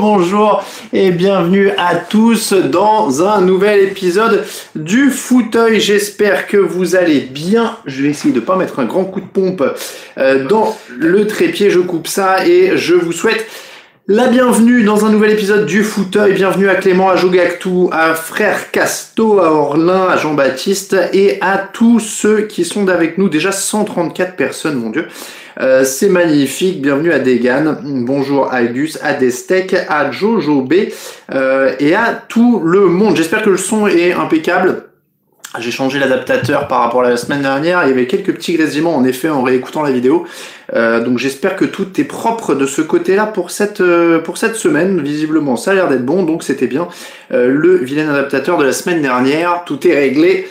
bonjour 0.00 0.64
et 0.94 1.10
bienvenue 1.10 1.72
à 1.76 1.94
tous 1.94 2.54
dans 2.54 3.22
un 3.22 3.42
nouvel 3.42 3.80
épisode 3.80 4.46
du 4.74 5.10
fauteuil. 5.10 5.78
J'espère 5.78 6.46
que 6.46 6.56
vous 6.56 6.96
allez 6.96 7.20
bien. 7.20 7.76
Je 7.84 8.02
vais 8.02 8.08
essayer 8.08 8.32
de 8.32 8.40
pas 8.40 8.56
mettre 8.56 8.78
un 8.78 8.86
grand 8.86 9.04
coup 9.04 9.20
de 9.20 9.26
pompe 9.26 9.62
euh, 10.16 10.46
dans 10.46 10.74
le 10.88 11.26
trépied. 11.26 11.68
Je 11.68 11.80
coupe 11.80 12.08
ça 12.08 12.46
et 12.46 12.78
je 12.78 12.94
vous 12.94 13.12
souhaite 13.12 13.46
la 14.08 14.28
bienvenue 14.28 14.84
dans 14.84 15.04
un 15.04 15.10
nouvel 15.10 15.32
épisode 15.32 15.66
du 15.66 15.84
fauteuil. 15.84 16.32
Bienvenue 16.32 16.70
à 16.70 16.76
Clément, 16.76 17.10
à 17.10 17.16
Jogactou, 17.16 17.90
à 17.92 18.14
Frère 18.14 18.70
Casto, 18.70 19.38
à 19.38 19.52
Orlin, 19.52 20.08
à 20.08 20.16
Jean-Baptiste 20.16 20.96
et 21.12 21.36
à 21.42 21.58
tous 21.58 22.00
ceux 22.00 22.46
qui 22.46 22.64
sont 22.64 22.88
avec 22.88 23.18
nous. 23.18 23.28
Déjà 23.28 23.52
134 23.52 24.34
personnes, 24.34 24.76
mon 24.76 24.88
Dieu. 24.88 25.08
Euh, 25.58 25.84
c'est 25.84 26.08
magnifique. 26.08 26.80
Bienvenue 26.80 27.12
à 27.12 27.18
Degan. 27.18 27.78
Bonjour 27.82 28.52
à 28.52 28.60
à 29.02 29.12
Destec, 29.14 29.74
à 29.88 30.10
Jojo 30.10 30.62
B 30.62 30.74
euh, 31.34 31.74
et 31.80 31.94
à 31.94 32.22
tout 32.28 32.60
le 32.64 32.86
monde. 32.86 33.16
J'espère 33.16 33.42
que 33.42 33.50
le 33.50 33.56
son 33.56 33.86
est 33.86 34.12
impeccable. 34.12 34.84
J'ai 35.58 35.72
changé 35.72 35.98
l'adaptateur 35.98 36.68
par 36.68 36.80
rapport 36.80 37.02
à 37.02 37.10
la 37.10 37.16
semaine 37.16 37.42
dernière. 37.42 37.82
Il 37.84 37.88
y 37.88 37.92
avait 37.92 38.06
quelques 38.06 38.32
petits 38.32 38.54
grésillements 38.54 38.94
en 38.94 39.04
effet 39.04 39.28
en 39.28 39.42
réécoutant 39.42 39.82
la 39.82 39.90
vidéo. 39.90 40.24
Euh, 40.74 41.02
donc 41.02 41.18
j'espère 41.18 41.56
que 41.56 41.64
tout 41.64 42.00
est 42.00 42.04
propre 42.04 42.54
de 42.54 42.66
ce 42.66 42.82
côté-là 42.82 43.26
pour 43.26 43.50
cette 43.50 43.82
pour 44.24 44.38
cette 44.38 44.54
semaine. 44.54 45.00
Visiblement, 45.00 45.56
ça 45.56 45.72
a 45.72 45.74
l'air 45.74 45.88
d'être 45.88 46.06
bon, 46.06 46.22
donc 46.22 46.44
c'était 46.44 46.68
bien. 46.68 46.86
le 47.30 47.78
vilain 47.78 48.08
adaptateur 48.08 48.58
de 48.58 48.64
la 48.64 48.72
semaine 48.72 49.02
dernière, 49.02 49.64
tout 49.66 49.84
est 49.88 49.94
réglé. 49.94 50.48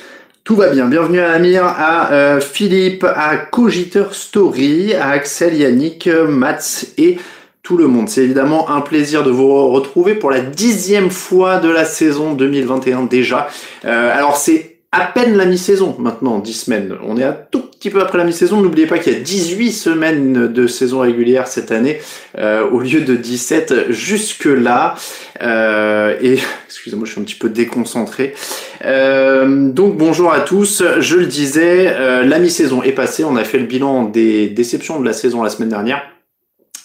Tout 0.49 0.55
va 0.55 0.69
bien. 0.69 0.87
Bienvenue 0.87 1.19
à 1.19 1.33
Amir, 1.33 1.63
à 1.63 2.11
euh, 2.11 2.41
Philippe, 2.41 3.03
à 3.03 3.37
Cogiteur 3.37 4.15
Story, 4.15 4.95
à 4.95 5.09
Axel, 5.09 5.55
Yannick, 5.55 6.07
Mats 6.07 6.85
et 6.97 7.19
tout 7.61 7.77
le 7.77 7.85
monde. 7.85 8.09
C'est 8.09 8.23
évidemment 8.23 8.67
un 8.71 8.81
plaisir 8.81 9.23
de 9.23 9.29
vous 9.29 9.69
retrouver 9.69 10.15
pour 10.15 10.31
la 10.31 10.39
dixième 10.39 11.11
fois 11.11 11.59
de 11.59 11.69
la 11.69 11.85
saison 11.85 12.33
2021 12.33 13.03
déjà. 13.03 13.47
Euh, 13.85 14.11
alors 14.11 14.37
c'est 14.37 14.77
à 14.91 15.05
peine 15.05 15.37
la 15.37 15.45
mi-saison 15.45 15.95
maintenant, 15.99 16.39
10 16.39 16.53
semaines. 16.53 16.97
On 17.05 17.17
est 17.17 17.23
un 17.23 17.37
tout 17.51 17.68
petit 17.79 17.89
peu 17.89 18.01
après 18.01 18.17
la 18.17 18.25
mi-saison. 18.25 18.61
N'oubliez 18.61 18.87
pas 18.87 18.99
qu'il 18.99 19.13
y 19.13 19.15
a 19.15 19.19
18 19.19 19.71
semaines 19.71 20.47
de 20.47 20.67
saison 20.67 20.99
régulière 20.99 21.47
cette 21.47 21.71
année 21.71 22.01
euh, 22.37 22.69
au 22.69 22.81
lieu 22.81 23.01
de 23.01 23.15
17 23.15 23.89
jusque-là. 23.89 24.95
Euh, 25.41 26.17
et 26.21 26.39
excusez-moi, 26.67 27.05
je 27.05 27.13
suis 27.13 27.21
un 27.21 27.23
petit 27.23 27.35
peu 27.35 27.47
déconcentré. 27.49 28.35
Euh, 28.83 29.69
donc 29.69 29.95
bonjour 29.95 30.33
à 30.33 30.41
tous. 30.41 30.83
Je 30.99 31.15
le 31.15 31.25
disais, 31.25 31.95
la 32.25 32.39
mi-saison 32.39 32.83
est 32.83 32.91
passée. 32.91 33.23
On 33.23 33.37
a 33.37 33.45
fait 33.45 33.59
le 33.59 33.65
bilan 33.65 34.03
des 34.03 34.49
déceptions 34.49 34.99
de 34.99 35.05
la 35.05 35.13
saison 35.13 35.41
la 35.41 35.49
semaine 35.49 35.69
dernière. 35.69 36.03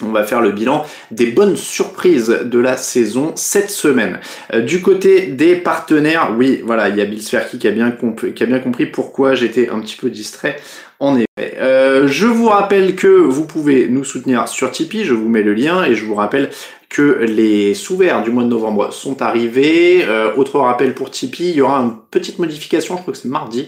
On 0.03 0.11
va 0.11 0.23
faire 0.23 0.41
le 0.41 0.51
bilan 0.51 0.85
des 1.11 1.27
bonnes 1.27 1.55
surprises 1.55 2.27
de 2.43 2.59
la 2.59 2.75
saison 2.75 3.31
cette 3.35 3.69
semaine. 3.69 4.19
Euh, 4.53 4.59
du 4.59 4.81
côté 4.81 5.27
des 5.27 5.55
partenaires, 5.55 6.33
oui, 6.37 6.61
voilà, 6.65 6.89
il 6.89 6.97
y 6.97 7.01
a 7.01 7.05
Bill 7.05 7.21
bien, 7.21 7.41
qui 7.93 8.43
a 8.43 8.45
bien 8.45 8.59
compris 8.59 8.85
pourquoi 8.87 9.35
j'étais 9.35 9.69
un 9.69 9.79
petit 9.79 9.95
peu 9.95 10.09
distrait. 10.09 10.57
En 10.99 11.17
effet, 11.17 11.57
euh, 11.57 12.07
je 12.07 12.27
vous 12.27 12.47
rappelle 12.47 12.95
que 12.95 13.07
vous 13.07 13.45
pouvez 13.45 13.87
nous 13.89 14.03
soutenir 14.03 14.47
sur 14.47 14.71
Tipeee, 14.71 15.03
je 15.03 15.13
vous 15.13 15.27
mets 15.27 15.43
le 15.43 15.53
lien 15.53 15.83
et 15.83 15.93
je 15.93 16.05
vous 16.05 16.15
rappelle 16.15 16.51
que 16.89 17.25
les 17.27 17.73
sous-verts 17.73 18.23
du 18.23 18.31
mois 18.31 18.43
de 18.43 18.49
novembre 18.49 18.93
sont 18.93 19.21
arrivés. 19.21 20.05
Euh, 20.05 20.33
autre 20.37 20.59
rappel 20.59 20.93
pour 20.93 21.11
Tipeee, 21.11 21.49
il 21.49 21.55
y 21.55 21.61
aura 21.61 21.79
une 21.79 21.95
petite 22.15 22.39
modification, 22.39 22.95
je 22.95 23.01
crois 23.01 23.13
que 23.13 23.19
c'est 23.19 23.27
mardi. 23.27 23.67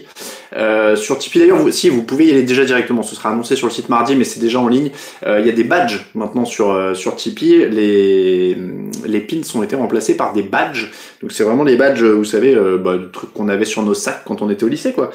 Euh, 0.56 0.96
sur 0.96 1.18
Tipeee 1.18 1.40
d'ailleurs, 1.40 1.72
si 1.72 1.90
vous 1.90 2.02
pouvez 2.02 2.26
y 2.26 2.30
aller 2.30 2.42
déjà 2.42 2.64
directement, 2.64 3.02
ce 3.02 3.14
sera 3.14 3.30
annoncé 3.30 3.54
sur 3.54 3.66
le 3.66 3.72
site 3.72 3.88
mardi, 3.88 4.16
mais 4.16 4.24
c'est 4.24 4.40
déjà 4.40 4.58
en 4.58 4.68
ligne. 4.68 4.90
Euh, 5.26 5.40
il 5.40 5.46
y 5.46 5.50
a 5.50 5.52
des 5.52 5.64
badges 5.64 6.06
maintenant 6.14 6.44
sur 6.44 6.70
euh, 6.70 6.94
sur 6.94 7.16
Tipeee. 7.16 7.68
Les 7.68 8.56
les 9.04 9.20
pins 9.20 9.42
ont 9.54 9.62
été 9.62 9.76
remplacés 9.76 10.16
par 10.16 10.32
des 10.32 10.42
badges. 10.42 10.90
Donc 11.20 11.32
c'est 11.32 11.44
vraiment 11.44 11.64
les 11.64 11.76
badges, 11.76 12.02
vous 12.02 12.24
savez, 12.24 12.54
euh, 12.54 12.78
bah, 12.78 12.96
le 12.96 13.10
truc 13.10 13.32
qu'on 13.34 13.48
avait 13.48 13.64
sur 13.64 13.82
nos 13.82 13.94
sacs 13.94 14.22
quand 14.24 14.40
on 14.40 14.48
était 14.48 14.64
au 14.64 14.68
lycée, 14.68 14.92
quoi. 14.92 15.10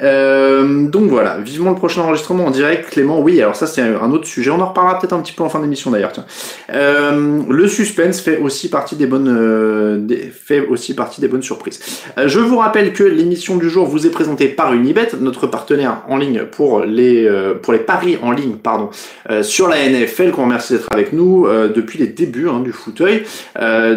donc 0.00 1.10
voilà, 1.10 1.38
vivement 1.38 1.70
le 1.70 1.76
prochain 1.76 2.02
enregistrement 2.02 2.46
en 2.46 2.50
direct, 2.50 2.90
Clément. 2.90 3.20
Oui, 3.20 3.40
alors 3.40 3.56
ça 3.56 3.66
c'est 3.66 3.82
un 3.82 4.10
autre 4.12 4.26
sujet. 4.26 4.50
On 4.50 4.60
en 4.60 4.68
reparlera 4.68 4.98
peut-être 4.98 5.14
un 5.14 5.20
petit 5.20 5.32
peu 5.32 5.42
en 5.42 5.48
fin 5.48 5.60
d'émission 5.60 5.90
d'ailleurs. 5.90 6.12
le 6.68 7.68
suspense 7.68 8.20
fait 8.20 8.38
aussi 8.38 8.68
partie 8.68 8.94
des 8.96 9.06
bonnes 9.06 10.06
fait 10.30 10.60
aussi 10.66 10.94
partie 10.94 11.20
des 11.20 11.28
bonnes 11.28 11.42
surprises. 11.42 11.80
je 12.24 12.38
vous 12.38 12.58
rappelle 12.58 12.75
que 12.84 13.04
l'émission 13.04 13.56
du 13.56 13.70
jour 13.70 13.86
vous 13.86 14.06
est 14.06 14.10
présentée 14.10 14.48
par 14.48 14.74
Unibet, 14.74 15.08
notre 15.18 15.46
partenaire 15.46 16.02
en 16.08 16.18
ligne 16.18 16.44
pour 16.44 16.80
les 16.80 17.24
euh, 17.24 17.54
pour 17.54 17.72
les 17.72 17.78
paris 17.78 18.18
en 18.20 18.32
ligne, 18.32 18.56
pardon, 18.56 18.90
euh, 19.30 19.42
sur 19.42 19.66
la 19.66 19.88
NFL. 19.88 20.32
Qu'on 20.32 20.44
remercie 20.44 20.74
d'être 20.74 20.88
avec 20.92 21.14
nous 21.14 21.46
euh, 21.46 21.68
depuis 21.68 21.98
les 21.98 22.06
débuts 22.06 22.48
hein, 22.50 22.60
du 22.60 22.72
fauteuil. 22.72 23.22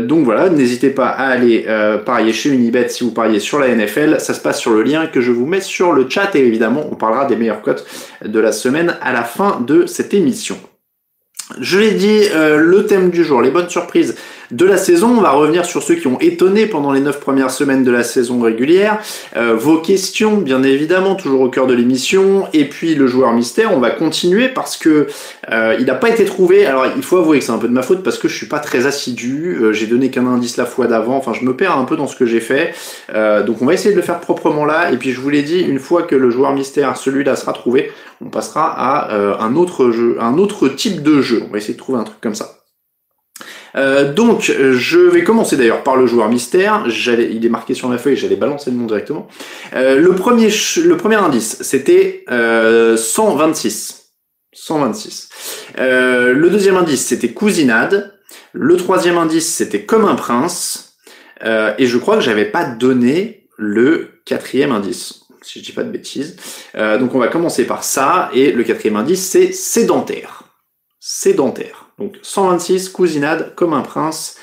donc 0.07 0.23
voilà, 0.23 0.49
n'hésitez 0.49 0.91
pas 0.91 1.07
à 1.07 1.27
aller 1.27 1.65
parier 2.05 2.31
chez 2.31 2.49
Unibet 2.49 2.87
si 2.87 3.03
vous 3.03 3.11
pariez 3.11 3.39
sur 3.39 3.59
la 3.59 3.67
NFL. 3.75 4.19
Ça 4.19 4.33
se 4.33 4.39
passe 4.39 4.59
sur 4.59 4.71
le 4.71 4.83
lien 4.83 5.07
que 5.07 5.19
je 5.19 5.31
vous 5.31 5.45
mets 5.45 5.61
sur 5.61 5.91
le 5.91 6.07
chat 6.07 6.33
et 6.35 6.39
évidemment 6.39 6.85
on 6.89 6.95
parlera 6.95 7.25
des 7.25 7.35
meilleures 7.35 7.61
cotes 7.61 7.85
de 8.23 8.39
la 8.39 8.51
semaine 8.51 8.95
à 9.01 9.11
la 9.11 9.23
fin 9.23 9.59
de 9.59 9.85
cette 9.85 10.13
émission. 10.13 10.57
Je 11.59 11.79
l'ai 11.79 11.91
dit, 11.91 12.21
le 12.33 12.85
thème 12.85 13.09
du 13.09 13.23
jour, 13.23 13.41
les 13.41 13.49
bonnes 13.49 13.69
surprises 13.69 14.15
de 14.51 14.65
la 14.65 14.77
saison. 14.77 15.09
On 15.17 15.21
va 15.21 15.31
revenir 15.31 15.65
sur 15.65 15.83
ceux 15.83 15.95
qui 15.95 16.07
ont 16.07 16.19
étonné 16.19 16.65
pendant 16.65 16.91
les 16.91 16.99
neuf 16.99 17.19
premières 17.19 17.51
semaines 17.51 17.83
de 17.83 17.91
la 17.91 18.03
saison 18.03 18.41
régulière. 18.41 18.99
Euh, 19.35 19.55
vos 19.55 19.77
questions, 19.77 20.37
bien 20.37 20.63
évidemment, 20.63 21.15
toujours 21.15 21.41
au 21.41 21.49
cœur 21.49 21.67
de 21.67 21.73
l'émission. 21.73 22.47
Et 22.53 22.65
puis 22.65 22.95
le 22.95 23.07
joueur 23.07 23.33
mystère, 23.33 23.75
on 23.75 23.79
va 23.79 23.91
continuer 23.91 24.49
parce 24.49 24.77
que 24.77 25.07
euh, 25.51 25.75
il 25.79 25.85
n'a 25.85 25.95
pas 25.95 26.09
été 26.09 26.25
trouvé. 26.25 26.65
Alors 26.65 26.85
il 26.95 27.03
faut 27.03 27.17
avouer 27.17 27.39
que 27.39 27.45
c'est 27.45 27.51
un 27.51 27.57
peu 27.57 27.67
de 27.67 27.73
ma 27.73 27.83
faute 27.83 28.03
parce 28.03 28.17
que 28.17 28.27
je 28.27 28.35
suis 28.35 28.47
pas 28.47 28.59
très 28.59 28.85
assidu. 28.85 29.57
Euh, 29.61 29.73
j'ai 29.73 29.87
donné 29.87 30.09
qu'un 30.09 30.25
indice 30.25 30.57
la 30.57 30.65
fois 30.65 30.87
d'avant. 30.87 31.17
Enfin, 31.17 31.33
je 31.33 31.45
me 31.45 31.55
perds 31.55 31.77
un 31.77 31.85
peu 31.85 31.95
dans 31.95 32.07
ce 32.07 32.15
que 32.15 32.25
j'ai 32.25 32.39
fait. 32.39 32.73
donc 33.45 33.61
on 33.61 33.65
va 33.65 33.73
essayer 33.73 33.91
de 33.91 33.99
le 33.99 34.01
faire 34.01 34.19
proprement 34.19 34.65
là. 34.65 34.91
Et 34.91 34.97
puis 34.97 35.11
je 35.11 35.21
vous 35.21 35.29
l'ai 35.29 35.43
dit, 35.43 35.59
une 35.61 35.79
fois 35.79 36.03
que 36.03 36.15
le 36.15 36.29
joueur 36.29 36.53
mystère, 36.53 36.97
celui-là 36.97 37.35
sera 37.35 37.53
trouvé, 37.53 37.91
on 38.23 38.29
passera 38.29 38.67
à 38.67 39.43
un 39.43 39.55
autre 39.55 39.91
jeu, 39.91 40.17
un 40.19 40.37
autre 40.37 40.67
type 40.67 41.03
de 41.03 41.21
jeu. 41.21 41.43
On 41.47 41.51
va 41.51 41.57
essayer 41.57 41.73
de 41.73 41.79
trouver 41.79 41.99
un 41.99 42.03
truc 42.03 42.19
comme 42.21 42.35
ça. 42.35 42.58
Euh, 43.75 44.13
donc, 44.13 44.41
je 44.41 44.99
vais 44.99 45.23
commencer 45.23 45.57
d'ailleurs 45.57 45.83
par 45.83 45.95
le 45.95 46.07
joueur 46.07 46.29
mystère. 46.29 46.85
Il 46.87 47.45
est 47.45 47.49
marqué 47.49 47.73
sur 47.73 47.89
ma 47.89 47.97
feuille, 47.97 48.15
j'allais 48.15 48.35
balancer 48.35 48.71
le 48.71 48.77
nom 48.77 48.85
directement. 48.85 49.27
Euh, 49.73 49.97
le 49.99 50.15
premier, 50.15 50.49
le 50.49 50.97
premier 50.97 51.15
indice, 51.15 51.61
c'était 51.61 52.25
euh, 52.31 52.97
126. 52.97 54.13
126. 54.53 55.29
Euh, 55.77 56.33
le 56.33 56.49
deuxième 56.49 56.77
indice, 56.77 57.05
c'était 57.05 57.29
cousinade. 57.29 58.13
Le 58.51 58.75
troisième 58.77 59.17
indice, 59.17 59.47
c'était 59.47 59.85
comme 59.85 60.05
un 60.05 60.15
prince. 60.15 60.97
Euh, 61.43 61.73
et 61.77 61.85
je 61.85 61.97
crois 61.97 62.15
que 62.15 62.21
j'avais 62.21 62.45
pas 62.45 62.65
donné 62.65 63.47
le 63.57 64.21
quatrième 64.25 64.71
indice, 64.71 65.21
si 65.41 65.59
je 65.59 65.65
dis 65.65 65.71
pas 65.71 65.83
de 65.83 65.89
bêtises. 65.89 66.37
donc 66.73 67.13
on 67.13 67.19
va 67.19 67.27
commencer 67.27 67.65
par 67.65 67.83
ça. 67.83 68.29
Et 68.33 68.51
le 68.51 68.63
quatrième 68.63 68.95
indice, 68.95 69.29
c'est 69.29 69.51
sédentaire. 69.51 70.43
Sédentaire. 70.99 71.88
Donc 71.99 72.15
126, 72.21 72.89
cousinade, 72.89 73.53
comme 73.55 73.73
un 73.73 73.81
prince 73.81 74.37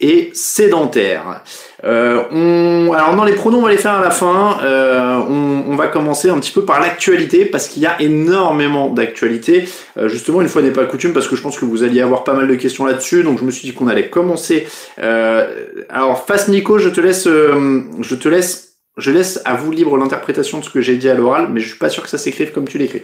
et 0.00 0.30
sédentaire. 0.34 1.42
Euh, 1.84 2.22
on, 2.30 2.92
alors 2.92 3.14
dans 3.16 3.24
les 3.24 3.32
pronoms, 3.32 3.58
on 3.58 3.62
va 3.62 3.70
les 3.70 3.78
faire 3.78 3.92
à 3.92 4.02
la 4.02 4.10
fin. 4.10 4.58
Euh, 4.62 5.16
on, 5.16 5.76
va 5.76 5.88
commencer 5.88 6.30
un 6.30 6.38
petit 6.38 6.52
peu 6.52 6.64
par 6.64 6.80
l'actualité 6.80 7.44
parce 7.44 7.68
qu'il 7.68 7.82
y 7.82 7.86
a 7.86 8.00
énormément 8.00 8.88
d'actualité. 8.90 9.68
Euh, 9.96 10.08
justement, 10.08 10.40
une 10.40 10.48
fois 10.48 10.62
n'est 10.62 10.70
pas 10.70 10.84
coutume 10.84 11.12
parce 11.12 11.28
que 11.28 11.36
je 11.36 11.42
pense 11.42 11.58
que 11.58 11.64
vous 11.64 11.82
alliez 11.82 12.00
avoir 12.00 12.24
pas 12.24 12.34
mal 12.34 12.48
de 12.48 12.54
questions 12.54 12.84
là-dessus. 12.84 13.22
Donc 13.22 13.38
je 13.38 13.44
me 13.44 13.50
suis 13.50 13.68
dit 13.68 13.74
qu'on 13.74 13.88
allait 13.88 14.08
commencer. 14.08 14.66
alors 14.98 16.26
face 16.26 16.48
Nico, 16.48 16.78
je 16.78 16.88
te 16.88 17.00
laisse, 17.00 17.24
je 17.26 18.14
te 18.14 18.28
laisse. 18.28 18.64
Je 18.98 19.10
laisse 19.10 19.42
à 19.44 19.52
vous 19.52 19.70
libre 19.70 19.98
l'interprétation 19.98 20.58
de 20.58 20.64
ce 20.64 20.70
que 20.70 20.80
j'ai 20.80 20.96
dit 20.96 21.10
à 21.10 21.14
l'oral, 21.14 21.48
mais 21.52 21.60
je 21.60 21.68
suis 21.68 21.76
pas 21.76 21.90
sûr 21.90 22.02
que 22.02 22.08
ça 22.08 22.16
s'écrive 22.16 22.52
comme 22.52 22.66
tu 22.66 22.78
l'écris. 22.78 23.02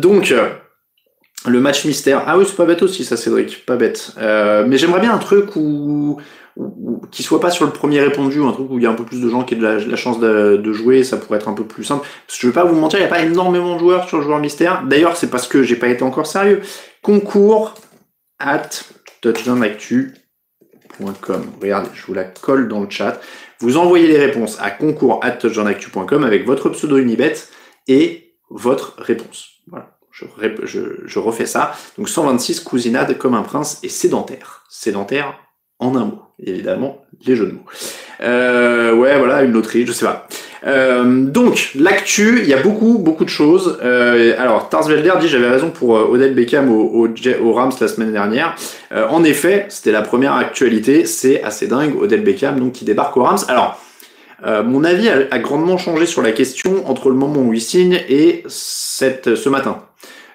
donc, 0.00 0.34
le 1.46 1.60
match 1.60 1.84
mystère. 1.84 2.24
Ah 2.26 2.38
oui, 2.38 2.44
c'est 2.46 2.56
pas 2.56 2.64
bête 2.64 2.82
aussi, 2.82 3.04
ça, 3.04 3.16
Cédric. 3.16 3.66
Pas 3.66 3.76
bête. 3.76 4.12
Euh, 4.18 4.64
mais 4.66 4.78
j'aimerais 4.78 5.00
bien 5.00 5.12
un 5.12 5.18
truc 5.18 5.56
où, 5.56 6.18
qui 7.10 7.22
soit 7.22 7.40
pas 7.40 7.50
sur 7.50 7.66
le 7.66 7.72
premier 7.72 8.00
répondu, 8.00 8.42
un 8.42 8.52
truc 8.52 8.70
où 8.70 8.78
il 8.78 8.84
y 8.84 8.86
a 8.86 8.90
un 8.90 8.94
peu 8.94 9.04
plus 9.04 9.20
de 9.20 9.28
gens 9.28 9.44
qui 9.44 9.54
aient 9.54 9.58
de 9.58 9.64
la, 9.64 9.96
chance 9.96 10.20
de, 10.20 10.72
jouer, 10.72 11.04
ça 11.04 11.16
pourrait 11.16 11.38
être 11.38 11.48
un 11.48 11.54
peu 11.54 11.64
plus 11.64 11.84
simple. 11.84 12.06
Parce 12.26 12.38
que 12.38 12.42
je 12.42 12.48
vais 12.48 12.54
pas 12.54 12.64
vous 12.64 12.78
mentir, 12.78 12.98
il 12.98 13.02
n'y 13.02 13.08
a 13.08 13.10
pas 13.10 13.22
énormément 13.22 13.74
de 13.74 13.80
joueurs 13.80 14.08
sur 14.08 14.18
le 14.18 14.24
joueur 14.24 14.38
mystère. 14.38 14.84
D'ailleurs, 14.86 15.16
c'est 15.16 15.30
parce 15.30 15.46
que 15.46 15.62
j'ai 15.62 15.76
pas 15.76 15.88
été 15.88 16.02
encore 16.02 16.26
sérieux. 16.26 16.62
Concours 17.02 17.74
at 18.38 18.68
touchdownactu.com. 19.20 21.42
Regardez, 21.60 21.90
je 21.94 22.06
vous 22.06 22.14
la 22.14 22.24
colle 22.24 22.68
dans 22.68 22.80
le 22.80 22.88
chat. 22.88 23.20
Vous 23.60 23.76
envoyez 23.76 24.06
les 24.06 24.18
réponses 24.18 24.58
à 24.60 24.70
concours 24.70 25.20
at 25.22 25.32
touchdownactu.com 25.32 26.24
avec 26.24 26.46
votre 26.46 26.70
pseudo 26.70 26.96
Unibet 26.98 27.34
et 27.88 28.36
votre 28.50 28.94
réponse. 28.98 29.50
Je, 30.14 31.18
refais 31.18 31.46
ça. 31.46 31.74
Donc 31.98 32.08
126, 32.08 32.60
cousinade 32.60 33.18
comme 33.18 33.34
un 33.34 33.42
prince 33.42 33.80
et 33.82 33.88
sédentaire. 33.88 34.64
Sédentaire 34.68 35.38
en 35.80 35.96
un 35.96 36.04
mot. 36.04 36.22
Évidemment, 36.38 37.04
les 37.26 37.36
jeux 37.36 37.46
de 37.46 37.52
mots. 37.52 37.64
Euh, 38.20 38.94
ouais, 38.94 39.18
voilà, 39.18 39.42
une 39.42 39.52
loterie, 39.52 39.86
je 39.86 39.92
sais 39.92 40.04
pas. 40.04 40.28
Euh, 40.66 41.24
donc, 41.24 41.72
l'actu, 41.74 42.40
il 42.40 42.48
y 42.48 42.54
a 42.54 42.62
beaucoup, 42.62 42.98
beaucoup 42.98 43.24
de 43.24 43.30
choses. 43.30 43.78
Euh, 43.82 44.34
alors, 44.38 44.68
Tarsvelder 44.68 45.12
dit 45.20 45.28
j'avais 45.28 45.48
raison 45.48 45.70
pour 45.70 45.96
euh, 45.96 46.08
Odell 46.10 46.34
Beckham 46.34 46.70
au, 46.70 47.06
au, 47.06 47.52
Rams 47.52 47.72
la 47.80 47.88
semaine 47.88 48.12
dernière. 48.12 48.56
Euh, 48.92 49.06
en 49.08 49.24
effet, 49.24 49.66
c'était 49.68 49.92
la 49.92 50.02
première 50.02 50.34
actualité. 50.34 51.04
C'est 51.06 51.42
assez 51.42 51.66
dingue, 51.66 52.00
Odell 52.00 52.22
Beckham, 52.22 52.58
donc 52.58 52.72
qui 52.72 52.84
débarque 52.84 53.16
au 53.16 53.24
Rams. 53.24 53.38
Alors, 53.48 53.78
mon 54.44 54.84
avis 54.84 55.08
a, 55.08 55.38
grandement 55.38 55.78
changé 55.78 56.06
sur 56.06 56.20
la 56.22 56.32
question 56.32 56.88
entre 56.88 57.08
le 57.08 57.16
moment 57.16 57.40
où 57.40 57.54
il 57.54 57.60
signe 57.60 58.00
et 58.08 58.44
ce 58.48 59.48
matin. 59.48 59.82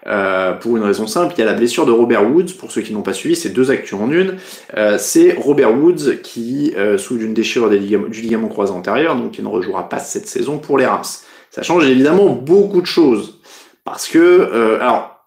Euh, 0.07 0.53
pour 0.53 0.77
une 0.77 0.83
raison 0.83 1.07
simple, 1.07 1.33
il 1.37 1.39
y 1.39 1.43
a 1.43 1.45
la 1.45 1.53
blessure 1.53 1.85
de 1.85 1.91
Robert 1.91 2.29
Woods, 2.29 2.53
pour 2.57 2.71
ceux 2.71 2.81
qui 2.81 2.93
n'ont 2.93 3.01
pas 3.01 3.13
suivi, 3.13 3.35
c'est 3.35 3.49
deux 3.49 3.69
actus 3.69 3.93
en 3.93 4.11
une. 4.11 4.37
Euh, 4.77 4.97
c'est 4.97 5.33
Robert 5.33 5.77
Woods 5.77 6.21
qui 6.23 6.73
euh, 6.77 6.97
souffre 6.97 7.19
d'une 7.19 7.33
déchirure 7.33 7.69
du 7.69 7.77
ligament 8.21 8.47
croisé 8.47 8.71
antérieur, 8.71 9.15
donc 9.15 9.37
il 9.37 9.43
ne 9.43 9.49
rejouera 9.49 9.89
pas 9.89 9.99
cette 9.99 10.27
saison 10.27 10.57
pour 10.57 10.77
les 10.77 10.85
Rams. 10.85 11.03
Ça 11.51 11.61
change 11.61 11.85
évidemment 11.85 12.29
beaucoup 12.29 12.81
de 12.81 12.87
choses. 12.87 13.39
Parce 13.83 14.07
que, 14.07 14.19
euh, 14.19 14.79
alors, 14.79 15.25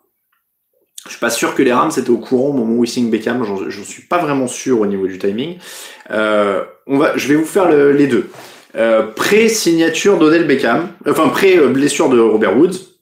je 1.04 1.10
suis 1.10 1.20
pas 1.20 1.30
sûr 1.30 1.54
que 1.54 1.62
les 1.62 1.72
Rams 1.72 1.90
étaient 1.96 2.10
au 2.10 2.18
courant 2.18 2.50
au 2.50 2.52
moment 2.52 2.74
où 2.74 2.84
ils 2.84 2.88
signent 2.88 3.10
Beckham, 3.10 3.44
je 3.68 3.82
suis 3.82 4.02
pas 4.02 4.18
vraiment 4.18 4.46
sûr 4.46 4.80
au 4.80 4.86
niveau 4.86 5.06
du 5.06 5.18
timing. 5.18 5.58
je 6.08 7.28
vais 7.28 7.34
vous 7.34 7.44
faire 7.44 7.68
les 7.70 8.06
deux. 8.06 8.30
Pré-signature 9.16 10.18
d'Odell 10.18 10.46
Beckham, 10.46 10.88
enfin 11.08 11.28
pré-blessure 11.28 12.08
de 12.08 12.18
Robert 12.18 12.56
Woods, 12.56 12.92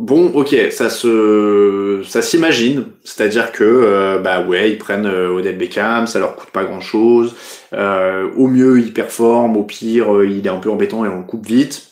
Bon, 0.00 0.28
ok, 0.32 0.56
ça 0.70 0.88
se, 0.88 2.00
ça 2.08 2.22
s'imagine, 2.22 2.86
c'est-à-dire 3.04 3.52
que, 3.52 3.62
euh, 3.62 4.18
bah 4.18 4.40
ouais, 4.40 4.70
ils 4.70 4.78
prennent 4.78 5.04
euh, 5.04 5.28
Odell 5.28 5.58
Beckham, 5.58 6.06
ça 6.06 6.18
leur 6.18 6.36
coûte 6.36 6.48
pas 6.48 6.64
grand-chose. 6.64 7.34
Euh, 7.74 8.30
au 8.34 8.46
mieux, 8.46 8.78
il 8.80 8.94
performe, 8.94 9.58
au 9.58 9.62
pire, 9.62 10.16
euh, 10.16 10.26
il 10.26 10.46
est 10.46 10.48
un 10.48 10.56
peu 10.56 10.70
embêtant 10.70 11.04
et 11.04 11.08
on 11.08 11.18
le 11.18 11.24
coupe 11.24 11.44
vite. 11.46 11.90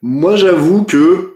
Moi, 0.00 0.36
j'avoue 0.36 0.84
que 0.84 1.34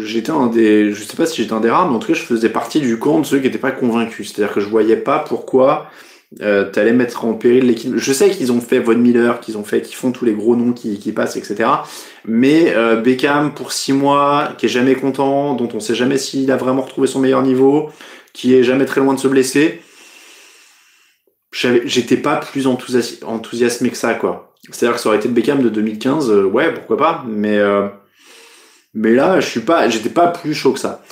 j'étais 0.00 0.32
un 0.32 0.48
des, 0.48 0.92
je 0.92 1.04
sais 1.04 1.16
pas 1.16 1.24
si 1.24 1.40
j'étais 1.40 1.54
un 1.54 1.60
des 1.60 1.70
rares, 1.70 1.88
mais 1.88 1.94
en 1.94 2.00
tout 2.00 2.08
cas, 2.08 2.14
je 2.14 2.24
faisais 2.24 2.48
partie 2.48 2.80
du 2.80 2.98
camp 2.98 3.20
de 3.20 3.24
ceux 3.24 3.38
qui 3.38 3.44
n'étaient 3.44 3.58
pas 3.58 3.70
convaincus. 3.70 4.32
C'est-à-dire 4.32 4.52
que 4.52 4.60
je 4.60 4.68
voyais 4.68 4.96
pas 4.96 5.20
pourquoi 5.20 5.86
euh, 6.40 6.70
t'allais 6.70 6.92
mettre 6.92 7.24
en 7.24 7.34
péril 7.34 7.66
l'équipe. 7.66 7.96
Je 7.96 8.12
sais 8.12 8.30
qu'ils 8.30 8.52
ont 8.52 8.60
fait 8.60 8.80
Von 8.80 8.96
Miller, 8.96 9.40
qu'ils 9.40 9.56
ont 9.56 9.64
fait, 9.64 9.82
qu'ils 9.82 9.96
font 9.96 10.12
tous 10.12 10.24
les 10.24 10.34
gros 10.34 10.56
noms 10.56 10.72
qui, 10.72 10.98
qui 10.98 11.12
passent, 11.12 11.36
etc. 11.36 11.70
Mais 12.24 12.74
euh, 12.76 12.96
Beckham 12.96 13.54
pour 13.54 13.72
six 13.72 13.92
mois, 13.92 14.50
qui 14.58 14.66
est 14.66 14.68
jamais 14.68 14.94
content, 14.94 15.54
dont 15.54 15.68
on 15.74 15.80
sait 15.80 15.94
jamais 15.94 16.18
s'il 16.18 16.50
a 16.52 16.56
vraiment 16.56 16.82
retrouvé 16.82 17.06
son 17.06 17.20
meilleur 17.20 17.42
niveau, 17.42 17.90
qui 18.32 18.54
est 18.54 18.62
jamais 18.62 18.84
très 18.84 19.00
loin 19.00 19.14
de 19.14 19.20
se 19.20 19.28
blesser. 19.28 19.80
J'étais 21.52 22.18
pas 22.18 22.36
plus 22.36 22.66
enthousiasmé 22.66 23.90
que 23.90 23.96
ça, 23.96 24.14
quoi. 24.14 24.54
C'est-à-dire 24.70 24.96
que 24.96 25.00
ça 25.00 25.08
aurait 25.08 25.18
été 25.18 25.28
le 25.28 25.34
Beckham 25.34 25.62
de 25.62 25.70
2015, 25.70 26.30
euh, 26.30 26.44
ouais, 26.44 26.74
pourquoi 26.74 26.96
pas. 26.98 27.24
Mais 27.26 27.56
euh, 27.56 27.88
mais 28.94 29.14
là, 29.14 29.40
je 29.40 29.46
suis 29.46 29.60
pas, 29.60 29.88
j'étais 29.88 30.08
pas 30.08 30.28
plus 30.28 30.54
chaud 30.54 30.72
que 30.72 30.80
ça. 30.80 31.02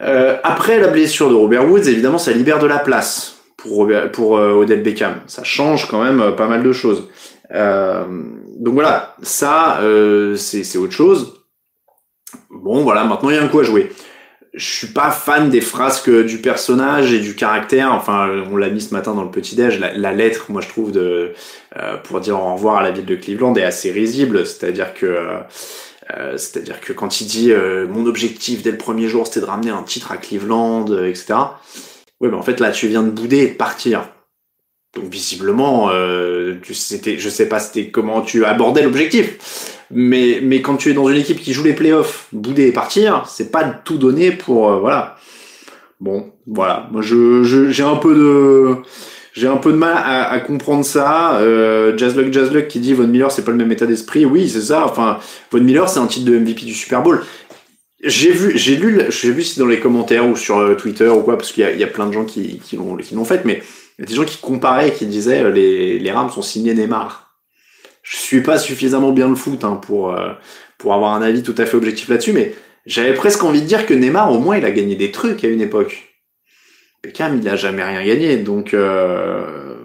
Euh, 0.00 0.36
après 0.42 0.78
la 0.78 0.88
blessure 0.88 1.28
de 1.28 1.34
Robert 1.34 1.68
Woods, 1.68 1.88
évidemment, 1.88 2.18
ça 2.18 2.32
libère 2.32 2.58
de 2.58 2.66
la 2.66 2.78
place 2.78 3.41
pour, 3.62 3.90
pour 4.12 4.36
euh, 4.36 4.52
Odell 4.52 4.82
Beckham. 4.82 5.20
Ça 5.26 5.44
change 5.44 5.88
quand 5.88 6.02
même 6.02 6.20
euh, 6.20 6.32
pas 6.32 6.48
mal 6.48 6.62
de 6.62 6.72
choses. 6.72 7.08
Euh, 7.54 8.04
donc 8.58 8.74
voilà, 8.74 9.16
ça 9.22 9.80
euh, 9.82 10.36
c'est 10.36 10.78
autre 10.78 10.92
chose. 10.92 11.44
Bon 12.50 12.82
voilà, 12.82 13.04
maintenant 13.04 13.30
il 13.30 13.36
y 13.36 13.38
a 13.38 13.42
un 13.42 13.48
coup 13.48 13.60
à 13.60 13.64
jouer. 13.64 13.92
Je 14.54 14.64
suis 14.64 14.88
pas 14.88 15.10
fan 15.10 15.48
des 15.48 15.62
frasques 15.62 16.10
du 16.10 16.38
personnage 16.38 17.12
et 17.12 17.20
du 17.20 17.34
caractère. 17.34 17.92
Enfin, 17.92 18.28
on 18.50 18.56
l'a 18.56 18.68
mis 18.68 18.82
ce 18.82 18.92
matin 18.92 19.14
dans 19.14 19.22
le 19.22 19.30
petit 19.30 19.56
déj. 19.56 19.78
La, 19.78 19.96
la, 19.96 20.12
lettre, 20.12 20.46
moi 20.50 20.60
je 20.60 20.68
trouve 20.68 20.92
de 20.92 21.32
euh, 21.78 21.96
pour 21.96 22.20
dire 22.20 22.38
au 22.38 22.54
revoir 22.54 22.76
à 22.76 22.82
la 22.82 22.90
ville 22.90 23.06
de 23.06 23.16
Cleveland 23.16 23.54
est 23.54 23.64
assez 23.64 23.90
risible. 23.90 24.44
C'est-à-dire 24.44 24.92
que 24.92 25.06
euh, 25.06 26.36
c'est-à-dire 26.36 26.80
que 26.80 26.92
quand 26.92 27.20
il 27.20 27.26
dit 27.26 27.52
mon 27.88 28.06
objectif 28.06 28.62
dès 28.62 28.72
le 28.72 28.76
premier 28.78 29.08
jour 29.08 29.26
c'était 29.26 29.40
de 29.40 29.46
ramener 29.46 29.70
un 29.70 29.82
titre 29.82 30.12
à 30.12 30.16
Cleveland, 30.16 30.86
etc. 31.04 31.34
Oui, 32.22 32.28
mais 32.30 32.36
en 32.36 32.42
fait, 32.42 32.60
là, 32.60 32.70
tu 32.70 32.86
viens 32.86 33.02
de 33.02 33.10
bouder 33.10 33.38
et 33.38 33.48
de 33.48 33.54
partir. 33.54 34.08
Donc, 34.94 35.10
visiblement, 35.10 35.90
euh, 35.90 36.54
tu, 36.62 36.72
c'était, 36.72 37.18
je 37.18 37.28
sais 37.28 37.48
pas 37.48 37.60
comment 37.92 38.22
tu 38.22 38.44
abordais 38.44 38.82
l'objectif. 38.82 39.78
Mais, 39.90 40.38
mais 40.42 40.62
quand 40.62 40.76
tu 40.76 40.90
es 40.90 40.94
dans 40.94 41.08
une 41.08 41.16
équipe 41.16 41.40
qui 41.40 41.52
joue 41.52 41.64
les 41.64 41.72
playoffs, 41.74 42.28
bouder 42.32 42.68
et 42.68 42.72
partir, 42.72 43.24
c'est 43.26 43.50
pas 43.50 43.64
tout 43.64 43.98
donné 43.98 44.30
pour, 44.30 44.70
euh, 44.70 44.78
voilà. 44.78 45.16
Bon, 46.00 46.32
voilà. 46.46 46.88
Moi, 46.92 47.02
je, 47.02 47.42
je, 47.42 47.70
j'ai 47.70 47.82
un 47.82 47.96
peu 47.96 48.14
de, 48.14 49.46
un 49.46 49.56
peu 49.56 49.72
de 49.72 49.76
mal 49.76 49.94
à, 49.96 50.30
à 50.30 50.40
comprendre 50.40 50.84
ça. 50.84 51.36
Euh, 51.40 51.96
Jazzluck, 51.96 52.32
Jazzluck 52.32 52.68
qui 52.68 52.80
dit 52.80 52.94
Von 52.94 53.08
Miller, 53.08 53.32
c'est 53.32 53.44
pas 53.44 53.50
le 53.50 53.56
même 53.56 53.72
état 53.72 53.86
d'esprit. 53.86 54.24
Oui, 54.24 54.48
c'est 54.48 54.60
ça. 54.60 54.84
Enfin, 54.84 55.18
Von 55.50 55.60
Miller, 55.60 55.88
c'est 55.88 56.00
un 56.00 56.06
titre 56.06 56.30
de 56.30 56.38
MVP 56.38 56.66
du 56.66 56.74
Super 56.74 57.02
Bowl. 57.02 57.22
J'ai 58.02 58.32
vu, 58.32 58.58
j'ai 58.58 58.76
lu, 58.76 59.00
j'ai 59.10 59.30
vu 59.30 59.42
si 59.42 59.60
dans 59.60 59.66
les 59.66 59.78
commentaires 59.78 60.28
ou 60.28 60.34
sur 60.34 60.58
euh, 60.58 60.74
Twitter 60.74 61.08
ou 61.08 61.22
quoi, 61.22 61.36
parce 61.38 61.52
qu'il 61.52 61.64
y 61.64 61.84
a, 61.84 61.86
plein 61.86 62.06
de 62.06 62.12
gens 62.12 62.24
qui, 62.24 62.58
qui 62.58 62.76
l'ont 62.76 63.24
fait, 63.24 63.44
mais 63.44 63.62
il 63.98 64.02
y 64.02 64.04
a 64.04 64.06
des 64.06 64.14
gens 64.14 64.24
qui 64.24 64.38
comparaient, 64.38 64.92
qui 64.92 65.06
disaient 65.06 65.42
euh, 65.42 65.50
les, 65.50 65.98
les 66.00 66.10
Rams 66.10 66.30
sont 66.30 66.42
signés 66.42 66.74
Neymar. 66.74 67.32
Je 68.02 68.16
suis 68.16 68.40
pas 68.40 68.58
suffisamment 68.58 69.12
bien 69.12 69.28
le 69.28 69.36
foot 69.36 69.62
hein, 69.62 69.76
pour 69.76 70.12
euh, 70.12 70.32
pour 70.78 70.94
avoir 70.94 71.14
un 71.14 71.22
avis 71.22 71.44
tout 71.44 71.54
à 71.58 71.66
fait 71.66 71.76
objectif 71.76 72.08
là-dessus, 72.08 72.32
mais 72.32 72.54
j'avais 72.84 73.14
presque 73.14 73.44
envie 73.44 73.62
de 73.62 73.66
dire 73.66 73.86
que 73.86 73.94
Neymar 73.94 74.32
au 74.32 74.40
moins 74.40 74.56
il 74.56 74.64
a 74.64 74.72
gagné 74.72 74.96
des 74.96 75.12
trucs 75.12 75.44
à 75.44 75.48
une 75.48 75.60
époque. 75.60 76.08
Beckham 77.04 77.38
il 77.40 77.48
a 77.48 77.54
jamais 77.54 77.84
rien 77.84 78.04
gagné, 78.04 78.38
donc 78.38 78.74
euh, 78.74 79.76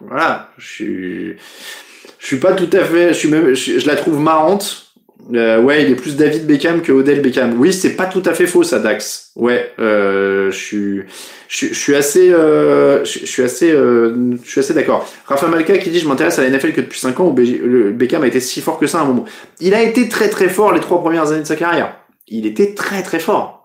voilà, 0.00 0.50
je 0.58 0.66
suis 0.66 1.36
je 2.18 2.26
suis 2.26 2.38
pas 2.38 2.54
tout 2.54 2.70
à 2.72 2.84
fait, 2.84 3.08
je 3.10 3.18
suis 3.18 3.28
même, 3.28 3.54
je 3.54 3.86
la 3.86 3.94
trouve 3.94 4.18
marrante 4.18 4.87
euh, 5.34 5.60
ouais, 5.60 5.82
il 5.82 5.90
est 5.90 5.94
plus 5.94 6.16
David 6.16 6.46
Beckham 6.46 6.80
que 6.80 6.92
Odell 6.92 7.20
Beckham. 7.20 7.58
Oui, 7.58 7.72
c'est 7.72 7.96
pas 7.96 8.06
tout 8.06 8.22
à 8.24 8.34
fait 8.34 8.46
faux 8.46 8.62
ça, 8.62 8.78
Dax. 8.78 9.30
Ouais, 9.36 9.72
euh, 9.78 10.50
je 10.50 10.56
suis, 10.56 11.02
je, 11.48 11.74
suis 11.74 11.94
assez, 11.94 12.32
euh, 12.32 13.04
je, 13.04 13.26
suis 13.26 13.42
assez, 13.42 13.70
euh, 13.70 14.36
je 14.42 14.50
suis 14.50 14.60
assez 14.60 14.74
d'accord. 14.74 15.08
Rafa 15.26 15.48
Malka 15.48 15.76
qui 15.78 15.90
dit 15.90 15.98
je 15.98 16.08
m'intéresse 16.08 16.38
à 16.38 16.42
la 16.42 16.50
NFL 16.50 16.72
que 16.72 16.80
depuis 16.80 16.98
5 16.98 17.20
ans 17.20 17.26
où 17.26 17.32
Beckham 17.32 18.22
a 18.22 18.26
été 18.26 18.40
si 18.40 18.60
fort 18.60 18.78
que 18.78 18.86
ça 18.86 19.00
à 19.00 19.02
un 19.02 19.06
moment. 19.06 19.24
Il 19.60 19.74
a 19.74 19.82
été 19.82 20.08
très 20.08 20.28
très 20.28 20.48
fort 20.48 20.72
les 20.72 20.80
trois 20.80 21.00
premières 21.00 21.30
années 21.30 21.42
de 21.42 21.46
sa 21.46 21.56
carrière. 21.56 21.96
Il 22.28 22.46
était 22.46 22.74
très 22.74 23.02
très 23.02 23.18
fort. 23.18 23.57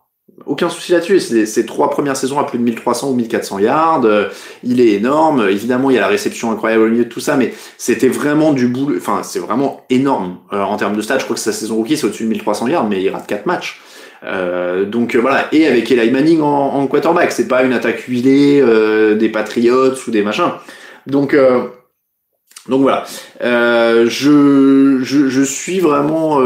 Aucun 0.45 0.68
souci 0.68 0.91
là-dessus. 0.91 1.19
Ces 1.19 1.65
trois 1.65 1.89
premières 1.89 2.18
saisons 2.18 2.39
à 2.39 2.44
plus 2.44 2.57
de 2.57 2.63
1300 2.63 3.12
ou 3.12 3.13
1400 3.13 3.59
yards. 3.59 4.06
Euh, 4.06 4.27
il 4.63 4.81
est 4.81 4.94
énorme. 4.94 5.47
Évidemment, 5.47 5.89
il 5.89 5.94
y 5.94 5.97
a 5.97 6.01
la 6.01 6.07
réception 6.07 6.51
incroyable 6.51 6.83
au 6.83 6.88
milieu 6.88 7.06
de 7.06 7.09
tout 7.09 7.19
ça, 7.19 7.38
mais 7.38 7.53
c'était 7.77 8.09
vraiment 8.09 8.51
du 8.51 8.68
boulot. 8.68 8.97
Enfin, 8.97 9.21
c'est 9.24 9.39
vraiment 9.39 9.85
énorme 9.89 10.39
euh, 10.51 10.62
en 10.62 10.75
termes 10.75 10.95
de 10.95 11.01
stats. 11.01 11.19
Je 11.19 11.25
crois 11.25 11.35
que 11.35 11.41
sa 11.41 11.53
saison 11.53 11.75
rookie, 11.75 11.97
c'est 11.97 12.07
au-dessus 12.07 12.24
de 12.24 12.30
1300 12.30 12.68
yards, 12.68 12.89
mais 12.89 13.01
il 13.01 13.09
rate 13.09 13.27
quatre 13.27 13.45
matchs. 13.45 13.80
Euh, 14.25 14.85
donc 14.85 15.15
voilà, 15.15 15.47
et 15.51 15.68
avec 15.68 15.91
Eli 15.91 16.09
Manning 16.09 16.41
en, 16.41 16.75
en 16.75 16.88
quarterback, 16.88 17.31
c'est 17.31 17.47
pas 17.47 17.63
une 17.63 17.74
attaque 17.74 18.01
huilée 18.07 18.63
des 19.15 19.29
Patriots 19.29 19.96
ou 20.07 20.12
des 20.12 20.24
machins. 20.24 20.51
Donc 21.07 21.36
donc 22.69 22.81
voilà, 22.81 23.03
je, 23.41 25.00
je, 25.03 25.27
je 25.27 25.41
suis 25.41 25.79
vraiment 25.79 26.39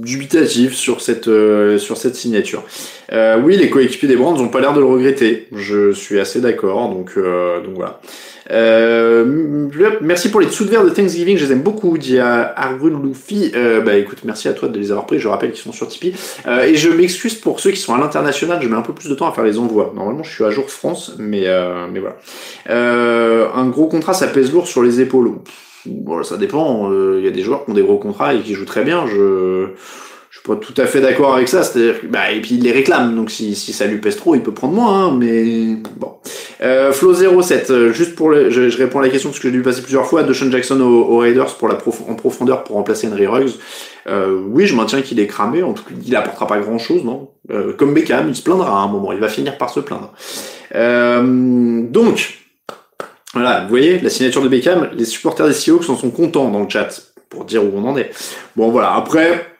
dubitatif 0.00 0.74
sur 0.74 1.00
cette 1.00 1.28
euh, 1.28 1.78
sur 1.78 1.96
cette 1.96 2.14
signature. 2.14 2.64
Euh, 3.12 3.40
oui, 3.42 3.56
les 3.56 3.70
coéquipiers 3.70 4.08
des 4.08 4.16
Brands 4.16 4.34
n'ont 4.34 4.48
pas 4.48 4.60
l'air 4.60 4.72
de 4.72 4.80
le 4.80 4.86
regretter. 4.86 5.48
Je 5.52 5.92
suis 5.92 6.18
assez 6.18 6.40
d'accord. 6.40 6.88
Donc 6.88 7.12
euh, 7.16 7.60
donc 7.62 7.74
voilà. 7.74 8.00
merci 10.00 10.30
pour 10.30 10.40
les 10.40 10.46
dessous 10.46 10.64
de 10.64 10.70
de 10.70 10.90
Thanksgiving, 10.90 11.36
je 11.36 11.44
les 11.44 11.52
aime 11.52 11.62
beaucoup, 11.62 11.98
dit 11.98 12.18
Arun 12.18 13.02
Luffy. 13.02 13.52
bah 13.84 13.96
écoute, 13.96 14.18
merci 14.24 14.48
à 14.48 14.52
toi 14.52 14.68
de 14.68 14.78
les 14.78 14.90
avoir 14.90 15.06
pris, 15.06 15.18
je 15.18 15.28
rappelle 15.28 15.52
qu'ils 15.52 15.62
sont 15.62 15.72
sur 15.72 15.88
Tipeee. 15.88 16.14
et 16.66 16.74
je 16.74 16.88
m'excuse 16.90 17.34
pour 17.34 17.60
ceux 17.60 17.70
qui 17.70 17.80
sont 17.80 17.94
à 17.94 17.98
l'international, 17.98 18.60
je 18.62 18.68
mets 18.68 18.76
un 18.76 18.82
peu 18.82 18.94
plus 18.94 19.08
de 19.08 19.14
temps 19.14 19.28
à 19.28 19.32
faire 19.32 19.44
les 19.44 19.58
envois. 19.58 19.92
Normalement 19.94 20.22
je 20.22 20.32
suis 20.32 20.44
à 20.44 20.50
jour 20.50 20.70
France, 20.70 21.16
mais, 21.18 21.46
mais 21.92 22.00
voilà. 22.00 22.16
un 23.54 23.68
gros 23.68 23.88
contrat, 23.88 24.14
ça 24.14 24.26
pèse 24.26 24.52
lourd 24.52 24.66
sur 24.66 24.82
les 24.82 25.00
épaules. 25.00 25.32
Bon, 25.86 26.22
ça 26.22 26.36
dépend. 26.36 26.90
Euh, 26.90 27.16
il 27.18 27.24
y 27.24 27.28
a 27.28 27.30
des 27.30 27.42
joueurs 27.42 27.64
qui 27.64 27.70
ont 27.70 27.74
des 27.74 27.82
gros 27.82 27.98
contrats 27.98 28.34
et 28.34 28.40
qui 28.40 28.54
jouent 28.54 28.64
très 28.64 28.84
bien. 28.84 29.06
Je 29.06 29.68
je 30.30 30.38
suis 30.38 30.46
pas 30.46 30.54
tout 30.54 30.74
à 30.80 30.86
fait 30.86 31.00
d'accord 31.00 31.34
avec 31.34 31.48
ça. 31.48 31.64
C'est-à-dire 31.64 31.96
bah, 32.08 32.30
et 32.30 32.40
puis 32.40 32.54
il 32.54 32.62
les 32.62 32.70
réclame. 32.70 33.16
Donc 33.16 33.30
si, 33.30 33.56
si 33.56 33.72
ça 33.72 33.86
lui 33.86 33.98
pèse 33.98 34.16
trop, 34.16 34.36
il 34.36 34.42
peut 34.42 34.54
prendre 34.54 34.74
moins. 34.74 35.06
Hein, 35.06 35.16
mais 35.18 35.76
bon. 35.96 36.14
Euh, 36.62 36.92
Flo 36.92 37.14
07, 37.14 37.70
euh, 37.70 37.92
juste 37.92 38.14
pour 38.14 38.30
le, 38.30 38.48
je, 38.48 38.76
réponds 38.76 39.00
à 39.00 39.02
la 39.02 39.08
question 39.08 39.30
parce 39.30 39.40
que 39.40 39.48
j'ai 39.48 39.52
dû 39.52 39.62
passer 39.62 39.82
plusieurs 39.82 40.06
fois. 40.06 40.22
De 40.22 40.32
Sean 40.32 40.50
Jackson 40.50 40.80
aux, 40.80 41.18
Raiders 41.18 41.56
pour 41.56 41.66
la 41.66 41.74
en 41.74 42.14
profondeur 42.14 42.62
pour 42.62 42.76
remplacer 42.76 43.08
Henry 43.08 43.26
Ruggs. 43.26 43.54
Euh, 44.06 44.40
oui, 44.46 44.66
je 44.66 44.76
maintiens 44.76 45.02
qu'il 45.02 45.18
est 45.18 45.26
cramé. 45.26 45.64
En 45.64 45.72
tout 45.72 45.82
cas, 45.82 45.94
il 46.06 46.14
apportera 46.14 46.46
pas 46.46 46.60
grand 46.60 46.78
chose, 46.78 47.02
non. 47.02 47.30
Euh, 47.50 47.72
comme 47.72 47.92
Beckham, 47.92 48.28
il 48.28 48.36
se 48.36 48.42
plaindra 48.42 48.80
à 48.80 48.84
un 48.84 48.88
moment. 48.88 49.10
Il 49.12 49.18
va 49.18 49.28
finir 49.28 49.58
par 49.58 49.70
se 49.70 49.80
plaindre. 49.80 50.12
donc. 50.72 52.39
Voilà, 53.32 53.62
vous 53.62 53.68
voyez, 53.68 54.00
la 54.00 54.10
signature 54.10 54.42
de 54.42 54.48
Beckham, 54.48 54.90
les 54.92 55.04
supporters 55.04 55.46
des 55.46 55.52
Seahawks 55.52 55.88
en 55.88 55.96
sont 55.96 56.10
contents 56.10 56.50
dans 56.50 56.62
le 56.62 56.68
chat, 56.68 56.88
pour 57.28 57.44
dire 57.44 57.64
où 57.64 57.70
on 57.74 57.84
en 57.88 57.96
est. 57.96 58.10
Bon, 58.56 58.70
voilà, 58.70 58.94
après, 58.94 59.56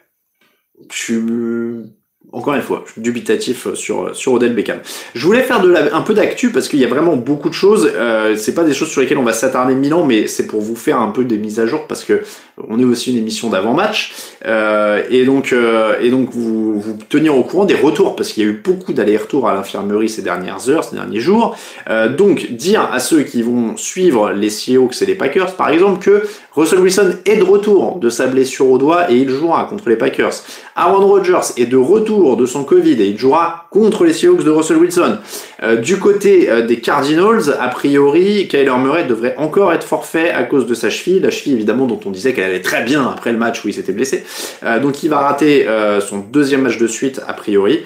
je 0.93 1.85
encore 2.33 2.55
une 2.55 2.63
fois, 2.63 2.85
dubitatif 2.97 3.75
sur, 3.75 4.15
sur 4.15 4.33
Odell 4.33 4.55
Beckham. 4.55 4.79
Je 5.15 5.27
voulais 5.27 5.43
faire 5.43 5.61
de 5.61 5.69
la, 5.69 5.95
un 5.95 6.03
peu 6.03 6.15
d'actu 6.15 6.51
parce 6.51 6.69
qu'il 6.69 6.79
y 6.79 6.85
a 6.85 6.89
vraiment 6.89 7.17
beaucoup 7.17 7.49
de 7.49 7.55
choses. 7.55 7.91
Euh, 7.95 8.37
c'est 8.37 8.55
pas 8.55 8.65
des 8.65 8.75
choses 8.75 8.89
sur 8.89 9.01
lesquelles 9.01 9.19
on 9.19 9.25
va 9.25 9.33
s'attarder 9.33 9.75
mille 9.75 9.95
ans, 9.95 10.05
mais 10.05 10.27
c'est 10.27 10.47
pour 10.47 10.61
vous 10.61 10.77
faire 10.77 11.01
un 11.01 11.09
peu 11.09 11.25
des 11.25 11.39
mises 11.39 11.59
à 11.59 11.67
jour 11.67 11.87
parce 11.87 12.05
que 12.05 12.23
on 12.69 12.79
est 12.79 12.85
aussi 12.85 13.11
une 13.11 13.19
émission 13.19 13.51
d'avant-match. 13.51 14.15
Euh, 14.47 15.03
et 15.11 15.25
donc, 15.25 15.53
euh, 15.53 15.99
et 16.01 16.11
donc 16.11 16.31
vous, 16.31 16.81
vous 16.81 16.99
tenir 17.09 17.37
au 17.37 17.43
courant 17.43 17.65
des 17.65 17.75
retours 17.75 18.17
parce 18.17 18.33
qu'il 18.33 18.45
y 18.45 18.47
a 18.47 18.51
eu 18.51 18.61
beaucoup 18.63 18.93
d'allers-retours 18.93 19.49
à 19.49 19.55
l'infirmerie 19.55 20.09
ces 20.09 20.23
dernières 20.23 20.69
heures, 20.69 20.85
ces 20.85 20.97
derniers 20.97 21.21
jours. 21.21 21.57
Euh, 21.89 22.09
donc, 22.09 22.53
dire 22.53 22.89
à 22.93 23.01
ceux 23.01 23.23
qui 23.23 23.43
vont 23.43 23.77
suivre 23.77 24.33
les 24.33 24.51
Seahawks 24.51 25.01
et 25.03 25.07
les 25.07 25.15
Packers, 25.15 25.57
par 25.57 25.71
exemple, 25.71 26.03
que 26.03 26.23
Russell 26.55 26.81
Wilson 26.81 27.15
est 27.27 27.37
de 27.37 27.45
retour 27.45 27.99
de 27.99 28.11
sa 28.11 28.27
blessure 28.27 28.69
au 28.69 28.79
doigt 28.79 29.11
et 29.11 29.17
il 29.17 29.31
jouera 29.31 29.65
contre 29.65 29.89
les 29.89 29.97
Packers. 29.97 30.33
Aaron 30.75 31.07
Rodgers 31.07 31.53
est 31.57 31.67
de 31.67 31.77
retour 31.77 32.37
de 32.37 32.45
son 32.45 32.65
Covid 32.65 33.01
et 33.01 33.07
il 33.07 33.19
jouera 33.19 33.67
contre 33.71 34.05
les 34.05 34.13
Seahawks 34.13 34.43
de 34.43 34.51
Russell 34.51 34.79
Wilson. 34.79 35.19
Euh, 35.63 35.77
du 35.77 35.99
côté 35.99 36.51
euh, 36.51 36.67
des 36.67 36.81
Cardinals, 36.81 37.57
a 37.61 37.69
priori, 37.69 38.49
Kyler 38.49 38.77
Murray 38.83 39.05
devrait 39.05 39.35
encore 39.39 39.73
être 39.73 39.85
forfait 39.85 40.31
à 40.31 40.43
cause 40.43 40.67
de 40.67 40.75
sa 40.75 40.91
cheville, 40.91 41.21
la 41.21 41.31
cheville 41.31 41.55
évidemment 41.55 41.87
dont 41.87 42.01
on 42.05 42.11
disait 42.11 42.33
qu'elle 42.33 42.45
allait 42.45 42.63
très 42.63 42.83
bien 42.83 43.09
après 43.09 43.31
le 43.31 43.39
match 43.39 43.65
où 43.65 43.69
il 43.69 43.75
s'était 43.75 43.93
blessé. 43.93 44.25
Euh, 44.65 44.81
donc 44.81 45.03
il 45.05 45.11
va 45.11 45.21
rater 45.21 45.67
son 46.01 46.19
deuxième 46.19 46.63
match 46.63 46.79
de 46.79 46.87
suite 46.87 47.21
a 47.27 47.33
priori. 47.33 47.85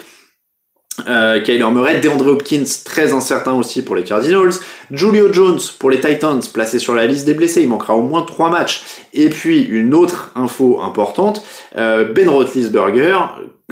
Euh, 1.08 1.40
Kyler 1.40 1.70
Murray, 1.70 2.00
DeAndre 2.00 2.28
Hopkins, 2.28 2.64
très 2.84 3.12
incertain 3.12 3.52
aussi 3.52 3.82
pour 3.82 3.96
les 3.96 4.04
Cardinals. 4.04 4.52
Julio 4.92 5.32
Jones 5.32 5.58
pour 5.78 5.90
les 5.90 5.98
Titans, 5.98 6.40
placé 6.52 6.78
sur 6.78 6.94
la 6.94 7.06
liste 7.06 7.26
des 7.26 7.34
blessés, 7.34 7.62
il 7.62 7.68
manquera 7.68 7.96
au 7.96 8.02
moins 8.02 8.22
trois 8.22 8.48
matchs. 8.48 8.84
Et 9.12 9.28
puis 9.28 9.62
une 9.62 9.92
autre 9.94 10.30
info 10.36 10.80
importante, 10.80 11.44
euh, 11.76 12.04
Ben 12.04 12.28
Roethlisberger, 12.28 13.18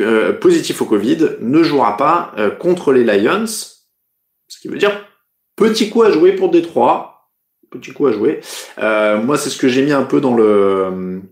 euh, 0.00 0.33
positif 0.33 0.83
au 0.83 0.85
Covid, 0.85 1.37
ne 1.41 1.62
jouera 1.62 1.97
pas 1.97 2.33
euh, 2.38 2.50
contre 2.50 2.93
les 2.93 3.05
Lions, 3.05 3.47
ce 3.47 4.59
qui 4.61 4.69
veut 4.69 4.79
dire 4.79 4.93
petit 5.55 5.91
coup 5.91 6.02
à 6.02 6.11
jouer 6.11 6.33
pour 6.33 6.50
Détroit. 6.50 7.29
Petit 7.71 7.93
coup 7.93 8.07
à 8.07 8.12
jouer. 8.12 8.41
Euh, 8.79 9.23
moi, 9.23 9.38
c'est 9.38 9.49
ce 9.49 9.57
que 9.57 9.67
j'ai 9.67 9.83
mis 9.83 9.93
un 9.93 10.02
peu 10.02 10.21
dans 10.21 10.35
le, 10.35 11.23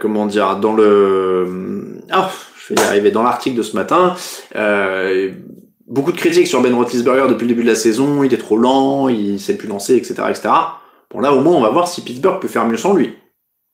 comment 0.00 0.24
dire, 0.24 0.56
dans 0.56 0.72
le. 0.72 2.00
Oh, 2.14 2.24
je 2.68 2.74
vais 2.74 2.80
y 2.80 2.84
arriver 2.84 3.10
dans 3.10 3.22
l'article 3.22 3.56
de 3.56 3.62
ce 3.62 3.74
matin. 3.76 4.14
Euh, 4.56 5.32
beaucoup 5.86 6.12
de 6.12 6.16
critiques 6.16 6.46
sur 6.46 6.60
Ben 6.62 6.74
Roethlisberger 6.74 7.28
depuis 7.28 7.44
le 7.44 7.48
début 7.48 7.62
de 7.62 7.68
la 7.68 7.74
saison. 7.74 8.22
Il 8.22 8.32
est 8.32 8.38
trop 8.38 8.56
lent, 8.56 9.08
il 9.08 9.40
sait 9.40 9.56
plus 9.56 9.68
lancer, 9.68 9.96
etc., 9.96 10.14
etc. 10.28 10.48
Bon 11.10 11.20
là, 11.20 11.32
au 11.32 11.40
moins, 11.40 11.54
on 11.54 11.60
va 11.60 11.70
voir 11.70 11.88
si 11.88 12.02
Pittsburgh 12.02 12.40
peut 12.40 12.48
faire 12.48 12.66
mieux 12.66 12.76
sans 12.76 12.94
lui. 12.94 13.14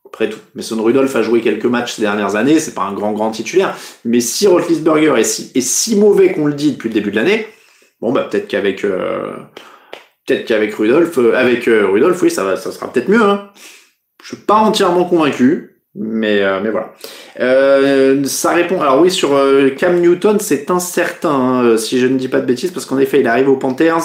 Après 0.07 0.31
tout, 0.31 0.39
Mason 0.55 0.83
Rudolph 0.83 1.15
a 1.15 1.23
joué 1.23 1.43
quelques 1.43 1.67
matchs 1.67 1.95
ces 1.95 2.03
dernières 2.03 2.35
années, 2.35 2.61
c'est 2.61 2.75
pas 2.75 2.83
un 2.83 2.95
grand 2.95 3.13
grand 3.13 3.31
titulaire, 3.31 3.77
mais 4.07 4.21
si 4.21 4.47
Roethlisberger 4.47 5.15
est 5.19 5.25
si, 5.25 5.53
est 5.55 5.61
si 5.61 5.97
mauvais 5.97 6.33
qu'on 6.33 6.47
le 6.47 6.55
dit 6.55 6.73
depuis 6.73 6.89
le 6.89 6.95
début 6.95 7.11
de 7.11 7.17
l'année, 7.17 7.47
bon 8.01 8.11
bah 8.11 8.25
peut-être 8.25 8.49
qu'avec 8.49 8.85
euh, 8.85 9.35
peut-être 10.27 10.47
qu'avec 10.47 10.75
Rudolph, 10.75 11.19
euh, 11.19 11.37
avec 11.37 11.69
euh, 11.69 11.89
Rudolph, 11.89 12.23
oui, 12.23 12.31
ça 12.31 12.43
va, 12.43 12.57
ça 12.57 12.73
sera 12.73 12.91
peut-être 12.91 13.09
mieux. 13.09 13.23
Hein. 13.23 13.51
Je 14.23 14.29
suis 14.29 14.45
pas 14.45 14.57
entièrement 14.57 15.05
convaincu. 15.05 15.78
Mais, 15.95 16.43
euh, 16.43 16.61
mais 16.63 16.71
voilà. 16.71 16.93
Euh, 17.41 18.25
ça 18.25 18.53
répond. 18.53 18.81
Alors 18.81 19.01
oui, 19.01 19.11
sur 19.11 19.35
euh, 19.35 19.71
Cam 19.71 20.01
Newton, 20.01 20.39
c'est 20.39 20.71
incertain, 20.71 21.31
hein, 21.31 21.77
si 21.77 21.99
je 21.99 22.07
ne 22.07 22.17
dis 22.17 22.29
pas 22.29 22.41
de 22.41 22.47
bêtises, 22.47 22.71
parce 22.71 22.87
qu'en 22.87 22.99
effet, 22.99 23.21
il 23.21 23.27
arrive 23.27 23.49
aux 23.49 23.57
Panthers. 23.57 24.03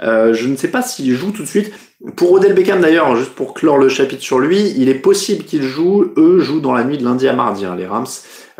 Je 0.00 0.48
ne 0.48 0.56
sais 0.56 0.68
pas 0.68 0.82
s'il 0.82 1.14
joue 1.14 1.30
tout 1.30 1.42
de 1.42 1.48
suite. 1.48 1.72
Pour 2.16 2.32
Odell 2.32 2.52
Beckham 2.52 2.80
d'ailleurs, 2.80 3.16
juste 3.16 3.34
pour 3.34 3.54
clore 3.54 3.78
le 3.78 3.88
chapitre 3.88 4.22
sur 4.22 4.38
lui, 4.38 4.74
il 4.76 4.90
est 4.90 4.94
possible 4.94 5.44
qu'il 5.44 5.62
joue. 5.62 6.12
Eux 6.18 6.38
jouent 6.38 6.60
dans 6.60 6.74
la 6.74 6.84
nuit 6.84 6.98
de 6.98 7.04
lundi 7.04 7.26
à 7.28 7.32
mardi, 7.32 7.64
hein, 7.64 7.76
les 7.76 7.86
Rams. 7.86 8.06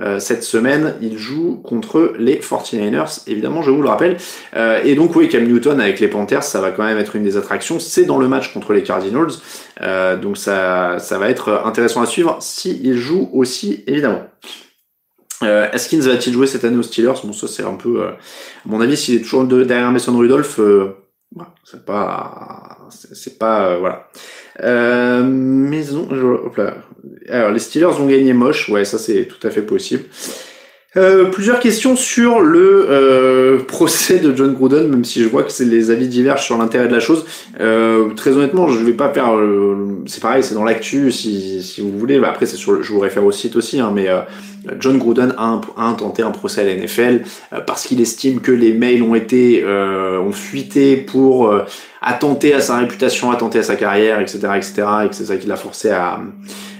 Euh, 0.00 0.18
cette 0.18 0.42
semaine, 0.42 0.94
il 1.02 1.18
joue 1.18 1.60
contre 1.62 2.14
les 2.18 2.36
49ers, 2.36 3.22
évidemment, 3.26 3.62
je 3.62 3.70
vous 3.70 3.82
le 3.82 3.88
rappelle. 3.88 4.16
Euh, 4.56 4.80
et 4.82 4.94
donc 4.94 5.14
oui, 5.14 5.28
Cam 5.28 5.44
Newton 5.44 5.78
avec 5.78 6.00
les 6.00 6.08
Panthers, 6.08 6.42
ça 6.42 6.60
va 6.60 6.70
quand 6.70 6.84
même 6.84 6.98
être 6.98 7.16
une 7.16 7.22
des 7.22 7.36
attractions. 7.36 7.78
C'est 7.78 8.04
dans 8.04 8.18
le 8.18 8.26
match 8.26 8.52
contre 8.52 8.72
les 8.72 8.82
Cardinals, 8.82 9.32
euh, 9.82 10.16
donc 10.16 10.36
ça, 10.36 10.98
ça 10.98 11.18
va 11.18 11.28
être 11.28 11.62
intéressant 11.64 12.00
à 12.00 12.06
suivre 12.06 12.38
s'il 12.40 12.96
joue 12.96 13.28
aussi, 13.32 13.84
évidemment. 13.86 14.22
Euh, 15.42 15.70
Eskins 15.72 16.00
va-t-il 16.00 16.32
jouer 16.32 16.46
cette 16.46 16.64
année 16.64 16.78
aux 16.78 16.82
Steelers? 16.82 17.20
Bon, 17.22 17.32
ça 17.32 17.46
c'est 17.46 17.64
un 17.64 17.74
peu, 17.74 18.04
à 18.04 18.16
mon 18.64 18.80
avis, 18.80 18.96
s'il 18.96 19.16
est 19.16 19.22
toujours 19.22 19.44
derrière 19.44 19.92
Mason 19.92 20.16
Rudolph, 20.16 20.58
c'est 21.64 21.84
pas, 21.84 22.78
c'est 22.90 23.38
pas, 23.38 23.76
voilà. 23.78 24.08
Euh, 24.62 25.22
maison, 25.22 26.08
hop 26.10 26.56
là. 26.56 26.76
Alors, 27.28 27.50
les 27.50 27.58
Steelers 27.58 28.00
ont 28.00 28.06
gagné 28.06 28.32
moche, 28.32 28.68
ouais, 28.68 28.84
ça 28.84 28.98
c'est 28.98 29.26
tout 29.26 29.44
à 29.46 29.50
fait 29.50 29.62
possible. 29.62 30.04
Euh, 30.96 31.24
plusieurs 31.24 31.58
questions 31.58 31.96
sur 31.96 32.40
le 32.40 32.86
euh, 32.88 33.58
procès 33.58 34.20
de 34.20 34.34
John 34.34 34.54
Gruden, 34.54 34.88
même 34.88 35.04
si 35.04 35.22
je 35.22 35.28
vois 35.28 35.42
que 35.42 35.62
les 35.64 35.90
avis 35.90 36.06
divergent 36.06 36.44
sur 36.44 36.56
l'intérêt 36.56 36.86
de 36.86 36.92
la 36.94 37.00
chose. 37.00 37.26
Euh, 37.60 38.10
très 38.14 38.32
honnêtement, 38.32 38.68
je 38.68 38.78
vais 38.78 38.92
pas 38.92 39.12
faire. 39.12 39.32
c'est 40.06 40.22
pareil, 40.22 40.44
c'est 40.44 40.54
dans 40.54 40.64
l'actu, 40.64 41.10
si, 41.10 41.62
si 41.62 41.80
vous 41.80 41.98
voulez. 41.98 42.20
Bah, 42.20 42.28
après, 42.30 42.46
c'est 42.46 42.56
sur. 42.56 42.82
je 42.82 42.92
vous 42.92 43.00
réfère 43.00 43.24
au 43.24 43.32
site 43.32 43.56
aussi, 43.56 43.80
hein, 43.80 43.90
mais 43.92 44.06
John 44.78 44.98
Gruden 44.98 45.34
a, 45.36 45.60
a, 45.76 45.84
intenté 45.84 46.22
un 46.22 46.30
procès 46.30 46.60
à 46.60 46.64
la 46.64 46.76
NFL 46.76 47.22
parce 47.66 47.86
qu'il 47.86 48.00
estime 48.00 48.40
que 48.40 48.52
les 48.52 48.72
mails 48.72 49.02
ont 49.02 49.16
été 49.16 49.64
ont 49.64 50.32
fuité 50.32 50.96
pour 50.96 51.52
attenter 52.04 52.54
à 52.54 52.60
sa 52.60 52.76
réputation, 52.76 53.30
attenter 53.30 53.58
à 53.58 53.62
sa 53.62 53.76
carrière, 53.76 54.20
etc., 54.20 54.38
etc., 54.56 54.82
et 55.04 55.08
que 55.08 55.14
c'est 55.14 55.24
ça 55.26 55.36
qui 55.36 55.46
l'a 55.46 55.56
forcé 55.56 55.90
à 55.90 56.20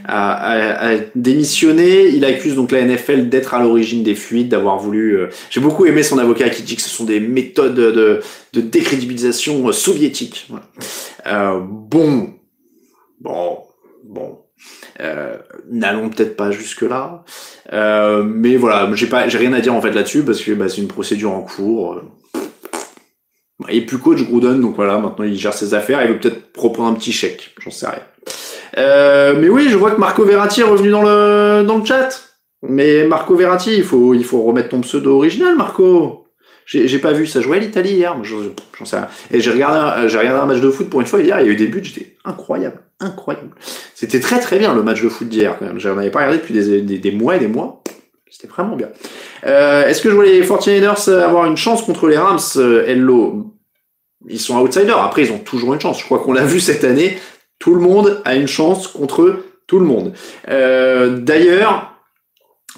a, 0.06 0.96
démissionné. 1.14 2.08
Il 2.08 2.24
accuse 2.24 2.54
donc 2.54 2.72
la 2.72 2.84
NFL 2.84 3.28
d'être 3.28 3.54
à 3.54 3.62
l'origine 3.62 4.02
des 4.02 4.14
fuites, 4.14 4.48
d'avoir 4.48 4.78
voulu. 4.78 5.16
Euh, 5.16 5.28
j'ai 5.50 5.60
beaucoup 5.60 5.86
aimé 5.86 6.02
son 6.02 6.18
avocat 6.18 6.50
qui 6.50 6.62
dit 6.62 6.76
que 6.76 6.82
ce 6.82 6.90
sont 6.90 7.04
des 7.04 7.20
méthodes 7.20 7.74
de, 7.74 8.20
de 8.52 8.60
décrédibilisation 8.60 9.68
euh, 9.68 9.72
soviétiques. 9.72 10.50
Euh, 11.26 11.58
bon, 11.60 12.34
bon, 13.20 13.58
bon. 14.04 14.38
Euh, 15.00 15.36
N'allons 15.70 16.08
peut-être 16.08 16.36
pas 16.36 16.50
jusque 16.50 16.82
là, 16.82 17.24
euh, 17.72 18.22
mais 18.22 18.56
voilà, 18.56 18.88
j'ai 18.94 19.06
pas, 19.06 19.28
j'ai 19.28 19.38
rien 19.38 19.52
à 19.52 19.60
dire 19.60 19.74
en 19.74 19.80
fait 19.80 19.90
là-dessus 19.90 20.22
parce 20.22 20.40
que 20.40 20.52
bah, 20.52 20.68
c'est 20.68 20.80
une 20.80 20.88
procédure 20.88 21.32
en 21.32 21.42
cours. 21.42 22.00
Il 23.68 23.76
est 23.76 23.80
plus 23.82 23.99
coach 23.99 24.23
Gruden, 24.23 24.61
donc 24.61 24.76
voilà, 24.76 24.99
maintenant 24.99 25.25
il 25.25 25.37
gère 25.37 25.54
ses 25.54 25.75
affaires. 25.75 26.02
Il 26.02 26.08
veut 26.08 26.18
peut-être 26.18 26.52
proposer 26.52 26.88
un 26.88 26.94
petit 26.94 27.12
chèque, 27.12 27.54
j'en 27.58 27.70
sais 27.70 27.87
rien. 27.87 28.02
Euh, 28.78 29.37
mais 29.38 29.49
oui, 29.49 29.68
je 29.68 29.76
vois 29.76 29.92
que 29.92 30.00
Marco 30.00 30.25
Verratti 30.25 30.61
est 30.61 30.64
revenu 30.64 30.90
dans 30.90 31.02
le, 31.02 31.62
dans 31.64 31.78
le 31.78 31.84
chat. 31.84 32.08
Mais 32.66 33.04
Marco 33.04 33.37
Verratti, 33.37 33.76
il 33.76 33.84
faut, 33.84 34.14
il 34.14 34.25
faut 34.25 34.42
remettre 34.42 34.70
ton 34.70 34.80
pseudo 34.80 35.16
original, 35.16 35.54
Marco. 35.56 36.26
J'ai 36.66 36.99
pas 36.99 37.12
vu 37.12 37.26
ça 37.26 37.42
jouer 37.42 37.58
à 37.58 37.61
l'Italie 37.61 37.92
hier. 37.92 38.16
J'en 38.25 38.84
sais 38.87 38.96
rien. 38.96 39.08
Et 39.30 39.40
j'ai 39.40 39.50
regardé, 39.50 40.08
j'ai 40.08 40.18
regardé 40.18 40.40
un 40.40 40.46
match 40.46 40.61
de 40.61 40.70
foot 40.70 40.88
pour 40.88 41.02
une 41.02 41.06
fois 41.06 41.20
hier. 41.20 41.38
Il 41.40 41.46
y 41.46 41.50
a 41.50 41.52
eu 41.52 41.56
des 41.56 41.66
buts, 41.66 41.82
j'étais 41.84 42.16
incroyable, 42.25 42.80
incroyable. 43.00 43.50
C'était 43.94 44.18
très 44.18 44.40
très 44.40 44.58
bien 44.58 44.75
le 44.75 44.82
match 44.82 45.02
de 45.02 45.11
foot 45.11 45.28
d'hier 45.28 45.56
quand 45.58 45.66
même. 45.66 45.78
J'en 45.78 45.99
avais 45.99 46.11
pas 46.11 46.20
regardé 46.20 46.38
depuis 46.38 46.54
des, 46.54 46.80
des, 46.80 46.99
des 46.99 47.12
mois 47.12 47.37
et 47.37 47.38
des 47.38 47.49
mois. 47.49 47.82
C'était 48.30 48.49
vraiment 48.49 48.76
bien. 48.76 48.88
Euh, 49.46 49.86
Est-ce 49.86 50.02
que 50.02 50.10
je 50.10 50.14
vois 50.14 50.24
les 50.24 50.42
49ers 50.42 51.10
avoir 51.10 51.46
une 51.46 51.56
chance 51.56 51.82
contre 51.82 52.08
les 52.08 52.16
Rams, 52.16 52.38
euh, 52.56 52.86
Hello? 52.86 53.50
Ils 54.28 54.40
sont 54.40 54.58
outsiders. 54.58 54.98
Après, 54.98 55.22
ils 55.22 55.32
ont 55.32 55.38
toujours 55.38 55.74
une 55.74 55.80
chance. 55.80 56.00
Je 56.00 56.04
crois 56.04 56.18
qu'on 56.18 56.32
l'a 56.32 56.44
vu 56.44 56.60
cette 56.60 56.84
année. 56.84 57.18
Tout 57.58 57.74
le 57.74 57.80
monde 57.80 58.22
a 58.24 58.34
une 58.34 58.48
chance 58.48 58.88
contre 58.88 59.44
tout 59.66 59.78
le 59.78 59.84
monde. 59.84 60.12
Euh, 60.48 61.18
D'ailleurs, 61.18 61.94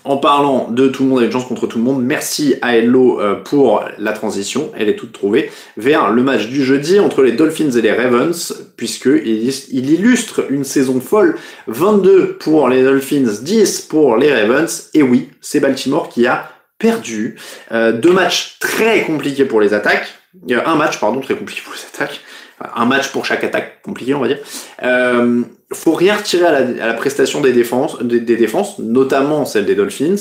en 0.04 0.18
parlant 0.18 0.70
de 0.70 0.86
tout 0.88 1.02
le 1.02 1.08
monde 1.08 1.20
a 1.20 1.24
une 1.24 1.32
chance 1.32 1.46
contre 1.46 1.66
tout 1.66 1.78
le 1.78 1.84
monde, 1.84 2.02
merci 2.02 2.54
à 2.62 2.76
Hello 2.76 3.20
euh, 3.20 3.34
pour 3.34 3.82
la 3.98 4.12
transition, 4.12 4.70
elle 4.76 4.88
est 4.88 4.94
toute 4.94 5.10
trouvée, 5.10 5.50
vers 5.76 6.12
le 6.12 6.22
match 6.22 6.46
du 6.46 6.64
jeudi 6.64 7.00
entre 7.00 7.22
les 7.22 7.32
Dolphins 7.32 7.72
et 7.72 7.82
les 7.82 7.92
Ravens, 7.92 8.68
puisqu'il 8.76 9.26
il 9.26 9.90
illustre 9.90 10.46
une 10.50 10.62
saison 10.62 11.00
folle, 11.00 11.36
22 11.66 12.36
pour 12.38 12.68
les 12.68 12.84
Dolphins, 12.84 13.40
10 13.42 13.80
pour 13.82 14.16
les 14.16 14.32
Ravens, 14.32 14.90
et 14.94 15.02
oui, 15.02 15.30
c'est 15.40 15.58
Baltimore 15.58 16.08
qui 16.08 16.26
a 16.26 16.50
perdu. 16.78 17.36
Euh, 17.72 17.92
deux 17.92 18.12
matchs 18.12 18.58
très 18.58 19.04
compliqués 19.04 19.44
pour 19.44 19.60
les 19.60 19.74
attaques, 19.74 20.08
euh, 20.50 20.60
un 20.64 20.76
match, 20.76 21.00
pardon, 21.00 21.20
très 21.20 21.36
compliqué 21.36 21.62
pour 21.64 21.74
les 21.74 21.80
attaques, 21.80 22.20
un 22.60 22.86
match 22.86 23.08
pour 23.08 23.24
chaque 23.24 23.44
attaque 23.44 23.82
compliqué, 23.82 24.14
on 24.14 24.20
va 24.20 24.28
dire. 24.28 24.38
Euh, 24.82 25.42
faut 25.72 25.94
rien 25.94 26.16
retirer 26.16 26.46
à 26.46 26.60
la, 26.60 26.94
prestation 26.94 27.40
des 27.40 27.52
défenses, 27.52 28.00
des, 28.02 28.20
défenses, 28.20 28.78
notamment 28.78 29.44
celle 29.44 29.66
des 29.66 29.74
Dolphins, 29.74 30.16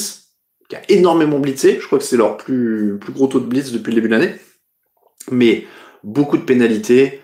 qui 0.69 0.75
a 0.75 0.81
énormément 0.89 1.39
blitzé. 1.39 1.77
Je 1.79 1.85
crois 1.85 1.99
que 1.99 2.03
c'est 2.03 2.17
leur 2.17 2.37
plus, 2.37 2.97
plus 2.99 3.13
gros 3.13 3.27
taux 3.27 3.39
de 3.39 3.45
blitz 3.45 3.71
depuis 3.71 3.91
le 3.91 3.95
début 3.95 4.09
de 4.09 4.15
l'année. 4.15 4.35
Mais 5.31 5.65
beaucoup 6.03 6.37
de 6.37 6.43
pénalités, 6.43 7.21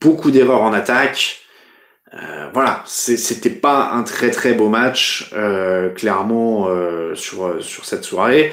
beaucoup 0.00 0.30
d'erreurs 0.30 0.62
en 0.62 0.72
attaque. 0.72 1.39
Euh, 2.14 2.48
voilà, 2.52 2.82
c'était 2.86 3.50
pas 3.50 3.90
un 3.92 4.02
très 4.02 4.30
très 4.30 4.52
beau 4.52 4.68
match, 4.68 5.30
euh, 5.32 5.90
clairement, 5.90 6.66
euh, 6.68 7.14
sur, 7.14 7.62
sur 7.62 7.84
cette 7.84 8.04
soirée 8.04 8.52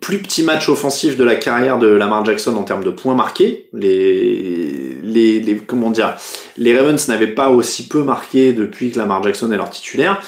plus 0.00 0.18
petit 0.18 0.42
match 0.42 0.68
offensif 0.70 1.16
de 1.16 1.24
la 1.24 1.36
carrière 1.36 1.78
de 1.78 1.86
Lamar 1.88 2.24
Jackson 2.24 2.56
en 2.56 2.62
termes 2.62 2.84
de 2.84 2.90
points 2.90 3.14
marqués. 3.14 3.68
Les, 3.74 4.96
les, 5.02 5.40
les 5.40 5.56
comment 5.58 5.90
dire, 5.90 6.16
les 6.56 6.74
Ravens 6.74 7.08
n'avaient 7.08 7.34
pas 7.34 7.50
aussi 7.50 7.86
peu 7.86 8.02
marqué 8.02 8.52
depuis 8.52 8.90
que 8.90 8.98
Lamar 8.98 9.22
Jackson 9.22 9.52
est 9.52 9.56
leur 9.56 9.70
titulaire. 9.70 10.22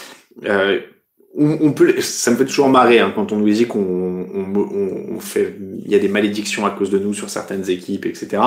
Euh, 1.38 1.56
on, 1.60 1.72
peut, 1.72 2.00
ça 2.00 2.30
me 2.30 2.36
fait 2.36 2.46
toujours 2.46 2.68
marrer 2.68 2.98
hein, 2.98 3.12
quand 3.14 3.32
on 3.32 3.36
nous 3.36 3.50
dit 3.50 3.66
qu'on 3.66 3.78
on, 3.78 5.20
fait, 5.20 5.56
il 5.84 5.90
y 5.90 5.94
a 5.94 5.98
des 5.98 6.08
malédictions 6.08 6.64
à 6.64 6.70
cause 6.70 6.90
de 6.90 6.98
nous 6.98 7.14
sur 7.14 7.30
certaines 7.30 7.68
équipes, 7.70 8.06
etc. 8.06 8.42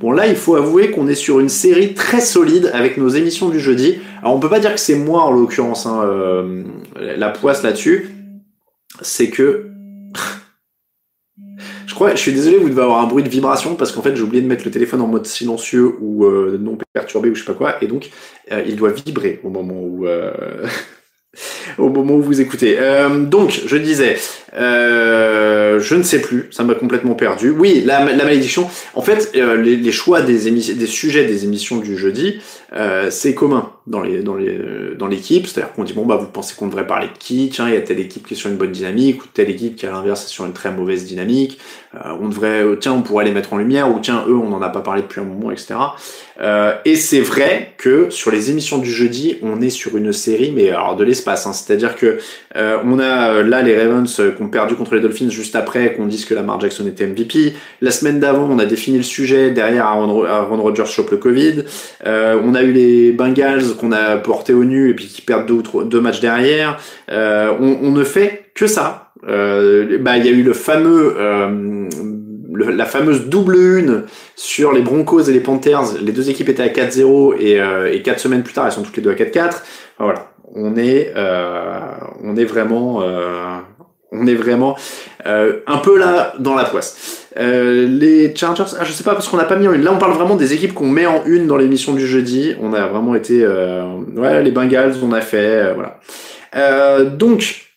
Bon 0.00 0.12
là, 0.12 0.26
il 0.26 0.36
faut 0.36 0.56
avouer 0.56 0.90
qu'on 0.90 1.06
est 1.08 1.14
sur 1.14 1.40
une 1.40 1.48
série 1.48 1.94
très 1.94 2.20
solide 2.20 2.70
avec 2.74 2.96
nos 2.96 3.08
émissions 3.08 3.48
du 3.48 3.60
jeudi. 3.60 3.98
Alors 4.20 4.34
on 4.34 4.40
peut 4.40 4.48
pas 4.48 4.60
dire 4.60 4.74
que 4.74 4.80
c'est 4.80 4.96
moi 4.96 5.22
en 5.22 5.32
l'occurrence 5.32 5.86
hein, 5.86 6.02
euh, 6.04 6.64
la 6.96 7.30
poisse 7.30 7.62
là-dessus, 7.62 8.10
c'est 9.00 9.30
que 9.30 9.70
je 11.86 11.94
crois, 11.94 12.14
je 12.14 12.20
suis 12.20 12.32
désolé, 12.32 12.58
vous 12.58 12.68
devez 12.68 12.82
avoir 12.82 13.00
un 13.00 13.06
bruit 13.06 13.22
de 13.22 13.28
vibration 13.28 13.76
parce 13.76 13.92
qu'en 13.92 14.02
fait 14.02 14.16
j'ai 14.16 14.22
oublié 14.22 14.42
de 14.42 14.48
mettre 14.48 14.64
le 14.64 14.70
téléphone 14.70 15.00
en 15.00 15.06
mode 15.06 15.26
silencieux 15.26 15.94
ou 16.00 16.24
euh, 16.24 16.58
non 16.60 16.76
perturbé 16.92 17.30
ou 17.30 17.34
je 17.34 17.40
sais 17.40 17.46
pas 17.46 17.54
quoi, 17.54 17.82
et 17.82 17.86
donc 17.86 18.10
euh, 18.50 18.62
il 18.66 18.76
doit 18.76 18.90
vibrer 18.90 19.40
au 19.44 19.50
moment 19.50 19.80
où 19.80 20.06
au 21.78 21.88
moment 21.88 22.14
où 22.14 22.22
vous 22.22 22.40
écoutez. 22.40 22.76
Euh, 22.78 23.24
donc, 23.24 23.62
je 23.66 23.76
disais, 23.76 24.16
euh, 24.54 25.80
je 25.80 25.94
ne 25.94 26.02
sais 26.02 26.20
plus, 26.20 26.48
ça 26.50 26.62
m'a 26.62 26.74
complètement 26.74 27.14
perdu. 27.14 27.50
Oui, 27.50 27.82
la, 27.84 28.04
malédiction. 28.04 28.68
En 28.94 29.00
fait, 29.02 29.32
euh, 29.34 29.56
les, 29.56 29.76
les, 29.76 29.92
choix 29.92 30.20
des, 30.20 30.50
des 30.50 30.86
sujets 30.86 31.24
des 31.24 31.44
émissions 31.44 31.78
du 31.78 31.96
jeudi, 31.96 32.40
euh, 32.74 33.10
c'est 33.10 33.34
commun 33.34 33.72
dans 33.86 34.02
les 34.02 34.22
dans 34.22 34.34
les 34.34 34.58
dans 34.98 35.06
l'équipe. 35.06 35.46
C'est-à-dire 35.46 35.72
qu'on 35.72 35.84
dit 35.84 35.94
bon 35.94 36.04
bah 36.04 36.16
vous 36.16 36.26
pensez 36.26 36.54
qu'on 36.54 36.66
devrait 36.66 36.86
parler 36.86 37.06
de 37.06 37.18
qui 37.18 37.48
Tiens, 37.50 37.68
il 37.68 37.74
y 37.74 37.76
a 37.76 37.80
telle 37.80 38.00
équipe 38.00 38.26
qui 38.26 38.34
est 38.34 38.36
sur 38.36 38.50
une 38.50 38.56
bonne 38.56 38.72
dynamique 38.72 39.24
ou 39.24 39.26
telle 39.32 39.48
équipe 39.48 39.76
qui 39.76 39.86
à 39.86 39.90
l'inverse 39.90 40.24
est 40.24 40.28
sur 40.28 40.44
une 40.44 40.52
très 40.52 40.70
mauvaise 40.70 41.06
dynamique. 41.06 41.58
Euh, 41.94 42.16
on 42.20 42.28
devrait 42.28 42.64
tiens 42.80 42.92
on 42.92 43.02
pourrait 43.02 43.24
les 43.24 43.32
mettre 43.32 43.52
en 43.52 43.58
lumière 43.58 43.90
ou 43.90 43.98
tiens 44.00 44.24
eux 44.26 44.36
on 44.36 44.48
n'en 44.48 44.62
a 44.62 44.70
pas 44.70 44.80
parlé 44.80 45.02
depuis 45.02 45.20
un 45.20 45.24
moment 45.24 45.50
etc. 45.50 45.74
Euh, 46.40 46.74
et 46.84 46.96
c'est 46.96 47.20
vrai 47.20 47.72
que 47.76 48.10
sur 48.10 48.30
les 48.30 48.50
émissions 48.50 48.78
du 48.78 48.90
jeudi, 48.90 49.38
on 49.42 49.60
est 49.60 49.70
sur 49.70 49.96
une 49.96 50.12
série, 50.12 50.52
mais 50.54 50.70
alors 50.70 50.96
de 50.96 51.04
l'espace. 51.04 51.46
Hein. 51.46 51.52
C'est-à-dire 51.52 51.94
que 51.96 52.18
euh, 52.56 52.78
on 52.84 52.98
a 52.98 53.42
là 53.42 53.62
les 53.62 53.80
Ravens 53.80 54.12
qui 54.12 54.42
ont 54.42 54.48
perdu 54.48 54.74
contre 54.74 54.94
les 54.94 55.00
Dolphins 55.00 55.28
juste 55.28 55.54
après 55.56 55.94
qu'on 55.94 56.06
dise 56.06 56.24
que 56.24 56.34
Lamar 56.34 56.60
Jackson 56.60 56.86
était 56.86 57.06
MVP. 57.06 57.54
La 57.80 57.90
semaine 57.90 58.18
d'avant, 58.20 58.48
on 58.50 58.58
a 58.58 58.64
défini 58.64 58.96
le 58.96 59.02
sujet. 59.02 59.50
Derrière, 59.50 59.86
Aaron, 59.86 60.62
Rodgers 60.62 60.86
chope 60.86 61.10
le 61.10 61.16
Covid. 61.18 61.64
Euh, 62.06 62.40
on 62.42 62.54
a 62.54 62.62
eu 62.62 62.72
les 62.72 63.12
Bengals 63.12 63.76
qu'on 63.78 63.92
a 63.92 64.16
porté 64.16 64.52
au 64.52 64.64
nu 64.64 64.90
et 64.90 64.94
puis 64.94 65.06
qui 65.06 65.22
perdent 65.22 65.46
deux, 65.46 65.54
ou 65.54 65.84
deux 65.84 66.00
matchs 66.00 66.20
derrière. 66.20 66.78
Euh, 67.10 67.52
on, 67.60 67.78
on, 67.82 67.90
ne 67.92 68.04
fait 68.04 68.46
que 68.54 68.66
ça. 68.66 69.01
Euh, 69.28 69.98
bah, 69.98 70.16
il 70.16 70.26
y 70.26 70.28
a 70.28 70.32
eu 70.32 70.42
le 70.42 70.52
fameux 70.52 71.14
euh, 71.16 71.88
la 72.54 72.84
fameuse 72.86 73.26
double 73.26 73.56
une 73.56 74.04
sur 74.36 74.72
les 74.72 74.82
Broncos 74.82 75.22
et 75.22 75.32
les 75.32 75.40
Panthers, 75.40 75.94
les 76.00 76.12
deux 76.12 76.30
équipes 76.30 76.48
étaient 76.48 76.62
à 76.62 76.68
4-0 76.68 77.36
et, 77.38 77.60
euh, 77.60 77.92
et 77.92 78.02
4 78.02 78.18
semaines 78.18 78.42
plus 78.42 78.54
tard, 78.54 78.66
elles 78.66 78.72
sont 78.72 78.82
toutes 78.82 78.96
les 78.96 79.02
deux 79.02 79.10
à 79.10 79.14
4-4. 79.14 79.46
Enfin, 79.48 79.62
voilà, 79.98 80.30
on 80.54 80.76
est, 80.76 81.12
euh, 81.16 81.80
on 82.22 82.36
est 82.36 82.44
vraiment, 82.44 83.02
euh, 83.02 83.58
on 84.10 84.26
est 84.26 84.34
vraiment 84.34 84.76
euh, 85.26 85.60
un 85.66 85.78
peu 85.78 85.98
là 85.98 86.34
dans 86.38 86.54
la 86.54 86.64
poisse. 86.64 87.28
Les 87.36 88.34
Chargers, 88.36 88.76
ah, 88.78 88.84
je 88.84 88.92
sais 88.92 89.04
pas 89.04 89.14
parce 89.14 89.28
qu'on 89.28 89.38
n'a 89.38 89.44
pas 89.44 89.56
mis 89.56 89.66
en 89.66 89.72
une. 89.72 89.82
Là, 89.82 89.92
on 89.92 89.98
parle 89.98 90.12
vraiment 90.12 90.36
des 90.36 90.52
équipes 90.52 90.74
qu'on 90.74 90.88
met 90.88 91.06
en 91.06 91.24
une 91.24 91.46
dans 91.46 91.56
l'émission 91.56 91.94
du 91.94 92.06
jeudi. 92.06 92.54
On 92.60 92.74
a 92.74 92.86
vraiment 92.86 93.14
été, 93.14 93.46
ouais, 93.46 94.42
les 94.42 94.50
Bengals, 94.50 94.96
on 95.02 95.12
a 95.12 95.22
fait, 95.22 95.72
voilà. 95.72 95.98
donc, 97.06 97.71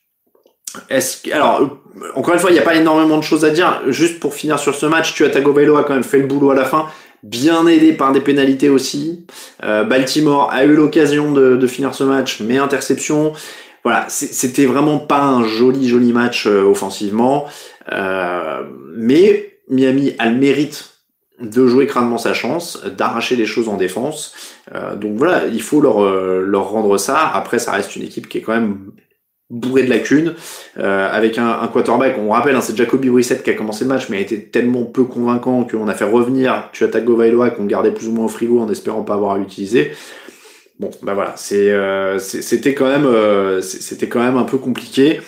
est-ce 0.90 1.32
alors 1.32 1.80
encore 2.16 2.34
une 2.34 2.40
fois, 2.40 2.50
il 2.50 2.54
n'y 2.54 2.60
a 2.60 2.64
pas 2.64 2.76
énormément 2.76 3.18
de 3.18 3.24
choses 3.24 3.46
à 3.46 3.50
dire. 3.50 3.82
Juste 3.88 4.20
pour 4.20 4.34
finir 4.34 4.60
sur 4.60 4.76
ce 4.76 4.86
match, 4.86 5.14
Tua 5.14 5.30
Tagovailoa 5.30 5.82
a 5.82 5.84
quand 5.84 5.94
même 5.94 6.04
fait 6.04 6.20
le 6.20 6.28
boulot 6.28 6.52
à 6.52 6.56
la 6.56 6.66
fin, 6.66 6.88
bien 7.24 7.66
aidé 7.68 7.94
par 7.94 8.12
des 8.12 8.22
pénalités 8.22 8.70
aussi. 8.70 9.26
Euh, 9.64 9.84
Baltimore 9.84 10.52
a 10.52 10.66
eu 10.66 10.74
l'occasion 10.74 11.32
de, 11.32 11.68
finir 11.68 11.96
ce 11.96 12.04
match, 12.04 12.42
mais 12.42 12.58
interception. 12.58 13.34
Voilà, 13.84 14.06
c'était 14.10 14.66
vraiment 14.66 14.98
pas 14.98 15.22
un 15.22 15.46
joli 15.46 15.88
joli 15.88 16.12
match 16.12 16.48
euh, 16.48 16.64
offensivement, 16.64 17.46
euh, 17.92 18.64
mais 18.96 19.60
Miami 19.70 20.16
a 20.18 20.28
le 20.28 20.36
mérite 20.36 20.92
de 21.40 21.68
jouer 21.68 21.86
crânement 21.86 22.18
sa 22.18 22.34
chance, 22.34 22.82
d'arracher 22.98 23.36
les 23.36 23.46
choses 23.46 23.68
en 23.68 23.76
défense. 23.76 24.34
donc 24.96 25.18
voilà, 25.18 25.48
il 25.52 25.62
faut 25.62 25.82
leur, 25.82 26.00
leur 26.40 26.70
rendre 26.70 26.98
ça. 26.98 27.30
Après, 27.34 27.60
ça 27.60 27.74
reste 27.74 27.98
une 27.98 28.04
équipe 28.04 28.30
qui 28.30 28.38
est 28.38 28.42
quand 28.42 28.54
même 28.54 28.92
bourré 29.50 29.84
de 29.84 29.90
lacunes, 29.90 30.34
euh, 30.80 31.10
avec 31.12 31.38
un, 31.38 31.60
un, 31.62 31.68
quarterback, 31.68 32.16
on 32.18 32.30
rappelle, 32.30 32.56
hein, 32.56 32.62
c'est 32.62 32.76
Jacoby 32.76 33.10
Brissett 33.10 33.44
qui 33.44 33.52
a 33.52 33.54
commencé 33.54 33.84
le 33.84 33.90
match, 33.90 34.10
mais 34.10 34.18
a 34.18 34.20
été 34.20 34.46
tellement 34.46 34.86
peu 34.86 35.04
convaincant 35.04 35.66
qu'on 35.66 35.88
a 35.88 35.94
fait 35.94 36.06
revenir 36.06 36.70
tu 36.74 36.84
attaques 36.84 37.04
Tagovailoa 37.04 37.52
qu'on 37.52 37.66
gardait 37.66 37.92
plus 37.92 38.08
ou 38.08 38.12
moins 38.12 38.26
au 38.26 38.30
frigo 38.30 38.60
en 38.60 38.70
espérant 38.70 39.04
pas 39.04 39.14
avoir 39.14 39.34
à 39.34 39.38
l'utiliser. 39.38 39.92
Bon, 40.80 40.92
bah 41.04 41.14
voilà, 41.14 41.36
euh, 41.54 42.20
c'était 42.20 42.74
quand 42.74 42.88
même, 42.88 43.06
euh, 43.06 43.62
c'était 43.62 44.10
quand 44.10 44.20
même 44.20 44.36
un 44.36 44.44
peu 44.44 44.58
compliqué. 44.58 45.22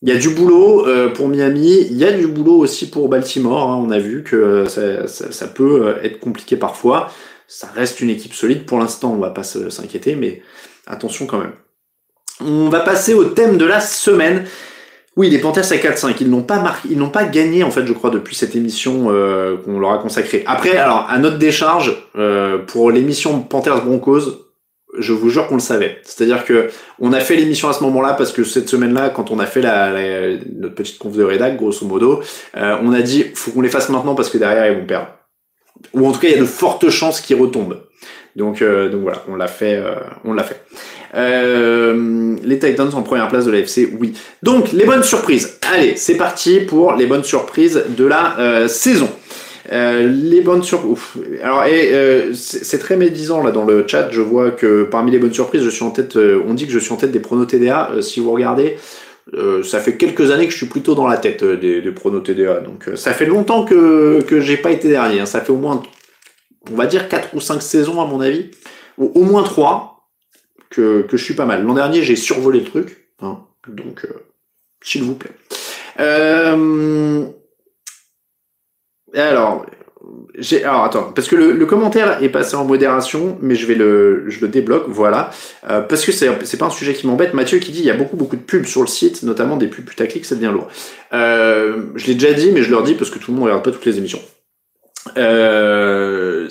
Il 0.00 0.08
y 0.08 0.12
a 0.12 0.18
du 0.18 0.30
boulot 0.30 0.86
euh, 0.86 1.10
pour 1.10 1.28
Miami, 1.28 1.86
il 1.90 1.96
y 1.96 2.04
a 2.04 2.12
du 2.12 2.26
boulot 2.26 2.56
aussi 2.58 2.88
pour 2.90 3.08
Baltimore. 3.08 3.70
Hein, 3.70 3.82
on 3.86 3.90
a 3.90 3.98
vu 3.98 4.22
que 4.22 4.64
ça, 4.66 5.06
ça, 5.08 5.30
ça, 5.30 5.46
peut 5.46 5.96
être 6.02 6.18
compliqué 6.20 6.56
parfois. 6.56 7.10
Ça 7.46 7.68
reste 7.74 8.00
une 8.00 8.10
équipe 8.10 8.32
solide 8.32 8.64
pour 8.64 8.78
l'instant, 8.78 9.12
on 9.12 9.18
va 9.18 9.30
pas 9.30 9.42
s'inquiéter, 9.42 10.16
mais 10.16 10.42
attention 10.86 11.26
quand 11.26 11.38
même. 11.38 11.52
On 12.40 12.68
va 12.68 12.80
passer 12.80 13.14
au 13.14 13.24
thème 13.24 13.58
de 13.58 13.64
la 13.64 13.80
semaine. 13.80 14.44
Oui, 15.16 15.28
les 15.28 15.38
Panthers 15.38 15.70
à 15.70 15.76
4-5, 15.76 16.14
ils 16.20 16.30
n'ont 16.30 16.42
pas 16.42 16.58
marqué, 16.58 16.88
ils 16.90 16.98
n'ont 16.98 17.10
pas 17.10 17.24
gagné 17.24 17.64
en 17.64 17.70
fait, 17.70 17.84
je 17.84 17.92
crois, 17.92 18.08
depuis 18.08 18.34
cette 18.34 18.56
émission 18.56 19.08
euh, 19.10 19.58
qu'on 19.58 19.78
leur 19.78 19.92
a 19.92 19.98
consacrée. 19.98 20.42
Après, 20.46 20.76
alors 20.76 21.06
à 21.10 21.18
notre 21.18 21.36
décharge 21.36 21.94
euh, 22.16 22.58
pour 22.58 22.90
l'émission 22.90 23.40
Panthers 23.42 23.84
Broncos, 23.84 24.42
je 24.98 25.12
vous 25.12 25.28
jure 25.28 25.48
qu'on 25.48 25.56
le 25.56 25.60
savait. 25.60 25.98
C'est-à-dire 26.02 26.44
que 26.44 26.70
on 26.98 27.12
a 27.12 27.20
fait 27.20 27.36
l'émission 27.36 27.68
à 27.68 27.74
ce 27.74 27.82
moment-là 27.84 28.14
parce 28.14 28.32
que 28.32 28.42
cette 28.44 28.68
semaine-là, 28.68 29.10
quand 29.10 29.30
on 29.30 29.38
a 29.38 29.46
fait 29.46 29.60
la, 29.60 29.90
notre 30.54 30.74
petite 30.74 30.98
conf 30.98 31.14
de 31.14 31.24
rédac, 31.24 31.56
grosso 31.56 31.86
modo, 31.86 32.22
euh, 32.56 32.76
on 32.82 32.92
a 32.94 33.02
dit 33.02 33.26
faut 33.34 33.50
qu'on 33.50 33.60
les 33.60 33.70
fasse 33.70 33.90
maintenant 33.90 34.14
parce 34.14 34.30
que 34.30 34.38
derrière 34.38 34.66
ils 34.70 34.78
vont 34.78 34.86
perdre. 34.86 35.08
Ou 35.94 36.06
en 36.06 36.12
tout 36.12 36.20
cas, 36.20 36.28
il 36.28 36.34
y 36.34 36.36
a 36.36 36.40
de 36.40 36.46
fortes 36.46 36.88
chances 36.88 37.20
qu'ils 37.20 37.40
retombent. 37.40 37.82
Donc, 38.36 38.62
donc 38.62 39.02
voilà, 39.02 39.22
on 39.28 39.36
l'a 39.36 39.46
fait, 39.46 39.82
on 40.24 40.32
l'a 40.32 40.42
fait. 40.42 40.62
Euh, 41.14 42.36
les 42.42 42.58
Titans 42.58 42.90
en 42.94 43.02
première 43.02 43.28
place 43.28 43.44
de 43.44 43.50
l'AFC, 43.50 43.88
oui. 43.98 44.14
Donc, 44.42 44.72
les 44.72 44.84
bonnes 44.84 45.02
surprises. 45.02 45.58
Allez, 45.72 45.94
c'est 45.96 46.16
parti 46.16 46.60
pour 46.60 46.94
les 46.94 47.06
bonnes 47.06 47.24
surprises 47.24 47.84
de 47.88 48.04
la 48.06 48.38
euh, 48.38 48.68
saison. 48.68 49.08
Euh, 49.72 50.08
les 50.08 50.40
bonnes 50.40 50.62
surprises. 50.62 50.98
Alors, 51.42 51.64
c'est 52.34 52.78
très 52.78 52.96
médisant 52.96 53.42
là 53.42 53.50
dans 53.50 53.64
le 53.64 53.84
chat. 53.86 54.08
Je 54.10 54.20
vois 54.20 54.50
que 54.50 54.84
parmi 54.84 55.10
les 55.10 55.18
bonnes 55.18 55.34
surprises, 55.34 55.62
je 55.62 55.70
suis 55.70 55.84
en 55.84 55.90
tête. 55.90 56.16
on 56.16 56.54
dit 56.54 56.66
que 56.66 56.72
je 56.72 56.78
suis 56.78 56.92
en 56.92 56.96
tête 56.96 57.12
des 57.12 57.20
pronos 57.20 57.46
TDA. 57.46 57.90
si 58.00 58.20
vous 58.20 58.32
regardez, 58.32 58.78
ça 59.64 59.80
fait 59.80 59.96
quelques 59.96 60.30
années 60.30 60.46
que 60.46 60.52
je 60.52 60.56
suis 60.56 60.66
plutôt 60.66 60.94
dans 60.94 61.06
la 61.06 61.18
tête 61.18 61.44
des, 61.44 61.82
des 61.82 61.90
pronos 61.90 62.22
TDA. 62.22 62.60
Donc, 62.60 62.88
ça 62.96 63.12
fait 63.12 63.26
longtemps 63.26 63.64
que 63.64 64.22
que 64.22 64.40
j'ai 64.40 64.56
pas 64.56 64.70
été 64.70 64.88
dernier. 64.88 65.20
Hein. 65.20 65.26
Ça 65.26 65.40
fait 65.40 65.52
au 65.52 65.56
moins, 65.56 65.82
on 66.70 66.74
va 66.76 66.86
dire 66.86 67.08
4 67.08 67.34
ou 67.34 67.40
5 67.40 67.62
saisons 67.62 68.00
à 68.00 68.06
mon 68.06 68.20
avis, 68.20 68.50
au, 68.98 69.06
au 69.14 69.22
moins 69.22 69.42
3 69.42 69.92
que, 70.72 71.06
je 71.10 71.16
suis 71.24 71.34
pas 71.34 71.46
mal. 71.46 71.64
L'an 71.64 71.74
dernier, 71.74 72.02
j'ai 72.02 72.16
survolé 72.16 72.60
le 72.60 72.66
truc, 72.66 73.08
hein, 73.20 73.40
donc 73.68 74.04
euh, 74.04 74.24
s'il 74.82 75.02
vous 75.02 75.14
plaît. 75.14 75.32
Euh, 76.00 77.26
alors, 79.14 79.66
j'ai, 80.38 80.64
alors 80.64 80.84
attends, 80.84 81.12
parce 81.12 81.28
que 81.28 81.36
le, 81.36 81.66
commentaire 81.66 82.22
est 82.22 82.30
passé 82.30 82.56
en 82.56 82.64
modération, 82.64 83.38
mais 83.40 83.54
je 83.54 83.66
vais 83.66 83.74
le, 83.74 84.28
je 84.28 84.40
le 84.40 84.48
débloque, 84.48 84.86
voilà, 84.88 85.30
euh, 85.68 85.82
parce 85.82 86.04
que 86.04 86.12
c'est, 86.12 86.44
c'est 86.44 86.56
pas 86.56 86.66
un 86.66 86.70
sujet 86.70 86.94
qui 86.94 87.06
m'embête. 87.06 87.34
Mathieu 87.34 87.58
qui 87.58 87.72
dit 87.72 87.80
il 87.80 87.86
y 87.86 87.90
a 87.90 87.96
beaucoup 87.96 88.16
beaucoup 88.16 88.36
de 88.36 88.42
pubs 88.42 88.64
sur 88.64 88.80
le 88.80 88.86
site, 88.86 89.22
notamment 89.22 89.56
des 89.56 89.68
pubs 89.68 89.84
putaclic, 89.84 90.24
ça 90.24 90.34
devient 90.34 90.52
lourd. 90.52 90.68
je 91.12 92.06
l'ai 92.06 92.14
déjà 92.14 92.32
dit, 92.32 92.50
mais 92.50 92.62
je 92.62 92.70
leur 92.70 92.82
dis 92.82 92.94
parce 92.94 93.10
que 93.10 93.18
tout 93.18 93.30
le 93.30 93.36
monde 93.36 93.46
regarde 93.46 93.64
pas 93.64 93.70
toutes 93.70 93.86
les 93.86 93.98
émissions. 93.98 94.20
Euh, 95.16 96.48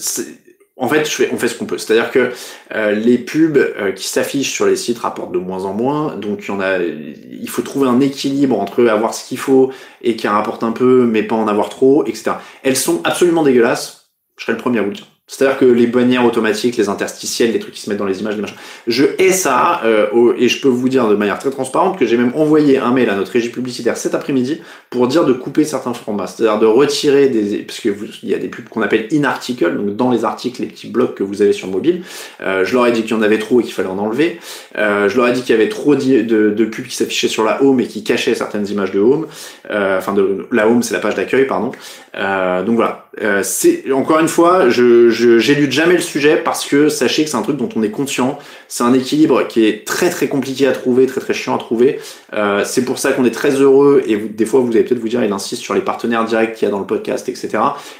en 0.78 0.88
fait, 0.88 1.06
je 1.06 1.12
fais, 1.12 1.30
on 1.32 1.38
fait 1.38 1.48
ce 1.48 1.56
qu'on 1.56 1.66
peut. 1.66 1.78
C'est-à-dire 1.78 2.12
que 2.12 2.32
euh, 2.74 2.92
les 2.92 3.20
pubs 3.20 3.58
euh, 3.58 3.92
qui 3.92 4.08
s'affichent 4.08 4.52
sur 4.52 4.66
les 4.66 4.76
sites 4.76 5.00
rapportent 5.00 5.32
de 5.32 5.38
moins 5.38 5.66
en 5.66 5.74
moins. 5.74 6.16
Donc, 6.16 6.40
il 6.44 6.48
y 6.48 6.52
en 6.52 6.60
a, 6.60 6.80
il 6.80 7.50
faut 7.50 7.62
trouver 7.62 7.88
un 7.88 8.00
équilibre 8.00 8.60
entre 8.60 8.88
avoir 8.88 9.14
ce 9.14 9.28
qu'il 9.28 9.38
faut 9.38 9.72
et 10.02 10.16
qui 10.16 10.28
rapporte 10.28 10.64
un 10.64 10.72
peu, 10.72 11.06
mais 11.06 11.24
pas 11.24 11.36
en 11.36 11.48
avoir 11.48 11.70
trop, 11.70 12.04
etc. 12.06 12.32
Elles 12.64 12.78
sont 12.78 13.02
absolument 13.04 13.44
dégueulasses. 13.44 14.10
Je 14.38 14.44
serais 14.44 14.54
le 14.54 14.60
premier 14.60 14.80
à 14.80 14.82
vous 14.82 14.90
le 14.90 14.96
dire. 14.96 15.11
C'est-à-dire 15.32 15.58
que 15.58 15.65
les 15.65 15.88
bannières 15.88 16.26
automatiques, 16.26 16.76
les 16.76 16.89
interstitiels, 16.89 17.54
les 17.54 17.60
trucs 17.60 17.74
qui 17.74 17.80
se 17.80 17.89
mettent 17.89 18.00
dans 18.00 18.06
les 18.06 18.20
images, 18.20 18.36
les 18.36 18.41
machins. 18.41 18.58
Je 18.86 19.06
hais 19.17 19.32
ça, 19.32 19.80
euh, 19.86 20.34
et 20.38 20.50
je 20.50 20.62
peux 20.62 20.67
vous 20.67 20.89
dire 20.89 21.08
de 21.08 21.15
manière 21.15 21.39
très 21.39 21.52
transparente 21.52 21.98
que 21.98 22.06
j'ai 22.06 22.17
même 22.17 22.34
envoyé 22.36 22.80
un 22.80 22.91
mail 22.91 23.10
à 23.10 23.15
notre 23.15 23.32
régie 23.32 23.48
publicitaire 23.48 23.96
cet 23.96 24.13
après-midi 24.13 24.60
pour 24.89 25.08
dire 25.08 25.24
de 25.24 25.32
couper 25.32 25.63
certains 25.63 25.94
formats. 25.94 26.28
C'est-à-dire 26.28 26.60
de 26.60 26.65
retirer 26.65 27.30
des, 27.30 27.60
parce 27.60 27.80
que 27.80 27.89
il 28.24 28.30
y 28.30 28.34
a 28.34 28.39
des 28.39 28.50
pubs 28.50 28.67
qu'on 28.67 28.82
appelle 28.82 29.08
in-article, 29.13 29.78
donc 29.78 29.96
dans 29.96 30.12
les 30.12 30.26
articles, 30.26 30.62
les 30.62 30.67
petits 30.67 30.89
blocs 30.89 31.15
que 31.15 31.24
vous 31.24 31.41
avez 31.41 31.54
sur 31.54 31.70
mobile. 31.70 32.04
Euh, 32.41 32.65
je 32.65 32.74
leur 32.74 32.86
ai 32.88 32.91
dit 32.91 33.04
qu'il 33.04 33.12
y 33.12 33.13
en 33.13 33.22
avait 33.22 33.39
trop 33.39 33.62
et 33.62 33.63
qu'il 33.63 33.74
fallait 33.74 33.88
en 33.88 34.00
enlever. 34.00 34.38
Euh, 34.78 35.08
je 35.08 35.15
leur 35.15 35.30
ai 35.30 35.32
dit 35.32 35.44
qu'il 35.44 35.56
y 35.56 35.58
avait 35.58 35.70
trop 35.70 35.96
de, 35.96 36.22
de, 36.22 36.65
pubs 36.65 36.86
qui 36.86 36.96
s'affichaient 36.98 37.30
sur 37.30 37.46
la 37.46 37.63
home 37.63 37.80
et 37.80 37.88
qui 37.88 38.04
cachaient 38.04 38.36
certaines 38.36 38.67
images 38.67 38.91
de 38.91 39.00
home. 39.00 39.28
Euh, 39.70 39.98
enfin, 39.98 40.12
de 40.12 40.46
la 40.52 40.67
home, 40.67 40.84
c'est 40.84 40.94
la 40.94 41.00
page 41.00 41.15
d'accueil, 41.15 41.46
pardon. 41.46 41.72
Euh, 42.17 42.63
donc 42.63 42.76
voilà 42.76 43.06
Euh, 43.22 43.41
c'est 43.44 43.91
encore 43.91 44.20
une 44.20 44.28
fois, 44.28 44.70
je 44.70 45.21
j'élude 45.40 45.72
jamais 45.72 45.94
le 45.94 46.02
sujet 46.02 46.38
parce 46.38 46.66
que 46.66 46.90
sachez 46.90 47.24
que 47.24 47.30
c'est 47.30 47.38
un 47.38 47.42
truc 47.42 47.58
dont 47.58 47.70
on 47.76 47.84
est 47.84 47.92
conscient. 47.92 48.38
C'est 48.68 48.84
un 48.84 48.94
équilibre 48.94 49.48
qui 49.48 49.66
est 49.66 49.86
très 49.86 50.10
très 50.10 50.28
compliqué 50.28 50.68
à 50.68 50.72
trouver, 50.72 51.06
très 51.06 51.22
très 51.22 51.34
chiant 51.34 51.56
à 51.56 51.58
trouver. 51.58 52.00
Euh, 52.34 52.64
c'est 52.66 52.86
pour 52.86 53.00
ça 53.00 53.12
qu'on 53.12 53.26
est 53.26 53.32
très 53.32 53.52
heureux 53.52 54.04
et 54.08 54.18
des 54.18 54.46
fois 54.46 54.62
vous 54.62 54.72
allez 54.72 54.84
peut-être 54.84 55.00
vous 55.00 55.10
dire 55.10 55.24
il 55.24 55.32
insiste 55.32 55.62
sur 55.62 55.74
les 55.74 55.82
partenaires 55.82 56.26
directs 56.26 56.56
qu'il 56.56 56.68
y 56.68 56.70
a 56.70 56.72
dans 56.72 56.80
le 56.80 56.86
podcast, 56.86 57.28
etc. 57.30 57.50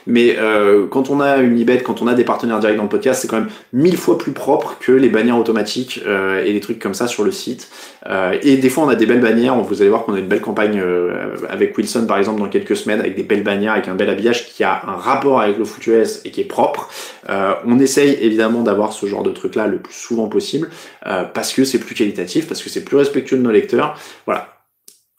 Mais 0.08 0.36
euh, 0.38 0.88
quand 0.88 1.10
on 1.10 1.20
a 1.20 1.38
une 1.38 1.58
ibet, 1.58 1.80
quand 1.80 2.02
on 2.02 2.08
a 2.08 2.14
des 2.14 2.24
partenaires 2.24 2.60
directs 2.60 2.78
dans 2.78 2.84
le 2.84 2.90
podcast, 2.90 3.22
c'est 3.22 3.28
quand 3.28 3.40
même 3.40 3.50
mille 3.74 3.98
fois 3.98 4.18
plus 4.18 4.32
propre 4.32 4.78
que 4.80 4.92
les 4.92 5.10
bannières 5.10 5.38
automatiques 5.38 6.02
euh, 6.06 6.44
et 6.44 6.54
les 6.54 6.60
trucs 6.60 6.80
comme 6.80 6.94
ça 6.94 7.08
sur 7.08 7.24
le 7.24 7.32
site. 7.32 7.70
Euh, 8.08 8.38
et 8.42 8.58
des 8.58 8.70
fois 8.70 8.86
on 8.86 8.90
a 8.90 8.96
des 8.96 9.06
belles 9.06 9.22
bannières. 9.22 9.56
Vous 9.56 9.82
allez 9.82 9.90
voir 9.90 10.04
qu'on 10.04 10.16
a 10.16 10.20
une 10.20 10.28
belle 10.28 10.42
campagne 10.42 10.80
euh, 10.80 11.36
avec 11.50 11.78
Wilson 11.78 12.06
par 12.08 12.18
exemple 12.18 12.40
dans 12.40 12.48
quelques 12.48 12.76
semaines 12.76 13.00
avec 13.00 13.16
des 13.16 13.24
belles 13.24 13.44
bannières 13.44 13.74
avec 13.74 13.88
un 13.88 13.96
bel 13.96 14.10
habillage 14.10 14.48
qui 14.48 14.64
a 14.64 14.82
un 14.88 14.96
rapport 14.96 15.42
avec 15.42 15.58
le 15.58 15.66
foot 15.66 15.86
US 15.88 16.22
et 16.26 16.32
qui 16.32 16.42
est 16.42 16.46
propre. 16.46 16.90
Euh, 17.30 17.54
on 17.66 17.80
essaye 17.80 18.18
évidemment 18.22 18.62
d'avoir 18.62 18.94
ce 18.94 19.06
genre 19.06 19.24
de 19.24 19.32
truc 19.32 19.56
là 19.56 19.68
le 19.68 19.80
plus 19.80 19.94
souvent 19.94 20.28
possible 20.28 20.70
euh, 21.06 21.24
parce 21.24 21.54
que 21.54 21.64
c'est 21.64 21.80
plus 21.80 21.96
qualitatif, 21.96 22.48
parce 22.48 22.62
que 22.62 22.70
c'est 22.70 22.84
plus 22.84 22.98
respectueux 22.98 23.38
de 23.38 23.42
nos 23.42 23.52
lecteurs. 23.52 23.98
Voilà. 24.26 24.50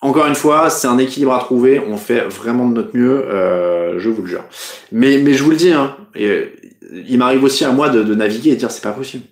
Encore 0.01 0.27
une 0.27 0.35
fois, 0.35 0.69
c'est 0.69 0.89
un 0.89 0.99
équilibre 0.99 1.33
à 1.33 1.39
trouver. 1.39 1.79
On 1.79 1.97
fait 1.97 2.23
vraiment 2.23 2.69
de 2.69 2.75
notre 2.75 2.97
mieux, 2.97 3.25
euh, 3.25 4.01
je 4.01 4.09
vous 4.09 4.23
le 4.23 4.29
jure. 4.29 4.45
Mais, 4.91 5.33
je 5.33 5.43
vous 5.45 5.51
le 5.51 5.57
dis, 5.57 5.73
hein, 5.73 5.97
il 6.17 7.19
m'arrive 7.19 7.45
aussi 7.45 7.65
à 7.65 7.71
moi 7.71 7.89
de, 7.89 8.03
de 8.03 8.15
naviguer 8.15 8.51
et 8.51 8.55
de 8.55 8.59
dire 8.59 8.71
c'est 8.73 8.83
pas 8.83 8.93
possible. 8.93 9.25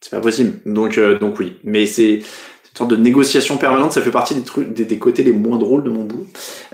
C'est 0.00 0.10
pas 0.10 0.20
possible. 0.20 0.60
Donc, 0.64 0.98
donc 1.18 1.40
oui. 1.40 1.56
Mais 1.64 1.86
c'est 1.86 2.22
une 2.72 2.78
sorte 2.78 2.90
de 2.90 2.96
négociation 2.96 3.56
permanente, 3.56 3.92
ça 3.92 4.00
fait 4.00 4.10
partie 4.10 4.34
des 4.34 4.42
trucs, 4.42 4.72
des, 4.72 4.84
des 4.84 4.98
côtés 4.98 5.22
les 5.22 5.32
moins 5.32 5.58
drôles 5.58 5.82
de 5.82 5.90
mon 5.90 6.04
boulot. 6.04 6.26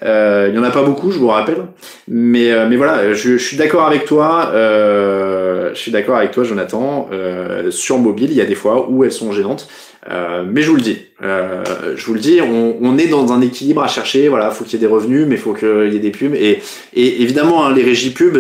Euh, 0.02 0.48
il 0.50 0.54
y 0.54 0.59
en 0.59 0.64
a 0.64 0.70
pas 0.70 0.82
beaucoup, 0.82 1.11
je 1.11 1.18
vous 1.18 1.28
rappelle, 1.28 1.64
mais 2.06 2.52
euh, 2.52 2.66
mais 2.68 2.76
voilà, 2.76 3.14
je, 3.14 3.38
je 3.38 3.44
suis 3.44 3.56
d'accord 3.56 3.87
avec 3.87 4.04
toi. 4.04 4.50
Euh, 4.52 5.46
je 5.76 5.80
suis 5.80 5.92
d'accord 5.92 6.16
avec 6.16 6.32
toi, 6.32 6.42
Jonathan. 6.42 7.09
Euh, 7.12 7.70
sur 7.70 7.98
mobile, 7.98 8.30
il 8.30 8.37
y 8.37 8.40
a 8.40 8.46
des 8.46 8.54
fois 8.54 8.88
où 8.88 9.04
elles 9.04 9.12
sont 9.12 9.32
gênantes, 9.32 9.68
euh, 10.11 10.44
mais 10.48 10.62
je 10.62 10.70
vous 10.70 10.76
le 10.76 10.82
dis, 10.82 10.98
euh, 11.22 11.62
je 11.96 12.06
vous 12.06 12.14
le 12.14 12.20
dis, 12.20 12.40
on, 12.40 12.76
on, 12.80 12.98
est 12.98 13.09
dans 13.09 13.32
un 13.32 13.40
équilibre 13.40 13.82
à 13.82 13.88
chercher. 13.88 14.28
Voilà, 14.28 14.50
faut 14.50 14.64
qu'il 14.64 14.74
y 14.74 14.76
ait 14.76 14.87
des 14.87 14.92
revenus, 14.92 15.26
mais 15.28 15.37
faut 15.37 15.52
qu'il 15.52 15.92
y 15.92 15.96
ait 15.96 16.00
des 16.00 16.11
pubs. 16.11 16.35
Et, 16.35 16.61
et 16.94 17.22
évidemment, 17.22 17.64
hein, 17.64 17.74
les 17.74 17.82
régies 17.82 18.11
pubs, 18.11 18.38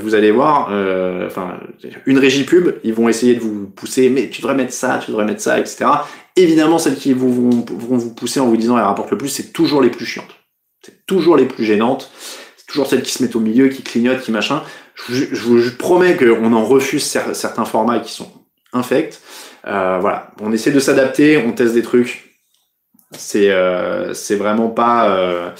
vous 0.00 0.14
allez 0.14 0.30
voir, 0.30 0.70
enfin, 1.26 1.54
une 2.06 2.18
régie 2.18 2.44
pub, 2.44 2.74
ils 2.84 2.94
vont 2.94 3.08
essayer 3.08 3.34
de 3.34 3.40
vous 3.40 3.66
pousser, 3.74 4.10
mais 4.10 4.28
tu 4.28 4.40
devrais 4.40 4.54
mettre 4.54 4.72
ça, 4.72 5.00
tu 5.04 5.10
devrais 5.10 5.24
mettre 5.24 5.40
ça, 5.40 5.58
etc. 5.58 5.86
Évidemment, 6.40 6.78
celles 6.78 6.96
qui 6.96 7.12
vont, 7.12 7.28
vous 7.28 8.14
pousser 8.14 8.40
en 8.40 8.46
vous 8.46 8.56
disant 8.56 8.78
elles 8.78 8.84
rapportent 8.84 9.10
le 9.10 9.18
plus, 9.18 9.28
c'est 9.28 9.52
toujours 9.52 9.82
les 9.82 9.90
plus 9.90 10.06
chiantes. 10.06 10.34
C'est 10.82 11.04
toujours 11.06 11.36
les 11.36 11.44
plus 11.44 11.64
gênantes. 11.64 12.10
C'est 12.56 12.66
toujours 12.66 12.86
celles 12.86 13.02
qui 13.02 13.12
se 13.12 13.22
mettent 13.22 13.36
au 13.36 13.40
milieu, 13.40 13.68
qui 13.68 13.82
clignotent, 13.82 14.22
qui 14.22 14.32
machin. 14.32 14.62
Je, 15.08 15.26
vous 15.34 15.76
promets 15.78 16.16
qu'on 16.16 16.52
en 16.52 16.64
refuse 16.64 17.04
certains 17.04 17.64
formats 17.64 18.00
qui 18.00 18.12
sont 18.12 18.30
infects. 18.72 19.20
Euh, 19.66 19.98
voilà, 20.00 20.30
on 20.40 20.52
essaie 20.52 20.70
de 20.70 20.80
s'adapter, 20.80 21.36
on 21.36 21.52
teste 21.52 21.74
des 21.74 21.82
trucs. 21.82 22.38
C'est 23.12 23.50
euh, 23.50 24.14
vraiment 24.30 24.68
pas. 24.68 25.10
Euh, 25.10 25.50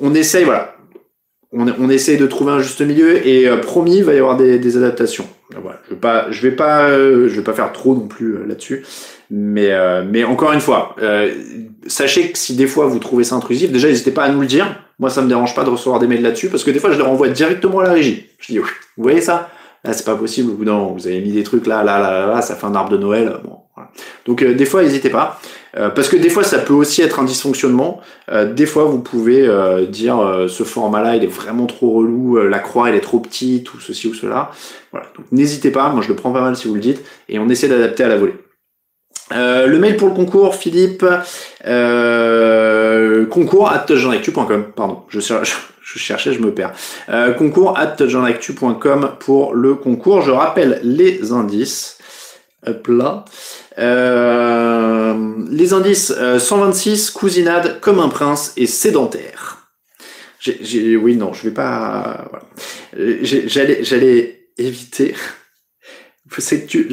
on 0.00 0.14
essaye, 0.14 0.44
voilà. 0.44 0.76
On, 1.52 1.88
essaye 1.88 2.16
de 2.16 2.26
trouver 2.26 2.52
un 2.52 2.60
juste 2.60 2.80
milieu 2.80 3.24
et 3.24 3.48
promis, 3.60 3.98
il 3.98 4.04
va 4.04 4.12
y 4.12 4.18
avoir 4.18 4.36
des 4.36 4.76
adaptations. 4.76 5.28
Voilà, 5.50 5.78
je 5.84 5.94
vais 5.94 6.00
pas, 6.00 6.28
vais 6.30 6.50
pas, 6.50 6.90
je 6.90 7.36
vais 7.36 7.42
pas 7.42 7.52
faire 7.52 7.72
trop 7.72 7.94
non 7.94 8.08
plus 8.08 8.46
là-dessus. 8.46 8.84
Mais, 9.30 9.70
euh, 9.70 10.04
mais 10.08 10.24
encore 10.24 10.52
une 10.52 10.60
fois, 10.60 10.94
euh, 11.00 11.32
sachez 11.86 12.32
que 12.32 12.38
si 12.38 12.56
des 12.56 12.66
fois 12.66 12.86
vous 12.86 12.98
trouvez 12.98 13.24
ça 13.24 13.36
intrusif, 13.36 13.70
déjà 13.70 13.88
n'hésitez 13.88 14.10
pas 14.10 14.24
à 14.24 14.28
nous 14.30 14.40
le 14.40 14.46
dire. 14.46 14.80
Moi, 14.98 15.10
ça 15.10 15.22
me 15.22 15.28
dérange 15.28 15.54
pas 15.54 15.64
de 15.64 15.70
recevoir 15.70 15.98
des 15.98 16.06
mails 16.06 16.22
là-dessus 16.22 16.48
parce 16.48 16.64
que 16.64 16.70
des 16.70 16.78
fois, 16.78 16.92
je 16.92 16.96
les 16.96 17.02
renvoie 17.02 17.28
directement 17.28 17.80
à 17.80 17.84
la 17.84 17.92
régie. 17.92 18.26
Je 18.38 18.52
dis, 18.52 18.60
oui, 18.60 18.68
vous 18.96 19.02
voyez 19.02 19.20
ça? 19.20 19.50
Là, 19.82 19.92
c'est 19.92 20.04
pas 20.04 20.16
possible. 20.16 20.64
D'un 20.64 20.78
vous 20.96 21.06
avez 21.06 21.20
mis 21.20 21.32
des 21.32 21.42
trucs 21.42 21.66
là, 21.66 21.82
là, 21.82 21.98
là, 21.98 22.26
là, 22.26 22.42
ça 22.42 22.54
fait 22.54 22.66
un 22.66 22.74
arbre 22.74 22.90
de 22.90 22.96
Noël. 22.96 23.38
Bon, 23.44 23.58
Donc, 24.26 24.42
euh, 24.42 24.54
des 24.54 24.64
fois, 24.64 24.82
n'hésitez 24.82 25.10
pas. 25.10 25.40
Euh, 25.76 25.90
parce 25.90 26.08
que 26.08 26.16
des 26.16 26.30
fois, 26.30 26.44
ça 26.44 26.58
peut 26.58 26.72
aussi 26.72 27.02
être 27.02 27.18
un 27.18 27.24
dysfonctionnement. 27.24 28.00
Euh, 28.30 28.52
des 28.52 28.66
fois, 28.66 28.84
vous 28.84 29.00
pouvez 29.00 29.48
dire 29.88 30.46
ce 30.48 30.62
format-là, 30.62 31.16
il 31.16 31.24
est 31.24 31.28
vraiment 31.28 31.66
trop 31.66 31.90
relou, 31.90 32.36
la 32.36 32.58
croix, 32.58 32.88
elle 32.88 32.94
est 32.94 33.00
trop 33.00 33.20
petite, 33.20 33.72
ou 33.74 33.80
ceci 33.80 34.08
ou 34.08 34.14
cela. 34.14 34.50
Voilà. 34.92 35.06
Donc, 35.16 35.26
n'hésitez 35.32 35.70
pas. 35.70 35.88
Moi, 35.90 36.02
je 36.02 36.08
le 36.08 36.16
prends 36.16 36.32
pas 36.32 36.40
mal 36.40 36.56
si 36.56 36.68
vous 36.68 36.74
le 36.74 36.80
dites. 36.80 37.04
Et 37.28 37.38
on 37.38 37.48
essaie 37.48 37.68
d'adapter 37.68 38.04
à 38.04 38.08
la 38.08 38.16
volée. 38.16 38.34
Euh, 39.32 39.66
le 39.66 39.78
mail 39.78 39.96
pour 39.96 40.08
le 40.08 40.14
concours, 40.14 40.54
Philippe, 40.54 41.04
euh, 41.66 43.24
concours 43.26 43.70
at 43.70 43.86
pardon, 44.76 45.02
je, 45.08 45.20
cherchais, 45.96 46.32
je 46.32 46.40
me 46.40 46.52
perds. 46.52 46.72
Euh, 47.08 47.32
concours 47.32 47.78
at 47.78 47.96
pour 49.18 49.54
le 49.54 49.74
concours. 49.74 50.20
Je 50.20 50.30
rappelle 50.30 50.80
les 50.82 51.32
indices. 51.32 51.93
Hop 52.66 52.88
là. 52.88 53.24
Euh, 53.78 55.34
les 55.50 55.72
indices 55.72 56.12
126, 56.38 57.08
euh, 57.08 57.18
cousinade, 57.18 57.80
comme 57.80 57.98
un 57.98 58.08
prince 58.08 58.52
et 58.56 58.66
sédentaire. 58.66 59.68
J'ai, 60.38 60.96
oui, 60.96 61.16
non, 61.16 61.32
je 61.32 61.44
vais 61.44 61.54
pas. 61.54 62.28
Voilà. 62.30 62.44
J'allais, 63.22 63.82
j'allais 63.82 64.48
éviter 64.58 65.14
que 66.30 66.66
tu, 66.66 66.88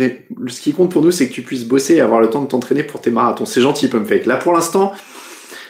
ce 0.47 0.61
qui 0.61 0.73
compte 0.73 0.91
pour 0.91 1.01
nous, 1.01 1.11
c'est 1.11 1.27
que 1.27 1.33
tu 1.33 1.41
puisses 1.41 1.65
bosser 1.65 1.95
et 1.95 2.01
avoir 2.01 2.21
le 2.21 2.29
temps 2.29 2.41
de 2.41 2.47
t'entraîner 2.47 2.83
pour 2.83 3.01
tes 3.01 3.11
marathons. 3.11 3.45
C'est 3.45 3.61
gentil, 3.61 3.87
Pumpfake. 3.87 4.25
Là, 4.25 4.37
pour 4.37 4.53
l'instant, 4.53 4.93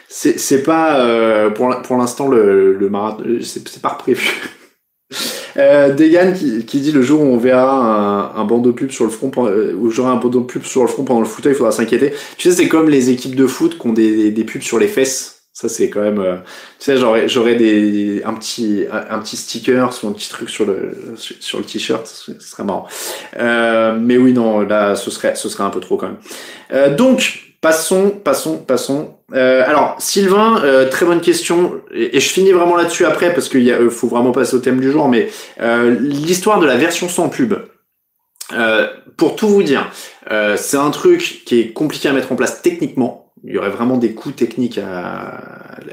c'est, 0.08 0.62
pas, 0.62 1.00
euh, 1.00 1.50
pour, 1.50 1.96
l'instant, 1.96 2.28
le, 2.28 2.74
le 2.74 2.90
marathon, 2.90 3.24
c'est, 3.40 3.66
c'est 3.68 3.82
pas 3.82 3.94
prévu. 3.94 4.28
Euh, 5.56 5.92
Degan 5.94 6.34
qui, 6.34 6.64
qui, 6.64 6.80
dit 6.80 6.92
le 6.92 7.02
jour 7.02 7.20
où 7.20 7.24
on 7.24 7.38
verra 7.38 7.72
un, 7.72 8.40
un 8.40 8.44
bandeau 8.44 8.72
pub 8.72 8.90
sur 8.90 9.04
le 9.04 9.10
front, 9.10 9.30
euh, 9.38 9.74
où 9.74 9.90
j'aurai 9.90 10.10
un 10.10 10.16
bandeau 10.16 10.42
pub 10.42 10.64
sur 10.64 10.82
le 10.82 10.88
front 10.88 11.04
pendant 11.04 11.20
le 11.20 11.26
fauteuil, 11.26 11.52
il 11.52 11.56
faudra 11.56 11.72
s'inquiéter. 11.72 12.14
Tu 12.36 12.48
sais, 12.48 12.56
c'est 12.56 12.68
comme 12.68 12.88
les 12.88 13.10
équipes 13.10 13.36
de 13.36 13.46
foot 13.46 13.78
qui 13.78 13.86
ont 13.86 13.92
des, 13.92 14.16
des, 14.16 14.30
des 14.30 14.44
pubs 14.44 14.62
sur 14.62 14.78
les 14.78 14.88
fesses. 14.88 15.42
Ça 15.54 15.68
c'est 15.68 15.90
quand 15.90 16.00
même, 16.00 16.18
euh, 16.18 16.36
tu 16.78 16.86
sais, 16.86 16.96
j'aurais 16.96 17.28
j'aurais 17.28 17.56
des 17.56 18.22
un 18.24 18.32
petit 18.32 18.86
un, 18.90 19.18
petit 19.18 19.36
sticker 19.36 19.84
un 20.02 20.12
petit 20.12 20.30
truc 20.30 20.48
sur 20.48 20.64
le 20.64 21.14
sur 21.16 21.58
le 21.58 21.64
t-shirt, 21.64 22.06
ce 22.06 22.32
serait 22.40 22.64
marrant. 22.64 22.86
Euh, 23.38 23.98
mais 24.00 24.16
oui 24.16 24.32
non, 24.32 24.60
là 24.60 24.96
ce 24.96 25.10
serait 25.10 25.34
ce 25.34 25.50
serait 25.50 25.64
un 25.64 25.70
peu 25.70 25.80
trop 25.80 25.98
quand 25.98 26.06
même. 26.06 26.16
Euh, 26.72 26.94
donc 26.94 27.51
passons 27.62 28.10
passons 28.10 28.58
passons. 28.58 29.16
Euh, 29.32 29.64
alors 29.66 29.96
Sylvain, 29.98 30.62
euh, 30.62 30.90
très 30.90 31.06
bonne 31.06 31.22
question 31.22 31.80
et, 31.94 32.20
je 32.20 32.28
finis 32.28 32.52
vraiment 32.52 32.76
là-dessus 32.76 33.06
après 33.06 33.32
parce 33.32 33.48
qu'il 33.48 33.88
faut 33.88 34.08
vraiment 34.08 34.32
passer 34.32 34.54
au 34.54 34.58
thème 34.58 34.80
du 34.80 34.92
jour. 34.92 35.08
Mais 35.08 35.30
l'histoire 35.98 36.60
de 36.60 36.66
la 36.66 36.76
version 36.76 37.08
sans 37.08 37.30
pub. 37.30 37.54
pour 39.16 39.36
tout 39.36 39.48
vous 39.48 39.62
dire, 39.62 39.90
c'est 40.56 40.76
un 40.76 40.90
truc 40.90 41.42
qui 41.46 41.60
est 41.60 41.72
compliqué 41.72 42.10
à 42.10 42.12
mettre 42.12 42.32
en 42.32 42.36
place 42.36 42.60
techniquement 42.60 43.21
il 43.44 43.52
y 43.52 43.58
aurait 43.58 43.70
vraiment 43.70 43.96
des 43.96 44.12
coûts 44.12 44.30
techniques 44.30 44.78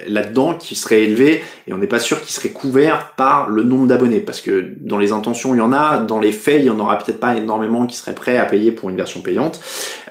là-dedans 0.07 0.53
qui 0.53 0.75
seraient 0.75 1.01
élevés 1.01 1.41
et 1.67 1.73
on 1.73 1.77
n'est 1.77 1.87
pas 1.87 1.99
sûr 1.99 2.21
qu'ils 2.21 2.31
seraient 2.31 2.49
couverts 2.49 3.13
par 3.17 3.49
le 3.49 3.63
nombre 3.63 3.87
d'abonnés 3.87 4.19
parce 4.19 4.39
que 4.39 4.73
dans 4.79 4.99
les 4.99 5.11
intentions 5.11 5.55
il 5.55 5.57
y 5.57 5.61
en 5.61 5.73
a, 5.73 5.97
dans 5.97 6.19
les 6.19 6.31
faits 6.31 6.57
il 6.59 6.65
y 6.65 6.69
en 6.69 6.79
aura 6.79 6.97
peut-être 6.99 7.19
pas 7.19 7.35
énormément 7.35 7.87
qui 7.87 7.97
seraient 7.97 8.13
prêts 8.13 8.37
à 8.37 8.45
payer 8.45 8.71
pour 8.71 8.89
une 8.89 8.95
version 8.95 9.21
payante. 9.21 9.59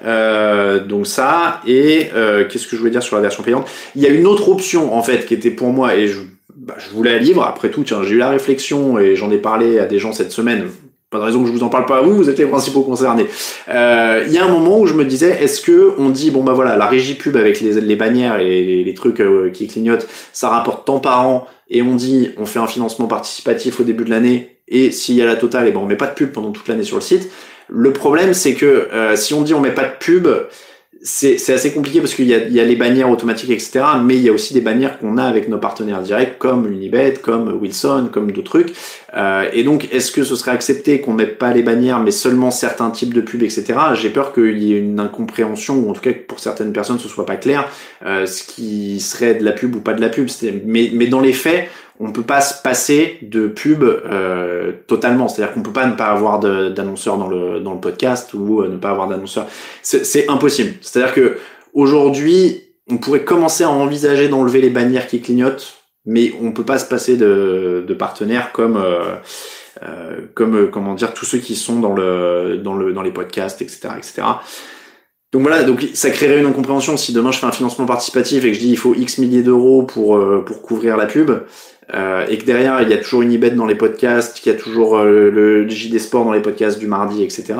Euh, 0.03 0.83
donc 0.83 1.07
ça 1.07 1.61
et 1.65 2.09
euh, 2.13 2.45
qu'est-ce 2.47 2.67
que 2.67 2.75
je 2.75 2.81
voulais 2.81 2.91
dire 2.91 3.03
sur 3.03 3.15
la 3.15 3.21
version 3.21 3.41
payante? 3.41 3.69
Il 3.95 4.01
y 4.01 4.05
a 4.05 4.09
une 4.09 4.27
autre 4.27 4.49
option 4.49 4.93
en 4.93 5.01
fait 5.01 5.25
qui 5.25 5.33
était 5.33 5.51
pour 5.51 5.71
moi 5.71 5.95
et 5.95 6.07
je, 6.07 6.19
bah, 6.55 6.75
je 6.77 6.89
voulais 6.93 7.13
la 7.13 7.19
livre. 7.19 7.43
Après 7.43 7.69
tout, 7.69 7.83
tiens, 7.83 8.03
j'ai 8.03 8.15
eu 8.15 8.17
la 8.17 8.29
réflexion 8.29 8.99
et 8.99 9.15
j'en 9.15 9.31
ai 9.31 9.37
parlé 9.37 9.79
à 9.79 9.85
des 9.85 9.97
gens 9.97 10.11
cette 10.11 10.31
semaine 10.31 10.67
pas 11.09 11.17
de 11.17 11.23
raison 11.23 11.41
que 11.41 11.47
je 11.47 11.53
vous 11.53 11.63
en 11.63 11.69
parle 11.69 11.85
pas 11.85 11.97
à 11.97 12.01
vous, 12.01 12.15
vous 12.15 12.29
êtes 12.29 12.37
les 12.37 12.45
principaux 12.45 12.83
concernés. 12.83 13.25
Euh, 13.67 14.23
il 14.27 14.31
y 14.31 14.37
a 14.37 14.45
un 14.45 14.49
moment 14.49 14.79
où 14.79 14.85
je 14.85 14.93
me 14.93 15.03
disais, 15.05 15.41
est-ce 15.41 15.61
que 15.61 15.93
on 15.97 16.09
dit 16.09 16.29
bon 16.29 16.43
bah 16.43 16.53
voilà, 16.53 16.77
la 16.77 16.85
régie 16.85 17.15
pub 17.15 17.35
avec 17.35 17.61
les, 17.61 17.81
les 17.81 17.95
bannières 17.95 18.39
et 18.39 18.63
les, 18.63 18.83
les 18.83 18.93
trucs 18.93 19.19
euh, 19.19 19.49
qui 19.49 19.67
clignotent, 19.67 20.07
ça 20.33 20.49
rapporte 20.49 20.85
tant 20.85 20.99
par 20.99 21.27
an, 21.27 21.47
et 21.69 21.81
on 21.81 21.95
dit 21.95 22.29
on 22.37 22.45
fait 22.45 22.59
un 22.59 22.67
financement 22.67 23.07
participatif 23.07 23.79
au 23.79 23.83
début 23.83 24.03
de 24.03 24.11
l'année, 24.11 24.57
et 24.67 24.91
s'il 24.91 25.15
y 25.15 25.21
a 25.21 25.25
la 25.25 25.35
totale, 25.35 25.67
et 25.67 25.71
ben 25.71 25.79
on 25.79 25.87
met 25.87 25.95
pas 25.95 26.07
de 26.07 26.13
pub 26.13 26.31
pendant 26.31 26.51
toute 26.51 26.67
l'année 26.67 26.83
sur 26.83 26.97
le 26.97 27.01
site. 27.01 27.31
Le 27.69 27.91
problème 27.91 28.35
c'est 28.35 28.53
que 28.53 28.65
euh, 28.93 29.15
si 29.15 29.33
on 29.33 29.41
dit 29.41 29.55
on 29.55 29.61
met 29.61 29.73
pas 29.73 29.85
de 29.85 29.97
pub, 29.99 30.27
c'est 31.01 31.53
assez 31.53 31.71
compliqué 31.71 32.01
parce 32.01 32.13
qu'il 32.13 32.25
y, 32.25 32.29
y, 32.31 32.59
a 32.59 32.63
les 32.65 32.75
bannières 32.75 33.09
automatiques, 33.09 33.51
etc. 33.51 33.81
Mais 34.03 34.15
il 34.15 34.21
y 34.21 34.29
a 34.29 34.33
aussi 34.33 34.53
des 34.53 34.59
bannières 34.59 34.99
qu'on 34.99 35.17
a 35.17 35.23
avec 35.23 35.47
nos 35.47 35.57
partenaires 35.57 36.01
directs, 36.01 36.37
comme 36.37 36.69
Unibet, 36.69 37.13
comme 37.21 37.57
Wilson, 37.61 38.09
comme 38.11 38.31
d'autres 38.31 38.49
trucs. 38.49 38.73
Euh, 39.15 39.49
et 39.53 39.63
donc, 39.63 39.87
est-ce 39.93 40.11
que 40.11 40.23
ce 40.23 40.35
serait 40.35 40.51
accepté 40.51 40.99
qu'on 40.99 41.13
mette 41.13 41.37
pas 41.37 41.53
les 41.53 41.63
bannières, 41.63 41.99
mais 41.99 42.11
seulement 42.11 42.51
certains 42.51 42.89
types 42.91 43.13
de 43.13 43.21
pubs, 43.21 43.43
etc. 43.43 43.65
J'ai 43.93 44.09
peur 44.09 44.33
qu'il 44.33 44.61
y 44.61 44.73
ait 44.73 44.79
une 44.79 44.99
incompréhension, 44.99 45.77
ou 45.77 45.89
en 45.89 45.93
tout 45.93 46.01
cas 46.01 46.11
que 46.11 46.25
pour 46.25 46.39
certaines 46.39 46.73
personnes 46.73 46.99
ce 46.99 47.07
soit 47.07 47.25
pas 47.25 47.37
clair, 47.37 47.69
euh, 48.05 48.25
ce 48.25 48.43
qui 48.43 48.99
serait 48.99 49.35
de 49.35 49.45
la 49.45 49.53
pub 49.53 49.75
ou 49.75 49.79
pas 49.79 49.93
de 49.93 50.01
la 50.01 50.09
pub. 50.09 50.27
Mais, 50.65 50.91
mais 50.93 51.07
dans 51.07 51.21
les 51.21 51.33
faits, 51.33 51.69
on 51.99 52.11
peut 52.11 52.23
pas 52.23 52.41
se 52.41 52.61
passer 52.61 53.17
de 53.21 53.47
pub 53.47 53.83
euh, 53.83 54.71
totalement. 54.87 55.27
C'est-à-dire 55.27 55.53
qu'on 55.53 55.61
peut 55.61 55.73
pas 55.73 55.85
ne 55.85 55.95
pas 55.95 56.05
avoir 56.05 56.39
d'annonceurs 56.39 57.17
dans 57.17 57.27
le, 57.27 57.59
dans 57.59 57.73
le 57.73 57.79
podcast 57.79 58.33
ou 58.33 58.61
euh, 58.61 58.69
ne 58.69 58.77
pas 58.77 58.89
avoir 58.91 59.07
d'annonceurs. 59.07 59.47
C'est 59.81 60.29
impossible. 60.29 60.75
C'est-à-dire 60.81 61.13
que 61.13 61.37
aujourd'hui, 61.73 62.63
on 62.89 62.97
pourrait 62.97 63.23
commencer 63.23 63.63
à 63.63 63.69
envisager 63.69 64.29
d'enlever 64.29 64.61
les 64.61 64.69
bannières 64.69 65.07
qui 65.07 65.21
clignotent, 65.21 65.75
Mais 66.05 66.33
on 66.41 66.51
peut 66.51 66.65
pas 66.65 66.79
se 66.79 66.85
passer 66.85 67.17
de, 67.17 67.83
de 67.87 67.93
partenaires 67.93 68.51
comme 68.51 68.77
euh, 68.77 69.15
euh, 69.83 70.21
comme 70.33 70.55
euh, 70.55 70.67
comment 70.67 70.93
dire 70.93 71.13
tous 71.13 71.25
ceux 71.25 71.37
qui 71.37 71.55
sont 71.55 71.79
dans 71.79 71.93
le 71.93 72.59
dans 72.61 72.73
le 72.73 72.91
dans 72.91 73.01
les 73.01 73.11
podcasts, 73.11 73.61
etc., 73.61 73.89
etc. 73.97 74.23
Donc 75.31 75.43
voilà, 75.43 75.63
donc 75.63 75.87
ça 75.93 76.09
créerait 76.09 76.39
une 76.39 76.47
incompréhension 76.47 76.97
si 76.97 77.13
demain 77.13 77.31
je 77.31 77.37
fais 77.37 77.45
un 77.45 77.51
financement 77.51 77.85
participatif 77.85 78.43
et 78.43 78.49
que 78.49 78.55
je 78.55 78.59
dis 78.59 78.71
il 78.71 78.77
faut 78.77 78.93
X 78.95 79.19
milliers 79.19 79.43
d'euros 79.43 79.83
pour 79.83 80.17
euh, 80.17 80.43
pour 80.45 80.61
couvrir 80.61 80.97
la 80.97 81.05
pub. 81.05 81.31
Euh, 81.95 82.25
et 82.29 82.37
que 82.37 82.45
derrière 82.45 82.81
il 82.83 82.89
y 82.89 82.93
a 82.93 82.97
toujours 82.97 83.23
une 83.23 83.31
ibet 83.31 83.49
dans 83.49 83.65
les 83.65 83.75
podcasts, 83.75 84.39
qu'il 84.39 84.51
y 84.51 84.55
a 84.55 84.59
toujours 84.59 84.97
euh, 84.97 85.31
le, 85.31 85.67
JD 85.67 85.97
Sport 85.97 86.23
dans 86.23 86.31
les 86.31 86.41
podcasts 86.41 86.77
du 86.77 86.85
mardi, 86.85 87.23
etc. 87.23 87.55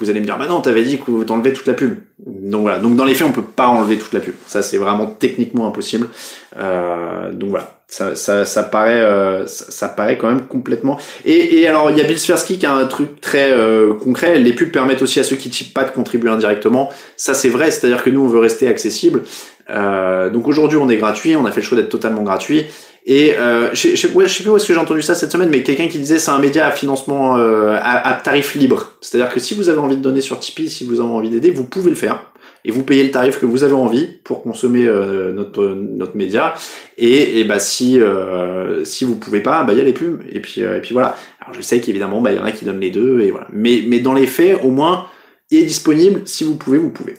Vous 0.00 0.08
allez 0.08 0.20
me 0.20 0.24
dire 0.24 0.38
bah 0.38 0.46
non, 0.46 0.62
t'avais 0.62 0.82
dit 0.82 0.98
que 0.98 1.10
vous 1.10 1.24
t'enlevez 1.24 1.52
toute 1.52 1.66
la 1.66 1.74
pub. 1.74 1.98
Donc 2.26 2.62
voilà, 2.62 2.78
donc 2.78 2.96
dans 2.96 3.04
les 3.04 3.14
faits 3.14 3.26
on 3.26 3.32
peut 3.32 3.42
pas 3.42 3.66
enlever 3.66 3.98
toute 3.98 4.12
la 4.14 4.20
pub. 4.20 4.34
Ça 4.46 4.62
c'est 4.62 4.78
vraiment 4.78 5.06
techniquement 5.06 5.66
impossible. 5.66 6.08
Euh, 6.56 7.32
donc 7.32 7.50
voilà, 7.50 7.80
ça, 7.88 8.14
ça, 8.14 8.44
ça 8.44 8.62
paraît 8.62 9.00
euh, 9.00 9.46
ça, 9.46 9.70
ça, 9.70 9.88
paraît 9.88 10.16
quand 10.16 10.28
même 10.28 10.46
complètement. 10.46 10.98
Et, 11.24 11.60
et 11.60 11.66
alors 11.66 11.90
il 11.90 11.98
y 11.98 12.00
a 12.00 12.04
Bill 12.04 12.18
Sversky 12.18 12.58
qui 12.58 12.66
a 12.66 12.72
un 12.72 12.86
truc 12.86 13.20
très 13.20 13.52
euh, 13.52 13.94
concret. 13.94 14.38
Les 14.38 14.52
pubs 14.52 14.70
permettent 14.70 15.02
aussi 15.02 15.20
à 15.20 15.24
ceux 15.24 15.36
qui 15.36 15.50
typent 15.50 15.74
pas 15.74 15.84
de 15.84 15.90
contribuer 15.90 16.30
indirectement. 16.30 16.90
Ça 17.16 17.34
c'est 17.34 17.48
vrai, 17.48 17.70
c'est-à-dire 17.70 18.02
que 18.02 18.10
nous 18.10 18.22
on 18.22 18.28
veut 18.28 18.38
rester 18.38 18.68
accessible. 18.68 19.22
donc 19.68 20.48
aujourd'hui 20.48 20.78
on 20.78 20.88
est 20.88 20.96
gratuit, 20.96 21.36
on 21.36 21.44
a 21.44 21.50
fait 21.50 21.60
le 21.60 21.66
choix 21.66 21.76
d'être 21.76 21.90
totalement 21.90 22.22
gratuit. 22.22 22.66
Et 23.06 23.36
euh, 23.36 23.68
je, 23.74 23.90
je, 23.90 23.96
sais 23.96 24.08
plus 24.08 24.16
où 24.16 24.22
est-ce 24.56 24.66
que 24.66 24.72
j'ai 24.72 24.78
entendu 24.78 25.02
ça 25.02 25.14
cette 25.14 25.30
semaine, 25.30 25.50
mais 25.50 25.62
quelqu'un 25.62 25.88
qui 25.88 25.98
disait 25.98 26.18
c'est 26.18 26.30
un 26.30 26.38
média 26.38 26.66
à 26.66 26.70
financement 26.70 27.36
euh, 27.36 27.78
à, 27.82 28.14
tarif 28.14 28.54
libre. 28.54 28.92
C'est-à-dire 29.02 29.32
que 29.32 29.40
si 29.40 29.54
vous 29.54 29.68
avez 29.68 29.78
envie 29.78 29.96
de 29.96 30.02
donner 30.02 30.22
sur 30.22 30.40
Tipeee, 30.40 30.70
si 30.70 30.84
vous 30.86 31.00
avez 31.00 31.10
envie 31.10 31.28
d'aider, 31.28 31.50
vous 31.50 31.64
pouvez 31.64 31.90
le 31.90 31.96
faire. 31.96 32.30
Et 32.64 32.70
vous 32.70 32.82
payez 32.82 33.04
le 33.04 33.10
tarif 33.10 33.38
que 33.38 33.44
vous 33.44 33.62
avez 33.62 33.74
envie 33.74 34.06
pour 34.24 34.42
consommer 34.42 34.86
euh, 34.86 35.34
notre 35.34 35.66
notre 35.66 36.16
média. 36.16 36.54
Et, 36.96 37.40
et 37.40 37.44
bah 37.44 37.58
si 37.58 38.00
euh, 38.00 38.86
si 38.86 39.04
vous 39.04 39.16
pouvez 39.16 39.40
pas, 39.40 39.64
bah 39.64 39.74
il 39.74 39.78
y 39.78 39.82
a 39.82 39.84
les 39.84 39.92
pubs. 39.92 40.22
Et 40.32 40.40
puis 40.40 40.62
et 40.62 40.80
puis 40.80 40.94
voilà. 40.94 41.14
Alors 41.42 41.52
je 41.52 41.60
sais 41.60 41.80
qu'évidemment 41.80 42.22
bah 42.22 42.32
il 42.32 42.38
y 42.38 42.40
en 42.40 42.44
a 42.44 42.52
qui 42.52 42.64
donnent 42.64 42.80
les 42.80 42.90
deux 42.90 43.20
et 43.20 43.30
voilà. 43.30 43.48
Mais 43.52 43.84
mais 43.86 43.98
dans 43.98 44.14
les 44.14 44.26
faits, 44.26 44.60
au 44.64 44.70
moins, 44.70 45.08
il 45.50 45.58
est 45.58 45.66
disponible. 45.66 46.22
Si 46.24 46.42
vous 46.42 46.56
pouvez, 46.56 46.78
vous 46.78 46.88
pouvez. 46.88 47.16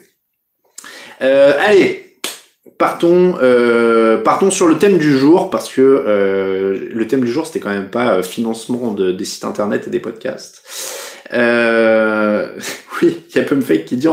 allez, 1.20 2.05
partons, 2.78 3.36
euh, 3.42 4.18
partons 4.18 4.50
sur 4.50 4.66
le 4.66 4.76
thème 4.78 4.98
du 4.98 5.16
jour 5.16 5.50
parce 5.50 5.72
que 5.72 5.80
euh, 5.80 6.88
le 6.92 7.06
thème 7.06 7.22
du 7.22 7.30
jour 7.30 7.46
c'était 7.46 7.60
quand 7.60 7.70
même 7.70 7.88
pas 7.88 8.16
euh, 8.16 8.22
financement 8.22 8.92
de, 8.92 9.12
des 9.12 9.24
sites 9.24 9.44
internet 9.44 9.84
et 9.86 9.90
des 9.90 10.00
podcasts. 10.00 10.62
Oui, 13.02 13.24
il 13.28 13.36
y 13.36 13.40
a 13.40 13.44
Pumfake 13.44 13.84
qui 13.84 13.96
dit 13.98 14.08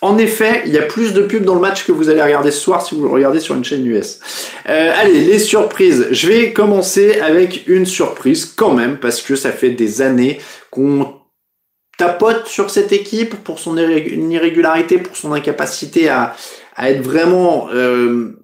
en 0.00 0.16
effet, 0.16 0.62
il 0.64 0.72
y 0.72 0.78
a 0.78 0.82
plus 0.82 1.12
de 1.12 1.22
pubs 1.22 1.42
dans 1.42 1.56
le 1.56 1.60
match 1.60 1.84
que 1.84 1.90
vous 1.90 2.08
allez 2.08 2.22
regarder 2.22 2.52
ce 2.52 2.60
soir 2.60 2.86
si 2.86 2.94
vous 2.94 3.10
regardez 3.10 3.40
sur 3.40 3.56
une 3.56 3.64
chaîne 3.64 3.84
US. 3.84 4.20
Allez, 4.64 5.22
les 5.24 5.40
surprises. 5.40 6.06
Je 6.12 6.28
vais 6.28 6.52
commencer 6.52 7.18
avec 7.18 7.66
une 7.66 7.84
surprise 7.84 8.44
quand 8.44 8.72
même 8.72 8.98
parce 8.98 9.22
que 9.22 9.34
ça 9.34 9.50
fait 9.50 9.70
des 9.70 10.02
années 10.02 10.38
qu'on 10.70 11.14
tapote 11.98 12.46
sur 12.46 12.70
cette 12.70 12.92
équipe 12.92 13.34
pour 13.34 13.58
son 13.58 13.76
irrégularité, 13.76 14.98
pour 14.98 15.16
son 15.16 15.32
incapacité 15.32 16.08
à, 16.08 16.36
à 16.78 16.90
être 16.90 17.02
vraiment 17.02 17.68
euh, 17.74 18.38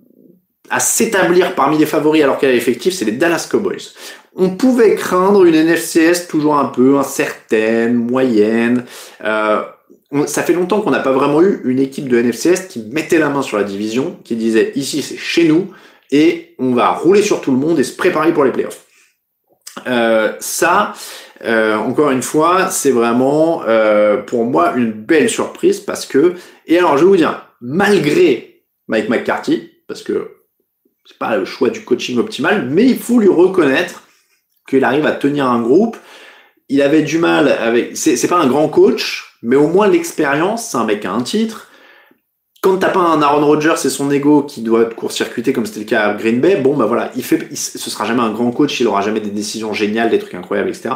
à 0.68 0.80
s'établir 0.80 1.54
parmi 1.54 1.78
les 1.78 1.86
favoris 1.86 2.22
alors 2.22 2.36
qu'elle 2.36 2.50
est 2.50 2.56
effective, 2.56 2.92
c'est 2.92 3.04
les 3.04 3.12
Dallas 3.12 3.48
Cowboys. 3.50 3.92
On 4.34 4.50
pouvait 4.50 4.96
craindre 4.96 5.44
une 5.44 5.54
NFCS 5.54 6.26
toujours 6.28 6.58
un 6.58 6.64
peu 6.64 6.98
incertaine, 6.98 7.94
moyenne. 7.94 8.84
Euh, 9.24 9.62
ça 10.26 10.42
fait 10.42 10.52
longtemps 10.52 10.80
qu'on 10.80 10.90
n'a 10.90 11.00
pas 11.00 11.12
vraiment 11.12 11.40
eu 11.40 11.60
une 11.64 11.78
équipe 11.78 12.08
de 12.08 12.20
NFCS 12.20 12.66
qui 12.68 12.84
mettait 12.90 13.18
la 13.18 13.28
main 13.28 13.42
sur 13.42 13.56
la 13.56 13.64
division, 13.64 14.18
qui 14.24 14.34
disait 14.34 14.72
ici 14.74 15.00
c'est 15.02 15.16
chez 15.16 15.46
nous 15.46 15.70
et 16.10 16.54
on 16.58 16.72
va 16.74 16.90
rouler 16.90 17.22
sur 17.22 17.40
tout 17.40 17.52
le 17.52 17.58
monde 17.58 17.78
et 17.78 17.84
se 17.84 17.96
préparer 17.96 18.32
pour 18.32 18.44
les 18.44 18.52
playoffs. 18.52 18.84
Euh, 19.86 20.32
ça, 20.40 20.94
euh, 21.44 21.76
encore 21.76 22.10
une 22.10 22.22
fois, 22.22 22.68
c'est 22.70 22.90
vraiment 22.90 23.62
euh, 23.66 24.18
pour 24.18 24.44
moi 24.44 24.72
une 24.76 24.92
belle 24.92 25.28
surprise 25.28 25.80
parce 25.80 26.06
que 26.06 26.34
et 26.66 26.78
alors 26.78 26.96
je 26.96 27.04
vais 27.04 27.10
vous 27.10 27.16
dire 27.16 27.48
malgré 27.64 28.62
Mike 28.88 29.08
McCarthy, 29.08 29.70
parce 29.88 30.02
que 30.02 30.36
c'est 31.06 31.18
pas 31.18 31.36
le 31.36 31.44
choix 31.44 31.70
du 31.70 31.82
coaching 31.84 32.18
optimal, 32.18 32.68
mais 32.70 32.86
il 32.86 32.98
faut 32.98 33.18
lui 33.18 33.28
reconnaître 33.28 34.02
qu'il 34.68 34.84
arrive 34.84 35.06
à 35.06 35.12
tenir 35.12 35.46
un 35.46 35.60
groupe. 35.60 35.96
Il 36.68 36.82
avait 36.82 37.02
du 37.02 37.18
mal 37.18 37.48
avec. 37.48 37.96
C'est 37.96 38.28
pas 38.28 38.38
un 38.38 38.46
grand 38.46 38.68
coach, 38.68 39.36
mais 39.42 39.56
au 39.56 39.68
moins 39.68 39.88
l'expérience, 39.88 40.70
c'est 40.70 40.76
un 40.76 40.84
mec 40.84 41.04
a 41.04 41.12
un 41.12 41.22
titre. 41.22 41.68
Quand 42.62 42.78
t'as 42.78 42.88
pas 42.88 43.00
un 43.00 43.20
Aaron 43.20 43.44
Rodgers 43.44 43.74
et 43.84 43.90
son 43.90 44.10
ego 44.10 44.42
qui 44.42 44.62
doit 44.62 44.86
court-circuité 44.86 45.52
comme 45.52 45.66
c'était 45.66 45.80
le 45.80 45.86
cas 45.86 46.08
à 46.08 46.14
Green 46.14 46.40
Bay, 46.40 46.56
bon 46.56 46.74
bah 46.74 46.86
voilà, 46.86 47.10
il 47.14 47.22
fait, 47.22 47.54
ce 47.54 47.90
sera 47.90 48.06
jamais 48.06 48.22
un 48.22 48.32
grand 48.32 48.50
coach, 48.52 48.80
il 48.80 48.86
aura 48.86 49.02
jamais 49.02 49.20
des 49.20 49.30
décisions 49.30 49.74
géniales, 49.74 50.08
des 50.08 50.18
trucs 50.18 50.32
incroyables, 50.32 50.70
etc. 50.70 50.94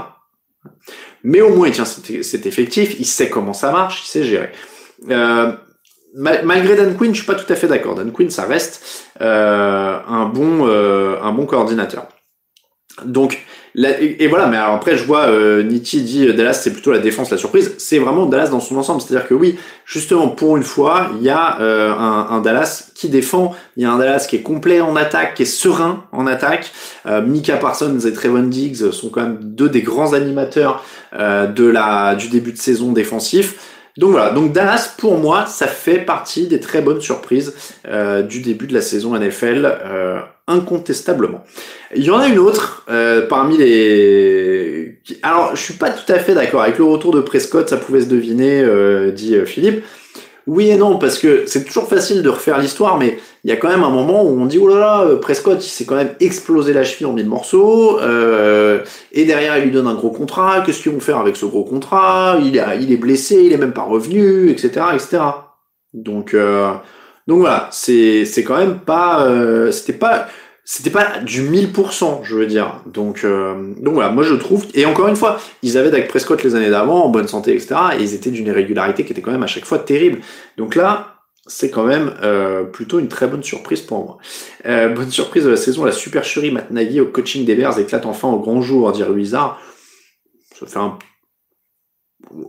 Mais 1.25 1.43
au 1.43 1.55
moins 1.55 1.69
il 1.69 1.75
tient 1.75 1.85
cet, 1.85 2.47
effectif, 2.47 2.99
il 2.99 3.05
sait 3.05 3.29
comment 3.29 3.53
ça 3.53 3.71
marche, 3.71 4.03
il 4.03 4.09
sait 4.09 4.25
gérer. 4.25 4.51
Euh, 5.11 5.53
malgré 6.15 6.77
Dan 6.77 6.97
Quinn, 6.97 7.13
je 7.13 7.19
suis 7.19 7.27
pas 7.27 7.35
tout 7.35 7.51
à 7.53 7.57
fait 7.57 7.69
d'accord. 7.69 7.95
Dan 7.95 8.13
Quinn, 8.13 8.31
ça 8.31 8.45
reste 8.45 9.07
euh, 9.21 9.99
un 10.07 10.27
bon 10.27 10.67
euh, 10.67 11.17
un 11.23 11.33
bon 11.33 11.47
coordinateur. 11.47 12.09
Donc 13.05 13.45
et, 13.85 14.27
voilà, 14.27 14.47
mais 14.47 14.57
après 14.57 14.97
je 14.97 15.05
vois 15.05 15.29
euh, 15.29 15.63
Nitti 15.63 16.03
dit 16.03 16.27
euh, 16.27 16.33
Dallas 16.33 16.55
c'est 16.55 16.73
plutôt 16.73 16.91
la 16.91 16.99
défense 16.99 17.31
la 17.31 17.37
surprise. 17.37 17.75
C'est 17.79 17.99
vraiment 17.99 18.27
Dallas 18.27 18.49
dans 18.49 18.61
son 18.61 18.77
ensemble, 18.77 19.01
c'est-à-dire 19.01 19.29
que 19.29 19.35
oui, 19.35 19.57
justement 19.85 20.29
pour 20.29 20.57
une 20.57 20.63
fois, 20.65 21.11
il 21.17 21.23
y 21.23 21.31
a 21.31 21.61
euh, 21.61 21.93
un, 21.93 22.29
un, 22.31 22.41
Dallas 22.41 22.91
qui 22.95 23.09
défend, 23.09 23.55
il 23.77 23.85
y 23.85 23.87
a 23.87 23.93
un 23.93 23.99
Dallas 23.99 24.27
qui 24.29 24.37
est 24.37 24.43
complet 24.43 24.81
en 24.81 24.97
attaque, 24.97 25.35
qui 25.35 25.43
est 25.43 25.47
serein 25.47 26.05
en 26.13 26.27
attaque. 26.27 26.73
Euh, 27.07 27.23
Mika 27.23 27.57
Parsons 27.57 28.01
et 28.01 28.13
Trevon 28.13 28.45
Diggs 28.45 28.91
sont 28.91 29.11
quand 29.11 29.23
même 29.23 29.39
deux 29.43 29.69
des 29.69 29.83
grands 29.83 30.13
animateurs 30.13 30.85
de 31.13 31.67
la 31.67 32.15
du 32.17 32.29
début 32.29 32.53
de 32.53 32.59
saison 32.59 32.93
défensif. 32.93 33.78
Donc 33.99 34.13
voilà, 34.13 34.31
donc 34.31 34.53
Dallas 34.53 34.95
pour 34.97 35.19
moi 35.19 35.47
ça 35.47 35.67
fait 35.67 35.99
partie 35.99 36.47
des 36.47 36.61
très 36.61 36.81
bonnes 36.81 37.01
surprises 37.01 37.53
euh, 37.89 38.23
du 38.23 38.41
début 38.41 38.69
de 38.69 38.75
la 38.75 38.81
saison 38.81 39.19
NFL 39.19 39.65
euh, 39.67 40.21
incontestablement. 40.47 41.45
Il 41.97 42.05
y 42.05 42.11
en 42.13 42.21
a 42.21 42.29
une 42.29 42.39
autre 42.39 42.87
euh, 42.89 43.27
parmi 43.27 43.57
les. 43.59 45.01
Alors 45.25 45.57
je 45.57 45.61
suis 45.61 45.75
pas 45.75 45.91
tout 45.91 46.11
à 46.13 46.21
fait 46.21 46.35
d'accord 46.35 46.63
avec 46.63 46.79
le 46.79 46.85
retour 46.85 47.13
de 47.13 47.21
Prescott, 47.21 47.69
ça 47.69 47.77
pouvait 47.77 48.03
se 48.03 48.07
deviner, 48.07 48.65
dit 49.13 49.35
Philippe. 49.45 49.85
Oui 50.47 50.71
et 50.71 50.77
non, 50.77 50.97
parce 50.99 51.19
que 51.19 51.45
c'est 51.47 51.65
toujours 51.65 51.89
facile 51.89 52.23
de 52.23 52.29
refaire 52.29 52.59
l'histoire, 52.59 52.99
mais 52.99 53.19
il 53.49 53.51
y 53.51 53.55
a 53.55 53.57
quand 53.57 53.71
même 53.71 53.83
un 53.83 53.89
moment 53.89 54.25
où 54.25 54.39
on 54.39 54.45
dit 54.45 54.59
oh 54.59 54.69
là 54.69 54.79
là, 54.79 55.17
Prescott, 55.23 55.65
il 55.65 55.71
s'est 55.71 55.87
quand 55.87 55.95
même 55.95 56.15
explosé 56.21 56.75
la 56.75 56.85
cheville 56.85 57.07
en 57.07 57.15
mille 57.15 57.31
morceaux, 57.31 57.99
euh, 57.99 58.85
et 59.11 59.25
derrière 59.25 59.57
il 59.57 59.65
lui 59.65 59.71
donne 59.71 59.87
un 59.87 59.95
gros 59.95 60.11
contrat. 60.11 60.61
Qu'est-ce 60.61 60.83
qu'ils 60.83 60.93
vont 60.93 61.01
faire 61.01 61.17
avec 61.17 61.35
ce 61.35 61.47
gros 61.47 61.65
contrat? 61.65 62.37
Il 62.43 62.59
est, 62.59 62.63
il 62.83 62.93
est 62.93 62.99
blessé, 62.99 63.43
il 63.43 63.55
est 63.55 63.57
même 63.57 63.73
pas 63.73 63.85
revenu, 63.85 64.51
etc., 64.51 64.89
etc. 64.93 65.21
Donc, 65.95 66.35
euh, 66.35 66.75
donc 67.27 67.39
voilà, 67.39 67.71
c'est 67.73 68.27
c'est 68.27 68.45
quand 68.45 68.59
même 68.59 68.81
pas, 68.81 69.25
euh, 69.25 69.71
c'était 69.73 69.95
pas 69.95 70.29
c'était 70.67 70.91
pas 70.91 71.21
du 71.21 71.41
1000%, 71.41 72.25
je 72.25 72.35
veux 72.35 72.47
dire. 72.47 72.83
Donc, 72.85 73.25
euh, 73.25 73.73
donc 73.81 73.95
voilà, 73.95 74.11
moi 74.11 74.25
je 74.25 74.35
trouve. 74.35 74.67
Et 74.75 74.85
encore 74.85 75.09
une 75.09 75.17
fois, 75.17 75.41
ils 75.63 75.79
avaient 75.79 75.91
Dak 75.91 76.07
Prescott 76.09 76.43
les 76.45 76.55
années 76.55 76.69
d'avant, 76.69 77.03
en 77.03 77.09
bonne 77.09 77.29
santé, 77.29 77.55
etc. 77.55 77.77
Et 77.99 78.03
ils 78.03 78.15
étaient 78.15 78.31
d'une 78.31 78.49
irrégularité 78.49 79.07
qui 79.07 79.13
était 79.13 79.23
quand 79.23 79.33
même 79.33 79.43
à 79.43 79.47
chaque 79.47 79.65
fois 79.65 79.79
terrible. 79.79 80.19
Donc 80.59 80.75
là, 80.75 81.18
c'est 81.49 81.71
quand 81.71 81.85
même 81.85 82.15
euh, 82.23 82.65
plutôt 82.65 82.99
une 83.01 83.09
très 83.09 83.27
bonne 83.27 83.43
surprise 83.43 83.81
pour 83.81 84.05
moi. 84.05 84.19
Euh, 84.67 84.91
bonne 84.91 85.11
surprise 85.11 85.45
de 85.45 85.51
la 85.51 85.57
saison, 85.57 85.85
la 85.85 85.93
supercherie 85.93 86.53
Matt 86.53 86.69
au 87.01 87.07
coaching 87.07 87.45
des 87.45 87.55
Bears 87.55 87.79
éclate 87.79 88.07
enfin 88.07 88.29
au 88.29 88.39
grand 88.39 88.61
jour, 88.63 88.93
dire 88.93 89.11
Wizard. 89.11 89.61
Ça 90.59 90.67
fait 90.67 90.79
un... 90.79 90.99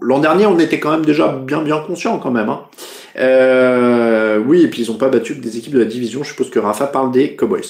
L'an 0.01 0.19
dernier, 0.19 0.45
on 0.45 0.59
était 0.59 0.79
quand 0.79 0.91
même 0.91 1.05
déjà 1.05 1.29
bien 1.29 1.61
bien 1.61 1.79
conscient 1.79 2.19
quand 2.19 2.31
même. 2.31 2.49
Hein. 2.49 2.65
Euh, 3.17 4.37
oui, 4.37 4.63
et 4.63 4.67
puis 4.67 4.83
ils 4.83 4.91
n'ont 4.91 4.97
pas 4.97 5.09
battu 5.09 5.35
des 5.35 5.57
équipes 5.57 5.73
de 5.73 5.79
la 5.79 5.85
division. 5.85 6.23
Je 6.23 6.29
suppose 6.29 6.49
que 6.49 6.59
Rafa 6.59 6.87
parle 6.87 7.11
des 7.11 7.35
Cowboys. 7.35 7.61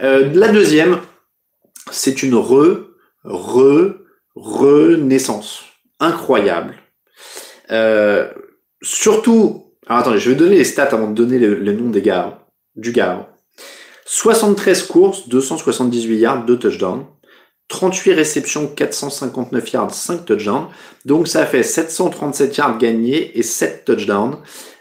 La 0.00 0.48
deuxième, 0.48 1.00
c'est 1.90 2.22
une 2.22 2.34
re, 2.34 2.86
re, 3.24 3.94
renaissance. 4.34 5.64
Incroyable. 6.00 6.76
Surtout, 8.80 9.67
alors 9.88 10.00
attendez, 10.02 10.18
je 10.18 10.30
vais 10.30 10.36
donner 10.36 10.56
les 10.56 10.64
stats 10.64 10.84
avant 10.84 11.08
de 11.08 11.14
donner 11.14 11.38
le, 11.38 11.72
nom 11.72 11.90
des 11.90 12.02
gars, 12.02 12.46
du 12.76 12.92
gars. 12.92 13.28
73 14.04 14.82
courses, 14.84 15.28
278 15.28 16.18
yards, 16.18 16.44
2 16.44 16.58
touchdowns. 16.58 17.06
38 17.68 18.14
réceptions, 18.14 18.66
459 18.66 19.72
yards, 19.72 19.94
5 19.94 20.24
touchdowns. 20.24 20.68
Donc 21.04 21.28
ça 21.28 21.44
fait 21.44 21.62
737 21.62 22.56
yards 22.56 22.78
gagnés 22.78 23.38
et 23.38 23.42
7 23.42 23.84
touchdowns. 23.84 24.38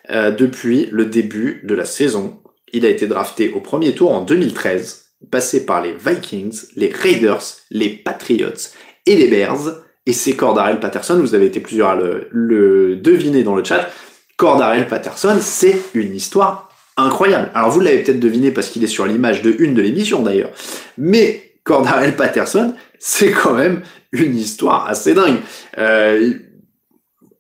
Euh, 0.10 0.32
depuis 0.32 0.88
le 0.90 1.06
début 1.06 1.62
de 1.66 1.76
la 1.76 1.84
saison. 1.84 2.40
Il 2.72 2.86
a 2.86 2.90
été 2.90 3.08
drafté 3.08 3.52
au 3.52 3.60
premier 3.60 3.94
tour 3.94 4.14
en 4.14 4.22
2013, 4.22 5.10
passé 5.30 5.66
par 5.66 5.82
les 5.82 5.94
Vikings, 5.94 6.58
les 6.78 6.88
Raiders, 6.88 7.44
les 7.72 7.90
Patriots 7.90 8.72
et 9.06 9.18
les 9.18 9.28
Bears. 9.28 9.82
Et 10.06 10.14
c'est 10.14 10.38
Cordarel 10.38 10.80
Patterson, 10.80 11.20
vous 11.20 11.36
avez 11.36 11.48
été 11.48 11.60
plusieurs 11.60 11.90
à 11.90 11.98
le, 11.98 12.96
deviner 12.96 13.44
dans 13.44 13.56
le 13.56 13.66
chat. 13.66 13.90
Cordarel 14.38 14.88
Patterson, 14.88 15.40
c'est 15.42 15.82
une 15.96 16.16
histoire 16.16 16.70
incroyable. 16.96 17.50
Alors 17.56 17.72
vous 17.72 17.80
l'avez 17.80 18.04
peut-être 18.04 18.20
deviné 18.20 18.52
parce 18.52 18.70
qu'il 18.70 18.84
est 18.84 18.88
sur 18.88 19.06
l'image 19.06 19.42
de 19.42 19.56
une 19.60 19.74
de 19.74 19.82
l'émission 19.82 20.22
d'ailleurs. 20.22 20.52
Mais 20.98 21.54
Cordarel 21.64 22.16
Patterson, 22.16 22.76
c'est 23.00 23.32
quand 23.32 23.54
même 23.54 23.82
une 24.12 24.38
histoire 24.38 24.88
assez 24.88 25.16
dingue. 25.16 25.40
Euh, 25.80 26.34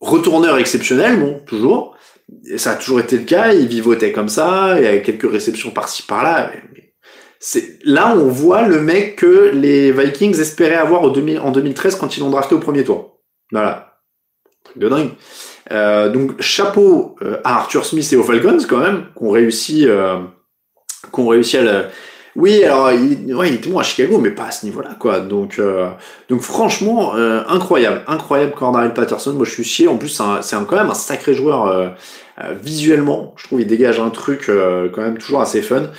retourneur 0.02 0.58
exceptionnel, 0.58 1.20
bon, 1.20 1.40
toujours. 1.46 1.96
Et 2.46 2.58
ça 2.58 2.72
a 2.72 2.76
toujours 2.76 3.00
été 3.00 3.18
le 3.18 3.24
cas, 3.24 3.54
il 3.54 3.68
vivotait 3.68 4.12
comme 4.12 4.28
ça, 4.28 4.76
il 4.78 4.84
y 4.84 4.88
avait 4.88 5.02
quelques 5.02 5.32
réceptions 5.32 5.72
par-ci 5.72 6.04
par-là. 6.04 6.52
Là 7.86 8.16
on 8.18 8.28
voit 8.28 8.68
le 8.68 8.82
mec 8.82 9.18
que 9.18 9.52
les 9.54 9.92
Vikings 9.92 10.40
espéraient 10.40 10.76
avoir 10.76 11.04
au 11.04 11.12
2000, 11.12 11.40
en 11.40 11.52
2013 11.52 11.96
quand 11.96 12.18
ils 12.18 12.22
l'ont 12.22 12.32
drafté 12.32 12.56
au 12.56 12.60
premier 12.60 12.84
tour. 12.84 13.20
Voilà. 13.52 14.02
Truc 14.64 14.80
de 14.80 14.90
dingue. 14.90 15.10
Euh, 15.72 16.10
donc 16.10 16.42
chapeau 16.42 17.16
euh, 17.22 17.38
à 17.44 17.56
Arthur 17.56 17.86
Smith 17.86 18.08
et 18.14 18.16
aux 18.16 18.24
Falcons 18.24 18.60
quand 18.70 18.78
même, 18.78 19.06
qu'on 19.16 19.32
réussi, 19.32 19.88
euh, 19.88 20.18
qu'on 21.12 21.28
réussi 21.28 21.58
à 21.58 21.62
le... 21.64 21.86
Oui, 22.36 22.64
alors 22.64 22.92
il, 22.92 23.34
ouais, 23.34 23.50
il 23.50 23.56
était 23.56 23.70
bon 23.70 23.80
à 23.80 23.84
Chicago, 23.84 24.20
mais 24.20 24.30
pas 24.30 24.46
à 24.46 24.52
ce 24.52 24.64
niveau-là, 24.66 24.92
quoi. 25.00 25.22
Donc, 25.22 25.60
donc 26.30 26.42
franchement, 26.42 27.16
incroyable, 27.16 28.04
incroyable 28.06 28.52
Cordarel 28.52 28.94
Patterson. 28.94 29.34
Moi, 29.34 29.44
je 29.44 29.50
suis 29.50 29.64
chier. 29.64 29.88
En 29.88 29.98
plus, 29.98 30.22
c'est 30.42 30.56
quand 30.68 30.76
même 30.76 30.92
un 30.92 30.94
sacré 30.94 31.34
joueur 31.34 31.96
visuellement. 32.62 33.34
Je 33.38 33.48
trouve 33.48 33.62
il 33.62 33.66
dégage 33.66 34.00
un 34.00 34.12
truc 34.12 34.52
quand 34.94 35.02
même 35.02 35.18
toujours 35.18 35.42
assez 35.42 35.64
fun. 35.64 35.90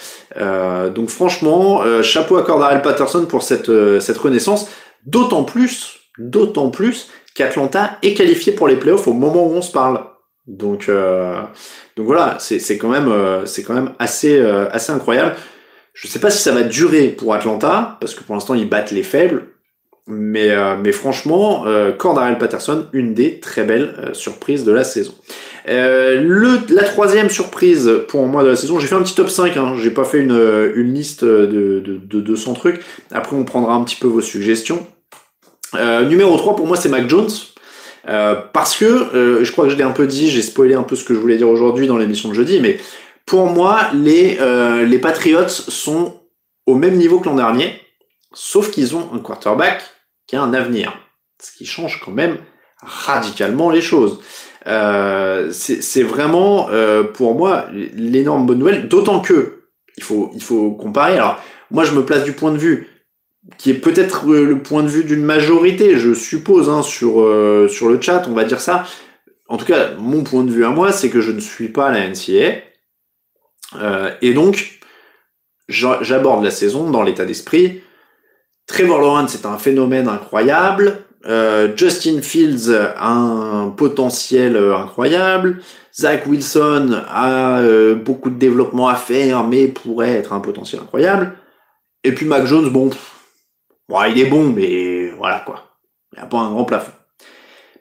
donc 0.95 1.09
franchement, 1.09 1.83
chapeau 2.03 2.37
à 2.37 2.45
Cordarel 2.45 2.83
Patterson 2.83 3.27
pour 3.27 3.43
cette 3.43 3.73
cette 3.99 4.19
renaissance. 4.19 4.71
D'autant 5.07 5.43
plus, 5.43 5.99
d'autant 6.19 6.71
plus 6.71 7.09
qu'Atlanta 7.39 7.99
est 8.03 8.15
qualifié 8.15 8.53
pour 8.53 8.67
les 8.67 8.77
playoffs 8.77 9.07
au 9.07 9.13
moment 9.13 9.47
où 9.47 9.53
on 9.53 9.63
se 9.63 9.71
parle. 9.71 10.01
Donc, 10.49 10.89
euh, 10.89 11.41
voilà, 11.97 12.37
c'est 12.41 12.79
quand 12.79 12.89
même, 12.89 13.09
euh, 13.09 13.47
c'est 13.47 13.63
quand 13.63 13.75
même 13.75 13.93
assez, 14.01 14.37
euh, 14.39 14.67
incroyable. 14.89 15.37
Je 15.95 16.09
ne 16.09 16.11
sais 16.11 16.19
pas 16.19 16.31
si 16.31 16.43
ça 16.43 16.53
va 16.53 16.63
durer 16.63 17.09
pour 17.09 17.35
Atlanta, 17.35 17.97
parce 18.01 18.15
que 18.15 18.25
pour 18.25 18.35
l'instant 18.35 18.55
ils 18.55 18.69
battent 18.69 18.91
les 18.91 19.03
faibles. 19.03 19.49
Mais, 20.11 20.57
franchement, 20.93 21.67
Cordarel 21.99 22.39
Patterson, 22.39 22.87
une 22.95 23.13
des 23.13 23.41
très 23.41 23.65
belles 23.65 24.13
surprises 24.15 24.65
de 24.65 24.73
la 24.73 24.83
saison. 24.83 25.13
la 25.67 26.85
troisième 26.85 27.29
surprise 27.29 27.91
pour 28.09 28.27
moi 28.27 28.43
de 28.43 28.49
la 28.49 28.57
saison, 28.57 28.79
j'ai 28.79 28.87
fait 28.87 28.95
un 28.95 29.03
petit 29.03 29.15
top 29.15 29.29
5, 29.29 29.55
hein, 29.59 29.75
j'ai 29.79 29.91
pas 29.91 30.05
fait 30.05 30.21
une, 30.21 30.73
une 30.77 30.95
liste 30.95 31.27
de, 31.27 31.81
de, 31.81 31.99
de 32.03 32.21
200 32.23 32.55
trucs. 32.55 32.81
Après, 33.11 33.37
on 33.37 33.45
prendra 33.45 33.75
un 33.75 33.85
petit 33.85 33.97
peu 33.97 34.07
vos 34.07 34.23
suggestions. 34.23 34.87
Euh, 35.75 36.05
numéro 36.05 36.37
3 36.37 36.57
pour 36.57 36.67
moi 36.67 36.77
c'est 36.77 36.89
Mac 36.89 37.09
Jones. 37.09 37.31
Euh, 38.09 38.37
parce 38.53 38.77
que, 38.77 38.85
euh, 38.85 39.45
je 39.45 39.53
crois 39.53 39.67
que 39.67 39.71
je 39.71 39.77
l'ai 39.77 39.83
un 39.83 39.91
peu 39.91 40.07
dit, 40.07 40.31
j'ai 40.31 40.41
spoilé 40.41 40.75
un 40.75 40.83
peu 40.83 40.97
ce 40.97 41.05
que 41.05 41.13
je 41.13 41.19
voulais 41.19 41.37
dire 41.37 41.49
aujourd'hui 41.49 41.87
dans 41.87 41.99
l'émission 41.99 42.31
de 42.31 42.35
jeudi, 42.35 42.59
mais 42.61 42.79
pour 43.27 43.47
moi, 43.47 43.91
les, 43.93 44.39
les 44.87 44.99
Patriots 44.99 45.49
sont 45.49 46.23
au 46.65 46.75
même 46.75 46.95
niveau 46.95 47.21
que 47.21 47.29
l'an 47.29 47.35
dernier, 47.35 47.79
sauf 48.33 48.71
qu'ils 48.71 48.97
ont 48.97 49.11
un 49.13 49.19
quarterback 49.19 49.83
qui 50.27 50.37
a 50.37 50.43
un 50.43 50.55
avenir. 50.55 50.95
Ce 51.43 51.53
qui 51.53 51.67
change 51.67 52.01
quand 52.03 52.13
même 52.13 52.39
radicalement 52.81 53.69
les 53.69 53.83
choses. 53.83 54.21
c'est 54.65 56.03
vraiment, 56.03 56.71
pour 57.13 57.35
moi, 57.35 57.67
l'énorme 57.73 58.47
bonne 58.47 58.61
nouvelle, 58.61 58.89
d'autant 58.89 59.21
que, 59.21 59.65
il 59.99 60.03
faut, 60.03 60.31
il 60.35 60.43
faut 60.43 60.71
comparer. 60.71 61.17
Alors, 61.17 61.39
moi, 61.71 61.85
je 61.85 61.93
me 61.93 62.07
place 62.07 62.25
du 62.25 62.33
point 62.33 62.53
de 62.53 62.57
vue 62.57 62.89
qui 63.57 63.71
est 63.71 63.75
peut-être 63.75 64.29
euh, 64.31 64.45
le 64.45 64.59
point 64.59 64.83
de 64.83 64.89
vue 64.89 65.05
d'une 65.05 65.25
majorité, 65.25 65.97
je 65.97 66.13
suppose, 66.13 66.69
hein, 66.69 66.83
sur, 66.83 67.21
euh, 67.21 67.69
sur 67.69 67.89
le 67.89 68.01
chat, 68.01 68.27
on 68.29 68.35
va 68.35 68.45
dire 68.45 68.61
ça. 68.61 68.85
En 69.49 69.57
tout 69.57 69.65
cas, 69.65 69.95
mon 69.99 70.23
point 70.25 70.45
de 70.45 70.51
vue 70.51 70.67
à 70.67 70.71
moi, 70.71 70.93
c'est 70.93 71.09
que 71.09 71.23
je 71.23 71.33
ne 71.33 71.41
suis 71.41 71.69
pas 71.69 71.91
la 71.91 72.07
NCA. 72.07 72.63
Euh, 73.81 74.11
et 74.21 74.35
donc, 74.35 74.81
j'aborde 75.69 76.45
la 76.45 76.51
saison 76.51 76.91
dans 76.91 77.03
l'état 77.03 77.25
d'esprit. 77.25 77.83
Trevor 78.67 79.01
Lawrence 79.01 79.33
c'est 79.33 79.47
un 79.47 79.57
phénomène 79.57 80.09
incroyable. 80.09 81.05
Justin 81.75 82.23
Fields 82.23 82.71
a 82.71 83.11
un 83.11 83.71
potentiel 83.71 84.57
incroyable. 84.57 85.61
Zach 85.95 86.27
Wilson 86.27 87.03
a 87.07 87.61
beaucoup 87.95 88.31
de 88.31 88.39
développement 88.39 88.89
à 88.89 88.95
faire, 88.95 89.45
mais 89.45 89.69
pourrait 89.69 90.13
être 90.13 90.33
un 90.33 90.41
potentiel 90.41 90.81
incroyable. 90.81 91.35
Et 92.05 92.13
puis 92.13 92.25
Mac 92.25 92.47
Jones, 92.47 92.71
bon, 92.71 92.91
Bon, 93.89 94.05
il 94.05 94.19
est 94.21 94.27
bon, 94.27 94.45
mais 94.51 95.11
voilà 95.17 95.43
quoi. 95.47 95.65
Il 96.13 96.19
n'y 96.19 96.23
a 96.25 96.27
pas 96.27 96.39
un 96.39 96.51
grand 96.51 96.65
plafond. 96.65 96.93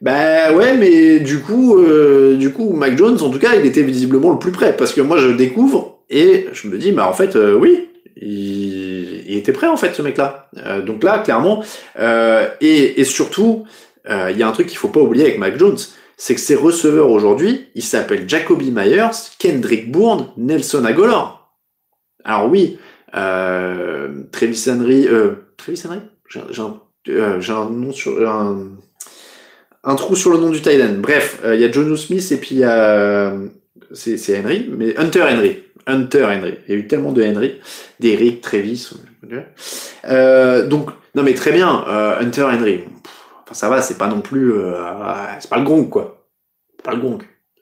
Ben 0.02 0.56
ouais, 0.56 0.78
mais 0.78 1.20
du 1.20 1.40
coup, 1.40 1.78
euh, 1.78 2.36
du 2.36 2.54
coup, 2.54 2.72
Mac 2.74 2.98
Jones, 2.98 3.18
en 3.22 3.30
tout 3.30 3.40
cas, 3.40 3.56
il 3.56 3.66
était 3.66 3.82
visiblement 3.82 4.32
le 4.32 4.40
plus 4.40 4.52
près. 4.52 4.76
Parce 4.76 4.94
que 4.94 5.02
moi, 5.02 5.18
je 5.18 5.30
découvre 5.30 6.04
et 6.10 6.48
je 6.54 6.68
me 6.68 6.78
dis, 6.78 6.92
bah 6.92 7.08
en 7.10 7.14
fait, 7.14 7.36
euh, 7.36 7.56
oui, 7.56 7.90
il, 8.16 9.36
était 9.36 9.52
prêt 9.52 9.68
en 9.68 9.78
fait, 9.78 9.94
ce 9.94 10.02
mec-là. 10.02 10.50
Euh, 10.58 10.82
donc 10.82 11.04
là, 11.04 11.20
clairement, 11.20 11.64
et, 12.00 13.02
et, 13.02 13.04
surtout, 13.04 13.66
il 14.08 14.38
y 14.38 14.44
a 14.44 14.48
un 14.48 14.52
truc 14.52 14.68
qu'il 14.68 14.78
faut 14.78 14.88
pas 14.88 15.02
oublier 15.02 15.26
avec 15.26 15.40
Mac 15.40 15.58
Jones, 15.58 15.78
c'est 16.16 16.36
que 16.36 16.42
ses 16.42 16.56
receveurs 16.56 17.10
aujourd'hui, 17.12 17.68
ils 17.76 17.84
s'appellent 17.84 18.28
Jacoby 18.28 18.72
Myers, 18.72 19.36
Kendrick 19.38 19.92
Bourne, 19.92 20.30
Nelson 20.38 20.86
Agolor. 20.86 21.52
Alors 22.24 22.50
oui, 22.50 22.80
Travis 23.12 24.66
Henry, 24.70 25.08
Travis 25.58 25.84
Henry 25.86 26.00
euh, 27.10 27.42
J'ai 27.42 27.52
un, 27.52 27.70
nom 27.70 27.92
sur 27.92 28.30
un, 28.30 28.70
un, 29.84 29.96
trou 29.96 30.16
sur 30.16 30.32
le 30.32 30.38
nom 30.38 30.50
du 30.50 30.62
Titan. 30.62 30.94
Bref, 31.00 31.40
euh, 31.44 31.56
il 31.56 31.62
y 31.62 31.66
a 31.66 31.72
John 31.72 31.96
Smith 31.98 32.32
et 32.32 32.38
puis 32.38 32.56
il 32.56 32.60
y 32.60 32.64
a 32.64 33.34
c'est 33.94 34.40
Henry, 34.40 34.70
mais 34.70 34.98
Hunter 34.98 35.24
Henry. 35.24 35.64
Hunter 35.86 36.26
Henry. 36.26 36.58
Il 36.68 36.74
y 36.74 36.78
a 36.78 36.80
eu 36.80 36.88
tellement 36.88 37.14
de 37.14 37.24
Henry, 37.24 37.62
d'Eric, 38.00 38.42
Travis. 38.42 38.90
Euh, 40.06 40.68
donc, 40.68 40.90
non 41.16 41.24
mais 41.24 41.34
très 41.34 41.54
bien, 41.54 41.86
Hunter 42.20 42.44
Henry. 42.44 42.84
Enfin, 43.44 43.54
ça 43.54 43.70
va, 43.70 43.82
c'est 43.82 43.98
pas 43.98 44.08
non 44.08 44.20
plus, 44.20 44.54
c'est 45.40 45.50
pas 45.50 45.58
le 45.58 45.64
gong 45.64 45.86
quoi. 45.86 46.28
Pas 46.84 46.92
le 46.92 47.00
gong. 47.00 47.20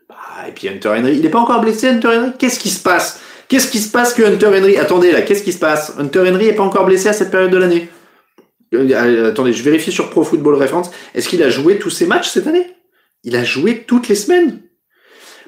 Bah, 0.09 0.15
et 0.47 0.51
puis 0.51 0.67
Hunter 0.67 0.89
Henry, 0.89 1.17
il 1.17 1.25
est 1.25 1.29
pas 1.29 1.39
encore 1.39 1.61
blessé 1.61 1.89
Hunter 1.89 2.07
Henry? 2.07 2.31
Qu'est-ce 2.39 2.59
qui 2.59 2.69
se 2.69 2.81
passe? 2.81 3.21
Qu'est-ce 3.47 3.69
qui 3.69 3.79
se 3.79 3.91
passe 3.91 4.13
que 4.13 4.23
Hunter 4.23 4.47
Henry 4.47 4.77
Attendez 4.77 5.11
là, 5.11 5.21
qu'est-ce 5.21 5.43
qui 5.43 5.53
se 5.53 5.59
passe? 5.59 5.93
Hunter 5.97 6.29
Henry 6.29 6.47
est 6.47 6.53
pas 6.53 6.63
encore 6.63 6.85
blessé 6.85 7.09
à 7.09 7.13
cette 7.13 7.31
période 7.31 7.51
de 7.51 7.57
l'année 7.57 7.89
euh, 8.73 8.89
euh, 8.89 9.29
Attendez, 9.29 9.53
je 9.53 9.63
vérifie 9.63 9.91
sur 9.91 10.09
Pro 10.09 10.23
Football 10.23 10.55
Reference. 10.55 10.89
Est-ce 11.13 11.29
qu'il 11.29 11.43
a 11.43 11.49
joué 11.49 11.77
tous 11.77 11.91
ses 11.91 12.07
matchs 12.07 12.29
cette 12.29 12.47
année? 12.47 12.67
Il 13.23 13.35
a 13.35 13.43
joué 13.43 13.83
toutes 13.87 14.07
les 14.07 14.15
semaines. 14.15 14.61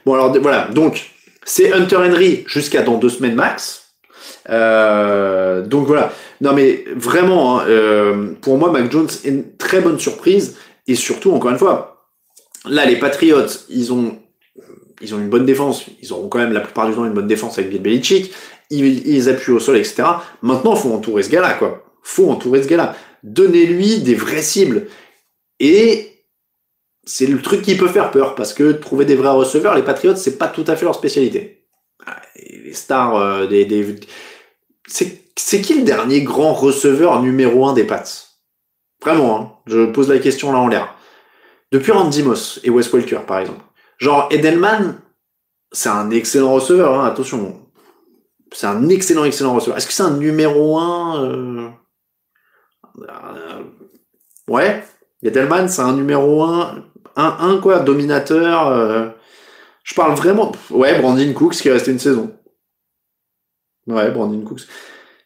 Bon 0.06 0.14
alors 0.14 0.38
voilà, 0.40 0.68
donc 0.74 1.12
c'est 1.44 1.74
Hunter 1.74 1.98
Henry 1.98 2.44
jusqu'à 2.48 2.82
dans 2.82 2.98
deux 2.98 3.10
semaines 3.10 3.36
max. 3.36 3.96
Euh, 4.50 5.62
donc 5.64 5.88
voilà. 5.88 6.14
Non 6.40 6.54
mais 6.54 6.86
vraiment, 6.96 7.60
hein, 7.60 8.36
pour 8.42 8.58
moi, 8.58 8.72
Mac 8.72 8.92
Jones 8.92 9.10
est 9.26 9.30
une 9.30 9.58
très 9.58 9.82
bonne 9.82 10.00
surprise 10.00 10.56
et 10.88 10.96
surtout 10.96 11.34
encore 11.34 11.52
une 11.52 11.58
fois, 11.58 12.06
là 12.66 12.86
les 12.86 12.98
Patriots, 12.98 13.48
ils 13.70 13.92
ont 13.92 14.18
ils 15.02 15.14
ont 15.16 15.20
une 15.20 15.30
bonne 15.30 15.46
défense. 15.46 15.86
Ils 16.02 16.14
auront 16.14 16.28
quand 16.28 16.40
même 16.40 16.54
la 16.54 16.62
plupart 16.62 16.88
du 16.88 16.96
temps 16.96 17.06
une 17.06 17.14
bonne 17.14 17.28
défense 17.28 17.58
avec 17.58 17.70
Bill 17.70 17.82
Belichick. 17.82 18.34
Ils, 18.70 19.08
ils 19.08 19.30
appuient 19.30 19.54
au 19.54 19.60
sol, 19.60 19.78
etc. 19.78 20.04
Maintenant, 20.42 20.76
faut 20.76 20.92
entourer 20.92 21.24
ce 21.24 21.30
gars-là, 21.30 21.54
quoi. 21.54 21.84
Faut 22.04 22.30
entourer 22.30 22.64
ce 22.64 22.68
gars-là. 22.68 22.96
Donnez-lui 23.24 24.00
des 24.00 24.16
vraies 24.16 24.42
cibles. 24.42 24.88
Et 25.60 26.26
c'est 27.06 27.26
le 27.26 27.42
truc 27.42 27.62
qui 27.62 27.76
peut 27.76 27.88
faire 27.88 28.12
peur 28.12 28.36
parce 28.36 28.54
que 28.54 28.74
trouver 28.74 29.06
des 29.06 29.16
vrais 29.16 29.30
receveurs, 29.30 29.76
les 29.76 29.84
Patriots, 29.84 30.16
c'est 30.16 30.38
pas 30.38 30.48
tout 30.48 30.66
à 30.68 30.76
fait 30.76 30.86
leur 30.86 30.96
spécialité. 30.96 31.66
Ah, 32.06 32.22
les 32.36 32.74
stars 32.74 33.16
euh, 33.16 33.48
des, 33.48 33.96
c'est 34.88 35.62
qui 35.62 35.76
le 35.76 35.84
dernier 35.84 36.22
grand 36.22 36.54
receveur 36.54 37.22
numéro 37.22 37.66
un 37.66 37.74
des 37.74 37.86
Pats? 37.86 38.04
Vraiment, 39.02 39.40
hein. 39.40 39.52
je 39.68 39.86
pose 39.86 40.10
la 40.10 40.20
question 40.20 40.52
là 40.52 40.60
en 40.60 40.68
l'air. 40.68 40.96
Depuis 41.72 41.92
Randy 41.92 42.24
Moss 42.24 42.60
et 42.64 42.70
Wes 42.70 42.92
Welker, 42.92 43.26
par 43.26 43.40
exemple. 43.40 43.62
Genre, 43.98 44.28
Edelman, 44.32 45.00
c'est 45.72 45.90
un 45.90 46.10
excellent 46.12 46.54
receveur, 46.54 47.00
hein, 47.00 47.06
attention. 47.06 47.68
C'est 48.54 48.68
un 48.68 48.88
excellent, 48.90 49.26
excellent 49.26 49.56
receveur. 49.56 49.78
Est-ce 49.78 49.88
que 49.88 49.94
c'est 49.94 50.04
un 50.04 50.18
numéro 50.18 50.78
1 50.78 51.24
euh... 51.24 51.70
Ouais. 54.48 54.84
Edelman, 55.24 55.68
c'est 55.68 55.82
un 55.82 55.94
numéro 55.94 56.44
1, 56.44 56.84
un, 57.16 57.38
un 57.40 57.58
quoi, 57.60 57.80
dominateur. 57.80 58.68
Euh... 58.68 59.10
Je 59.84 59.96
parle 59.96 60.14
vraiment. 60.16 60.52
Ouais, 60.70 61.00
Brandon 61.00 61.34
Cooks 61.34 61.56
qui 61.56 61.70
est 61.70 61.74
resté 61.74 61.92
une 61.92 62.00
saison. 62.00 62.38
Ouais, 63.88 64.12
Brandon 64.12 64.42
Cooks. 64.42 64.68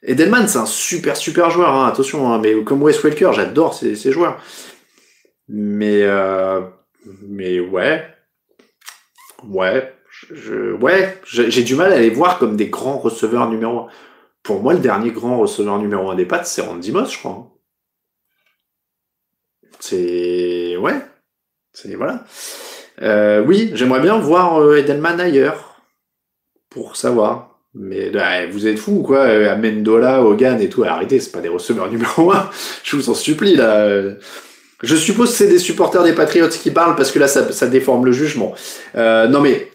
Edelman, 0.03 0.47
c'est 0.47 0.59
un 0.59 0.65
super, 0.65 1.17
super 1.17 1.49
joueur, 1.49 1.69
hein, 1.69 1.87
attention, 1.87 2.31
hein, 2.31 2.39
mais 2.39 2.63
comme 2.63 2.81
Wes 2.81 3.03
Welker, 3.03 3.31
j'adore 3.33 3.73
ces, 3.73 3.95
ces, 3.95 4.11
joueurs. 4.11 4.39
Mais, 5.47 6.01
euh, 6.03 6.61
mais 7.27 7.59
ouais, 7.59 8.10
Ouais, 9.47 9.93
ouais, 10.79 11.21
j'ai 11.25 11.63
du 11.63 11.75
mal 11.75 11.91
à 11.93 11.99
les 11.99 12.09
voir 12.09 12.37
comme 12.37 12.55
des 12.55 12.67
grands 12.67 12.97
receveurs 12.97 13.49
numéro 13.49 13.79
1. 13.79 13.87
Pour 14.43 14.61
moi, 14.61 14.73
le 14.73 14.79
dernier 14.79 15.11
grand 15.11 15.37
receveur 15.37 15.79
numéro 15.79 16.09
1 16.11 16.15
des 16.15 16.25
pattes, 16.25 16.47
c'est 16.47 16.61
Randy 16.61 16.91
Moss, 16.91 17.13
je 17.13 17.19
crois. 17.19 17.47
C'est. 19.79 20.77
Ouais. 20.77 20.95
C'est. 21.73 21.95
Voilà. 21.95 22.25
Euh, 23.01 23.43
oui, 23.43 23.71
j'aimerais 23.73 24.01
bien 24.01 24.17
voir 24.19 24.61
euh, 24.61 24.77
Edelman 24.77 25.19
ailleurs. 25.19 25.81
pour 26.69 26.95
savoir. 26.95 27.59
Mais 27.73 28.11
vous 28.47 28.67
êtes 28.67 28.77
fous 28.77 29.01
quoi 29.01 29.23
Amendola, 29.23 30.21
Hogan 30.23 30.59
et 30.59 30.67
tout, 30.67 30.83
arrêtez, 30.83 31.21
c'est 31.21 31.31
pas 31.31 31.39
des 31.39 31.47
receveurs 31.47 31.89
numéro 31.89 32.31
1. 32.31 32.49
Je 32.83 32.95
vous 32.97 33.09
en 33.09 33.13
supplie 33.13 33.55
là. 33.55 33.87
Je 34.83 34.95
suppose 34.95 35.31
que 35.31 35.35
c'est 35.35 35.47
des 35.47 35.59
supporters 35.59 36.03
des 36.03 36.13
Patriots 36.13 36.49
qui 36.49 36.71
parlent 36.71 36.95
parce 36.95 37.11
que 37.11 37.19
là 37.19 37.27
ça, 37.27 37.51
ça 37.51 37.67
déforme 37.67 38.05
le 38.05 38.11
jugement. 38.11 38.53
Euh, 38.95 39.27
non 39.27 39.41
mais 39.41 39.71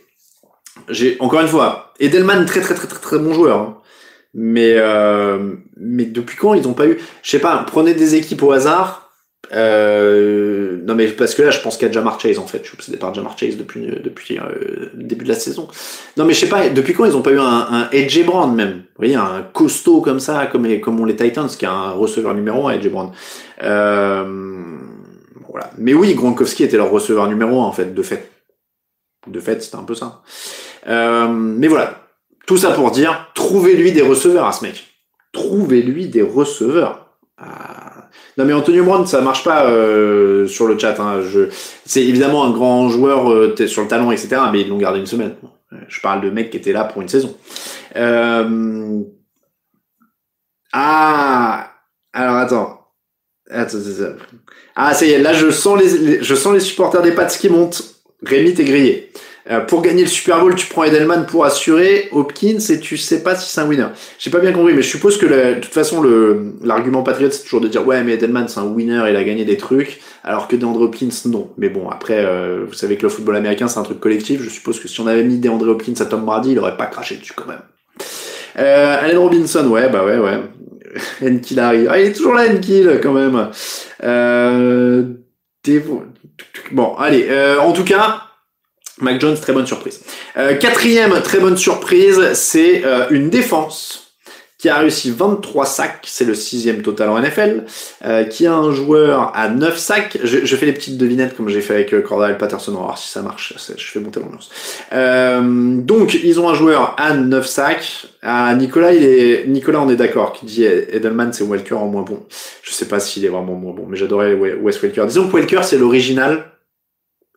j'ai 0.89 1.17
encore 1.21 1.41
une 1.41 1.49
fois 1.49 1.93
Edelman 2.01 2.45
très 2.47 2.61
très 2.61 2.75
très 2.75 2.89
très 2.89 3.01
très 3.01 3.19
bon 3.19 3.33
joueur. 3.33 3.61
Hein. 3.61 3.79
Mais 4.35 4.75
euh, 4.77 5.55
mais 5.77 6.05
depuis 6.05 6.37
quand 6.37 6.55
ils 6.55 6.63
n'ont 6.63 6.75
pas 6.75 6.87
eu 6.87 6.99
Je 7.23 7.31
sais 7.31 7.39
pas. 7.39 7.65
Prenez 7.67 7.95
des 7.95 8.15
équipes 8.17 8.43
au 8.43 8.53
hasard. 8.53 9.03
Euh, 9.55 10.79
non 10.85 10.97
mais 10.97 11.07
parce 11.07 11.37
que 11.37 11.43
là 11.43 11.51
je 11.51 11.61
pense 11.61 11.81
a 11.81 11.91
Jamar 11.91 12.19
Chase 12.21 12.39
en 12.39 12.47
fait. 12.47 12.59
Je 12.63 12.69
suis 12.69 12.75
obsédé 12.75 12.99
par 12.99 13.15
Jamar 13.15 13.39
Chase 13.39 13.57
depuis 13.57 13.87
depuis 14.03 14.39
euh, 14.39 14.91
le 14.95 15.05
début 15.05 15.25
de 15.25 15.31
la 15.31 15.37
saison. 15.37 15.69
Non 16.17 16.25
mais 16.25 16.35
je 16.35 16.41
sais 16.41 16.49
pas. 16.49 16.69
Depuis 16.69 16.93
quand 16.95 17.05
ils 17.05 17.13
n'ont 17.13 17.23
pas 17.23 17.31
eu 17.31 17.39
un, 17.39 17.45
un 17.45 17.89
AJ 17.93 18.27
Brown 18.27 18.55
même? 18.55 18.73
Vous 18.73 18.99
voyez 18.99 19.15
un 19.15 19.47
costaud 19.53 20.01
comme 20.01 20.21
ça 20.21 20.47
comme 20.47 20.81
comme 20.81 21.01
on 21.01 21.05
les 21.05 21.17
Titans 21.17 21.49
qui 21.49 21.65
a 21.65 21.73
un 21.73 21.91
receveur 21.93 22.35
numéro 22.35 22.69
1 22.69 22.75
AJ 22.75 22.89
Brown. 22.89 23.13
Euh, 23.63 24.77
Mais 25.79 25.95
oui, 25.95 26.15
Gronkowski 26.15 26.65
était 26.65 26.77
leur 26.77 26.91
receveur 26.91 27.29
numéro 27.29 27.61
1 27.63 27.65
en 27.65 27.73
fait 27.73 27.95
de 27.95 28.03
fait. 28.03 28.31
De 29.27 29.41
fait, 29.41 29.63
c'était 29.63 29.77
un 29.77 29.85
peu 29.85 29.95
ça. 29.95 30.23
Euh, 30.87 31.29
mais 31.29 31.69
voilà. 31.69 32.03
Tout 32.47 32.57
ça 32.57 32.71
pour 32.73 32.91
dire, 32.93 33.31
trouvez-lui 33.35 33.93
des 33.93 34.03
receveurs 34.03 34.47
à 34.47 34.53
ce 34.53 34.65
mec. 34.65 34.87
Trouvez-lui 35.33 36.09
des 36.09 36.23
receveurs. 36.23 37.17
Ah. 37.39 38.09
Non 38.39 38.45
mais 38.45 38.53
Antonio 38.53 38.85
Brown, 38.85 39.07
ça 39.07 39.21
marche 39.21 39.45
pas 39.45 39.67
euh, 39.67 40.47
sur 40.47 40.67
le 40.67 40.79
chat. 40.79 40.99
Hein. 41.01 41.23
C'est 41.85 42.05
évidemment 42.05 42.45
un 42.45 42.51
grand 42.51 42.89
joueur 42.89 43.33
euh, 43.33 43.55
sur 43.67 43.83
le 43.83 43.89
talent, 43.89 44.11
etc. 44.11 44.37
Mais 44.53 44.61
ils 44.61 44.69
l'ont 44.69 44.79
gardé 44.79 45.01
une 45.01 45.07
semaine. 45.07 45.35
Je 45.89 46.01
parle 46.01 46.21
de 46.21 46.31
mec 46.31 46.51
qui 46.51 46.57
était 46.57 46.73
là 46.73 46.85
pour 46.85 47.03
une 47.03 47.09
saison. 47.09 47.37
Ah, 50.73 51.73
alors 52.13 52.37
attends. 52.37 52.76
Attends. 53.51 53.79
Ah, 54.75 54.93
ça 54.95 55.07
y 55.07 55.13
est, 55.13 55.19
là 55.19 55.33
je 55.33 55.51
sens 55.51 55.81
les, 55.81 56.23
je 56.23 56.35
sens 56.35 56.53
les 56.53 56.61
supporters 56.61 57.03
des 57.03 57.13
Pats 57.13 57.27
qui 57.27 57.49
montent. 57.49 57.83
Rémi, 58.23 58.55
t'es 58.55 58.65
grillé. 58.65 59.11
Euh, 59.49 59.61
pour 59.61 59.81
gagner 59.81 60.03
le 60.03 60.09
Super 60.09 60.41
Bowl, 60.41 60.57
tu 60.57 60.67
prends 60.67 60.83
Edelman 60.83 61.25
pour 61.25 61.45
assurer 61.45 62.09
Hopkins 62.11 62.59
et 62.69 62.81
tu 62.81 62.97
sais 62.97 63.23
pas 63.23 63.37
si 63.37 63.49
c'est 63.49 63.61
un 63.61 63.69
winner. 63.69 63.87
J'ai 64.19 64.31
pas 64.31 64.41
bien 64.41 64.53
compris, 64.53 64.75
mais 64.75 64.83
je 64.83 64.89
suppose 64.89 65.19
que 65.19 65.27
de 65.27 65.61
toute 65.61 65.73
façon 65.73 66.03
l'argument 66.65 67.05
Patriot 67.05 67.31
c'est 67.31 67.45
toujours 67.45 67.61
de 67.61 67.69
dire 67.69 67.87
ouais 67.87 68.03
mais 68.03 68.15
Edelman 68.15 68.49
c'est 68.49 68.59
un 68.59 68.65
winner, 68.65 69.05
il 69.09 69.15
a 69.15 69.23
gagné 69.23 69.45
des 69.45 69.57
trucs, 69.57 70.01
alors 70.25 70.49
que 70.49 70.57
DeAndre 70.57 70.81
Hopkins 70.81 71.11
non. 71.27 71.51
Mais 71.59 71.69
bon 71.69 71.89
après 71.89 72.25
euh, 72.25 72.65
vous 72.67 72.75
savez 72.75 72.97
que 72.97 73.05
le 73.05 73.09
football 73.09 73.37
américain 73.37 73.69
c'est 73.69 73.79
un 73.79 73.85
truc 73.85 74.01
collectif. 74.01 74.43
Je 74.43 74.51
suppose 74.51 74.81
que 74.81 74.89
si 74.89 75.01
on 75.01 75.07
avait 75.07 75.23
mis 75.23 75.39
DeAndre 75.39 75.69
Hopkins 75.69 75.95
à 76.01 76.07
Tom 76.07 76.25
Brady, 76.25 76.53
il 76.53 76.59
aurait 76.59 76.77
pas 76.77 76.87
craché 76.87 77.15
dessus 77.15 77.35
quand 77.37 77.47
même. 77.47 77.63
Euh, 78.59 79.01
Allen 79.01 79.19
Robinson, 79.19 79.65
ouais 79.69 79.89
bah 79.89 80.05
ouais 80.05 80.19
ouais. 80.19 80.41
Enkill 81.23 81.61
arrive. 81.61 81.89
Ah 81.91 82.01
il 82.01 82.07
est 82.07 82.13
toujours 82.13 82.35
là 82.35 82.47
Enkill 82.49 83.01
quand 83.03 83.13
même. 83.13 83.51
Euh, 84.03 85.05
bon 86.73 86.95
allez, 86.97 87.27
euh, 87.31 87.61
en 87.61 87.73
tout 87.73 87.85
cas. 87.85 88.23
Mac 88.99 89.21
Jones, 89.21 89.37
très 89.39 89.53
bonne 89.53 89.67
surprise. 89.67 90.01
Euh, 90.39 90.57
quatrième 90.57 91.21
très 91.21 91.39
bonne 91.39 91.59
surprise, 91.59 92.33
c'est 92.33 92.83
une 93.11 93.29
défense 93.29 94.06
qui 94.67 94.71
a 94.71 94.79
réussi 94.79 95.13
23 95.13 95.65
sacs, 95.65 96.05
c'est 96.09 96.25
le 96.25 96.35
sixième 96.35 96.83
total 96.83 97.11
en 97.11 97.21
NFL, 97.21 97.67
euh, 98.05 98.25
qui 98.25 98.49
a 98.49 98.55
un 98.57 98.73
joueur 98.73 99.31
à 99.37 99.49
9 99.49 99.79
sacs. 99.79 100.19
Je, 100.25 100.45
je 100.45 100.57
fais 100.57 100.67
les 100.67 100.73
petites 100.73 100.99
devinettes 100.99 101.37
comme 101.37 101.49
j'ai 101.49 101.61
fait 101.61 101.75
avec 101.75 102.03
Cordell 102.03 102.37
Patterson, 102.37 102.73
on 102.73 102.79
va 102.79 102.83
voir 102.83 102.99
si 102.99 103.09
ça 103.09 103.23
marche, 103.23 103.55
je 103.77 103.85
fais 103.85 104.01
monter 104.01 104.19
l'ambiance. 104.19 104.51
donc, 104.91 106.15
ils 106.15 106.41
ont 106.41 106.49
un 106.49 106.55
joueur 106.55 106.97
à 106.99 107.15
9 107.15 107.47
sacs. 107.47 108.07
À 108.23 108.53
Nicolas, 108.57 108.93
il 108.93 109.05
est, 109.05 109.47
Nicolas, 109.47 109.81
on 109.81 109.89
est 109.89 109.95
d'accord, 109.95 110.33
qui 110.33 110.47
dit 110.47 110.65
Edelman, 110.65 111.33
c'est 111.33 111.45
Welker 111.45 111.75
en 111.75 111.87
moins 111.87 112.03
bon. 112.03 112.27
Je 112.65 112.73
sais 112.73 112.89
pas 112.89 112.99
s'il 112.99 113.25
est 113.25 113.29
vraiment 113.29 113.55
moins 113.55 113.73
bon, 113.73 113.87
mais 113.89 113.97
j'adorais 113.97 114.35
Wes 114.35 114.83
Welker. 114.83 115.05
Disons 115.07 115.29
que 115.29 115.37
Welker, 115.37 115.63
c'est 115.63 115.79
l'original 115.79 116.51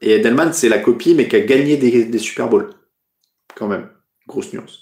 et 0.01 0.13
Edelman, 0.13 0.51
c'est 0.51 0.69
la 0.69 0.79
copie, 0.79 1.13
mais 1.13 1.27
qui 1.27 1.35
a 1.35 1.41
gagné 1.41 1.77
des, 1.77 2.05
des 2.05 2.17
Super 2.17 2.47
Bowls. 2.47 2.71
Quand 3.55 3.67
même. 3.67 3.87
Grosse 4.27 4.51
nuance. 4.51 4.81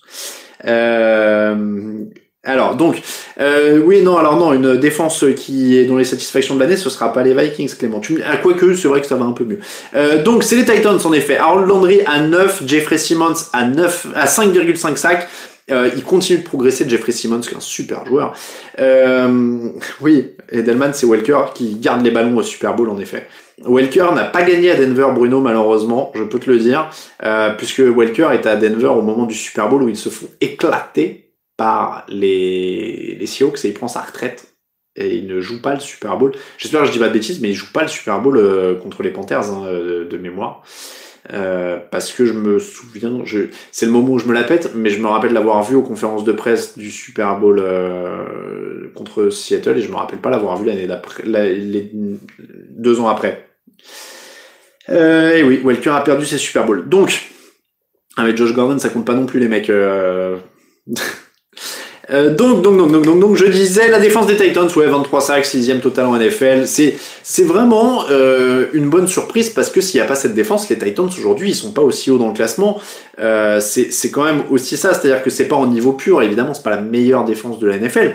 Euh, 0.66 2.06
alors, 2.48 2.76
donc, 2.76 3.02
euh, 3.41 3.82
oui, 3.84 4.02
non, 4.02 4.16
alors 4.16 4.38
non, 4.38 4.54
une 4.54 4.78
défense 4.78 5.26
qui 5.36 5.78
est 5.78 5.84
dans 5.84 5.98
les 5.98 6.06
satisfactions 6.06 6.56
de 6.56 6.62
l'année, 6.62 6.78
ce 6.78 6.89
sera 6.89 7.12
pas 7.12 7.22
les 7.22 7.34
Vikings, 7.34 7.76
Clément. 7.76 8.00
Tu, 8.00 8.24
ah, 8.26 8.38
quoique, 8.38 8.74
c'est 8.74 8.88
vrai 8.88 9.02
que 9.02 9.08
ça 9.08 9.16
va 9.16 9.26
un 9.26 9.34
peu 9.34 9.43
mieux. 9.43 9.60
Euh, 9.95 10.24
donc, 10.24 10.43
c'est 10.43 10.56
les 10.56 10.64
Titans, 10.64 10.98
en 11.04 11.12
effet. 11.12 11.38
Harold 11.38 11.68
Landry 11.68 12.00
à 12.06 12.22
9, 12.22 12.64
Jeffrey 12.66 12.98
Simmons 12.98 13.36
à 13.52 13.66
9, 13.66 14.08
à 14.16 14.28
5,5 14.28 14.95
sacs. 14.95 15.28
Euh, 15.70 15.89
il 15.98 16.04
continue 16.06 16.39
de 16.39 16.45
progresser, 16.45 16.88
Jeffrey 16.88 17.12
Simmons, 17.12 17.41
qui 17.41 17.50
est 17.50 17.58
un 17.58 17.60
super 17.60 18.06
joueur. 18.06 18.34
Euh, 18.80 19.70
oui, 20.00 20.32
Edelman, 20.50 20.93
c'est 20.93 21.06
Welker 21.06 21.52
qui 21.54 21.76
garde 21.76 22.02
les 22.06 22.12
ballons 22.12 22.38
au 22.38 22.43
Super 22.43 22.74
Bowl, 22.76 22.89
en 22.89 22.98
effet. 22.98 23.28
Welker 23.66 24.06
n'a 24.16 24.24
pas 24.24 24.43
gagné 24.43 24.72
à 24.72 24.76
Denver, 24.76 25.08
Bruno, 25.14 25.41
malheureusement, 25.41 26.14
je 26.16 26.24
peux 26.24 26.39
te 26.39 26.50
le 26.50 26.60
dire, 26.60 26.89
puisque 27.58 27.80
Welker 27.80 28.30
était 28.34 28.48
à 28.48 28.56
Denver 28.56 28.88
au 28.88 29.02
moment 29.02 29.26
du 29.26 29.36
Super 29.36 29.68
Bowl 29.68 29.84
où 29.84 29.89
ils 29.89 29.98
se 29.98 30.08
font 30.08 30.28
éclater 30.39 31.26
par 31.58 32.05
les, 32.08 33.18
les 33.20 33.26
Seahawks 33.26 33.66
et 33.66 33.70
il 33.70 33.74
prend 33.74 33.88
sa 33.88 34.01
retraite 34.01 34.55
et 34.95 35.16
il 35.16 35.28
ne 35.28 35.41
joue 35.41 35.62
pas 35.62 35.74
le 35.74 35.80
Super 35.80 36.18
Bowl. 36.18 36.32
J'espère 36.58 36.82
que 36.82 36.88
je 36.88 36.91
dis 36.91 36.99
pas 36.99 37.10
de 37.10 37.14
bêtises, 37.14 37.39
mais 37.39 37.49
il 37.49 37.55
joue 37.55 37.72
pas 37.72 37.84
le 37.84 37.88
Super 37.88 38.20
Bowl 38.22 38.38
euh, 38.38 38.76
contre 38.76 39.03
les 39.03 39.12
Panthers 39.12 39.51
hein, 39.51 39.66
de 39.66 40.18
mémoire. 40.18 40.64
Euh, 41.34 41.78
parce 41.91 42.14
que 42.14 42.26
je 42.26 42.32
me 42.32 42.58
souviens, 42.58 43.12
c'est 43.72 43.86
le 43.86 43.91
moment 43.91 44.14
où 44.14 44.20
je 44.20 44.28
me 44.28 44.34
la 44.34 44.43
pète, 44.43 44.72
mais 44.76 44.89
je 44.89 45.01
me 45.01 45.08
rappelle 45.08 45.34
l'avoir 45.34 45.62
vu 45.64 45.76
aux 45.76 45.82
conférences 45.82 46.24
de 46.24 46.32
presse 46.32 46.78
du 46.78 46.89
Super 46.89 47.38
Bowl 47.38 47.60
euh, 47.60 48.88
contre 48.95 49.30
Seattle 49.30 49.78
et 49.78 49.82
je 49.82 49.91
me 49.91 49.97
rappelle 49.97 50.20
pas 50.20 50.30
l'avoir 50.30 50.58
vu 50.58 50.68
l'année 50.68 50.88
d'après, 50.88 51.24
deux 51.26 52.99
ans 53.01 53.10
après. 53.10 53.49
Euh, 54.89 55.36
et 55.36 55.43
oui, 55.43 55.60
Welker 55.64 55.89
a 55.89 56.01
perdu 56.01 56.26
ses 56.26 56.38
Super 56.38 56.66
Bowls. 56.66 56.88
Donc, 56.88 57.30
avec 58.16 58.38
Josh 58.38 58.53
Gordon, 58.53 58.80
ça 58.80 58.88
compte 58.89 59.05
pas 59.05 59.14
non 59.14 59.26
plus 59.26 59.41
les 59.41 59.49
mecs. 59.49 59.70
Euh... 62.12 62.34
Donc, 62.34 62.62
donc, 62.62 62.78
donc, 62.78 62.91
donc, 62.91 63.05
donc, 63.05 63.20
donc, 63.20 63.36
je 63.36 63.45
disais 63.45 63.89
la 63.89 63.99
défense 63.99 64.28
des 64.28 64.36
Titans, 64.36 64.70
ouais, 64.76 64.88
23 64.88 65.22
sacs, 65.22 65.45
6 65.45 65.80
total 65.82 66.05
en 66.05 66.18
NFL. 66.18 66.66
C'est, 66.68 67.43
vraiment 67.43 68.05
euh, 68.10 68.68
une 68.74 68.89
bonne 68.89 69.08
surprise 69.08 69.49
parce 69.49 69.70
que 69.70 69.82
s'il 69.82 69.99
n'y 69.99 70.05
a 70.05 70.08
pas 70.08 70.16
cette 70.16 70.34
défense, 70.36 70.70
les 70.70 70.78
Titans 70.78 71.10
aujourd'hui, 71.18 71.49
ils 71.49 71.55
sont 71.55 71.72
pas 71.72 71.82
aussi 71.82 72.12
haut 72.12 72.18
dans 72.18 72.30
le 72.30 72.34
classement. 72.34 72.80
Euh, 73.20 73.60
c'est, 73.60 73.91
c'est 73.91 74.12
quand 74.12 74.24
même 74.24 74.43
aussi 74.49 74.78
ça, 74.78 74.93
c'est-à-dire 74.93 75.24
que 75.24 75.30
c'est 75.30 75.47
pas 75.47 75.55
en 75.55 75.68
niveau 75.68 75.93
pur, 75.93 76.22
évidemment, 76.22 76.53
c'est 76.53 76.64
pas 76.64 76.70
la 76.72 76.82
meilleure 76.82 77.26
défense 77.26 77.60
de 77.60 77.68
la 77.68 77.78
NFL, 77.78 78.14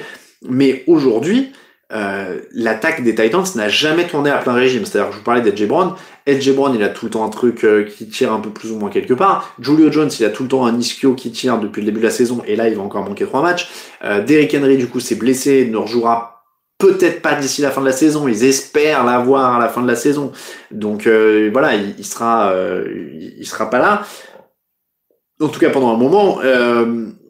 mais 0.49 0.85
aujourd'hui, 0.87 1.53
euh, 1.93 2.41
l'attaque 2.53 3.03
des 3.03 3.15
Titans 3.15 3.45
n'a 3.55 3.69
jamais 3.69 4.07
tourné 4.07 4.31
à 4.31 4.39
plein 4.39 4.55
régime. 4.55 4.85
C'est-à-dire 4.87 5.13
je 5.13 5.19
vous 5.19 5.25
parlais 5.25 5.43
d'Edge 5.43 5.67
Brown. 5.67 5.93
Edge 6.27 6.51
Brown, 6.53 6.75
il 6.75 6.83
a 6.83 6.89
tout 6.89 7.07
le 7.07 7.11
temps 7.11 7.25
un 7.25 7.29
truc 7.29 7.65
euh, 7.65 7.85
qui 7.85 8.09
tire 8.09 8.33
un 8.33 8.41
peu 8.41 8.51
plus 8.51 8.71
ou 8.71 8.79
moins 8.79 8.89
quelque 8.89 9.15
part. 9.15 9.55
Julio 9.61 9.93
Jones, 9.93 10.11
il 10.19 10.25
a 10.25 10.31
tout 10.31 10.45
le 10.45 10.49
temps 10.49 10.65
un 10.65 10.79
ischio 10.79 11.15
qui 11.15 11.31
tire 11.33 11.59
depuis 11.59 11.81
le 11.81 11.87
début 11.87 12.01
de 12.01 12.05
la 12.05 12.11
saison. 12.11 12.43
Et 12.47 12.57
là, 12.57 12.69
il 12.69 12.77
va 12.77 12.83
encore 12.83 13.05
manquer 13.07 13.27
trois 13.27 13.43
matchs. 13.43 13.69
Euh, 14.05 14.25
Derrick 14.25 14.55
Henry, 14.55 14.79
du 14.79 14.87
coup, 14.87 15.01
s'est 15.01 15.17
blessé, 15.17 15.67
ne 15.67 15.77
rejouera 15.77 16.45
peut-être 16.79 17.21
pas 17.21 17.35
d'ici 17.35 17.61
la 17.61 17.71
fin 17.71 17.83
de 17.83 17.87
la 17.87 17.93
saison. 17.93 18.27
Ils 18.27 18.45
espèrent 18.45 19.05
l'avoir 19.05 19.57
à 19.57 19.59
la 19.61 19.69
fin 19.69 19.83
de 19.83 19.89
la 19.89 19.97
saison. 19.97 20.33
Donc 20.71 21.07
voilà, 21.07 21.77
il, 21.77 22.05
sera, 22.05 22.53
il, 23.39 23.47
sera 23.47 23.71
pas 23.71 23.79
là. 23.79 24.03
En 25.41 25.47
tout 25.47 25.61
cas 25.61 25.71
pendant 25.71 25.95
un 25.95 25.97
moment. 25.97 26.41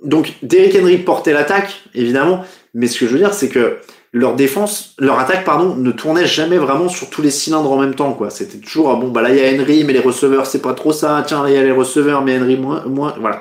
donc 0.02 0.32
Derrick 0.42 0.74
Henry 0.80 0.96
portait 0.96 1.34
l'attaque, 1.34 1.82
évidemment. 1.94 2.46
Mais 2.72 2.86
ce 2.86 2.98
que 2.98 3.06
je 3.06 3.12
veux 3.12 3.18
dire, 3.18 3.34
c'est 3.34 3.50
que 3.50 3.76
leur 4.12 4.34
défense, 4.34 4.94
leur 4.98 5.18
attaque, 5.18 5.44
pardon, 5.44 5.74
ne 5.74 5.90
tournait 5.90 6.26
jamais 6.26 6.58
vraiment 6.58 6.88
sur 6.88 7.08
tous 7.08 7.22
les 7.22 7.30
cylindres 7.30 7.72
en 7.72 7.80
même 7.80 7.94
temps, 7.94 8.12
quoi. 8.12 8.28
C'était 8.28 8.58
toujours, 8.58 8.90
ah 8.90 8.96
bon, 8.96 9.08
bah 9.08 9.22
là, 9.22 9.30
il 9.30 9.36
y 9.36 9.40
a 9.40 9.50
Henry, 9.50 9.84
mais 9.84 9.94
les 9.94 10.00
receveurs, 10.00 10.46
c'est 10.46 10.60
pas 10.60 10.74
trop 10.74 10.92
ça. 10.92 11.24
Tiens, 11.26 11.44
il 11.48 11.54
y 11.54 11.56
a 11.56 11.62
les 11.62 11.72
receveurs, 11.72 12.22
mais 12.22 12.38
Henry 12.38 12.56
moins, 12.56 12.84
moins, 12.84 13.14
voilà. 13.18 13.40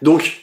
Donc, 0.00 0.38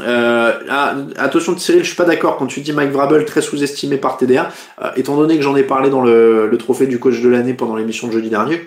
euh, 0.00 0.52
ah, 0.68 0.94
attention 1.18 1.56
Cyril, 1.56 1.82
je 1.82 1.88
suis 1.88 1.96
pas 1.96 2.04
d'accord 2.04 2.36
quand 2.36 2.46
tu 2.46 2.60
dis 2.60 2.72
Mike 2.72 2.92
Vrabel 2.92 3.24
très 3.24 3.42
sous-estimé 3.42 3.96
par 3.96 4.16
TDA, 4.16 4.50
euh, 4.82 4.90
étant 4.96 5.16
donné 5.16 5.36
que 5.36 5.42
j'en 5.42 5.56
ai 5.56 5.62
parlé 5.62 5.90
dans 5.90 6.02
le, 6.02 6.48
le 6.48 6.58
trophée 6.58 6.86
du 6.86 6.98
coach 6.98 7.20
de 7.20 7.28
l'année 7.28 7.54
pendant 7.54 7.76
l'émission 7.76 8.08
de 8.08 8.12
jeudi 8.12 8.30
dernier. 8.30 8.66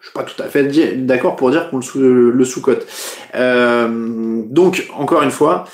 Je 0.00 0.06
suis 0.06 0.14
pas 0.14 0.22
tout 0.22 0.40
à 0.42 0.46
fait 0.46 0.64
d'accord 1.04 1.36
pour 1.36 1.50
dire 1.50 1.68
qu'on 1.70 1.76
le, 1.78 1.82
sous, 1.82 1.98
le 1.98 2.44
sous-cote. 2.44 2.86
Euh, 3.34 4.42
donc, 4.46 4.88
encore 4.96 5.22
une 5.22 5.30
fois, 5.30 5.64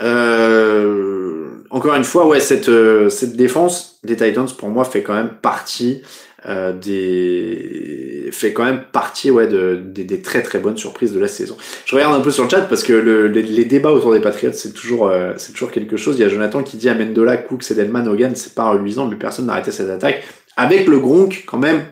euh, 0.00 1.48
encore 1.74 1.96
une 1.96 2.04
fois, 2.04 2.28
ouais, 2.28 2.38
cette, 2.38 2.68
euh, 2.68 3.08
cette 3.08 3.34
défense 3.34 3.98
des 4.04 4.14
Titans, 4.14 4.46
pour 4.56 4.68
moi, 4.68 4.84
fait 4.84 5.02
quand 5.02 5.14
même 5.14 5.30
partie 5.42 6.02
euh, 6.46 6.72
des 6.72 8.28
fait 8.30 8.52
quand 8.52 8.64
même 8.64 8.84
partie 8.92 9.30
ouais 9.30 9.48
de, 9.48 9.80
des, 9.82 10.20
très 10.20 10.42
très 10.42 10.58
bonnes 10.58 10.76
surprises 10.76 11.12
de 11.12 11.18
la 11.18 11.26
saison. 11.26 11.56
Je 11.84 11.96
regarde 11.96 12.14
un 12.14 12.20
peu 12.20 12.30
sur 12.30 12.44
le 12.44 12.50
chat 12.50 12.60
parce 12.60 12.82
que 12.82 12.92
le, 12.92 13.28
les, 13.28 13.64
débats 13.64 13.90
autour 13.90 14.12
des 14.12 14.20
Patriots 14.20 14.52
c'est 14.52 14.72
toujours 14.72 15.08
euh, 15.08 15.32
c'est 15.38 15.52
toujours 15.52 15.70
quelque 15.70 15.96
chose. 15.96 16.16
Il 16.18 16.20
y 16.20 16.24
a 16.24 16.28
Jonathan 16.28 16.62
qui 16.62 16.76
dit 16.76 16.88
Amendola, 16.88 17.38
Cook, 17.38 17.68
Edelman, 17.70 18.06
Hogan, 18.06 18.36
c'est 18.36 18.54
pas 18.54 18.68
reluisant, 18.68 19.06
mais 19.06 19.16
personne 19.16 19.46
n'a 19.46 19.54
arrêté 19.54 19.72
cette 19.72 19.88
attaque 19.88 20.22
avec 20.56 20.86
le 20.86 21.00
Gronk 21.00 21.44
quand 21.46 21.58
même, 21.58 21.86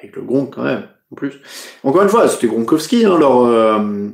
avec 0.00 0.16
le 0.16 0.22
Gronk 0.22 0.52
quand 0.52 0.64
même 0.64 0.82
en 1.12 1.14
plus. 1.14 1.34
Encore 1.84 2.02
une 2.02 2.08
fois, 2.08 2.28
c'était 2.28 2.48
Gronkowski 2.48 3.06
hein, 3.06 3.16
leur 3.18 3.46
Euh, 3.46 4.08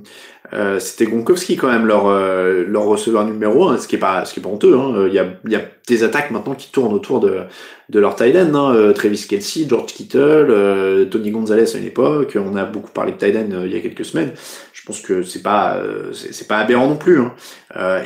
c'était 0.80 1.04
Gronkowski 1.06 1.56
quand 1.56 1.68
même 1.68 1.86
leur 1.86 2.08
euh, 2.08 2.64
leur 2.66 2.84
receveur 2.84 3.24
numéro 3.24 3.68
1, 3.68 3.78
ce 3.78 3.86
qui 3.86 3.96
est 3.96 4.00
pas 4.00 4.24
ce 4.24 4.34
qui 4.34 4.40
est 4.40 4.42
pas 4.42 4.48
honteux. 4.48 4.76
Hein. 4.76 5.06
Il 5.06 5.14
y 5.14 5.18
a 5.18 5.26
il 5.44 5.52
y 5.52 5.56
a 5.56 5.62
des 5.86 6.02
attaques 6.02 6.32
maintenant 6.32 6.54
qui 6.54 6.70
tournent 6.72 6.92
autour 6.92 7.20
de 7.20 7.42
de 7.88 8.00
leur 8.00 8.16
tight 8.16 8.34
end. 8.34 8.54
Hein. 8.54 8.74
Euh, 8.74 8.92
Travis 8.92 9.26
Kelsey, 9.28 9.66
George 9.68 9.92
Kittle, 9.92 11.08
Tony 11.10 11.30
Gonzalez 11.30 11.74
à 11.74 11.78
une 11.78 11.86
époque. 11.86 12.36
On 12.36 12.56
a 12.56 12.64
beaucoup 12.64 12.90
parlé 12.90 13.12
de 13.12 13.16
tight 13.16 13.36
end 13.36 13.62
il 13.64 13.72
y 13.72 13.76
a 13.76 13.80
quelques 13.80 14.04
semaines. 14.04 14.32
Je 14.72 14.84
pense 14.84 15.00
que 15.00 15.22
c'est 15.22 15.42
pas 15.42 15.80
c'est 16.12 16.48
pas 16.48 16.58
aberrant 16.58 16.88
non 16.88 16.96
plus. 16.96 17.20
Hein. 17.20 17.32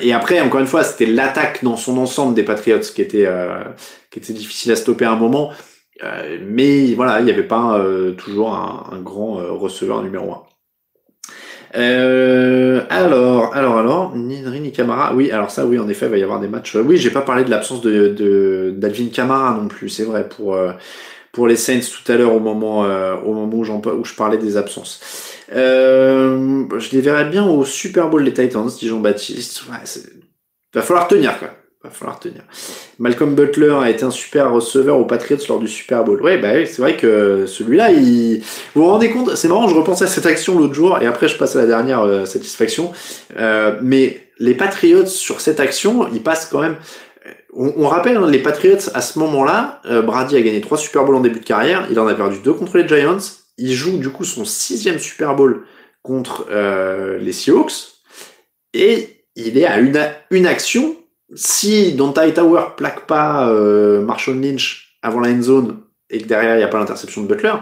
et 0.02 0.12
après 0.12 0.40
encore 0.42 0.60
une 0.60 0.66
fois 0.66 0.84
c'était 0.84 1.06
l'attaque 1.06 1.64
dans 1.64 1.76
son 1.76 1.96
ensemble 1.96 2.34
des 2.34 2.42
Patriots 2.42 2.80
qui 2.80 3.00
était 3.00 3.28
qui 4.10 4.18
était 4.18 4.34
difficile 4.34 4.72
à 4.72 4.76
stopper 4.76 5.06
à 5.06 5.12
un 5.12 5.16
moment. 5.16 5.50
mais 6.42 6.92
voilà, 6.94 7.20
il 7.20 7.24
n'y 7.24 7.30
avait 7.30 7.42
pas 7.42 7.82
toujours 8.18 8.54
un, 8.54 8.84
un 8.92 9.00
grand 9.00 9.36
receveur 9.58 10.02
numéro 10.02 10.30
1. 10.30 10.53
Euh, 11.76 12.82
alors, 12.88 13.54
alors, 13.54 13.78
alors, 13.78 14.16
Nidri 14.16 14.60
ni 14.60 14.72
Camara. 14.72 15.14
Oui, 15.14 15.30
alors 15.30 15.50
ça, 15.50 15.66
oui, 15.66 15.78
en 15.78 15.88
effet, 15.88 16.06
il 16.06 16.10
va 16.10 16.18
y 16.18 16.22
avoir 16.22 16.40
des 16.40 16.48
matchs. 16.48 16.76
Oui, 16.76 16.96
j'ai 16.96 17.10
pas 17.10 17.22
parlé 17.22 17.44
de 17.44 17.50
l'absence 17.50 17.80
de 17.80 18.74
d'Alvin 18.76 19.08
Camara 19.08 19.54
non 19.54 19.68
plus. 19.68 19.88
C'est 19.88 20.04
vrai 20.04 20.28
pour 20.28 20.54
euh, 20.54 20.72
pour 21.32 21.48
les 21.48 21.56
Saints 21.56 21.80
tout 21.80 22.12
à 22.12 22.16
l'heure 22.16 22.32
au 22.32 22.40
moment 22.40 22.84
euh, 22.84 23.16
au 23.16 23.34
moment 23.34 23.56
où, 23.56 23.88
où 23.88 24.04
je 24.04 24.14
parlais 24.14 24.38
des 24.38 24.56
absences. 24.56 25.00
Euh, 25.52 26.66
je 26.78 26.90
les 26.92 27.00
verrais 27.00 27.28
bien 27.28 27.44
au 27.44 27.64
Super 27.64 28.08
Bowl 28.08 28.22
les 28.22 28.32
Titans, 28.32 28.66
dit 28.66 28.88
Jean-Baptiste. 28.88 29.64
Ouais, 29.68 29.84
va 30.74 30.82
falloir 30.82 31.08
tenir 31.08 31.38
quoi 31.38 31.50
va 31.84 31.90
falloir 31.90 32.18
tenir. 32.18 32.42
Malcolm 32.98 33.34
Butler 33.34 33.76
a 33.80 33.90
été 33.90 34.04
un 34.04 34.10
super 34.10 34.50
receveur 34.50 34.98
aux 34.98 35.04
Patriots 35.04 35.38
lors 35.48 35.58
du 35.58 35.68
Super 35.68 36.04
Bowl. 36.04 36.22
Ouais, 36.22 36.38
bah 36.38 36.52
oui, 36.54 36.66
c'est 36.66 36.80
vrai 36.80 36.96
que 36.96 37.46
celui-là, 37.46 37.90
il... 37.92 38.40
vous 38.74 38.82
vous 38.82 38.88
rendez 38.88 39.10
compte, 39.10 39.36
c'est 39.36 39.48
marrant, 39.48 39.68
je 39.68 39.74
repensais 39.74 40.04
à 40.04 40.08
cette 40.08 40.26
action 40.26 40.58
l'autre 40.58 40.74
jour 40.74 40.98
et 41.00 41.06
après 41.06 41.28
je 41.28 41.36
passe 41.36 41.56
à 41.56 41.60
la 41.60 41.66
dernière 41.66 42.00
euh, 42.00 42.24
satisfaction. 42.24 42.92
Euh, 43.38 43.78
mais 43.82 44.28
les 44.38 44.54
Patriots 44.54 45.06
sur 45.06 45.40
cette 45.40 45.60
action, 45.60 46.08
ils 46.12 46.22
passent 46.22 46.46
quand 46.46 46.60
même. 46.60 46.76
On, 47.56 47.86
rappelle, 47.86 48.16
hein, 48.16 48.28
les 48.28 48.40
Patriots 48.40 48.90
à 48.94 49.00
ce 49.00 49.16
moment-là, 49.20 49.80
euh, 49.86 50.02
Brady 50.02 50.36
a 50.36 50.42
gagné 50.42 50.60
trois 50.60 50.76
Super 50.76 51.04
Bowls 51.04 51.14
en 51.14 51.20
début 51.20 51.38
de 51.38 51.44
carrière, 51.44 51.86
il 51.88 52.00
en 52.00 52.06
a 52.08 52.14
perdu 52.14 52.38
deux 52.38 52.52
contre 52.52 52.78
les 52.78 52.88
Giants. 52.88 53.18
Il 53.58 53.72
joue 53.72 53.98
du 53.98 54.10
coup 54.10 54.24
son 54.24 54.44
sixième 54.44 54.98
Super 54.98 55.36
Bowl 55.36 55.64
contre 56.02 56.48
les 57.20 57.32
Seahawks 57.32 57.94
et 58.74 59.24
il 59.36 59.56
est 59.56 59.64
à 59.64 59.78
une, 59.78 60.00
une 60.30 60.46
action 60.46 60.96
si 61.34 61.92
Donta 61.92 62.30
Tower 62.30 62.62
plaque 62.76 63.06
pas 63.06 63.48
euh, 63.48 64.02
Marshall 64.02 64.40
Lynch 64.40 64.98
avant 65.02 65.20
la 65.20 65.30
end 65.30 65.42
zone 65.42 65.76
et 66.10 66.20
que 66.20 66.26
derrière 66.26 66.54
il 66.54 66.58
n'y 66.58 66.64
a 66.64 66.68
pas 66.68 66.78
l'interception 66.78 67.22
de 67.22 67.28
Butler, 67.28 67.54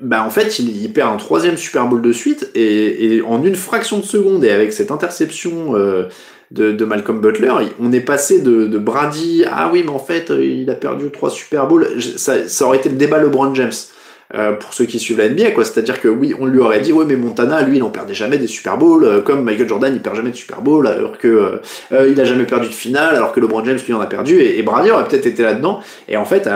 bah 0.00 0.24
en 0.24 0.30
fait 0.30 0.58
il, 0.58 0.92
perd 0.92 1.12
un 1.12 1.16
troisième 1.16 1.56
Super 1.56 1.86
Bowl 1.86 2.00
de 2.00 2.12
suite 2.12 2.50
et, 2.54 3.22
en 3.26 3.44
une 3.44 3.56
fraction 3.56 3.98
de 3.98 4.04
seconde 4.04 4.44
et 4.44 4.50
avec 4.50 4.72
cette 4.72 4.90
interception 4.90 5.76
euh, 5.76 6.08
de, 6.50 6.84
Malcolm 6.84 7.20
Butler, 7.20 7.52
on 7.78 7.92
est 7.92 8.00
passé 8.00 8.40
de, 8.40 8.66
Brady 8.78 9.44
ah 9.50 9.70
oui 9.72 9.82
mais 9.84 9.90
en 9.90 9.98
fait 9.98 10.30
il 10.30 10.68
a 10.70 10.74
perdu 10.74 11.10
trois 11.10 11.30
Super 11.30 11.66
Bowls, 11.66 11.88
ça, 12.16 12.48
ça 12.48 12.66
aurait 12.66 12.78
été 12.78 12.88
le 12.88 12.96
débat 12.96 13.18
LeBron 13.18 13.54
James. 13.54 13.72
Euh, 14.34 14.52
pour 14.52 14.72
ceux 14.72 14.86
qui 14.86 14.98
suivent 14.98 15.18
la 15.18 15.28
NBA, 15.28 15.50
quoi. 15.50 15.62
C'est-à-dire 15.62 16.00
que 16.00 16.08
oui, 16.08 16.34
on 16.38 16.46
lui 16.46 16.58
aurait 16.58 16.80
dit, 16.80 16.90
ouais, 16.90 17.04
mais 17.04 17.16
Montana, 17.16 17.60
lui, 17.60 17.76
il 17.76 17.82
en 17.82 17.90
perdait 17.90 18.14
jamais 18.14 18.38
des 18.38 18.46
Super 18.46 18.78
Bowls, 18.78 19.04
euh, 19.04 19.20
comme 19.20 19.44
Michael 19.44 19.68
Jordan, 19.68 19.92
il 19.94 20.00
perd 20.00 20.16
jamais 20.16 20.30
de 20.30 20.36
Super 20.36 20.62
Bowl, 20.62 20.86
alors 20.86 21.18
que 21.18 21.60
euh, 21.92 22.08
il 22.08 22.18
a 22.18 22.24
jamais 22.24 22.44
perdu 22.44 22.68
de 22.68 22.72
finale, 22.72 23.14
alors 23.14 23.32
que 23.32 23.40
LeBron 23.40 23.62
James, 23.64 23.78
lui, 23.86 23.92
en 23.92 24.00
a 24.00 24.06
perdu, 24.06 24.40
et, 24.40 24.62
Brady 24.62 24.90
aurait 24.90 25.04
peut-être 25.04 25.26
été 25.26 25.42
là-dedans. 25.42 25.80
Et 26.08 26.16
en 26.16 26.24
fait, 26.24 26.48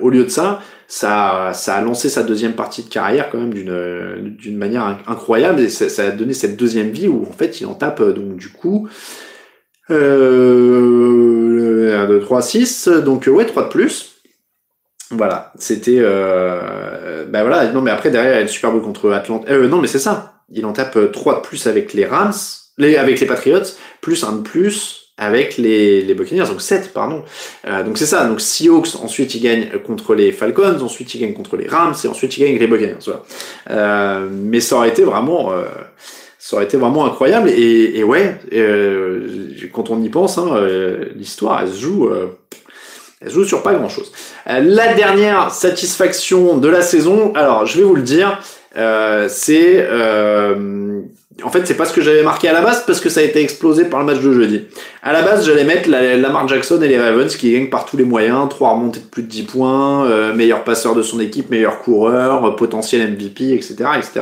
au 0.00 0.10
lieu 0.10 0.24
de 0.24 0.28
ça, 0.28 0.60
ça, 0.88 1.52
ça 1.54 1.76
a 1.76 1.82
lancé 1.82 2.08
sa 2.08 2.24
deuxième 2.24 2.54
partie 2.54 2.82
de 2.82 2.88
carrière 2.88 3.30
quand 3.30 3.38
même 3.38 3.54
d'une 3.54 4.34
d'une 4.36 4.58
manière 4.58 4.98
incroyable, 5.06 5.60
et 5.60 5.68
ça, 5.68 6.02
a 6.02 6.10
donné 6.10 6.34
cette 6.34 6.56
deuxième 6.56 6.90
vie 6.90 7.06
où 7.06 7.24
en 7.28 7.32
fait, 7.32 7.60
il 7.60 7.66
en 7.66 7.74
tape 7.74 8.02
donc 8.02 8.36
du 8.36 8.48
coup. 8.48 8.88
Euh, 9.90 12.04
1, 12.04 12.08
2, 12.08 12.20
3, 12.20 12.42
6, 12.42 12.88
donc 12.88 13.28
ouais, 13.30 13.46
3 13.46 13.64
de 13.64 13.68
plus. 13.68 14.10
Voilà, 15.12 15.52
c'était 15.56 15.98
euh, 15.98 16.99
ben 17.28 17.42
voilà, 17.42 17.70
non 17.72 17.80
mais 17.80 17.90
après 17.90 18.10
derrière 18.10 18.32
il 18.32 18.36
y 18.36 18.38
a 18.38 18.42
le 18.42 18.48
Super 18.48 18.72
Bowl 18.72 18.82
contre 18.82 19.10
Atlanta. 19.12 19.50
Euh, 19.50 19.68
non 19.68 19.80
mais 19.80 19.88
c'est 19.88 19.98
ça. 19.98 20.34
Il 20.52 20.66
en 20.66 20.72
tape 20.72 21.12
3 21.12 21.36
de 21.36 21.40
plus 21.40 21.66
avec 21.66 21.94
les 21.94 22.06
Rams, 22.06 22.32
les 22.78 22.96
avec 22.96 23.20
les 23.20 23.26
Patriots, 23.26 23.60
plus 24.00 24.24
un 24.24 24.32
de 24.32 24.42
plus 24.42 25.00
avec 25.20 25.58
les, 25.58 26.00
les 26.00 26.14
Buccaneers, 26.14 26.46
donc 26.48 26.62
7 26.62 26.92
pardon. 26.92 27.22
Euh, 27.66 27.82
donc 27.84 27.98
c'est 27.98 28.06
ça, 28.06 28.24
donc 28.24 28.40
Seahawks 28.40 28.96
ensuite 29.02 29.34
il 29.34 29.42
gagne 29.42 29.68
contre 29.86 30.14
les 30.14 30.32
Falcons, 30.32 30.80
ensuite 30.80 31.14
il 31.14 31.20
gagne 31.20 31.34
contre 31.34 31.56
les 31.56 31.68
Rams 31.68 31.94
et 32.02 32.08
ensuite 32.08 32.36
il 32.36 32.40
gagne 32.40 32.56
avec 32.56 32.62
les 32.62 32.66
Buccaneers. 32.66 33.20
Euh, 33.70 34.28
mais 34.32 34.60
ça 34.60 34.76
aurait 34.76 34.88
été 34.88 35.04
vraiment 35.04 35.52
euh, 35.52 35.64
ça 36.38 36.56
aurait 36.56 36.64
été 36.64 36.78
vraiment 36.78 37.04
incroyable 37.04 37.50
et, 37.50 38.02
ouais, 38.02 38.34
euh, 38.54 39.50
quand 39.74 39.90
on 39.90 40.02
y 40.02 40.08
pense, 40.08 40.38
hein, 40.38 40.58
l'histoire 41.14 41.60
elle 41.62 41.68
se 41.68 41.78
joue 41.78 42.10
elle 43.20 43.30
joue 43.30 43.44
sur 43.44 43.62
pas 43.62 43.74
grand 43.74 43.88
chose. 43.88 44.10
Euh, 44.48 44.60
la 44.60 44.94
dernière 44.94 45.50
satisfaction 45.50 46.56
de 46.56 46.68
la 46.68 46.80
saison, 46.80 47.32
alors 47.34 47.66
je 47.66 47.78
vais 47.78 47.84
vous 47.84 47.94
le 47.94 48.02
dire, 48.02 48.40
euh, 48.78 49.26
c'est 49.28 49.76
euh, 49.76 51.00
en 51.42 51.50
fait 51.50 51.66
c'est 51.66 51.74
pas 51.74 51.84
ce 51.84 51.92
que 51.92 52.00
j'avais 52.00 52.22
marqué 52.22 52.48
à 52.48 52.54
la 52.54 52.62
base 52.62 52.84
parce 52.86 52.98
que 53.00 53.10
ça 53.10 53.20
a 53.20 53.22
été 53.22 53.42
explosé 53.42 53.84
par 53.84 54.00
le 54.00 54.06
match 54.06 54.20
de 54.20 54.32
jeudi. 54.32 54.62
À 55.02 55.12
la 55.12 55.20
base 55.20 55.44
j'allais 55.44 55.64
mettre 55.64 55.90
la, 55.90 56.16
Lamar 56.16 56.48
Jackson 56.48 56.80
et 56.80 56.88
les 56.88 56.98
Ravens 56.98 57.36
qui 57.36 57.52
gagnent 57.52 57.68
par 57.68 57.84
tous 57.84 57.98
les 57.98 58.04
moyens, 58.04 58.48
trois 58.48 58.70
remontées 58.70 59.00
de 59.00 59.04
plus 59.04 59.22
de 59.22 59.28
10 59.28 59.42
points, 59.42 60.32
meilleur 60.32 60.64
passeur 60.64 60.94
de 60.94 61.02
son 61.02 61.20
équipe, 61.20 61.50
meilleur 61.50 61.80
coureur, 61.80 62.56
potentiel 62.56 63.12
MVP, 63.12 63.52
etc., 63.52 63.74
etc. 63.98 64.20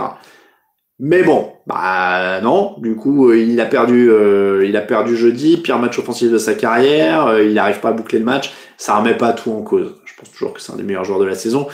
Mais 1.00 1.22
bon, 1.22 1.52
bah 1.66 2.40
non, 2.42 2.74
du 2.78 2.96
coup 2.96 3.32
il 3.32 3.60
a 3.60 3.66
perdu, 3.66 4.10
il 4.64 4.76
a 4.76 4.80
perdu 4.80 5.16
jeudi, 5.16 5.56
pire 5.58 5.78
match 5.78 5.98
offensif 5.98 6.30
de 6.30 6.38
sa 6.38 6.54
carrière, 6.54 7.40
il 7.40 7.54
n'arrive 7.54 7.78
pas 7.78 7.90
à 7.90 7.92
boucler 7.92 8.18
le 8.18 8.24
match 8.24 8.52
ça 8.78 8.96
remet 8.96 9.14
pas 9.14 9.32
tout 9.32 9.50
en 9.50 9.60
cause. 9.60 9.96
Je 10.06 10.14
pense 10.16 10.30
toujours 10.30 10.54
que 10.54 10.60
c'est 10.60 10.72
un 10.72 10.76
des 10.76 10.84
meilleurs 10.84 11.04
joueurs 11.04 11.18
de 11.18 11.26
la 11.26 11.34
saison. 11.34 11.66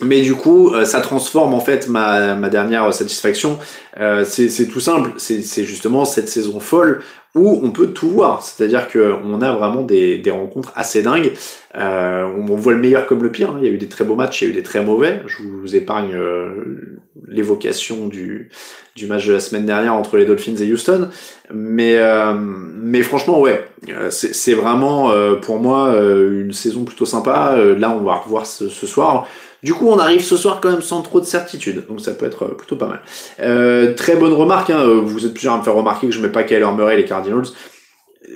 Mais 0.00 0.22
du 0.22 0.34
coup, 0.34 0.72
euh, 0.72 0.84
ça 0.84 1.00
transforme 1.00 1.54
en 1.54 1.60
fait 1.60 1.88
ma, 1.88 2.34
ma 2.34 2.48
dernière 2.48 2.92
satisfaction. 2.94 3.58
Euh, 3.98 4.24
c'est 4.24 4.66
tout 4.66 4.80
simple, 4.80 5.12
c'est 5.18 5.64
justement 5.64 6.04
cette 6.04 6.28
saison 6.28 6.60
folle 6.60 7.02
où 7.34 7.60
on 7.62 7.70
peut 7.70 7.88
tout 7.88 8.08
voir. 8.08 8.42
C'est-à-dire 8.42 8.88
qu'on 8.88 9.40
a 9.42 9.52
vraiment 9.52 9.82
des, 9.82 10.18
des, 10.18 10.30
rencontres 10.30 10.72
assez 10.74 11.02
dingues. 11.02 11.32
Euh, 11.76 12.24
on 12.24 12.56
voit 12.56 12.72
le 12.72 12.78
meilleur 12.78 13.06
comme 13.06 13.22
le 13.22 13.30
pire. 13.30 13.50
Hein. 13.50 13.58
Il 13.60 13.66
y 13.66 13.70
a 13.70 13.72
eu 13.72 13.78
des 13.78 13.88
très 13.88 14.04
beaux 14.04 14.14
matchs, 14.14 14.42
il 14.42 14.44
y 14.44 14.48
a 14.48 14.50
eu 14.50 14.56
des 14.56 14.62
très 14.62 14.82
mauvais. 14.82 15.22
Je 15.26 15.42
vous 15.42 15.76
épargne 15.76 16.14
euh, 16.14 17.00
l'évocation 17.28 18.08
du, 18.08 18.50
du 18.96 19.06
match 19.06 19.26
de 19.26 19.34
la 19.34 19.40
semaine 19.40 19.66
dernière 19.66 19.94
entre 19.94 20.16
les 20.16 20.24
Dolphins 20.24 20.56
et 20.56 20.72
Houston. 20.72 21.08
Mais, 21.52 21.98
euh, 21.98 22.32
mais 22.34 23.02
franchement, 23.02 23.40
ouais, 23.40 23.68
euh, 23.88 24.10
c'est 24.10 24.54
vraiment 24.54 25.12
pour 25.42 25.58
moi 25.58 25.94
une 26.00 26.52
saison 26.52 26.84
plutôt 26.84 27.06
sympa. 27.06 27.56
là, 27.78 27.90
on 27.90 28.02
va 28.02 28.14
revoir 28.14 28.46
ce, 28.46 28.68
ce, 28.68 28.86
soir. 28.86 29.28
Du 29.62 29.74
coup, 29.74 29.88
on 29.88 29.98
arrive 29.98 30.22
ce 30.22 30.36
soir 30.36 30.60
quand 30.60 30.70
même 30.70 30.82
sans 30.82 31.02
trop 31.02 31.20
de 31.20 31.24
certitude, 31.24 31.84
donc 31.88 32.00
ça 32.00 32.12
peut 32.12 32.26
être 32.26 32.46
plutôt 32.54 32.76
pas 32.76 32.86
mal. 32.86 33.94
très 33.94 34.16
bonne 34.16 34.32
remarque, 34.32 34.70
hein, 34.70 34.84
vous 35.02 35.26
êtes 35.26 35.32
plusieurs 35.32 35.54
à 35.54 35.58
me 35.58 35.64
faire 35.64 35.74
remarquer 35.74 36.06
que 36.06 36.12
je 36.12 36.20
mets 36.20 36.28
pas 36.28 36.44
Kyler 36.44 36.68
Murray 36.76 36.96
les 36.96 37.04
Cardinals. 37.04 37.46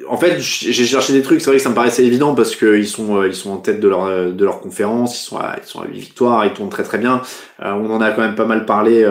En 0.08 0.16
fait, 0.16 0.40
j'ai 0.40 0.84
cherché 0.84 1.12
des 1.12 1.22
trucs, 1.22 1.40
c'est 1.40 1.50
vrai 1.50 1.58
que 1.58 1.62
ça 1.62 1.68
me 1.68 1.74
paraissait 1.74 2.04
évident 2.04 2.34
parce 2.34 2.56
qu'ils 2.56 2.88
sont 2.88 3.22
ils 3.24 3.34
sont 3.34 3.50
en 3.50 3.58
tête 3.58 3.78
de 3.78 3.88
leur 3.88 4.32
de 4.32 4.44
leur 4.44 4.60
conférence, 4.60 5.20
ils 5.20 5.24
sont 5.24 5.36
à, 5.36 5.56
ils 5.62 5.68
sont 5.68 5.80
à 5.80 5.86
8 5.86 5.98
victoires, 5.98 6.44
ils 6.44 6.52
tournent 6.52 6.70
très 6.70 6.82
très 6.82 6.98
bien. 6.98 7.22
on 7.60 7.90
en 7.90 8.00
a 8.00 8.10
quand 8.10 8.22
même 8.22 8.34
pas 8.34 8.46
mal 8.46 8.64
parlé 8.64 9.04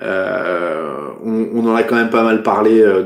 euh, 0.00 1.10
on, 1.22 1.48
on, 1.54 1.66
en 1.70 1.74
a 1.74 1.82
quand 1.82 1.96
même 1.96 2.08
pas 2.08 2.22
mal 2.22 2.42
parlé 2.42 2.80
euh, 2.80 3.02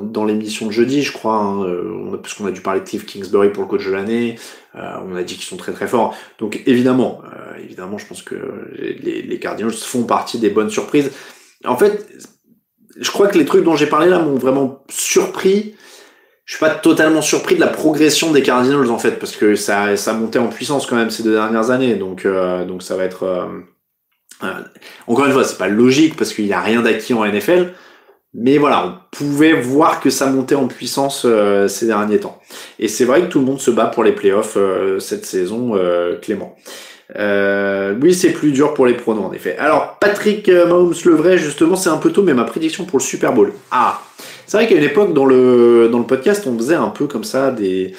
dans, 0.00 0.24
l'émission 0.24 0.66
de 0.66 0.72
jeudi, 0.72 1.02
je 1.02 1.12
crois, 1.12 1.34
hein, 1.34 1.64
euh, 1.64 2.16
puisqu'on 2.22 2.46
a 2.46 2.50
dû 2.50 2.60
parler 2.60 2.80
de 2.80 2.84
Cliff 2.86 3.06
Kingsbury 3.06 3.50
pour 3.50 3.62
le 3.62 3.68
coach 3.68 3.84
de 3.86 3.92
l'année. 3.92 4.38
on 4.74 5.16
a 5.16 5.22
dit 5.22 5.34
qu'ils 5.34 5.44
sont 5.44 5.56
très 5.56 5.72
très 5.72 5.86
forts. 5.86 6.16
Donc 6.38 6.62
évidemment, 6.66 7.22
évidemment, 7.62 7.98
je 7.98 8.06
pense 8.06 8.22
que 8.22 8.36
les, 8.76 9.38
Cardinals 9.38 9.72
font 9.72 10.04
partie 10.04 10.38
des 10.38 10.50
bonnes 10.50 10.70
surprises. 10.70 11.10
En 11.64 11.76
fait, 11.76 12.06
je 12.98 13.10
crois 13.10 13.28
que 13.28 13.38
les 13.38 13.44
trucs 13.44 13.64
dont 13.64 13.76
j'ai 13.76 13.86
parlé 13.86 14.08
là 14.08 14.18
m'ont 14.18 14.36
vraiment 14.36 14.84
surpris. 14.90 15.74
Je 16.44 16.54
suis 16.54 16.60
pas 16.60 16.70
totalement 16.70 17.22
surpris 17.22 17.56
de 17.56 17.60
la 17.60 17.66
progression 17.66 18.32
des 18.32 18.42
Cardinals 18.42 18.90
en 18.90 18.98
fait, 18.98 19.18
parce 19.18 19.34
que 19.34 19.56
ça, 19.56 19.96
ça 19.96 20.12
monté 20.12 20.38
en 20.38 20.48
puissance 20.48 20.86
quand 20.86 20.96
même 20.96 21.10
ces 21.10 21.22
deux 21.22 21.32
dernières 21.32 21.70
années. 21.70 21.94
Donc, 21.96 22.26
donc 22.26 22.82
ça 22.82 22.96
va 22.96 23.04
être 23.04 23.56
euh, 24.42 24.48
encore 25.06 25.26
une 25.26 25.32
fois, 25.32 25.44
c'est 25.44 25.58
pas 25.58 25.68
logique 25.68 26.16
parce 26.16 26.32
qu'il 26.32 26.46
n'y 26.46 26.52
a 26.52 26.60
rien 26.60 26.82
d'acquis 26.82 27.14
en 27.14 27.24
NFL, 27.24 27.72
mais 28.38 28.58
voilà, 28.58 28.86
on 28.86 29.16
pouvait 29.16 29.54
voir 29.54 30.00
que 30.00 30.10
ça 30.10 30.26
montait 30.26 30.54
en 30.54 30.68
puissance 30.68 31.22
euh, 31.24 31.68
ces 31.68 31.86
derniers 31.86 32.20
temps. 32.20 32.38
Et 32.78 32.86
c'est 32.86 33.04
vrai 33.04 33.22
que 33.22 33.26
tout 33.26 33.38
le 33.38 33.46
monde 33.46 33.60
se 33.60 33.70
bat 33.70 33.86
pour 33.86 34.04
les 34.04 34.12
playoffs 34.12 34.56
euh, 34.56 34.98
cette 35.00 35.24
saison, 35.24 35.72
Clément. 36.20 36.56
oui, 37.14 38.14
c'est 38.14 38.30
plus 38.30 38.52
dur 38.52 38.74
pour 38.74 38.86
les 38.86 38.94
pronos 38.94 39.24
en 39.24 39.32
effet. 39.32 39.56
Alors, 39.58 39.96
Patrick 39.98 40.48
Mahomes 40.48 40.94
le 41.04 41.14
vrai, 41.14 41.38
justement, 41.38 41.76
c'est 41.76 41.90
un 41.90 41.96
peu 41.96 42.12
tôt, 42.12 42.22
mais 42.22 42.34
ma 42.34 42.44
prédiction 42.44 42.84
pour 42.84 42.98
le 42.98 43.04
Super 43.04 43.32
Bowl. 43.32 43.52
Ah, 43.70 44.02
c'est 44.46 44.58
vrai 44.58 44.66
qu'à 44.66 44.76
une 44.76 44.84
époque 44.84 45.14
dans 45.14 45.24
le 45.24 45.88
dans 45.90 45.98
le 45.98 46.06
podcast, 46.06 46.46
on 46.46 46.56
faisait 46.56 46.74
un 46.74 46.88
peu 46.88 47.06
comme 47.06 47.24
ça 47.24 47.50
des 47.50 47.94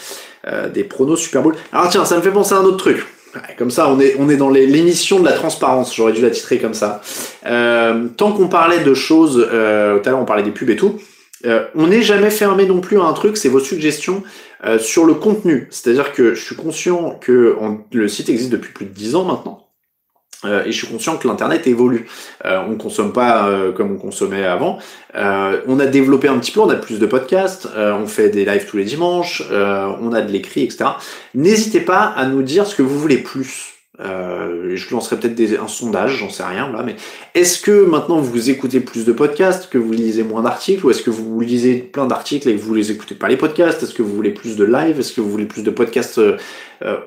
des 0.74 0.84
pronos 0.84 1.20
Super 1.20 1.42
Bowl. 1.42 1.56
Alors 1.74 1.90
tiens, 1.90 2.06
ça 2.06 2.16
me 2.16 2.22
fait 2.22 2.32
penser 2.32 2.54
à 2.54 2.60
un 2.60 2.64
autre 2.64 2.78
truc 2.78 3.06
comme 3.58 3.72
ça, 3.72 3.90
on 3.90 4.00
est, 4.00 4.16
on 4.20 4.30
est 4.30 4.38
dans 4.38 4.50
l'émission 4.50 5.20
de 5.20 5.26
la 5.26 5.34
transparence. 5.34 5.96
J'aurais 5.96 6.14
dû 6.14 6.22
la 6.22 6.30
titrer 6.30 6.60
comme 6.60 6.74
ça. 6.74 7.02
Euh, 7.46 8.08
tant 8.16 8.32
qu'on 8.32 8.48
parlait 8.48 8.84
de 8.84 8.94
choses, 8.94 9.46
euh, 9.52 10.00
tout 10.00 10.08
à 10.08 10.12
l'heure 10.12 10.22
on 10.22 10.26
parlait 10.26 10.44
des 10.44 10.52
pubs 10.52 10.70
et 10.70 10.76
tout, 10.76 11.00
euh, 11.46 11.66
on 11.76 11.88
n'est 11.88 12.02
jamais 12.02 12.30
fermé 12.30 12.66
non 12.66 12.82
plus 12.82 13.00
à 13.00 13.04
un 13.04 13.14
truc, 13.14 13.38
c'est 13.38 13.50
vos 13.50 13.60
suggestions 13.60 14.24
sur 14.80 15.06
le 15.06 15.14
contenu. 15.14 15.68
C'est-à-dire 15.70 16.14
que 16.14 16.34
je 16.34 16.44
suis 16.44 16.56
conscient 16.56 17.12
que 17.22 17.56
le 17.92 18.08
site 18.08 18.28
existe 18.28 18.50
depuis 18.50 18.74
plus 18.74 18.86
de 18.86 18.92
10 18.92 19.16
ans 19.16 19.24
maintenant. 19.24 19.67
Euh, 20.46 20.64
et 20.66 20.72
je 20.72 20.78
suis 20.78 20.88
conscient 20.88 21.18
que 21.18 21.28
l'internet 21.28 21.66
évolue. 21.68 22.08
Euh, 22.46 22.62
on 22.68 22.76
consomme 22.76 23.12
pas 23.12 23.48
euh, 23.48 23.72
comme 23.72 23.94
on 23.94 23.98
consommait 23.98 24.46
avant. 24.46 24.80
on 25.16 25.80
a 25.80 25.86
développé 25.86 26.28
un 26.28 26.38
petit 26.38 26.52
peu, 26.52 26.60
on 26.60 26.70
a 26.70 26.76
plus 26.76 27.00
de 27.00 27.06
podcasts, 27.06 27.68
on 27.76 28.06
fait 28.06 28.30
des 28.30 28.46
lives 28.46 28.68
tous 28.70 28.78
les 28.78 28.84
dimanches, 28.84 29.42
on 29.50 30.14
a 30.14 30.22
de 30.22 30.32
l'écrit, 30.32 30.64
etc. 30.64 30.86
N'hésitez 31.34 31.82
pas 31.82 32.02
à 32.02 32.26
nous 32.26 32.44
dire 32.44 32.68
ce 32.68 32.76
que 32.76 32.84
vous 32.84 33.00
voulez 33.00 33.18
plus. 33.18 33.74
je 34.00 34.92
lancerai 34.92 35.20
peut-être 35.20 35.60
un 35.60 35.68
sondage, 35.68 36.18
j'en 36.18 36.30
sais 36.30 36.44
rien 36.44 36.72
là, 36.72 36.84
mais 36.86 36.96
est-ce 37.34 37.60
que 37.60 37.86
maintenant 37.86 38.20
vous 38.20 38.52
écoutez 38.52 38.80
plus 38.80 39.06
de 39.06 39.12
podcasts, 39.12 39.70
que 39.72 39.80
vous 39.80 39.92
lisez 39.92 40.24
moins 40.24 40.44
d'articles, 40.44 40.86
ou 40.86 40.92
est-ce 40.92 41.02
que 41.02 41.10
vous 41.10 41.40
lisez 41.40 41.78
plein 41.78 42.06
d'articles 42.06 42.48
et 42.50 42.56
que 42.56 42.62
vous 42.62 42.76
les 42.76 42.92
écoutez 42.92 43.16
pas 43.16 43.28
les 43.28 43.38
podcasts? 43.38 43.82
Est-ce 43.82 43.96
que 43.96 44.04
vous 44.04 44.14
voulez 44.14 44.32
plus 44.32 44.56
de 44.56 44.66
live 44.66 45.00
Est-ce 45.00 45.14
que 45.14 45.22
vous 45.22 45.32
voulez 45.32 45.46
plus 45.46 45.64
de 45.64 45.72
podcasts? 45.72 46.22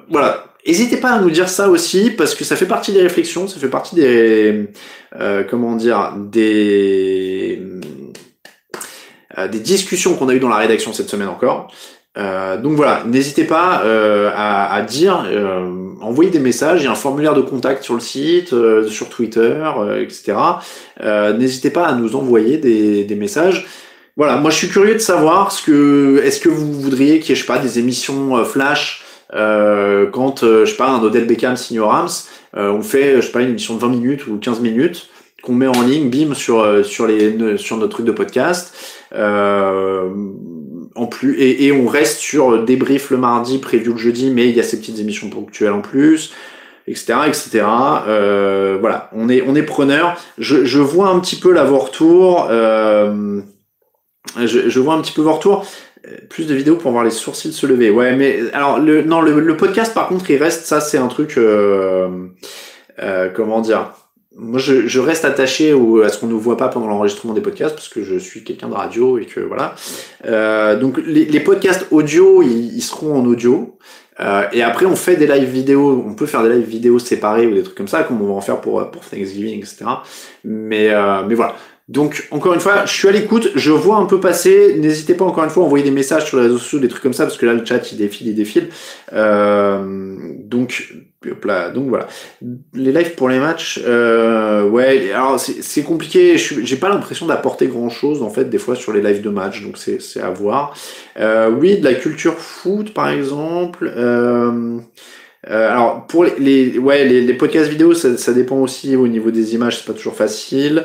Voilà, 0.08 0.49
N'hésitez 0.66 0.98
pas 0.98 1.12
à 1.12 1.20
nous 1.20 1.30
dire 1.30 1.48
ça 1.48 1.68
aussi, 1.68 2.10
parce 2.10 2.34
que 2.34 2.44
ça 2.44 2.56
fait 2.56 2.66
partie 2.66 2.92
des 2.92 3.02
réflexions, 3.02 3.48
ça 3.48 3.58
fait 3.58 3.68
partie 3.68 3.94
des, 3.94 4.68
euh, 5.18 5.42
comment 5.48 5.74
dire, 5.74 6.14
des, 6.16 7.62
euh, 9.38 9.48
des 9.48 9.60
discussions 9.60 10.14
qu'on 10.14 10.28
a 10.28 10.34
eues 10.34 10.40
dans 10.40 10.48
la 10.48 10.56
rédaction 10.56 10.92
cette 10.92 11.08
semaine 11.08 11.28
encore. 11.28 11.72
Euh, 12.18 12.60
donc 12.60 12.72
voilà, 12.72 13.04
n'hésitez 13.06 13.44
pas 13.44 13.82
euh, 13.84 14.30
à, 14.34 14.74
à, 14.74 14.82
dire, 14.82 15.24
euh, 15.28 15.94
envoyez 16.00 16.30
des 16.30 16.40
messages, 16.40 16.82
il 16.82 16.84
y 16.84 16.88
a 16.88 16.90
un 16.90 16.96
formulaire 16.96 17.34
de 17.34 17.40
contact 17.40 17.84
sur 17.84 17.94
le 17.94 18.00
site, 18.00 18.52
euh, 18.52 18.88
sur 18.88 19.08
Twitter, 19.08 19.64
etc. 20.00 20.34
n'hésitez 21.38 21.70
pas 21.70 21.86
à 21.86 21.94
nous 21.94 22.16
envoyer 22.16 22.58
des, 22.58 23.04
des 23.04 23.14
messages. 23.14 23.66
Voilà, 24.16 24.36
moi 24.36 24.50
je 24.50 24.56
suis 24.56 24.68
curieux 24.68 24.94
de 24.94 24.98
savoir 24.98 25.52
ce 25.52 25.62
que, 25.62 26.20
est-ce 26.24 26.40
que 26.40 26.48
vous 26.48 26.72
voudriez 26.72 27.20
qu'il 27.20 27.30
y 27.30 27.32
ait, 27.32 27.36
je 27.36 27.42
sais 27.42 27.46
pas, 27.46 27.58
des 27.58 27.78
émissions 27.78 28.44
flash 28.44 28.99
euh, 29.34 30.06
quand, 30.10 30.42
euh, 30.42 30.64
je 30.64 30.70
sais 30.72 30.76
pas, 30.76 30.90
un 30.90 31.02
Odell 31.02 31.26
Beckham 31.26 31.56
signe 31.56 31.80
Rams, 31.80 32.08
euh, 32.56 32.70
on 32.70 32.82
fait, 32.82 33.16
je 33.16 33.26
sais 33.26 33.32
pas, 33.32 33.42
une 33.42 33.50
émission 33.50 33.74
de 33.74 33.80
20 33.80 33.88
minutes 33.88 34.26
ou 34.26 34.38
15 34.38 34.60
minutes 34.60 35.08
qu'on 35.42 35.54
met 35.54 35.66
en 35.66 35.82
ligne, 35.82 36.10
bim, 36.10 36.34
sur, 36.34 36.84
sur, 36.84 37.06
les, 37.06 37.56
sur 37.56 37.78
notre 37.78 37.92
truc 37.92 38.04
de 38.06 38.12
podcast. 38.12 38.74
en 39.14 41.06
plus, 41.06 41.40
et, 41.40 41.66
et, 41.66 41.72
on 41.72 41.86
reste 41.86 42.18
sur 42.18 42.62
débrief 42.62 43.10
le 43.10 43.16
mardi, 43.16 43.58
preview 43.58 43.92
le 43.92 43.98
jeudi, 43.98 44.30
mais 44.30 44.50
il 44.50 44.56
y 44.56 44.60
a 44.60 44.62
ces 44.62 44.78
petites 44.78 44.98
émissions 44.98 45.30
ponctuelles 45.30 45.72
en 45.72 45.80
plus 45.80 46.34
etc 46.90 47.20
etc 47.28 47.62
euh, 48.06 48.76
voilà 48.80 49.10
on 49.12 49.28
est 49.28 49.42
on 49.46 49.54
est 49.54 49.62
preneur. 49.62 50.20
Je, 50.38 50.64
je 50.64 50.80
vois 50.80 51.08
un 51.08 51.20
petit 51.20 51.36
peu 51.36 51.52
la 51.52 51.64
vos 51.64 51.78
retours 51.78 52.48
euh, 52.50 53.40
je, 54.44 54.68
je 54.68 54.80
vois 54.80 54.94
un 54.94 55.00
petit 55.00 55.12
peu 55.12 55.22
vos 55.22 55.32
retours 55.32 55.66
plus 56.28 56.46
de 56.46 56.54
vidéos 56.54 56.76
pour 56.76 56.92
voir 56.92 57.04
les 57.04 57.10
sourcils 57.10 57.52
se 57.52 57.66
lever. 57.66 57.90
Ouais, 57.90 58.16
mais 58.16 58.40
alors 58.52 58.78
le 58.78 59.02
non 59.02 59.20
le, 59.20 59.56
podcast 59.56 59.92
par 59.94 60.08
contre 60.08 60.30
il 60.30 60.36
reste 60.36 60.64
ça 60.64 60.80
c'est 60.80 60.98
un 60.98 61.08
truc 61.08 61.36
euh, 61.36 62.08
euh, 63.00 63.28
comment 63.34 63.60
dire. 63.60 63.92
Moi 64.36 64.60
je, 64.60 64.86
je 64.86 65.00
reste 65.00 65.24
attaché 65.24 65.72
au, 65.72 66.02
à 66.02 66.08
ce 66.08 66.18
qu'on 66.18 66.28
ne 66.28 66.34
voit 66.34 66.56
pas 66.56 66.68
pendant 66.68 66.86
l'enregistrement 66.86 67.34
des 67.34 67.40
podcasts 67.40 67.74
parce 67.74 67.88
que 67.88 68.02
je 68.04 68.16
suis 68.16 68.44
quelqu'un 68.44 68.68
de 68.68 68.74
radio 68.74 69.18
et 69.18 69.26
que 69.26 69.40
voilà. 69.40 69.74
Euh, 70.24 70.78
donc 70.78 70.98
les, 71.04 71.24
les, 71.24 71.40
podcasts 71.40 71.86
audio 71.90 72.40
ils, 72.40 72.76
ils, 72.76 72.82
seront 72.82 73.18
en 73.20 73.26
audio. 73.26 73.76
Euh, 74.20 74.44
et 74.52 74.62
après 74.62 74.86
on 74.86 74.96
fait 74.96 75.16
des 75.16 75.26
live 75.26 75.48
vidéo, 75.48 76.04
on 76.06 76.14
peut 76.14 76.26
faire 76.26 76.42
des 76.42 76.50
live 76.50 76.66
vidéo 76.66 76.98
séparés 76.98 77.46
ou 77.46 77.54
des 77.54 77.62
trucs 77.62 77.76
comme 77.76 77.88
ça 77.88 78.04
comme 78.04 78.22
on 78.22 78.26
va 78.26 78.34
en 78.34 78.40
faire 78.40 78.60
pour 78.60 78.90
pour 78.90 79.02
Thanksgiving 79.04 79.58
etc. 79.58 79.84
Mais 80.44 80.90
euh, 80.90 81.22
mais 81.26 81.34
voilà. 81.34 81.56
Donc, 81.90 82.28
encore 82.30 82.54
une 82.54 82.60
fois, 82.60 82.86
je 82.86 82.92
suis 82.92 83.08
à 83.08 83.10
l'écoute, 83.10 83.50
je 83.56 83.72
vois 83.72 83.96
un 83.96 84.06
peu 84.06 84.20
passer. 84.20 84.76
N'hésitez 84.78 85.14
pas, 85.14 85.24
encore 85.24 85.42
une 85.42 85.50
fois, 85.50 85.64
à 85.64 85.66
envoyer 85.66 85.84
des 85.84 85.90
messages 85.90 86.24
sur 86.24 86.36
les 86.36 86.44
réseaux 86.44 86.58
sociaux, 86.58 86.78
des 86.78 86.86
trucs 86.86 87.02
comme 87.02 87.12
ça, 87.12 87.24
parce 87.24 87.36
que 87.36 87.44
là, 87.44 87.52
le 87.52 87.66
chat, 87.66 87.90
il 87.90 87.98
défile, 87.98 88.28
il 88.28 88.36
défile. 88.36 88.68
Euh, 89.12 89.82
donc, 90.38 90.94
là, 91.44 91.70
donc 91.70 91.88
voilà. 91.88 92.06
Les 92.74 92.92
lives 92.92 93.16
pour 93.16 93.28
les 93.28 93.40
matchs, 93.40 93.80
euh, 93.84 94.68
ouais, 94.68 95.10
alors 95.10 95.40
c'est 95.40 95.82
compliqué. 95.82 96.38
J'ai 96.38 96.76
pas 96.76 96.90
l'impression 96.90 97.26
d'apporter 97.26 97.66
grand 97.66 97.90
chose, 97.90 98.22
en 98.22 98.30
fait, 98.30 98.44
des 98.44 98.58
fois, 98.58 98.76
sur 98.76 98.92
les 98.92 99.02
lives 99.02 99.20
de 99.20 99.30
match, 99.30 99.60
donc 99.60 99.76
c'est 99.76 100.20
à 100.20 100.30
voir. 100.30 100.74
Euh, 101.18 101.50
oui, 101.50 101.78
de 101.78 101.84
la 101.84 101.94
culture 101.94 102.38
foot, 102.38 102.94
par 102.94 103.08
exemple. 103.08 103.92
Euh, 103.96 104.78
euh, 105.48 105.70
alors 105.70 106.06
pour 106.06 106.24
les, 106.24 106.76
ouais 106.76 107.06
les, 107.06 107.22
les, 107.22 107.32
podcasts 107.32 107.70
vidéo 107.70 107.94
ça, 107.94 108.18
ça, 108.18 108.34
dépend 108.34 108.58
aussi 108.58 108.94
au 108.94 109.08
niveau 109.08 109.30
des 109.30 109.54
images 109.54 109.78
c'est 109.78 109.86
pas 109.86 109.94
toujours 109.94 110.14
facile 110.14 110.84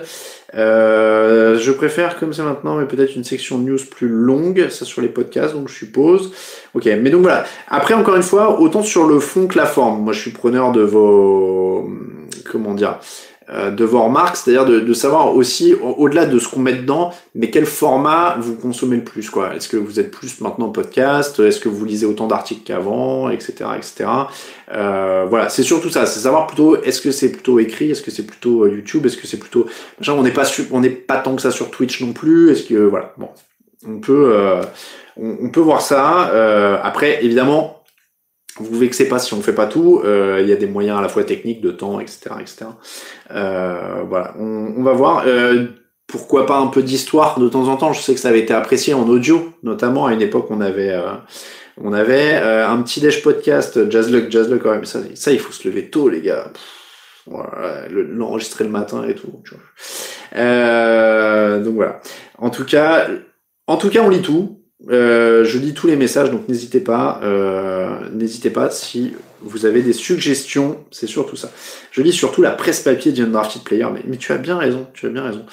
euh, 0.56 1.60
je 1.60 1.72
préfère 1.72 2.18
comme 2.18 2.34
ça 2.34 2.44
maintenant, 2.44 2.78
mais 2.78 2.86
peut-être 2.86 3.16
une 3.16 3.24
section 3.24 3.58
news 3.58 3.80
plus 3.90 4.08
longue, 4.08 4.68
ça 4.70 4.86
sur 4.86 5.02
les 5.02 5.10
podcasts, 5.10 5.54
donc 5.54 5.70
je 5.70 5.76
suppose. 5.76 6.32
Ok, 6.74 6.86
mais 6.86 7.10
donc 7.10 7.24
voilà. 7.24 7.46
Après, 7.68 7.94
encore 7.94 8.16
une 8.16 8.24
fois, 8.24 8.60
autant 8.60 8.84
sur 8.84 9.06
le 9.06 9.20
fond 9.20 9.48
que 9.48 9.58
la 9.58 9.66
forme. 9.66 10.02
Moi, 10.04 10.14
je 10.14 10.22
suis 10.22 10.32
preneur 10.32 10.72
de 10.72 10.82
vos, 10.82 11.90
comment 12.50 12.74
dire, 12.74 13.00
de 13.48 13.84
vos 13.86 14.02
remarques, 14.02 14.38
c'est-à-dire 14.38 14.66
de, 14.66 14.80
de, 14.80 14.94
savoir 14.94 15.36
aussi, 15.36 15.76
au-delà 15.76 16.26
de 16.26 16.40
ce 16.40 16.48
qu'on 16.48 16.62
met 16.62 16.74
dedans, 16.74 17.12
mais 17.36 17.52
quel 17.52 17.68
format 17.68 18.38
vous 18.40 18.56
consommez 18.56 18.96
le 18.96 19.04
plus, 19.04 19.30
quoi. 19.30 19.56
Est-ce 19.56 19.70
que 19.70 19.78
vous 19.78 20.00
êtes 20.00 20.10
plus 20.10 20.42
maintenant 20.42 20.70
podcast? 20.70 21.40
Est-ce 21.40 21.60
que 21.60 21.70
vous 21.70 21.86
lisez 21.86 22.08
autant 22.08 22.26
d'articles 22.26 22.64
qu'avant, 22.66 23.30
etc., 23.30 23.66
etc. 23.78 24.10
Euh, 24.74 25.26
voilà, 25.30 25.50
c'est 25.50 25.64
surtout 25.64 25.90
ça, 25.90 26.06
c'est 26.06 26.20
savoir 26.20 26.48
plutôt, 26.48 26.82
est-ce 26.82 27.02
que 27.02 27.12
c'est 27.12 27.32
plutôt 27.32 27.60
écrit, 27.60 27.92
est-ce 27.92 28.02
que 28.02 28.12
c'est 28.12 28.26
plutôt 28.26 28.64
euh, 28.64 28.72
YouTube, 28.72 29.06
est-ce 29.06 29.18
que 29.18 29.28
c'est 29.28 29.38
plutôt, 29.38 29.68
on 30.08 30.24
n'est 30.24 30.32
pas, 30.32 30.50
on 30.72 30.80
n'est 30.80 30.90
pas 30.90 31.18
tant 31.18 31.36
que 31.36 31.42
ça 31.42 31.52
sur 31.52 31.70
Twitch 31.70 32.02
non 32.02 32.14
plus, 32.14 32.52
est-ce 32.52 32.64
que, 32.64 32.76
voilà, 32.76 33.14
bon, 33.18 33.30
on 33.88 34.00
peut, 34.00 34.32
euh, 34.34 34.64
on, 35.18 35.38
on, 35.44 35.50
peut 35.50 35.60
voir 35.60 35.82
ça. 35.82 36.30
Euh, 36.30 36.78
après, 36.82 37.24
évidemment, 37.24 37.75
vous 38.58 38.80
vexez 38.80 39.08
pas 39.08 39.20
si 39.20 39.34
on 39.34 39.42
fait 39.42 39.54
pas 39.54 39.68
tout. 39.68 40.02
Euh, 40.06 40.40
il 40.42 40.48
y 40.48 40.54
a 40.54 40.56
des 40.56 40.68
moyens 40.68 40.98
à 40.98 41.02
la 41.02 41.10
fois 41.10 41.24
techniques, 41.24 41.62
de 41.62 41.72
temps, 41.72 42.00
etc., 42.00 42.32
etc. 42.40 42.66
Euh, 43.32 44.04
voilà, 44.08 44.34
on, 44.40 44.74
on, 44.78 44.84
va 44.84 44.94
voir. 44.94 45.24
Euh, 45.28 45.66
pourquoi 46.08 46.46
pas 46.46 46.58
un 46.58 46.68
peu 46.68 46.82
d'histoire 46.82 47.40
de 47.40 47.50
temps 47.50 47.68
en 47.68 47.76
temps 47.76 47.92
Je 47.92 48.02
sais 48.02 48.14
que 48.14 48.20
ça 48.20 48.30
avait 48.30 48.40
été 48.40 48.54
apprécié 48.54 48.94
en 48.94 49.08
audio, 49.10 49.52
notamment 49.64 50.06
à 50.06 50.14
une 50.14 50.22
époque 50.22 50.48
on 50.52 50.62
avait 50.62 50.92
euh, 50.92 51.14
on 51.82 51.92
avait 51.92 52.36
euh, 52.36 52.68
un 52.68 52.82
petit 52.82 53.02
déj 53.02 53.22
podcast 53.22 53.90
Jazzluck, 53.90 54.32
Jazzluck 54.32 54.64
quand 54.64 54.72
même. 54.72 54.86
Ça, 54.86 55.00
ça, 55.16 55.32
il 55.32 55.40
faut 55.40 55.52
se 55.52 55.68
lever 55.68 55.90
tôt, 55.90 56.08
les 56.08 56.22
gars. 56.22 56.52
voilà, 57.26 57.88
l'enregistrer 57.90 58.64
le 58.64 58.70
matin 58.70 59.06
et 59.06 59.16
tout. 59.16 59.42
Donc 60.32 61.74
voilà. 61.76 62.00
En 62.38 62.50
tout 62.50 62.64
cas, 62.64 63.10
en 63.68 63.76
tout 63.76 63.90
cas, 63.90 64.02
on 64.02 64.10
lit 64.10 64.22
tout. 64.22 64.65
Euh, 64.90 65.46
je 65.46 65.58
lis 65.58 65.74
tous 65.74 65.88
les 65.88 65.96
messages, 65.96 66.32
donc 66.32 66.48
n'hésitez 66.50 66.82
pas, 66.82 67.20
euh, 67.24 68.10
n'hésitez 68.14 68.50
pas 68.50 68.70
si 68.70 69.14
vous 69.42 69.66
avez 69.66 69.82
des 69.82 69.94
suggestions, 69.94 70.84
c'est 70.92 71.08
surtout 71.08 71.36
ça. 71.36 71.52
Je 71.92 72.02
lis 72.02 72.12
surtout 72.12 72.42
la 72.42 72.52
presse 72.52 72.82
papier 72.82 73.12
d'Undrafted 73.12 73.64
Player, 73.64 73.88
mais, 73.94 74.18
tu 74.18 74.32
as 74.32 74.38
bien 74.38 74.58
raison, 74.58 74.88
tu 74.94 75.06
as 75.06 75.10
bien 75.10 75.24
raison. 75.24 75.46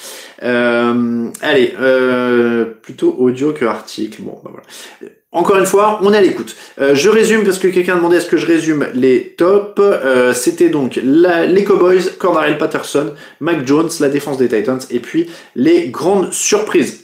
Euh, 0.43 1.29
allez, 1.41 1.75
euh, 1.81 2.65
plutôt 2.65 3.15
audio 3.19 3.53
que 3.53 3.65
article. 3.65 4.23
Bon, 4.23 4.41
bah 4.43 4.51
voilà. 4.51 5.13
Encore 5.31 5.57
une 5.57 5.67
fois, 5.67 5.99
on 6.03 6.13
est 6.13 6.17
à 6.19 6.21
l'écoute. 6.21 6.57
Euh, 6.79 6.95
je 6.95 7.09
résume 7.09 7.45
parce 7.45 7.59
que 7.59 7.69
quelqu'un 7.69 7.97
demandait 7.97 8.19
est-ce 8.19 8.29
que 8.29 8.37
je 8.37 8.47
résume 8.47 8.89
les 8.93 9.35
tops. 9.39 9.81
Euh, 9.81 10.35
C'était 10.35 10.69
donc 10.69 11.01
la, 11.03 11.47
les 11.47 11.65
Cowboys, 11.65 12.03
Cordarel 12.19 12.59
Patterson, 12.59 13.15
Mac 13.41 13.67
Jones, 13.67 13.89
la 14.01 14.11
défense 14.11 14.37
des 14.37 14.49
Titans, 14.49 14.81
et 14.91 15.01
puis 15.01 15.31
les 15.55 15.89
grandes 15.89 16.33
surprises. 16.33 17.02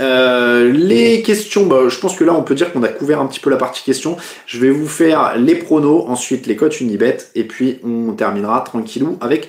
Euh, 0.00 0.70
les 0.70 1.22
questions, 1.22 1.66
bah, 1.66 1.88
je 1.88 1.98
pense 1.98 2.14
que 2.14 2.24
là 2.24 2.32
on 2.34 2.42
peut 2.42 2.54
dire 2.54 2.72
qu'on 2.72 2.82
a 2.82 2.88
couvert 2.88 3.20
un 3.20 3.26
petit 3.26 3.40
peu 3.40 3.50
la 3.50 3.56
partie 3.56 3.82
questions. 3.82 4.16
Je 4.46 4.58
vais 4.58 4.70
vous 4.70 4.88
faire 4.88 5.36
les 5.36 5.56
pronos, 5.56 6.04
ensuite 6.08 6.46
les 6.46 6.56
cotes 6.56 6.80
Unibet, 6.80 7.18
et 7.34 7.44
puis 7.44 7.80
on 7.84 8.12
terminera 8.12 8.60
tranquillou 8.60 9.18
avec 9.20 9.48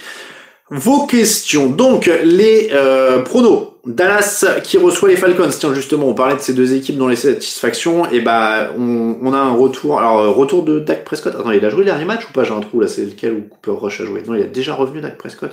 vos 0.69 1.05
questions. 1.05 1.67
Donc 1.67 2.09
les 2.23 2.69
euh, 2.73 3.21
pronos. 3.21 3.69
Dallas 3.85 4.45
qui 4.63 4.77
reçoit 4.77 5.09
les 5.09 5.17
Falcons. 5.17 5.49
Tiens 5.49 5.73
justement, 5.73 6.07
on 6.07 6.13
parlait 6.13 6.35
de 6.35 6.39
ces 6.39 6.53
deux 6.53 6.73
équipes 6.73 6.97
dans 6.97 7.09
les 7.09 7.17
satisfactions. 7.17 8.09
Et 8.11 8.21
bah 8.21 8.69
on, 8.77 9.33
a 9.33 9.37
un 9.37 9.51
retour. 9.51 9.99
Alors 9.99 10.19
euh, 10.19 10.29
retour 10.29 10.63
de 10.63 10.79
Dak 10.79 11.03
Prescott. 11.03 11.35
Attends, 11.35 11.51
il 11.51 11.63
a 11.65 11.69
joué 11.69 11.79
le 11.79 11.85
dernier 11.85 12.05
match 12.05 12.23
ou 12.29 12.31
pas? 12.31 12.45
J'ai 12.45 12.53
un 12.53 12.61
trou 12.61 12.79
là. 12.79 12.87
C'est 12.87 13.03
lequel 13.03 13.33
où 13.33 13.41
Cooper 13.41 13.77
Rush 13.77 14.01
a 14.01 14.05
joué? 14.05 14.23
Non, 14.25 14.35
il 14.35 14.43
a 14.43 14.45
déjà 14.45 14.73
revenu 14.73 15.01
Dak 15.01 15.17
Prescott 15.17 15.51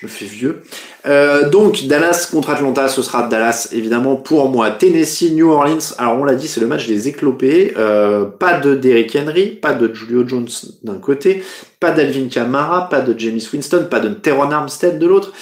je 0.00 0.06
me 0.06 0.10
fais 0.10 0.24
vieux. 0.24 0.62
Euh, 1.06 1.50
donc 1.50 1.86
Dallas 1.86 2.28
contre 2.30 2.50
Atlanta, 2.50 2.88
ce 2.88 3.02
sera 3.02 3.28
Dallas 3.28 3.68
évidemment 3.72 4.16
pour 4.16 4.48
moi. 4.48 4.70
Tennessee, 4.70 5.32
New 5.32 5.50
Orleans. 5.50 5.94
Alors 5.98 6.18
on 6.18 6.24
l'a 6.24 6.34
dit, 6.34 6.48
c'est 6.48 6.60
le 6.60 6.66
match 6.66 6.86
des 6.86 7.08
éclopés. 7.08 7.74
Euh, 7.76 8.24
pas 8.24 8.58
de 8.58 8.74
Derrick 8.74 9.14
Henry, 9.14 9.48
pas 9.48 9.74
de 9.74 9.92
Julio 9.92 10.26
Jones 10.26 10.48
d'un 10.82 10.98
côté, 10.98 11.42
pas 11.80 11.90
d'Alvin 11.90 12.28
Kamara, 12.28 12.88
pas 12.88 13.00
de 13.00 13.18
James 13.18 13.40
Winston, 13.52 13.88
pas 13.90 14.00
de 14.00 14.08
Teron 14.08 14.50
Armstead 14.50 14.98
de 14.98 15.06
l'autre. 15.06 15.32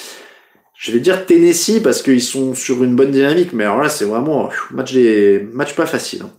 Je 0.75 0.91
vais 0.91 1.01
dire 1.01 1.25
Tennessee 1.27 1.81
parce 1.83 2.03
qu'ils 2.03 2.23
sont 2.23 2.55
sur 2.55 2.83
une 2.83 2.97
bonne 2.97 3.11
dynamique, 3.13 3.53
mais 3.53 3.65
alors 3.65 3.83
là 3.83 3.89
c'est 3.89 4.05
vraiment 4.05 4.49
match 4.73 4.93
des 4.93 5.47
match 5.53 5.75
pas 5.75 5.87
facile. 5.87 6.23
Hein. 6.25 6.31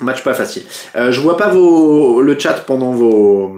Match 0.00 0.22
pas 0.22 0.34
facile. 0.34 0.62
Euh, 0.96 1.12
je 1.12 1.20
vois 1.20 1.36
pas 1.36 1.48
vos, 1.48 2.20
le 2.20 2.38
chat 2.38 2.64
pendant 2.66 2.92
vos, 2.92 3.52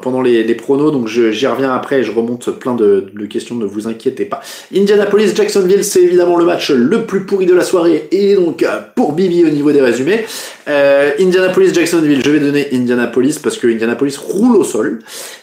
pendant, 0.00 0.22
les, 0.22 0.54
pronos, 0.54 0.92
donc 0.92 1.08
j'y 1.08 1.46
reviens 1.46 1.74
après 1.74 2.00
et 2.00 2.02
je 2.04 2.12
remonte 2.12 2.50
plein 2.58 2.74
de, 2.74 3.10
questions, 3.28 3.56
ne 3.56 3.64
vous 3.64 3.88
inquiétez 3.88 4.24
pas. 4.24 4.40
Indianapolis, 4.74 5.34
Jacksonville, 5.34 5.82
c'est 5.84 6.02
évidemment 6.02 6.36
le 6.36 6.44
match 6.44 6.70
le 6.70 7.04
plus 7.04 7.26
pourri 7.26 7.46
de 7.46 7.54
la 7.54 7.64
soirée 7.64 8.08
et 8.12 8.36
donc 8.36 8.62
euh, 8.62 8.80
pour 8.94 9.12
Bibi 9.12 9.44
au 9.44 9.48
niveau 9.48 9.72
des 9.72 9.80
résumés. 9.80 10.26
Euh, 10.68 11.10
Indianapolis, 11.18 11.74
Jacksonville, 11.74 12.22
je 12.24 12.30
vais 12.30 12.40
donner 12.40 12.68
Indianapolis 12.72 13.38
parce 13.42 13.58
que 13.58 13.66
Indianapolis 13.66 14.16
roule 14.16 14.56
au 14.56 14.64
sol. 14.64 15.00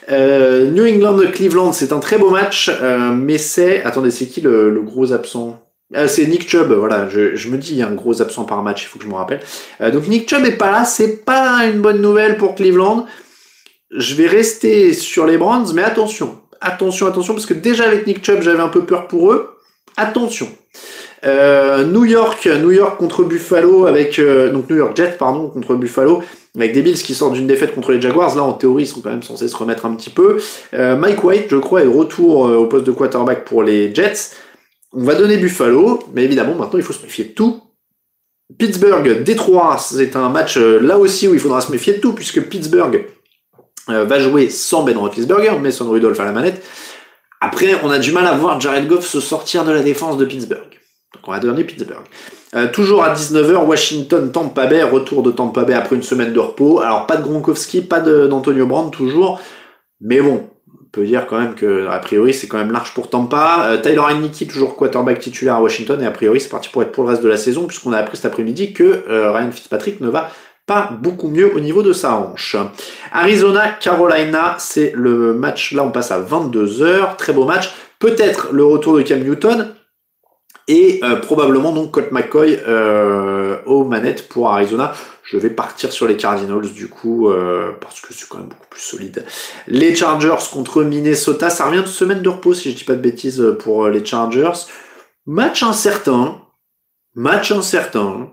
Euh, 0.09 0.69
New 0.71 0.85
England, 0.85 1.19
Cleveland, 1.33 1.73
c'est 1.73 1.91
un 1.91 1.99
très 1.99 2.17
beau 2.17 2.29
match, 2.29 2.71
mais 3.13 3.37
c'est, 3.37 3.83
attendez, 3.83 4.11
c'est 4.11 4.27
qui 4.27 4.41
le, 4.41 4.81
gros 4.81 5.11
absent? 5.11 5.59
C'est 6.07 6.25
Nick 6.25 6.49
Chubb, 6.49 6.71
voilà, 6.71 7.09
je, 7.09 7.49
me 7.49 7.57
dis, 7.57 7.73
il 7.73 7.79
y 7.79 7.81
a 7.81 7.87
un 7.87 7.93
gros 7.93 8.21
absent 8.21 8.45
par 8.45 8.63
match, 8.63 8.83
il 8.83 8.87
faut 8.87 8.97
que 8.97 9.03
je 9.03 9.09
me 9.09 9.15
rappelle. 9.15 9.41
Donc 9.91 10.07
Nick 10.07 10.29
Chubb 10.29 10.45
est 10.45 10.57
pas 10.57 10.71
là, 10.71 10.85
c'est 10.85 11.25
pas 11.25 11.65
une 11.65 11.81
bonne 11.81 12.01
nouvelle 12.01 12.37
pour 12.37 12.55
Cleveland. 12.55 13.05
Je 13.95 14.15
vais 14.15 14.27
rester 14.27 14.93
sur 14.93 15.25
les 15.25 15.37
Browns, 15.37 15.73
mais 15.73 15.83
attention, 15.83 16.37
attention, 16.61 17.07
attention, 17.07 17.33
parce 17.33 17.45
que 17.45 17.53
déjà 17.53 17.85
avec 17.85 18.07
Nick 18.07 18.23
Chubb, 18.25 18.41
j'avais 18.41 18.61
un 18.61 18.69
peu 18.69 18.85
peur 18.85 19.07
pour 19.07 19.31
eux. 19.31 19.57
Attention. 19.97 20.47
Euh, 21.25 21.83
New 21.83 22.05
York, 22.05 22.47
New 22.47 22.71
York 22.71 22.97
contre 22.97 23.23
Buffalo 23.23 23.85
avec 23.85 24.17
euh, 24.17 24.51
donc 24.51 24.69
New 24.69 24.77
York 24.77 24.97
Jets 24.97 25.17
pardon 25.19 25.49
contre 25.49 25.75
Buffalo 25.75 26.23
avec 26.55 26.73
des 26.73 26.81
Bills 26.81 26.97
qui 26.97 27.13
sortent 27.13 27.33
d'une 27.33 27.47
défaite 27.47 27.73
contre 27.73 27.91
les 27.91 28.01
Jaguars. 28.01 28.35
Là, 28.35 28.43
en 28.43 28.53
théorie, 28.53 28.83
ils 28.83 28.87
sont 28.87 29.01
quand 29.01 29.09
même 29.09 29.23
censés 29.23 29.47
se 29.47 29.55
remettre 29.55 29.85
un 29.85 29.95
petit 29.95 30.09
peu. 30.09 30.39
Euh, 30.73 30.95
Mike 30.97 31.23
White, 31.23 31.47
je 31.49 31.57
crois, 31.57 31.81
est 31.81 31.87
retour 31.87 32.47
euh, 32.47 32.57
au 32.57 32.67
poste 32.67 32.85
de 32.85 32.91
quarterback 32.91 33.45
pour 33.45 33.63
les 33.63 33.93
Jets. 33.93 34.31
On 34.93 35.03
va 35.03 35.15
donner 35.15 35.37
Buffalo, 35.37 36.03
mais 36.13 36.23
évidemment, 36.23 36.55
maintenant, 36.55 36.77
il 36.77 36.83
faut 36.83 36.93
se 36.93 37.01
méfier 37.01 37.25
de 37.25 37.29
tout. 37.31 37.61
Pittsburgh, 38.57 39.23
Détroit, 39.23 39.77
c'est 39.79 40.17
un 40.17 40.27
match 40.27 40.57
euh, 40.57 40.79
là 40.81 40.97
aussi 40.97 41.27
où 41.29 41.33
il 41.33 41.39
faudra 41.39 41.61
se 41.61 41.71
méfier 41.71 41.93
de 41.93 41.99
tout, 41.99 42.11
puisque 42.11 42.41
Pittsburgh 42.41 43.05
euh, 43.91 44.05
va 44.05 44.19
jouer 44.19 44.49
sans 44.49 44.83
Ben 44.83 44.97
Roethlisberger, 44.97 45.59
mais 45.61 45.71
sans 45.71 45.89
Rudolph 45.89 46.19
à 46.19 46.25
la 46.25 46.31
manette. 46.31 46.63
Après, 47.39 47.75
on 47.83 47.89
a 47.89 47.99
du 47.99 48.11
mal 48.11 48.27
à 48.27 48.33
voir 48.33 48.59
Jared 48.59 48.87
Goff 48.87 49.05
se 49.05 49.19
sortir 49.19 49.65
de 49.65 49.71
la 49.71 49.81
défense 49.81 50.17
de 50.17 50.25
Pittsburgh. 50.25 50.79
Donc 51.13 51.27
on 51.27 51.31
va 51.31 51.39
donner 51.39 51.63
Pittsburgh. 51.63 52.05
Euh, 52.55 52.67
toujours 52.71 53.03
à 53.03 53.13
19h, 53.13 53.65
Washington, 53.65 54.31
Tampa 54.31 54.67
Bay, 54.67 54.83
retour 54.83 55.23
de 55.23 55.31
Tampa 55.31 55.63
Bay 55.63 55.73
après 55.73 55.95
une 55.95 56.03
semaine 56.03 56.33
de 56.33 56.39
repos. 56.39 56.79
Alors 56.79 57.07
pas 57.07 57.17
de 57.17 57.23
Gronkowski, 57.23 57.81
pas 57.81 57.99
d'Antonio 57.99 58.65
Brand 58.65 58.91
toujours. 58.91 59.41
Mais 60.01 60.21
bon, 60.21 60.49
peut 60.91 61.05
dire 61.05 61.25
quand 61.27 61.39
même 61.39 61.55
que 61.55 61.87
a 61.87 61.99
priori 61.99 62.33
c'est 62.33 62.47
quand 62.47 62.57
même 62.57 62.71
large 62.71 62.93
pour 62.93 63.09
Tampa. 63.09 63.65
Euh, 63.67 63.81
Tyler 63.81 64.01
Heineke 64.09 64.47
toujours 64.47 64.75
quarterback 64.75 65.19
titulaire 65.19 65.55
à 65.55 65.61
Washington 65.61 66.01
et 66.01 66.05
a 66.05 66.11
priori 66.11 66.39
c'est 66.41 66.49
parti 66.49 66.69
pour 66.69 66.81
être 66.81 66.91
pour 66.91 67.03
le 67.03 67.11
reste 67.11 67.23
de 67.23 67.29
la 67.29 67.37
saison 67.37 67.65
puisqu'on 67.65 67.93
a 67.93 67.97
appris 67.97 68.17
cet 68.17 68.25
après-midi 68.25 68.73
que 68.73 69.03
euh, 69.09 69.31
Ryan 69.31 69.51
Fitzpatrick 69.51 70.01
ne 70.01 70.09
va 70.09 70.29
pas 70.65 70.91
beaucoup 71.01 71.27
mieux 71.27 71.53
au 71.55 71.59
niveau 71.59 71.83
de 71.83 71.93
sa 71.93 72.15
hanche. 72.15 72.55
Arizona 73.11 73.69
Carolina, 73.69 74.55
c'est 74.59 74.93
le 74.95 75.33
match 75.33 75.73
là 75.73 75.83
on 75.83 75.91
passe 75.91 76.11
à 76.11 76.21
22h, 76.21 77.17
très 77.17 77.33
beau 77.33 77.45
match. 77.45 77.73
Peut-être 77.99 78.49
le 78.51 78.63
retour 78.63 78.97
de 78.97 79.01
Cam 79.03 79.19
Newton, 79.19 79.75
et 80.67 80.99
euh, 81.03 81.17
probablement 81.17 81.73
donc 81.73 81.91
Colt 81.91 82.11
McCoy 82.11 82.59
euh, 82.67 83.57
aux 83.65 83.83
manettes 83.83 84.29
pour 84.29 84.49
Arizona. 84.49 84.93
Je 85.23 85.37
vais 85.37 85.49
partir 85.49 85.91
sur 85.91 86.07
les 86.07 86.17
Cardinals 86.17 86.71
du 86.71 86.87
coup 86.87 87.29
euh, 87.29 87.71
parce 87.79 88.01
que 88.01 88.13
c'est 88.13 88.27
quand 88.27 88.37
même 88.37 88.47
beaucoup 88.47 88.67
plus 88.69 88.81
solide. 88.81 89.25
Les 89.67 89.95
Chargers 89.95 90.49
contre 90.51 90.83
Minnesota, 90.83 91.49
ça 91.49 91.65
revient 91.65 91.81
de 91.81 91.87
semaine 91.87 92.21
de 92.21 92.29
repos 92.29 92.53
si 92.53 92.71
je 92.71 92.77
dis 92.77 92.83
pas 92.83 92.95
de 92.95 93.01
bêtises 93.01 93.43
pour 93.59 93.87
les 93.89 94.05
Chargers. 94.05 94.67
Match 95.25 95.63
incertain, 95.63 96.41
match 97.15 97.51
incertain. 97.51 98.31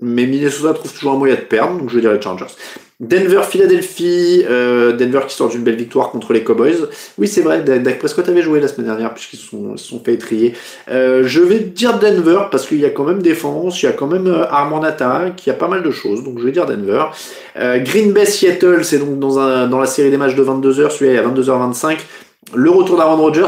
Mais 0.00 0.26
Minnesota 0.26 0.74
trouve 0.74 0.92
toujours 0.92 1.12
un 1.12 1.16
moyen 1.16 1.34
de 1.34 1.40
perdre, 1.40 1.78
donc 1.78 1.90
je 1.90 1.96
vais 1.96 2.00
dire 2.00 2.12
les 2.12 2.20
Chargers. 2.20 2.54
Denver, 3.00 3.42
Philadelphie, 3.48 4.44
euh, 4.50 4.92
Denver 4.92 5.20
qui 5.28 5.36
sort 5.36 5.48
d'une 5.48 5.62
belle 5.62 5.76
victoire 5.76 6.10
contre 6.10 6.32
les 6.32 6.42
Cowboys. 6.42 6.88
Oui, 7.16 7.28
c'est 7.28 7.42
vrai, 7.42 7.62
Dak 7.62 8.00
Prescott 8.00 8.28
avait 8.28 8.42
joué 8.42 8.58
la 8.58 8.66
semaine 8.66 8.88
dernière 8.88 9.14
puisqu'ils 9.14 9.36
se 9.36 9.46
sont, 9.46 9.76
sont 9.76 10.00
fait 10.02 10.14
étrier. 10.14 10.54
Euh, 10.90 11.22
je 11.24 11.40
vais 11.40 11.60
dire 11.60 12.00
Denver 12.00 12.46
parce 12.50 12.66
qu'il 12.66 12.80
y 12.80 12.84
a 12.84 12.90
quand 12.90 13.04
même 13.04 13.22
défense, 13.22 13.80
il 13.80 13.86
y 13.86 13.88
a 13.88 13.92
quand 13.92 14.08
même 14.08 14.26
euh, 14.26 14.50
arme 14.50 14.72
en 14.72 14.82
attaque, 14.82 15.46
il 15.46 15.48
y 15.48 15.52
a 15.52 15.54
pas 15.54 15.68
mal 15.68 15.84
de 15.84 15.90
choses, 15.92 16.24
donc 16.24 16.40
je 16.40 16.44
vais 16.44 16.50
dire 16.50 16.66
Denver. 16.66 17.04
Euh, 17.56 17.78
Green 17.78 18.12
Bay, 18.12 18.26
Seattle, 18.26 18.84
c'est 18.84 18.98
donc 18.98 19.20
dans, 19.20 19.38
un, 19.38 19.68
dans 19.68 19.78
la 19.78 19.86
série 19.86 20.10
des 20.10 20.16
matchs 20.16 20.34
de 20.34 20.42
22h, 20.42 20.90
celui-là 20.90 21.22
est 21.22 21.24
à 21.24 21.28
22h25. 21.28 21.98
Le 22.54 22.70
retour 22.70 22.96
d'Aaron 22.96 23.16
Rodgers, 23.16 23.46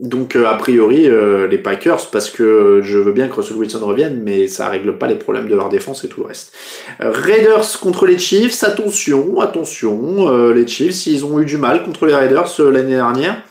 donc 0.00 0.34
euh, 0.34 0.46
a 0.46 0.54
priori 0.54 1.08
euh, 1.08 1.46
les 1.46 1.58
Packers 1.58 2.10
parce 2.10 2.30
que 2.30 2.80
je 2.82 2.96
veux 2.96 3.12
bien 3.12 3.28
que 3.28 3.34
Russell 3.34 3.58
Wilson 3.58 3.84
revienne 3.84 4.22
mais 4.24 4.48
ça 4.48 4.68
règle 4.68 4.96
pas 4.96 5.06
les 5.06 5.14
problèmes 5.14 5.46
de 5.46 5.54
leur 5.54 5.68
défense 5.68 6.04
et 6.04 6.08
tout 6.08 6.22
le 6.22 6.28
reste. 6.28 6.54
Euh, 7.02 7.10
Raiders 7.12 7.78
contre 7.80 8.06
les 8.06 8.18
Chiefs, 8.18 8.64
attention, 8.64 9.40
attention, 9.40 10.50
les 10.52 10.66
Chiefs 10.66 11.06
ils 11.06 11.24
ont 11.24 11.38
eu 11.40 11.44
du 11.44 11.58
mal 11.58 11.84
contre 11.84 12.06
les 12.06 12.14
Raiders 12.14 12.50
l'année 12.60 12.94
dernière. 12.94 13.42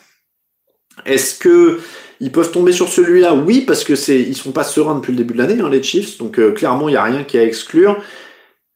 Est-ce 1.05 1.37
que 1.37 1.79
ils 2.19 2.31
peuvent 2.31 2.51
tomber 2.51 2.71
sur 2.71 2.89
celui-là? 2.89 3.35
Oui 3.35 3.61
parce 3.61 3.83
que 3.83 3.95
c'est 3.95 4.19
ils 4.19 4.35
sont 4.35 4.51
pas 4.51 4.63
sereins 4.63 4.95
depuis 4.95 5.11
le 5.11 5.19
début 5.19 5.35
de 5.35 5.39
l'année 5.39 5.61
hein, 5.61 5.69
les 5.69 5.83
Chiefs 5.83 6.17
donc 6.17 6.39
clairement 6.55 6.89
il 6.89 6.93
y 6.93 6.97
a 6.97 7.03
rien 7.03 7.23
qui 7.23 7.37
à 7.37 7.43
exclure. 7.43 8.01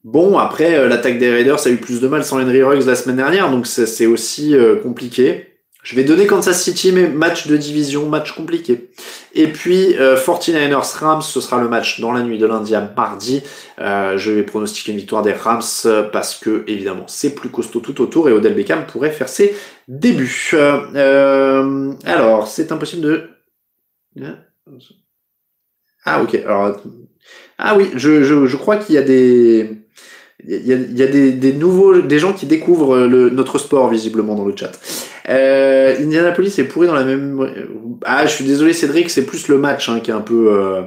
Bon 0.03 0.38
après 0.38 0.88
l'attaque 0.88 1.17
des 1.17 1.32
Raiders 1.32 1.65
a 1.65 1.69
eu 1.71 1.78
plus 1.78 2.01
de 2.01 2.07
mal 2.07 2.24
sans 2.24 2.39
Henry 2.39 2.61
Ruggs 2.61 2.86
la 2.86 2.95
semaine 2.95 3.17
dernière 3.17 3.49
donc 3.49 3.65
c'est 3.65 4.05
aussi 4.05 4.55
compliqué. 4.84 5.53
Je 5.84 5.98
vais 5.98 6.06
donner 6.06 6.26
Kansas 6.26 6.64
City, 6.64 6.94
mais 6.94 7.10
match 7.10 7.46
de 7.46 7.58
division, 7.58 8.08
match 8.08 8.32
compliqué. 8.32 8.90
Et 9.34 9.48
puis, 9.48 9.98
euh, 9.98 10.16
49ers 10.16 10.98
Rams, 10.98 11.22
ce 11.22 11.42
sera 11.42 11.62
le 11.62 11.68
match 11.68 12.00
dans 12.00 12.14
la 12.14 12.24
nuit 12.24 12.38
de 12.38 12.46
lundi 12.46 12.74
à 12.74 12.90
mardi. 12.96 13.44
Euh, 13.80 14.18
je 14.18 14.32
vais 14.32 14.44
pronostiquer 14.44 14.94
une 14.94 15.00
victoire 15.00 15.24
des 15.24 15.34
Rams 15.34 15.62
parce 16.14 16.36
que, 16.36 16.64
évidemment, 16.68 17.04
c'est 17.08 17.36
plus 17.36 17.50
costaud 17.50 17.82
tout 17.82 18.02
autour 18.02 18.30
et 18.30 18.32
Odell 18.32 18.56
Beckham 18.56 18.86
pourrait 18.86 19.12
faire 19.12 19.28
ses 19.28 19.56
débuts. 19.90 20.52
Euh, 20.54 21.92
alors, 22.06 22.48
c'est 22.48 22.72
impossible 22.72 23.02
de... 23.02 23.30
Ah, 26.06 26.22
ok. 26.22 26.36
Alors, 26.46 26.78
ah 27.58 27.76
oui, 27.76 27.90
je, 27.96 28.24
je, 28.24 28.56
crois 28.56 28.78
qu'il 28.78 28.96
y 28.96 28.98
a 28.98 29.02
des 29.02 29.70
il 30.46 30.66
y 30.66 31.04
a, 31.04 31.08
des, 31.08 31.32
des, 31.32 31.54
nouveaux, 31.54 32.02
des 32.02 32.20
gens 32.20 32.34
qui 32.34 32.46
découvrent 32.46 33.08
notre 33.08 33.58
sport 33.58 33.90
visiblement 33.90 34.36
dans 34.36 34.46
le 34.46 34.56
chat. 34.56 34.72
Euh, 35.30 35.95
Indianapolis 35.99 36.59
est 36.59 36.63
pourri 36.65 36.88
dans 36.88 36.93
la 36.93 37.03
même. 37.03 37.39
Ah, 38.05 38.26
je 38.26 38.32
suis 38.32 38.45
désolé 38.45 38.74
Cédric, 38.74 39.09
c'est 39.09 39.26
plus 39.26 39.47
le 39.47 39.57
match 39.57 39.89
hein, 39.89 39.99
qui 40.01 40.11
est 40.11 40.13
un 40.13 40.21
peu, 40.21 40.51
euh, 40.51 40.82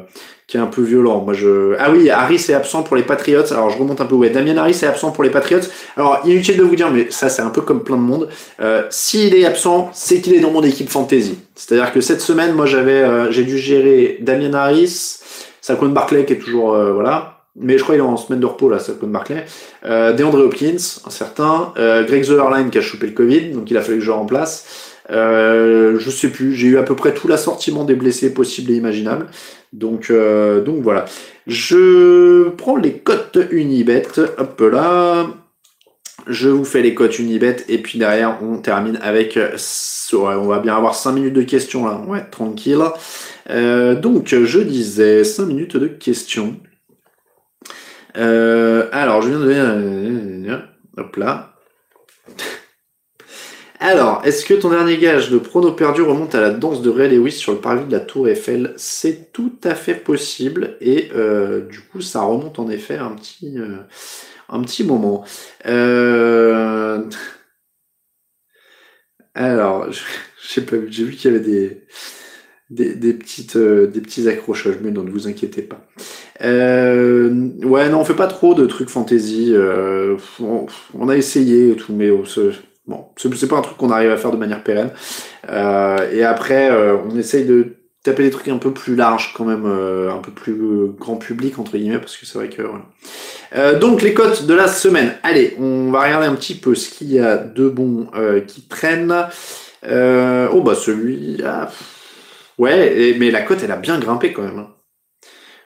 qui 0.47 0.57
est 0.57 0.61
un 0.61 0.67
peu 0.67 0.83
violent. 0.83 1.23
Moi, 1.23 1.35
je. 1.35 1.75
Ah 1.79 1.91
oui, 1.91 2.11
Harris 2.11 2.47
est 2.49 2.55
absent 2.55 2.83
pour 2.83 2.97
les 2.97 3.03
Patriots. 3.03 3.53
Alors, 3.53 3.71
je 3.71 3.79
remonte 3.79 4.01
un 4.01 4.07
peu. 4.07 4.15
Ouais, 4.15 4.31
Damien 4.31 4.57
Harris 4.57 4.79
est 4.83 4.87
absent 4.87 5.11
pour 5.11 5.25
les 5.25 5.31
Patriots. 5.31 5.61
Alors, 5.97 6.21
inutile 6.25 6.57
de 6.57 6.63
vous 6.63 6.77
dire, 6.77 6.91
mais 6.91 7.11
ça, 7.11 7.29
c'est 7.29 7.43
un 7.43 7.51
peu 7.51 7.63
comme 7.63 7.83
plein 7.83 7.97
de 7.97 8.03
monde. 8.03 8.29
Euh, 8.61 8.85
S'il 8.91 9.35
est 9.35 9.45
absent, 9.45 9.91
c'est 9.93 10.21
qu'il 10.21 10.35
est 10.35 10.41
dans 10.41 10.53
mon 10.53 10.63
équipe 10.63 10.89
fantasy. 10.89 11.39
C'est-à-dire 11.55 11.93
que 11.93 12.01
cette 12.01 12.21
semaine, 12.21 12.53
moi, 12.53 12.67
j'avais, 12.67 13.03
euh, 13.03 13.31
j'ai 13.31 13.45
dû 13.45 13.59
gérer 13.59 14.19
Damien 14.21 14.55
Harris, 14.55 15.21
Saquon 15.61 15.89
Barclay 15.89 16.25
qui 16.25 16.35
est 16.35 16.39
toujours, 16.39 16.75
euh, 16.75 16.93
voilà 16.93 17.36
mais 17.59 17.79
je 17.79 17.83
crois 17.83 17.95
qu'il 17.95 18.05
est 18.05 18.07
en 18.07 18.17
semaine 18.17 18.41
de 18.41 18.47
repos 18.47 18.69
là, 18.69 18.79
ça 18.79 18.93
de 18.93 19.07
Barclay. 19.07 19.45
Euh, 19.85 20.13
DeAndre 20.13 20.41
Hopkins, 20.45 20.77
un 21.07 21.11
certain. 21.11 21.73
Euh, 21.79 22.05
Greg 22.05 22.25
Zollerline 22.25 22.71
qui 22.71 22.79
a 22.79 22.83
chopé 22.83 23.07
le 23.07 23.13
Covid, 23.13 23.51
donc 23.51 23.71
il 23.71 23.77
a 23.77 23.81
fallu 23.81 23.99
que 23.99 24.05
je 24.05 24.11
remplace. 24.11 24.93
Euh, 25.11 25.99
je 25.99 26.11
sais 26.11 26.29
plus, 26.29 26.55
j'ai 26.55 26.69
eu 26.69 26.79
à 26.79 26.83
peu 26.83 26.97
près 26.97 27.15
tout 27.15 27.29
l'assortiment 27.29 27.85
des 27.85 27.95
blessés 27.95 28.33
possibles 28.35 28.73
et 28.73 28.77
imaginables. 28.77 29.27
Donc, 29.73 30.11
euh, 30.11 30.63
donc 30.63 30.83
voilà. 30.83 31.05
Je 31.47 32.49
prends 32.51 32.77
les 32.77 32.99
cotes 32.99 33.39
Unibet, 33.51 34.07
hop 34.39 34.61
là. 34.61 35.29
Je 36.27 36.49
vous 36.49 36.65
fais 36.65 36.83
les 36.83 36.93
cotes 36.95 37.21
Unibet 37.21 37.59
et 37.69 37.79
puis 37.79 38.01
derrière 38.01 38.39
on 38.43 38.59
termine 38.59 38.99
avec. 39.03 39.39
On 40.13 40.47
va 40.47 40.59
bien 40.59 40.77
avoir 40.77 40.95
5 40.95 41.13
minutes 41.13 41.35
de 41.35 41.43
questions 41.43 41.87
là, 41.87 42.03
ouais, 42.07 42.25
tranquille. 42.31 42.83
Euh, 43.51 43.95
donc 43.95 44.35
je 44.35 44.59
disais 44.59 45.23
5 45.23 45.47
minutes 45.47 45.77
de 45.77 45.87
questions. 45.87 46.57
Euh, 48.17 48.89
alors, 48.93 49.23
je 49.23 49.29
viens 49.29 49.41
de... 49.41 50.61
Hop 50.97 51.17
là. 51.17 51.53
Alors, 53.79 54.23
est-ce 54.25 54.47
que 54.47 54.55
ton 54.55 54.71
dernier 54.71 54.97
gage 54.97 55.31
de 55.31 55.37
prono 55.37 55.73
perdu 55.73 56.01
remonte 56.01 56.35
à 56.35 56.41
la 56.41 56.51
danse 56.51 56.81
de 56.81 56.89
Ray 56.89 57.11
Lewis 57.15 57.33
sur 57.33 57.53
le 57.53 57.59
parvis 57.59 57.85
de 57.85 57.93
la 57.93 58.01
Tour 58.01 58.29
Eiffel? 58.29 58.73
C'est 58.79 59.33
tout 59.33 59.53
à 59.63 59.75
fait 59.75 59.95
possible 59.95 60.79
et 60.81 61.11
euh, 61.15 61.67
du 61.67 61.81
coup, 61.81 62.01
ça 62.01 62.23
remonte 62.23 62.59
en 62.59 62.71
effet 62.71 62.97
un 62.97 63.11
petit, 63.11 63.59
euh, 63.59 63.77
un 64.49 64.63
petit 64.63 64.85
moment. 64.85 65.25
Alors, 69.35 69.89
j'ai 70.49 70.63
vu 70.63 71.15
qu'il 71.15 71.31
y 71.31 71.35
avait 71.37 71.45
des, 71.45 72.95
des, 72.95 73.13
petites, 73.13 73.59
des 73.59 74.01
petits 74.01 74.27
accrochages, 74.29 74.79
mais 74.81 74.91
non, 74.91 75.03
ne 75.03 75.11
vous 75.11 75.29
inquiétez 75.29 75.61
pas. 75.61 75.87
Euh, 76.43 77.49
ouais, 77.63 77.89
non, 77.89 78.01
on 78.01 78.05
fait 78.05 78.15
pas 78.15 78.27
trop 78.27 78.55
de 78.55 78.67
trucs 78.67 78.91
fantasy. 78.91 79.53
Euh, 79.53 80.17
on, 80.41 81.09
a 81.09 81.17
essayé 81.17 81.71
et 81.71 81.77
tout, 81.77 81.93
mais 81.93 82.11
bon, 82.11 82.25
c'est 83.17 83.49
pas 83.49 83.57
un 83.57 83.63
truc 83.63 83.77
qu'on 83.77 83.91
arrive 83.91 84.11
à 84.11 84.17
faire 84.17 84.33
de 84.33 84.37
manière 84.37 84.63
pérenne. 84.63 84.91
Euh, 85.49 86.11
et 86.13 86.25
après, 86.25 86.71
euh, 86.71 86.97
on 87.09 87.17
essaye 87.17 87.45
de 87.45 87.77
taper 88.03 88.23
des 88.23 88.31
trucs 88.31 88.49
un 88.49 88.59
peu 88.59 88.73
plus 88.73 88.95
larges 88.95 89.35
quand 89.37 89.45
même, 89.45 89.65
euh, 89.67 90.13
un 90.13 90.19
peu 90.19 90.31
plus 90.31 90.57
grand 90.99 91.17
public 91.17 91.59
entre 91.59 91.77
guillemets, 91.77 91.99
parce 91.99 92.17
que 92.17 92.25
c'est 92.25 92.39
vrai 92.39 92.49
que 92.49 92.63
voilà. 92.63 93.75
donc 93.75 94.03
les 94.03 94.15
cotes 94.15 94.47
de 94.47 94.55
la 94.55 94.69
semaine. 94.69 95.15
Allez, 95.23 95.57
on 95.59 95.91
va 95.91 96.05
regarder 96.05 96.27
un 96.27 96.35
petit 96.35 96.55
peu 96.55 96.75
ce 96.75 96.89
qu'il 96.91 97.13
y 97.13 97.19
a 97.19 97.37
de 97.37 97.69
bon 97.69 98.09
qui 98.47 98.63
traîne. 98.69 99.13
oh 99.83 100.63
bah 100.63 100.75
celui, 100.77 101.39
là 101.39 101.71
ouais, 102.59 103.17
mais 103.19 103.31
la 103.33 103.43
cote 103.43 103.59
elle 103.65 103.73
a 103.73 103.77
bien 103.77 103.99
grimpé 103.99 104.33
quand 104.33 104.43
même. 104.43 104.67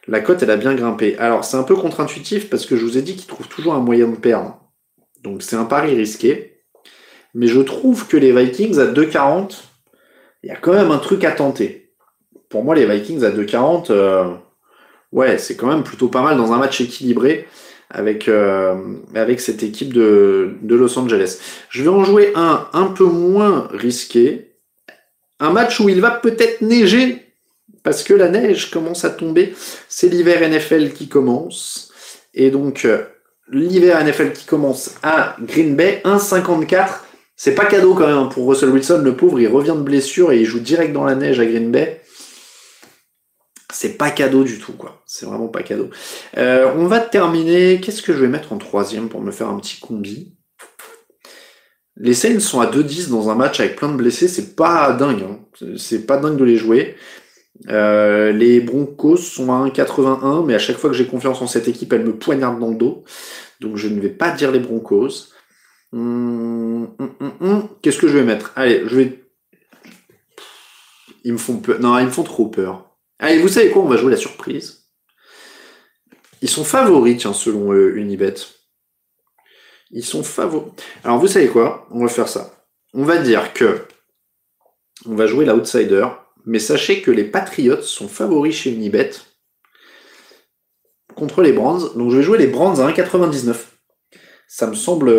La 0.08 0.20
cote 0.20 0.42
elle 0.42 0.50
a 0.50 0.56
bien 0.56 0.74
grimpé. 0.74 1.16
Alors 1.18 1.44
c'est 1.44 1.56
un 1.56 1.62
peu 1.62 1.76
contre-intuitif 1.76 2.50
parce 2.50 2.66
que 2.66 2.76
je 2.76 2.84
vous 2.84 2.98
ai 2.98 3.02
dit 3.02 3.16
qu'il 3.16 3.26
trouve 3.26 3.48
toujours 3.48 3.74
un 3.74 3.80
moyen 3.80 4.08
de 4.08 4.16
perdre. 4.16 4.60
Donc 5.22 5.42
c'est 5.42 5.56
un 5.56 5.64
pari 5.64 5.94
risqué. 5.94 6.62
Mais 7.34 7.46
je 7.46 7.60
trouve 7.60 8.06
que 8.08 8.16
les 8.16 8.32
Vikings 8.32 8.78
à 8.78 8.86
2,40, 8.86 9.62
il 10.42 10.48
y 10.48 10.52
a 10.52 10.56
quand 10.56 10.72
même 10.72 10.90
un 10.90 10.98
truc 10.98 11.24
à 11.24 11.32
tenter. 11.32 11.92
Pour 12.48 12.64
moi, 12.64 12.74
les 12.74 12.86
Vikings 12.86 13.22
à 13.22 13.30
2,40, 13.30 13.86
euh, 13.90 14.34
ouais, 15.12 15.38
c'est 15.38 15.56
quand 15.56 15.68
même 15.68 15.84
plutôt 15.84 16.08
pas 16.08 16.22
mal 16.22 16.36
dans 16.36 16.52
un 16.52 16.58
match 16.58 16.80
équilibré 16.80 17.46
avec, 17.88 18.28
euh, 18.28 18.76
avec 19.14 19.40
cette 19.40 19.62
équipe 19.62 19.92
de, 19.92 20.56
de, 20.62 20.74
Los 20.74 20.98
Angeles. 20.98 21.38
Je 21.68 21.82
vais 21.82 21.88
en 21.88 22.04
jouer 22.04 22.32
un 22.34 22.68
un 22.72 22.86
peu 22.86 23.04
moins 23.04 23.68
risqué. 23.72 24.56
Un 25.38 25.50
match 25.50 25.80
où 25.80 25.88
il 25.88 26.00
va 26.00 26.10
peut-être 26.10 26.60
neiger 26.60 27.29
parce 27.82 28.02
que 28.02 28.14
la 28.14 28.28
neige 28.28 28.70
commence 28.70 29.04
à 29.04 29.10
tomber. 29.10 29.54
C'est 29.88 30.08
l'hiver 30.08 30.48
NFL 30.48 30.92
qui 30.92 31.08
commence. 31.08 31.92
Et 32.34 32.50
donc, 32.50 32.84
euh, 32.84 33.04
l'hiver 33.50 34.02
NFL 34.04 34.32
qui 34.32 34.46
commence 34.46 34.94
à 35.02 35.36
Green 35.40 35.76
Bay, 35.76 36.00
1,54. 36.04 37.04
C'est 37.36 37.54
pas 37.54 37.64
cadeau 37.64 37.94
quand 37.94 38.06
même 38.06 38.28
pour 38.28 38.46
Russell 38.48 38.68
Wilson, 38.68 39.00
le 39.02 39.16
pauvre, 39.16 39.40
il 39.40 39.48
revient 39.48 39.74
de 39.74 39.82
blessure 39.82 40.30
et 40.30 40.40
il 40.40 40.44
joue 40.44 40.60
direct 40.60 40.92
dans 40.92 41.04
la 41.04 41.14
neige 41.14 41.40
à 41.40 41.46
Green 41.46 41.70
Bay. 41.70 42.02
C'est 43.72 43.96
pas 43.96 44.10
cadeau 44.10 44.44
du 44.44 44.58
tout, 44.58 44.72
quoi. 44.72 45.02
C'est 45.06 45.26
vraiment 45.26 45.48
pas 45.48 45.62
cadeau. 45.62 45.88
Euh, 46.36 46.70
on 46.76 46.86
va 46.86 47.00
terminer. 47.00 47.80
Qu'est-ce 47.80 48.02
que 48.02 48.12
je 48.12 48.18
vais 48.18 48.28
mettre 48.28 48.52
en 48.52 48.58
troisième 48.58 49.08
pour 49.08 49.22
me 49.22 49.30
faire 49.30 49.48
un 49.48 49.58
petit 49.58 49.80
combi? 49.80 50.36
Les 51.96 52.14
Saints 52.14 52.40
sont 52.40 52.60
à 52.60 52.66
2-10 52.66 53.10
dans 53.10 53.30
un 53.30 53.34
match 53.34 53.60
avec 53.60 53.76
plein 53.76 53.88
de 53.88 53.96
blessés. 53.96 54.28
C'est 54.28 54.54
pas 54.56 54.92
dingue. 54.92 55.22
Hein. 55.22 55.38
C'est 55.76 56.06
pas 56.06 56.16
dingue 56.16 56.36
de 56.36 56.44
les 56.44 56.56
jouer. 56.56 56.96
Euh, 57.68 58.32
les 58.32 58.60
Broncos 58.60 59.18
sont 59.18 59.52
à 59.52 59.66
1,81, 59.66 60.44
mais 60.46 60.54
à 60.54 60.58
chaque 60.58 60.76
fois 60.76 60.90
que 60.90 60.96
j'ai 60.96 61.06
confiance 61.06 61.42
en 61.42 61.46
cette 61.46 61.68
équipe, 61.68 61.92
elle 61.92 62.04
me 62.04 62.16
poignarde 62.16 62.58
dans 62.58 62.70
le 62.70 62.76
dos. 62.76 63.04
Donc 63.60 63.76
je 63.76 63.88
ne 63.88 64.00
vais 64.00 64.08
pas 64.08 64.30
dire 64.30 64.50
les 64.50 64.60
Broncos. 64.60 65.28
Hum, 65.92 66.94
hum, 66.98 67.32
hum, 67.40 67.68
Qu'est-ce 67.82 67.98
que 67.98 68.08
je 68.08 68.16
vais 68.16 68.24
mettre? 68.24 68.52
Allez, 68.56 68.82
je 68.86 68.96
vais. 68.96 69.24
Ils 71.24 71.32
me 71.32 71.38
font 71.38 71.58
peur. 71.58 71.80
Non, 71.80 71.98
ils 71.98 72.06
me 72.06 72.10
font 72.10 72.22
trop 72.22 72.48
peur. 72.48 72.96
Allez, 73.18 73.38
vous 73.38 73.48
savez 73.48 73.70
quoi? 73.70 73.82
On 73.82 73.88
va 73.88 73.96
jouer 73.96 74.12
la 74.12 74.16
surprise. 74.16 74.86
Ils 76.40 76.48
sont 76.48 76.64
favoris, 76.64 77.18
tiens, 77.18 77.34
selon 77.34 77.72
euh, 77.72 77.96
Unibet. 77.96 78.34
Ils 79.90 80.04
sont 80.04 80.22
favoris. 80.22 80.72
Alors, 81.04 81.18
vous 81.18 81.26
savez 81.26 81.48
quoi? 81.48 81.86
On 81.90 82.00
va 82.02 82.08
faire 82.08 82.28
ça. 82.28 82.64
On 82.94 83.04
va 83.04 83.18
dire 83.18 83.52
que. 83.52 83.86
On 85.04 85.14
va 85.14 85.26
jouer 85.26 85.44
l'outsider. 85.44 86.06
Mais 86.46 86.58
sachez 86.58 87.02
que 87.02 87.10
les 87.10 87.24
Patriots 87.24 87.82
sont 87.82 88.08
favoris 88.08 88.54
chez 88.54 88.70
Unibet 88.70 89.10
contre 91.14 91.42
les 91.42 91.52
Brands. 91.52 91.94
Donc, 91.94 92.10
je 92.10 92.16
vais 92.16 92.22
jouer 92.22 92.38
les 92.38 92.46
Brands 92.46 92.78
à 92.78 92.90
1,99 92.90 93.54
ça 94.52 94.66
me 94.66 94.74
semble, 94.74 95.12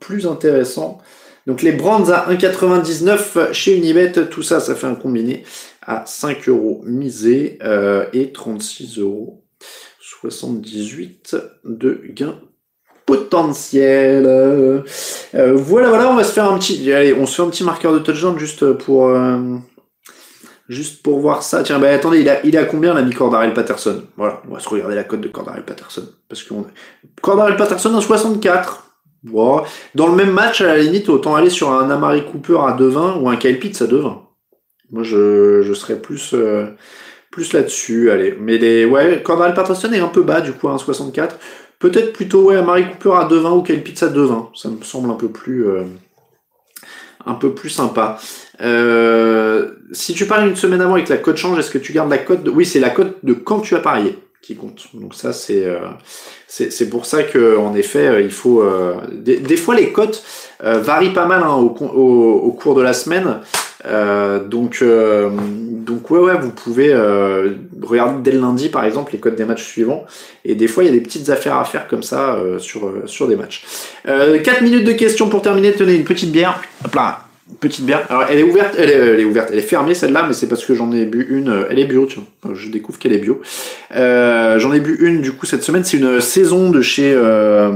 plus 0.00 0.26
intéressant. 0.26 0.98
Donc 1.46 1.62
les 1.62 1.70
Brands 1.70 2.10
à 2.10 2.28
1,99 2.32 3.52
chez 3.52 3.76
Unibet, 3.76 4.12
tout 4.28 4.42
ça, 4.42 4.58
ça 4.58 4.74
fait 4.74 4.88
un 4.88 4.96
combiné 4.96 5.44
à 5.80 6.04
5 6.04 6.48
euros 6.48 6.82
misé 6.84 7.56
euh, 7.62 8.06
et 8.12 8.32
36 8.32 8.98
euros 8.98 9.44
78 10.00 11.36
de 11.64 12.02
gain 12.08 12.40
potentiel. 13.06 14.24
Euh, 14.26 14.82
voilà, 15.54 15.90
voilà, 15.90 16.10
on 16.10 16.16
va 16.16 16.24
se 16.24 16.32
faire 16.32 16.50
un 16.50 16.58
petit, 16.58 16.92
allez, 16.92 17.14
on 17.14 17.26
se 17.26 17.36
fait 17.36 17.42
un 17.42 17.50
petit 17.50 17.62
marqueur 17.62 17.92
de 17.92 18.00
touchdown 18.00 18.36
juste 18.40 18.72
pour, 18.72 19.06
euh, 19.06 19.38
Juste 20.68 21.02
pour 21.02 21.20
voir 21.20 21.42
ça. 21.42 21.62
Tiens, 21.62 21.78
bah 21.78 21.90
attendez, 21.90 22.20
il 22.20 22.28
a, 22.28 22.44
il 22.44 22.56
a 22.56 22.64
combien 22.64 22.92
l'ami 22.94 23.12
Cordarel 23.12 23.54
Patterson? 23.54 24.02
Voilà, 24.16 24.42
on 24.48 24.54
va 24.54 24.60
se 24.60 24.68
regarder 24.68 24.96
la 24.96 25.04
cote 25.04 25.20
de 25.20 25.28
Cordarel 25.28 25.64
Patterson. 25.64 26.08
Parce 26.28 26.42
que 26.42 26.54
Cordarel 27.22 27.56
Patterson 27.56 27.94
en 27.94 28.00
64. 28.00 28.84
Bon. 29.22 29.62
Dans 29.94 30.08
le 30.08 30.14
même 30.14 30.32
match, 30.32 30.60
à 30.60 30.66
la 30.66 30.78
limite, 30.78 31.08
autant 31.08 31.34
aller 31.36 31.50
sur 31.50 31.70
un 31.70 31.90
Amari 31.90 32.24
Cooper 32.24 32.58
à 32.66 32.76
2,20 32.76 33.20
ou 33.20 33.28
un 33.28 33.36
Kyle 33.36 33.58
Pitts 33.58 33.80
à 33.82 33.86
2,20. 33.86 34.18
Moi, 34.90 35.02
je, 35.02 35.72
serais 35.74 36.00
plus, 36.00 36.32
euh, 36.34 36.66
plus 37.30 37.52
là-dessus. 37.52 38.10
Allez, 38.10 38.36
mais 38.38 38.58
les, 38.58 38.84
ouais, 38.84 39.22
Cordarel 39.22 39.54
Patterson 39.54 39.92
est 39.92 40.00
un 40.00 40.08
peu 40.08 40.22
bas, 40.22 40.40
du 40.40 40.52
coup, 40.52 40.68
à 40.68 40.78
64. 40.78 41.38
Peut-être 41.78 42.12
plutôt, 42.12 42.42
ouais, 42.42 42.56
Amari 42.56 42.90
Cooper 42.90 43.16
à 43.16 43.28
2,20 43.28 43.58
ou 43.58 43.62
Kyle 43.62 43.82
Pitts 43.82 44.02
à 44.02 44.08
2,20. 44.08 44.48
Ça 44.54 44.68
me 44.68 44.82
semble 44.82 45.10
un 45.10 45.14
peu 45.14 45.28
plus, 45.28 45.68
euh, 45.68 45.84
un 47.24 47.34
peu 47.34 47.52
plus 47.52 47.70
sympa. 47.70 48.18
Euh, 48.60 49.65
si 49.96 50.14
tu 50.14 50.26
parles 50.26 50.48
une 50.48 50.56
semaine 50.56 50.80
avant 50.80 50.96
et 50.96 51.04
que 51.04 51.10
la 51.10 51.18
cote 51.18 51.36
change, 51.36 51.58
est-ce 51.58 51.70
que 51.70 51.78
tu 51.78 51.92
gardes 51.92 52.10
la 52.10 52.18
cote 52.18 52.42
de... 52.42 52.50
Oui, 52.50 52.66
c'est 52.66 52.80
la 52.80 52.90
cote 52.90 53.16
de 53.22 53.32
quand 53.32 53.60
tu 53.60 53.74
as 53.74 53.80
parié 53.80 54.18
qui 54.46 54.54
compte. 54.54 54.86
Donc 54.94 55.14
ça, 55.14 55.32
c'est 55.32 55.64
euh, 55.64 55.78
c'est 56.46 56.88
pour 56.88 57.04
ça 57.04 57.24
que 57.24 57.56
en 57.56 57.74
effet, 57.74 58.06
euh, 58.06 58.20
il 58.20 58.30
faut... 58.30 58.62
Euh, 58.62 58.94
des, 59.10 59.56
fois, 59.56 59.74
les 59.74 59.90
cotes 59.90 60.22
varient 60.60 61.12
pas 61.12 61.26
mal 61.26 61.42
hein, 61.42 61.54
au, 61.54 61.70
cours 61.70 62.74
de 62.76 62.82
la 62.82 62.92
semaine. 62.92 63.40
donc, 64.48 64.84
donc 64.84 66.10
ouais, 66.10 66.20
ouais, 66.20 66.38
vous 66.40 66.52
pouvez 66.52 66.94
regarder 67.82 68.22
dès 68.22 68.36
le 68.36 68.40
lundi, 68.40 68.68
par 68.68 68.84
exemple, 68.84 69.12
les 69.12 69.18
cotes 69.18 69.34
des 69.34 69.44
matchs 69.44 69.64
suivants. 69.64 70.04
Et 70.44 70.54
des 70.54 70.68
fois, 70.68 70.84
il 70.84 70.86
y 70.86 70.90
a 70.90 70.92
des 70.92 71.00
petites 71.00 71.28
affaires 71.28 71.56
à 71.56 71.64
faire 71.64 71.88
comme 71.88 72.04
ça 72.04 72.38
sur, 72.58 72.92
sur 73.06 73.26
des 73.26 73.36
matchs. 73.36 73.64
4 74.04 74.62
minutes 74.62 74.84
de 74.84 74.92
questions 74.92 75.28
pour 75.28 75.42
terminer. 75.42 75.72
Tenez 75.72 75.94
une 75.94 76.04
petite 76.04 76.30
bière. 76.30 76.62
Hop 76.84 76.94
là 76.94 77.25
Petite 77.60 77.86
bière. 77.86 78.04
Alors, 78.08 78.24
elle 78.28 78.40
est 78.40 78.42
ouverte, 78.42 78.74
elle 78.76 78.90
est, 78.90 79.24
ouverte, 79.24 79.50
elle 79.52 79.60
est 79.60 79.62
fermée 79.62 79.94
celle-là, 79.94 80.24
mais 80.26 80.32
c'est 80.32 80.48
parce 80.48 80.64
que 80.64 80.74
j'en 80.74 80.90
ai 80.90 81.06
bu 81.06 81.28
une. 81.30 81.48
Euh, 81.48 81.68
elle 81.70 81.78
est 81.78 81.84
bio, 81.84 82.04
tiens. 82.06 82.24
Je 82.54 82.68
découvre 82.70 82.98
qu'elle 82.98 83.12
est 83.12 83.18
bio. 83.18 83.40
Euh, 83.94 84.58
j'en 84.58 84.72
ai 84.72 84.80
bu 84.80 84.96
une 84.98 85.20
du 85.20 85.30
coup 85.30 85.46
cette 85.46 85.62
semaine. 85.62 85.84
C'est 85.84 85.96
une 85.96 86.20
saison 86.20 86.70
de 86.70 86.82
chez 86.82 87.14
euh, 87.14 87.70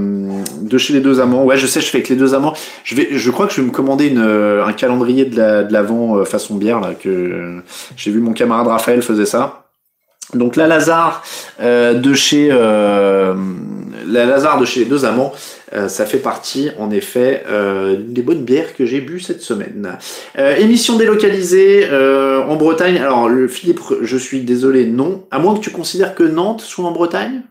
de 0.60 0.76
chez 0.76 0.92
les 0.92 0.98
deux 0.98 1.20
amants. 1.20 1.44
Ouais, 1.44 1.56
je 1.56 1.68
sais, 1.68 1.80
je 1.80 1.86
fais 1.86 1.98
avec 1.98 2.08
les 2.08 2.16
deux 2.16 2.34
amants. 2.34 2.52
Je 2.82 2.96
vais, 2.96 3.10
je 3.12 3.30
crois 3.30 3.46
que 3.46 3.52
je 3.54 3.60
vais 3.60 3.66
me 3.68 3.72
commander 3.72 4.08
une, 4.08 4.18
un 4.18 4.72
calendrier 4.72 5.24
de 5.24 5.36
la 5.36 5.62
de 5.62 5.72
l'avant 5.72 6.24
façon 6.24 6.56
bière 6.56 6.80
là 6.80 6.94
que 6.94 7.60
j'ai 7.96 8.10
vu 8.10 8.18
mon 8.18 8.32
camarade 8.32 8.66
Raphaël 8.66 9.02
faisait 9.02 9.24
ça. 9.24 9.66
Donc 10.34 10.56
la 10.56 10.66
Lazare 10.66 11.22
de 11.60 12.12
chez 12.14 12.48
la 12.48 13.34
Lazare 14.06 14.58
de 14.58 14.64
chez 14.64 14.80
les 14.80 14.86
deux 14.86 15.04
amants. 15.04 15.32
Euh, 15.72 15.88
ça 15.88 16.06
fait 16.06 16.18
partie, 16.18 16.70
en 16.78 16.90
effet, 16.90 17.44
euh, 17.48 17.96
des 17.98 18.22
bonnes 18.22 18.44
bières 18.44 18.74
que 18.74 18.86
j'ai 18.86 19.00
bu 19.00 19.20
cette 19.20 19.42
semaine. 19.42 19.98
Euh, 20.38 20.56
émission 20.56 20.96
délocalisée 20.96 21.88
en 21.90 22.56
Bretagne. 22.56 22.98
Alors, 22.98 23.28
le 23.28 23.48
Philippe, 23.48 23.80
je 24.02 24.16
suis 24.16 24.40
désolé, 24.40 24.86
non. 24.86 25.26
À 25.30 25.38
moins 25.38 25.54
que 25.54 25.60
tu 25.60 25.70
considères 25.70 26.14
que 26.14 26.22
Nantes 26.22 26.60
soit 26.60 26.84
en 26.84 26.92
Bretagne. 26.92 27.42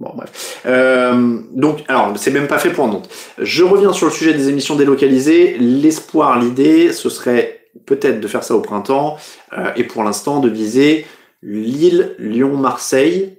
Bon, 0.00 0.10
bref. 0.16 0.60
donc, 1.52 1.84
alors, 1.86 2.12
c'est 2.16 2.32
même 2.32 2.48
pas 2.48 2.58
fait 2.58 2.70
pour 2.70 2.88
Nantes. 2.88 3.08
Je 3.38 3.62
reviens 3.62 3.92
sur 3.92 4.06
le 4.06 4.12
sujet 4.12 4.34
des 4.34 4.48
émissions 4.48 4.74
délocalisées. 4.74 5.56
L'espoir, 5.58 6.40
l'idée, 6.40 6.92
ce 6.92 7.08
serait 7.08 7.60
peut-être 7.86 8.20
de 8.20 8.26
faire 8.26 8.42
ça 8.42 8.56
au 8.56 8.60
printemps, 8.60 9.16
et 9.76 9.84
pour 9.84 10.02
l'instant 10.02 10.40
de 10.40 10.48
viser 10.48 11.06
Lille, 11.42 12.14
Lyon, 12.18 12.56
Marseille 12.56 13.38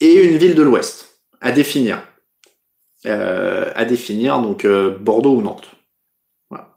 et 0.00 0.14
une 0.14 0.38
ville 0.38 0.54
de 0.54 0.62
l'Ouest 0.62 1.18
à 1.40 1.52
définir. 1.52 2.02
Euh, 3.06 3.70
à 3.74 3.86
définir, 3.86 4.40
donc 4.40 4.66
euh, 4.66 4.94
Bordeaux 5.00 5.34
ou 5.36 5.40
Nantes. 5.40 5.70
Voilà. 6.50 6.68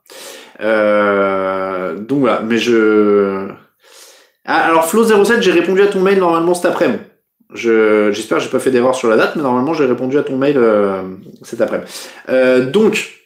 Euh, 0.61 1.97
donc 1.97 2.19
voilà, 2.21 2.39
mais 2.39 2.57
je. 2.57 3.49
Ah, 4.45 4.61
alors 4.63 4.87
Flo07, 4.87 5.41
j'ai 5.41 5.51
répondu 5.51 5.81
à 5.81 5.87
ton 5.87 5.99
mail 5.99 6.19
normalement 6.19 6.53
cet 6.53 6.65
après-midi. 6.65 7.03
J'espère 7.53 8.37
que 8.37 8.43
j'ai 8.43 8.49
pas 8.49 8.59
fait 8.59 8.71
d'erreur 8.71 8.95
sur 8.95 9.09
la 9.09 9.17
date, 9.17 9.35
mais 9.35 9.43
normalement 9.43 9.73
j'ai 9.73 9.85
répondu 9.85 10.17
à 10.17 10.23
ton 10.23 10.37
mail 10.37 10.59
cet 11.43 11.61
après-midi. 11.61 11.91
donc, 12.71 13.22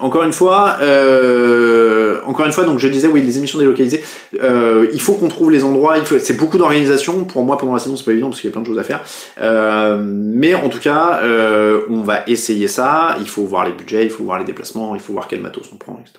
encore 0.00 0.24
une 0.24 0.32
fois, 0.32 0.78
euh, 0.80 2.20
encore 2.26 2.44
une 2.44 2.52
fois, 2.52 2.64
donc 2.64 2.80
je 2.80 2.88
disais 2.88 3.06
oui, 3.06 3.22
les 3.22 3.38
émissions 3.38 3.58
délocalisées, 3.58 4.02
euh, 4.42 4.88
il 4.92 5.00
faut 5.00 5.14
qu'on 5.14 5.28
trouve 5.28 5.52
les 5.52 5.62
endroits. 5.62 5.96
C'est 6.18 6.36
beaucoup 6.36 6.58
d'organisation. 6.58 7.24
Pour 7.24 7.44
moi, 7.44 7.56
pendant 7.56 7.74
la 7.74 7.78
saison, 7.78 7.96
c'est 7.96 8.04
pas 8.04 8.10
évident 8.10 8.28
parce 8.28 8.40
qu'il 8.40 8.50
y 8.50 8.52
a 8.52 8.54
plein 8.54 8.62
de 8.62 8.66
choses 8.66 8.78
à 8.78 8.82
faire. 8.82 9.02
Euh, 9.40 9.98
mais 10.02 10.54
en 10.54 10.68
tout 10.68 10.80
cas, 10.80 11.20
euh, 11.22 11.82
on 11.88 12.00
va 12.02 12.24
essayer 12.26 12.66
ça. 12.66 13.16
Il 13.20 13.28
faut 13.28 13.44
voir 13.44 13.64
les 13.64 13.72
budgets, 13.72 14.02
il 14.02 14.10
faut 14.10 14.24
voir 14.24 14.40
les 14.40 14.44
déplacements, 14.44 14.94
il 14.96 15.00
faut 15.00 15.12
voir 15.12 15.28
quel 15.28 15.40
matos 15.40 15.70
on 15.72 15.76
prend, 15.76 16.00
etc. 16.00 16.18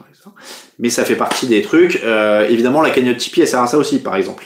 Mais 0.80 0.90
ça 0.90 1.04
fait 1.04 1.16
partie 1.16 1.48
des 1.48 1.62
trucs. 1.62 2.02
Euh, 2.06 2.48
évidemment, 2.48 2.82
la 2.82 2.90
cagnotte 2.90 3.18
Tipeee, 3.18 3.42
elle 3.42 3.48
sert 3.50 3.62
à 3.62 3.68
ça 3.68 3.78
aussi, 3.78 4.00
par 4.00 4.16
exemple. 4.16 4.46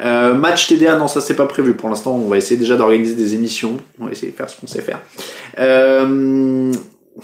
Euh, 0.00 0.32
match 0.32 0.68
TDA, 0.68 0.96
non, 0.96 1.08
ça 1.08 1.20
c'est 1.20 1.36
pas 1.36 1.46
prévu. 1.46 1.74
Pour 1.74 1.90
l'instant, 1.90 2.14
on 2.14 2.28
va 2.28 2.38
essayer 2.38 2.56
déjà 2.56 2.76
d'organiser 2.76 3.14
des 3.14 3.34
émissions. 3.34 3.76
On 4.00 4.06
va 4.06 4.12
essayer 4.12 4.32
de 4.32 4.36
faire 4.36 4.48
ce 4.48 4.58
qu'on 4.58 4.66
sait 4.66 4.80
faire. 4.80 5.00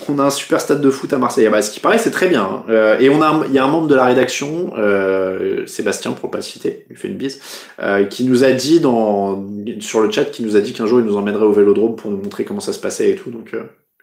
On 0.09 0.19
a 0.19 0.25
un 0.25 0.31
super 0.31 0.61
stade 0.61 0.81
de 0.83 0.91
foot 0.91 1.13
à 1.13 1.19
Marseille. 1.19 1.47
Ah 1.47 1.51
bah, 1.51 1.63
ce 1.63 1.71
qui 1.71 1.81
paraît, 1.81 1.99
c'est 1.99 2.11
très 2.11 2.29
bien. 2.29 2.43
hein. 2.43 2.65
Euh, 2.69 2.99
et 2.99 3.09
on 3.09 3.23
a, 3.23 3.45
il 3.47 3.55
y 3.55 3.59
a 3.59 3.65
un 3.65 3.69
membre 3.69 3.89
de 3.89 3.95
la 3.95 4.05
rédaction, 4.05 4.73
euh, 4.77 5.67
Sébastien, 5.67 6.13
pour 6.13 6.31
pas 6.31 6.39
le 6.39 6.43
citer, 6.43 6.85
il 6.91 6.97
fait 6.97 7.09
une 7.09 7.17
bise, 7.17 7.41
euh, 7.81 8.05
qui 8.05 8.25
nous 8.25 8.45
a 8.45 8.53
dit 8.53 8.81
dans, 8.81 9.43
sur 9.81 10.01
le 10.01 10.11
chat, 10.11 10.27
qui 10.27 10.43
nous 10.43 10.57
a 10.57 10.61
dit 10.61 10.75
qu'un 10.75 10.87
jour 10.87 11.01
il 11.01 11.07
nous 11.07 11.17
emmènerait 11.17 11.45
au 11.47 11.53
Vélodrome 11.53 11.97
pour 11.97 12.11
nous 12.11 12.19
montrer 12.19 12.45
comment 12.45 12.61
ça 12.61 12.75
se 12.75 12.81
passait 12.81 13.11
et 13.11 13.17
tout. 13.17 13.31
Donc, 13.31 13.57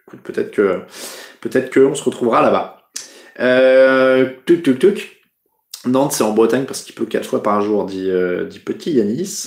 écoute, 0.06 0.20
peut-être 0.24 0.50
que, 0.50 0.80
peut-être 1.40 1.70
que 1.70 1.80
on 1.80 1.94
se 1.94 2.02
retrouvera 2.02 2.42
là-bas. 2.42 2.78
Euh, 3.38 4.26
tuc, 4.44 4.62
tuc, 4.64 4.78
tuc. 4.78 5.15
Nantes, 5.84 6.12
c'est 6.12 6.24
en 6.24 6.32
Bretagne 6.32 6.64
parce 6.64 6.82
qu'il 6.82 6.94
pleut 6.94 7.06
quatre 7.06 7.28
fois 7.28 7.42
par 7.42 7.60
jour, 7.60 7.84
dit, 7.84 8.10
euh, 8.10 8.44
dit 8.44 8.58
petit 8.58 8.92
Yanis. 8.92 9.46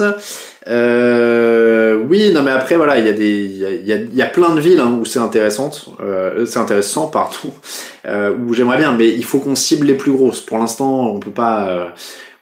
Euh, 0.67 1.97
oui, 2.09 2.31
non, 2.31 2.43
mais 2.43 2.51
après, 2.51 2.75
voilà, 2.75 2.99
il 2.99 3.05
y 3.05 3.09
a 3.09 3.13
des, 3.13 3.43
il 3.45 3.87
y 3.87 3.93
a, 3.93 3.97
y 3.97 4.21
a 4.21 4.25
plein 4.25 4.53
de 4.55 4.61
villes 4.61 4.79
hein, 4.79 4.97
où 4.99 5.05
c'est 5.05 5.19
intéressant, 5.19 5.71
euh, 5.99 6.45
c'est 6.45 6.59
intéressant, 6.59 7.07
pardon, 7.07 7.53
euh, 8.05 8.33
où 8.35 8.53
j'aimerais 8.53 8.77
bien, 8.77 8.93
mais 8.93 9.09
il 9.09 9.25
faut 9.25 9.39
qu'on 9.39 9.55
cible 9.55 9.87
les 9.87 9.95
plus 9.95 10.11
grosses. 10.11 10.41
Pour 10.41 10.57
l'instant, 10.57 11.07
on 11.07 11.19
peut 11.19 11.31
pas, 11.31 11.67
euh, 11.69 11.85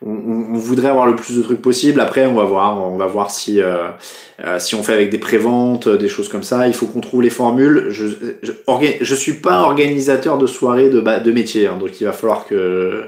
on, 0.05 0.57
voudrait 0.57 0.89
avoir 0.89 1.07
le 1.07 1.15
plus 1.15 1.37
de 1.37 1.41
trucs 1.41 1.61
possible. 1.61 1.99
Après, 1.99 2.25
on 2.25 2.35
va 2.35 2.43
voir, 2.43 2.81
on 2.81 2.97
va 2.97 3.07
voir 3.07 3.31
si, 3.31 3.61
euh, 3.61 3.89
euh, 4.45 4.59
si 4.59 4.75
on 4.75 4.83
fait 4.83 4.93
avec 4.93 5.09
des 5.09 5.17
préventes, 5.17 5.87
des 5.89 6.07
choses 6.07 6.29
comme 6.29 6.43
ça. 6.43 6.67
Il 6.67 6.73
faut 6.73 6.85
qu'on 6.85 7.01
trouve 7.01 7.21
les 7.21 7.29
formules. 7.29 7.87
Je, 7.89 8.05
je, 9.01 9.15
suis 9.15 9.33
pas 9.33 9.61
organisateur 9.61 10.37
de 10.37 10.45
soirées 10.45 10.89
de, 10.89 10.99
ba- 10.99 11.19
de 11.19 11.31
métier, 11.31 11.67
hein, 11.67 11.77
donc 11.79 11.99
il 11.99 12.03
va 12.05 12.13
falloir 12.13 12.45
que 12.45 13.05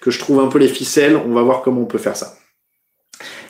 que 0.00 0.10
je 0.10 0.18
trouve 0.18 0.40
un 0.40 0.46
peu 0.46 0.58
les 0.58 0.68
ficelles. 0.68 1.16
On 1.16 1.32
va 1.34 1.42
voir 1.42 1.60
comment 1.60 1.82
on 1.82 1.86
peut 1.86 1.98
faire 1.98 2.16
ça. 2.16 2.34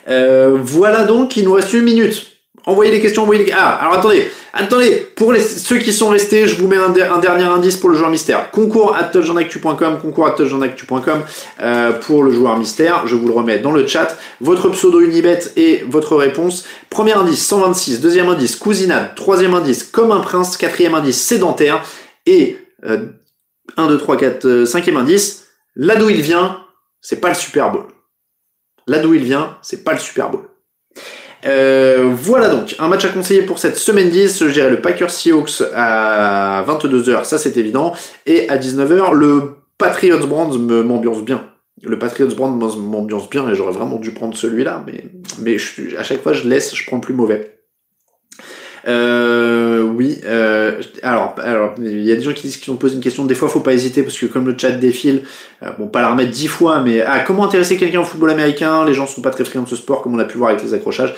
Euh, 0.07 0.57
voilà 0.61 1.03
donc, 1.03 1.37
il 1.37 1.45
nous 1.45 1.53
reste 1.53 1.73
une 1.73 1.83
minute. 1.83 2.30
Envoyez 2.65 2.91
les 2.91 3.01
questions, 3.01 3.23
envoyez 3.23 3.45
les... 3.45 3.51
Ah, 3.51 3.75
alors 3.81 3.93
attendez, 3.95 4.29
attendez, 4.53 5.07
pour 5.15 5.33
les, 5.33 5.41
ceux 5.41 5.79
qui 5.79 5.91
sont 5.91 6.09
restés, 6.09 6.47
je 6.47 6.55
vous 6.55 6.67
mets 6.67 6.77
un, 6.77 6.93
un 6.93 7.17
dernier 7.17 7.45
indice 7.45 7.77
pour 7.77 7.89
le 7.89 7.97
joueur 7.97 8.09
mystère. 8.09 8.51
Concours 8.51 8.95
at 8.95 9.11
concours 10.01 10.27
at 10.27 10.35
euh, 10.39 11.91
pour 11.93 12.23
le 12.23 12.31
joueur 12.31 12.57
mystère. 12.57 13.07
Je 13.07 13.15
vous 13.15 13.27
le 13.27 13.33
remets 13.33 13.59
dans 13.59 13.71
le 13.71 13.87
chat. 13.87 14.15
Votre 14.41 14.69
pseudo 14.69 15.01
Unibet 15.01 15.39
et 15.55 15.83
votre 15.87 16.15
réponse. 16.15 16.65
Premier 16.89 17.13
indice, 17.13 17.45
126. 17.47 18.01
Deuxième 18.01 18.29
indice, 18.29 18.55
cousinade. 18.55 19.15
Troisième 19.15 19.55
indice, 19.55 19.83
comme 19.83 20.11
un 20.11 20.19
prince. 20.19 20.57
Quatrième 20.57 20.93
indice, 20.93 21.19
sédentaire. 21.19 21.83
Et 22.27 22.57
euh, 22.85 23.07
1, 23.77 23.87
2, 23.87 23.97
3, 23.97 24.17
4, 24.17 24.45
euh, 24.45 24.65
cinquième 24.65 24.97
indice, 24.97 25.47
là 25.75 25.95
d'où 25.95 26.09
il 26.09 26.21
vient, 26.21 26.65
c'est 27.01 27.21
pas 27.21 27.29
le 27.29 27.35
Super 27.35 27.71
Bowl. 27.71 27.85
Là 28.87 28.99
d'où 28.99 29.13
il 29.13 29.23
vient, 29.23 29.57
c'est 29.61 29.83
pas 29.83 29.93
le 29.93 29.99
Super 29.99 30.29
Bowl. 30.29 30.50
Euh, 31.45 32.11
voilà 32.13 32.49
donc, 32.49 32.75
un 32.79 32.87
match 32.87 33.03
à 33.05 33.09
conseiller 33.09 33.41
pour 33.41 33.59
cette 33.59 33.77
semaine 33.77 34.09
10. 34.09 34.45
Je 34.47 34.51
dirais 34.51 34.69
le 34.69 34.79
Packers 34.81 35.09
Seahawks 35.11 35.61
à 35.75 36.63
22h, 36.67 37.25
ça 37.25 37.37
c'est 37.37 37.57
évident. 37.57 37.93
Et 38.25 38.47
à 38.49 38.57
19h, 38.57 39.13
le 39.13 39.55
Patriots 39.77 40.25
Brand 40.27 40.57
me- 40.59 40.83
m'ambiance 40.83 41.23
bien. 41.23 41.45
Le 41.83 41.97
Patriots 41.97 42.35
Brand 42.35 42.55
m'ambiance 42.77 43.27
bien 43.29 43.49
et 43.49 43.55
j'aurais 43.55 43.71
vraiment 43.73 43.97
dû 43.97 44.11
prendre 44.11 44.37
celui-là, 44.37 44.83
mais, 44.85 45.05
mais 45.39 45.57
je 45.57 45.95
à 45.97 46.03
chaque 46.03 46.21
fois 46.21 46.33
je 46.33 46.47
laisse, 46.47 46.75
je 46.75 46.85
prends 46.85 46.99
plus 46.99 47.15
mauvais. 47.15 47.57
Euh, 48.87 49.81
oui. 49.83 50.19
Euh, 50.25 50.81
alors, 51.03 51.35
alors, 51.43 51.75
il 51.79 52.03
y 52.03 52.11
a 52.11 52.15
des 52.15 52.21
gens 52.21 52.33
qui 52.33 52.43
disent 52.43 52.57
qu'ils 52.57 52.73
ont 52.73 52.77
posé 52.77 52.95
une 52.95 53.01
question. 53.01 53.25
Des 53.25 53.35
fois, 53.35 53.49
faut 53.49 53.59
pas 53.59 53.73
hésiter 53.73 54.03
parce 54.03 54.17
que 54.17 54.25
comme 54.25 54.47
le 54.47 54.57
chat 54.57 54.71
défile, 54.71 55.23
euh, 55.63 55.71
bon, 55.77 55.87
pas 55.87 56.01
la 56.01 56.11
remettre 56.11 56.31
dix 56.31 56.47
fois, 56.47 56.81
mais 56.81 57.01
ah, 57.01 57.19
comment 57.19 57.45
intéresser 57.45 57.77
quelqu'un 57.77 58.01
au 58.01 58.05
football 58.05 58.31
américain? 58.31 58.85
Les 58.85 58.93
gens 58.93 59.07
sont 59.07 59.21
pas 59.21 59.31
très 59.31 59.45
friands 59.45 59.63
de 59.63 59.69
ce 59.69 59.75
sport, 59.75 60.01
comme 60.01 60.15
on 60.15 60.19
a 60.19 60.25
pu 60.25 60.37
voir 60.37 60.51
avec 60.51 60.63
les 60.63 60.73
accrochages. 60.73 61.13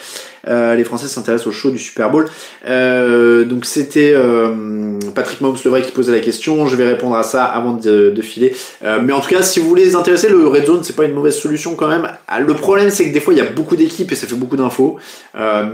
Euh, 0.48 0.76
les 0.76 0.84
Français 0.84 1.08
s'intéressent 1.08 1.48
au 1.48 1.52
show 1.52 1.72
du 1.72 1.80
Super 1.80 2.10
Bowl. 2.10 2.28
Euh, 2.68 3.46
donc 3.46 3.66
c'était 3.66 4.12
euh, 4.14 5.00
Patrick 5.16 5.40
Mahomes 5.42 5.58
le 5.64 5.70
vrai 5.70 5.82
qui 5.82 5.92
posait 5.92 6.12
la 6.12 6.20
question. 6.20 6.68
Je 6.68 6.76
vais 6.76 6.86
répondre 6.86 7.16
à 7.16 7.24
ça 7.24 7.46
avant 7.46 7.74
de, 7.74 8.14
filer. 8.22 8.56
Mais 8.82 9.14
en 9.14 9.20
tout 9.20 9.30
cas, 9.30 9.42
si 9.42 9.60
vous 9.60 9.68
voulez 9.68 9.86
les 9.86 9.96
intéresser, 9.96 10.30
le 10.30 10.48
Red 10.48 10.66
Zone 10.66 10.84
c'est 10.84 10.96
pas 10.96 11.06
une 11.06 11.14
mauvaise 11.14 11.38
solution 11.38 11.76
quand 11.76 11.88
même. 11.88 12.08
Ah, 12.28 12.40
Le 12.40 12.54
problème 12.54 12.90
c'est 12.90 13.08
que 13.08 13.14
des 13.14 13.20
fois 13.20 13.34
il 13.34 13.38
y 13.38 13.42
a 13.42 13.46
beaucoup 13.46 13.76
d'équipes 13.76 14.12
et 14.12 14.16
ça 14.16 14.28
fait 14.28 14.36
beaucoup 14.36 14.58
d'infos. 14.58 14.98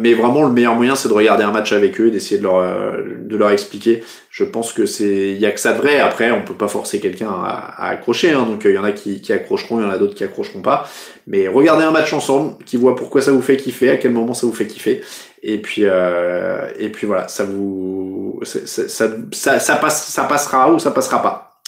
Mais 0.02 0.14
vraiment 0.14 0.44
le 0.44 0.52
meilleur 0.52 0.76
moyen 0.76 0.96
c'est 0.96 1.10
de 1.10 1.14
regarder 1.14 1.44
un 1.44 1.52
match 1.52 1.72
avec 1.72 2.00
eux, 2.02 2.12
d'essayer 2.12 2.40
de 2.40 3.38
leur 3.38 3.50
expliquer. 3.52 4.04
Je 4.30 4.44
pense 4.44 4.74
que 4.74 4.86
c'est 4.86 5.32
il 5.32 5.40
y 5.40 5.46
a 5.46 5.52
que 5.52 5.60
ça 5.60 5.74
de 5.74 5.78
vrai. 5.80 6.00
Après 6.00 6.32
on 6.32 6.44
peut 6.44 6.54
pas 6.54 6.68
forcer 6.68 7.00
quelqu'un 7.00 7.30
à, 7.30 7.74
à 7.78 7.90
accrocher. 7.90 8.32
Hein. 8.32 8.44
donc 8.44 8.62
il 8.66 8.72
y 8.72 8.78
en 8.78 8.84
a 8.84 8.92
qui, 8.92 9.22
qui 9.22 9.34
accrocheront, 9.34 9.80
il 9.80 9.84
y 9.84 9.86
en 9.86 9.90
a 9.90 9.98
d'autres 9.98 10.16
qui 10.16 10.24
accrocheront 10.24 10.62
pas. 10.62 10.88
Mais 11.28 11.48
regardez 11.48 11.84
un 11.84 11.92
match 11.92 12.14
ensemble, 12.14 12.56
qui 12.66 12.78
voit 12.78 12.96
pourquoi 12.96 13.22
ça 13.22 13.32
vous 13.32 13.42
fait 13.42 13.58
kiffer, 13.58 13.90
à 13.90 13.98
quel 13.98 14.12
moment 14.12 14.34
ça 14.34 14.48
vous 14.48 14.54
fait 14.54 14.68
kiffer. 14.68 15.02
Et 15.42 15.60
puis, 15.60 15.84
euh, 15.86 16.70
et 16.78 16.90
puis 16.90 17.08
voilà, 17.08 17.28
ça 17.28 17.46
vous, 17.46 18.40
ça, 18.44 18.60
ça, 18.66 19.08
ça, 19.32 19.60
ça 19.60 20.24
passera 20.24 20.72
ou 20.72 20.80
ça 20.80 20.92
passera 20.92 21.22
pas. 21.22 21.62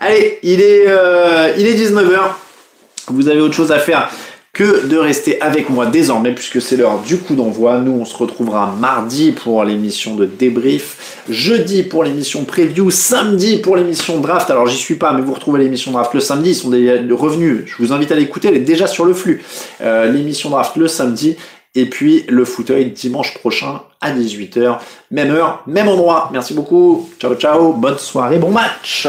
Allez, 0.00 0.38
il 0.42 0.60
est, 0.60 0.84
euh, 0.88 1.52
il 1.56 1.66
est 1.66 1.74
19h. 1.74 2.18
Vous 3.08 3.28
avez 3.28 3.40
autre 3.40 3.54
chose 3.54 3.72
à 3.72 3.78
faire 3.78 4.10
que 4.54 4.86
de 4.86 4.96
rester 4.96 5.40
avec 5.42 5.68
moi 5.68 5.86
désormais 5.86 6.32
puisque 6.32 6.62
c'est 6.62 6.76
l'heure 6.76 7.00
du 7.00 7.18
coup 7.18 7.34
d'envoi. 7.34 7.78
Nous, 7.78 7.92
on 7.92 8.04
se 8.04 8.16
retrouvera 8.16 8.74
mardi 8.78 9.32
pour 9.32 9.64
l'émission 9.64 10.14
de 10.14 10.24
débrief, 10.24 11.22
jeudi 11.28 11.82
pour 11.82 12.04
l'émission 12.04 12.44
preview, 12.44 12.90
samedi 12.90 13.58
pour 13.58 13.76
l'émission 13.76 14.20
draft. 14.20 14.48
Alors 14.50 14.66
j'y 14.66 14.78
suis 14.78 14.94
pas, 14.94 15.12
mais 15.12 15.22
vous 15.22 15.34
retrouvez 15.34 15.62
l'émission 15.62 15.90
draft 15.90 16.14
le 16.14 16.20
samedi, 16.20 16.50
ils 16.50 16.54
sont 16.54 16.70
des 16.70 17.04
revenus. 17.10 17.64
Je 17.66 17.76
vous 17.82 17.92
invite 17.92 18.12
à 18.12 18.14
l'écouter, 18.14 18.48
elle 18.48 18.56
est 18.56 18.60
déjà 18.60 18.86
sur 18.86 19.04
le 19.04 19.12
flux. 19.12 19.42
Euh, 19.82 20.10
l'émission 20.10 20.50
draft 20.50 20.76
le 20.76 20.86
samedi 20.86 21.36
et 21.74 21.86
puis 21.86 22.24
le 22.28 22.44
fauteuil 22.44 22.92
dimanche 22.92 23.34
prochain 23.34 23.82
à 24.00 24.12
18h, 24.12 24.78
même 25.10 25.32
heure, 25.32 25.64
même 25.66 25.88
endroit. 25.88 26.30
Merci 26.32 26.54
beaucoup. 26.54 27.10
Ciao 27.18 27.34
ciao, 27.34 27.72
bonne 27.72 27.98
soirée, 27.98 28.38
bon 28.38 28.52
match. 28.52 29.08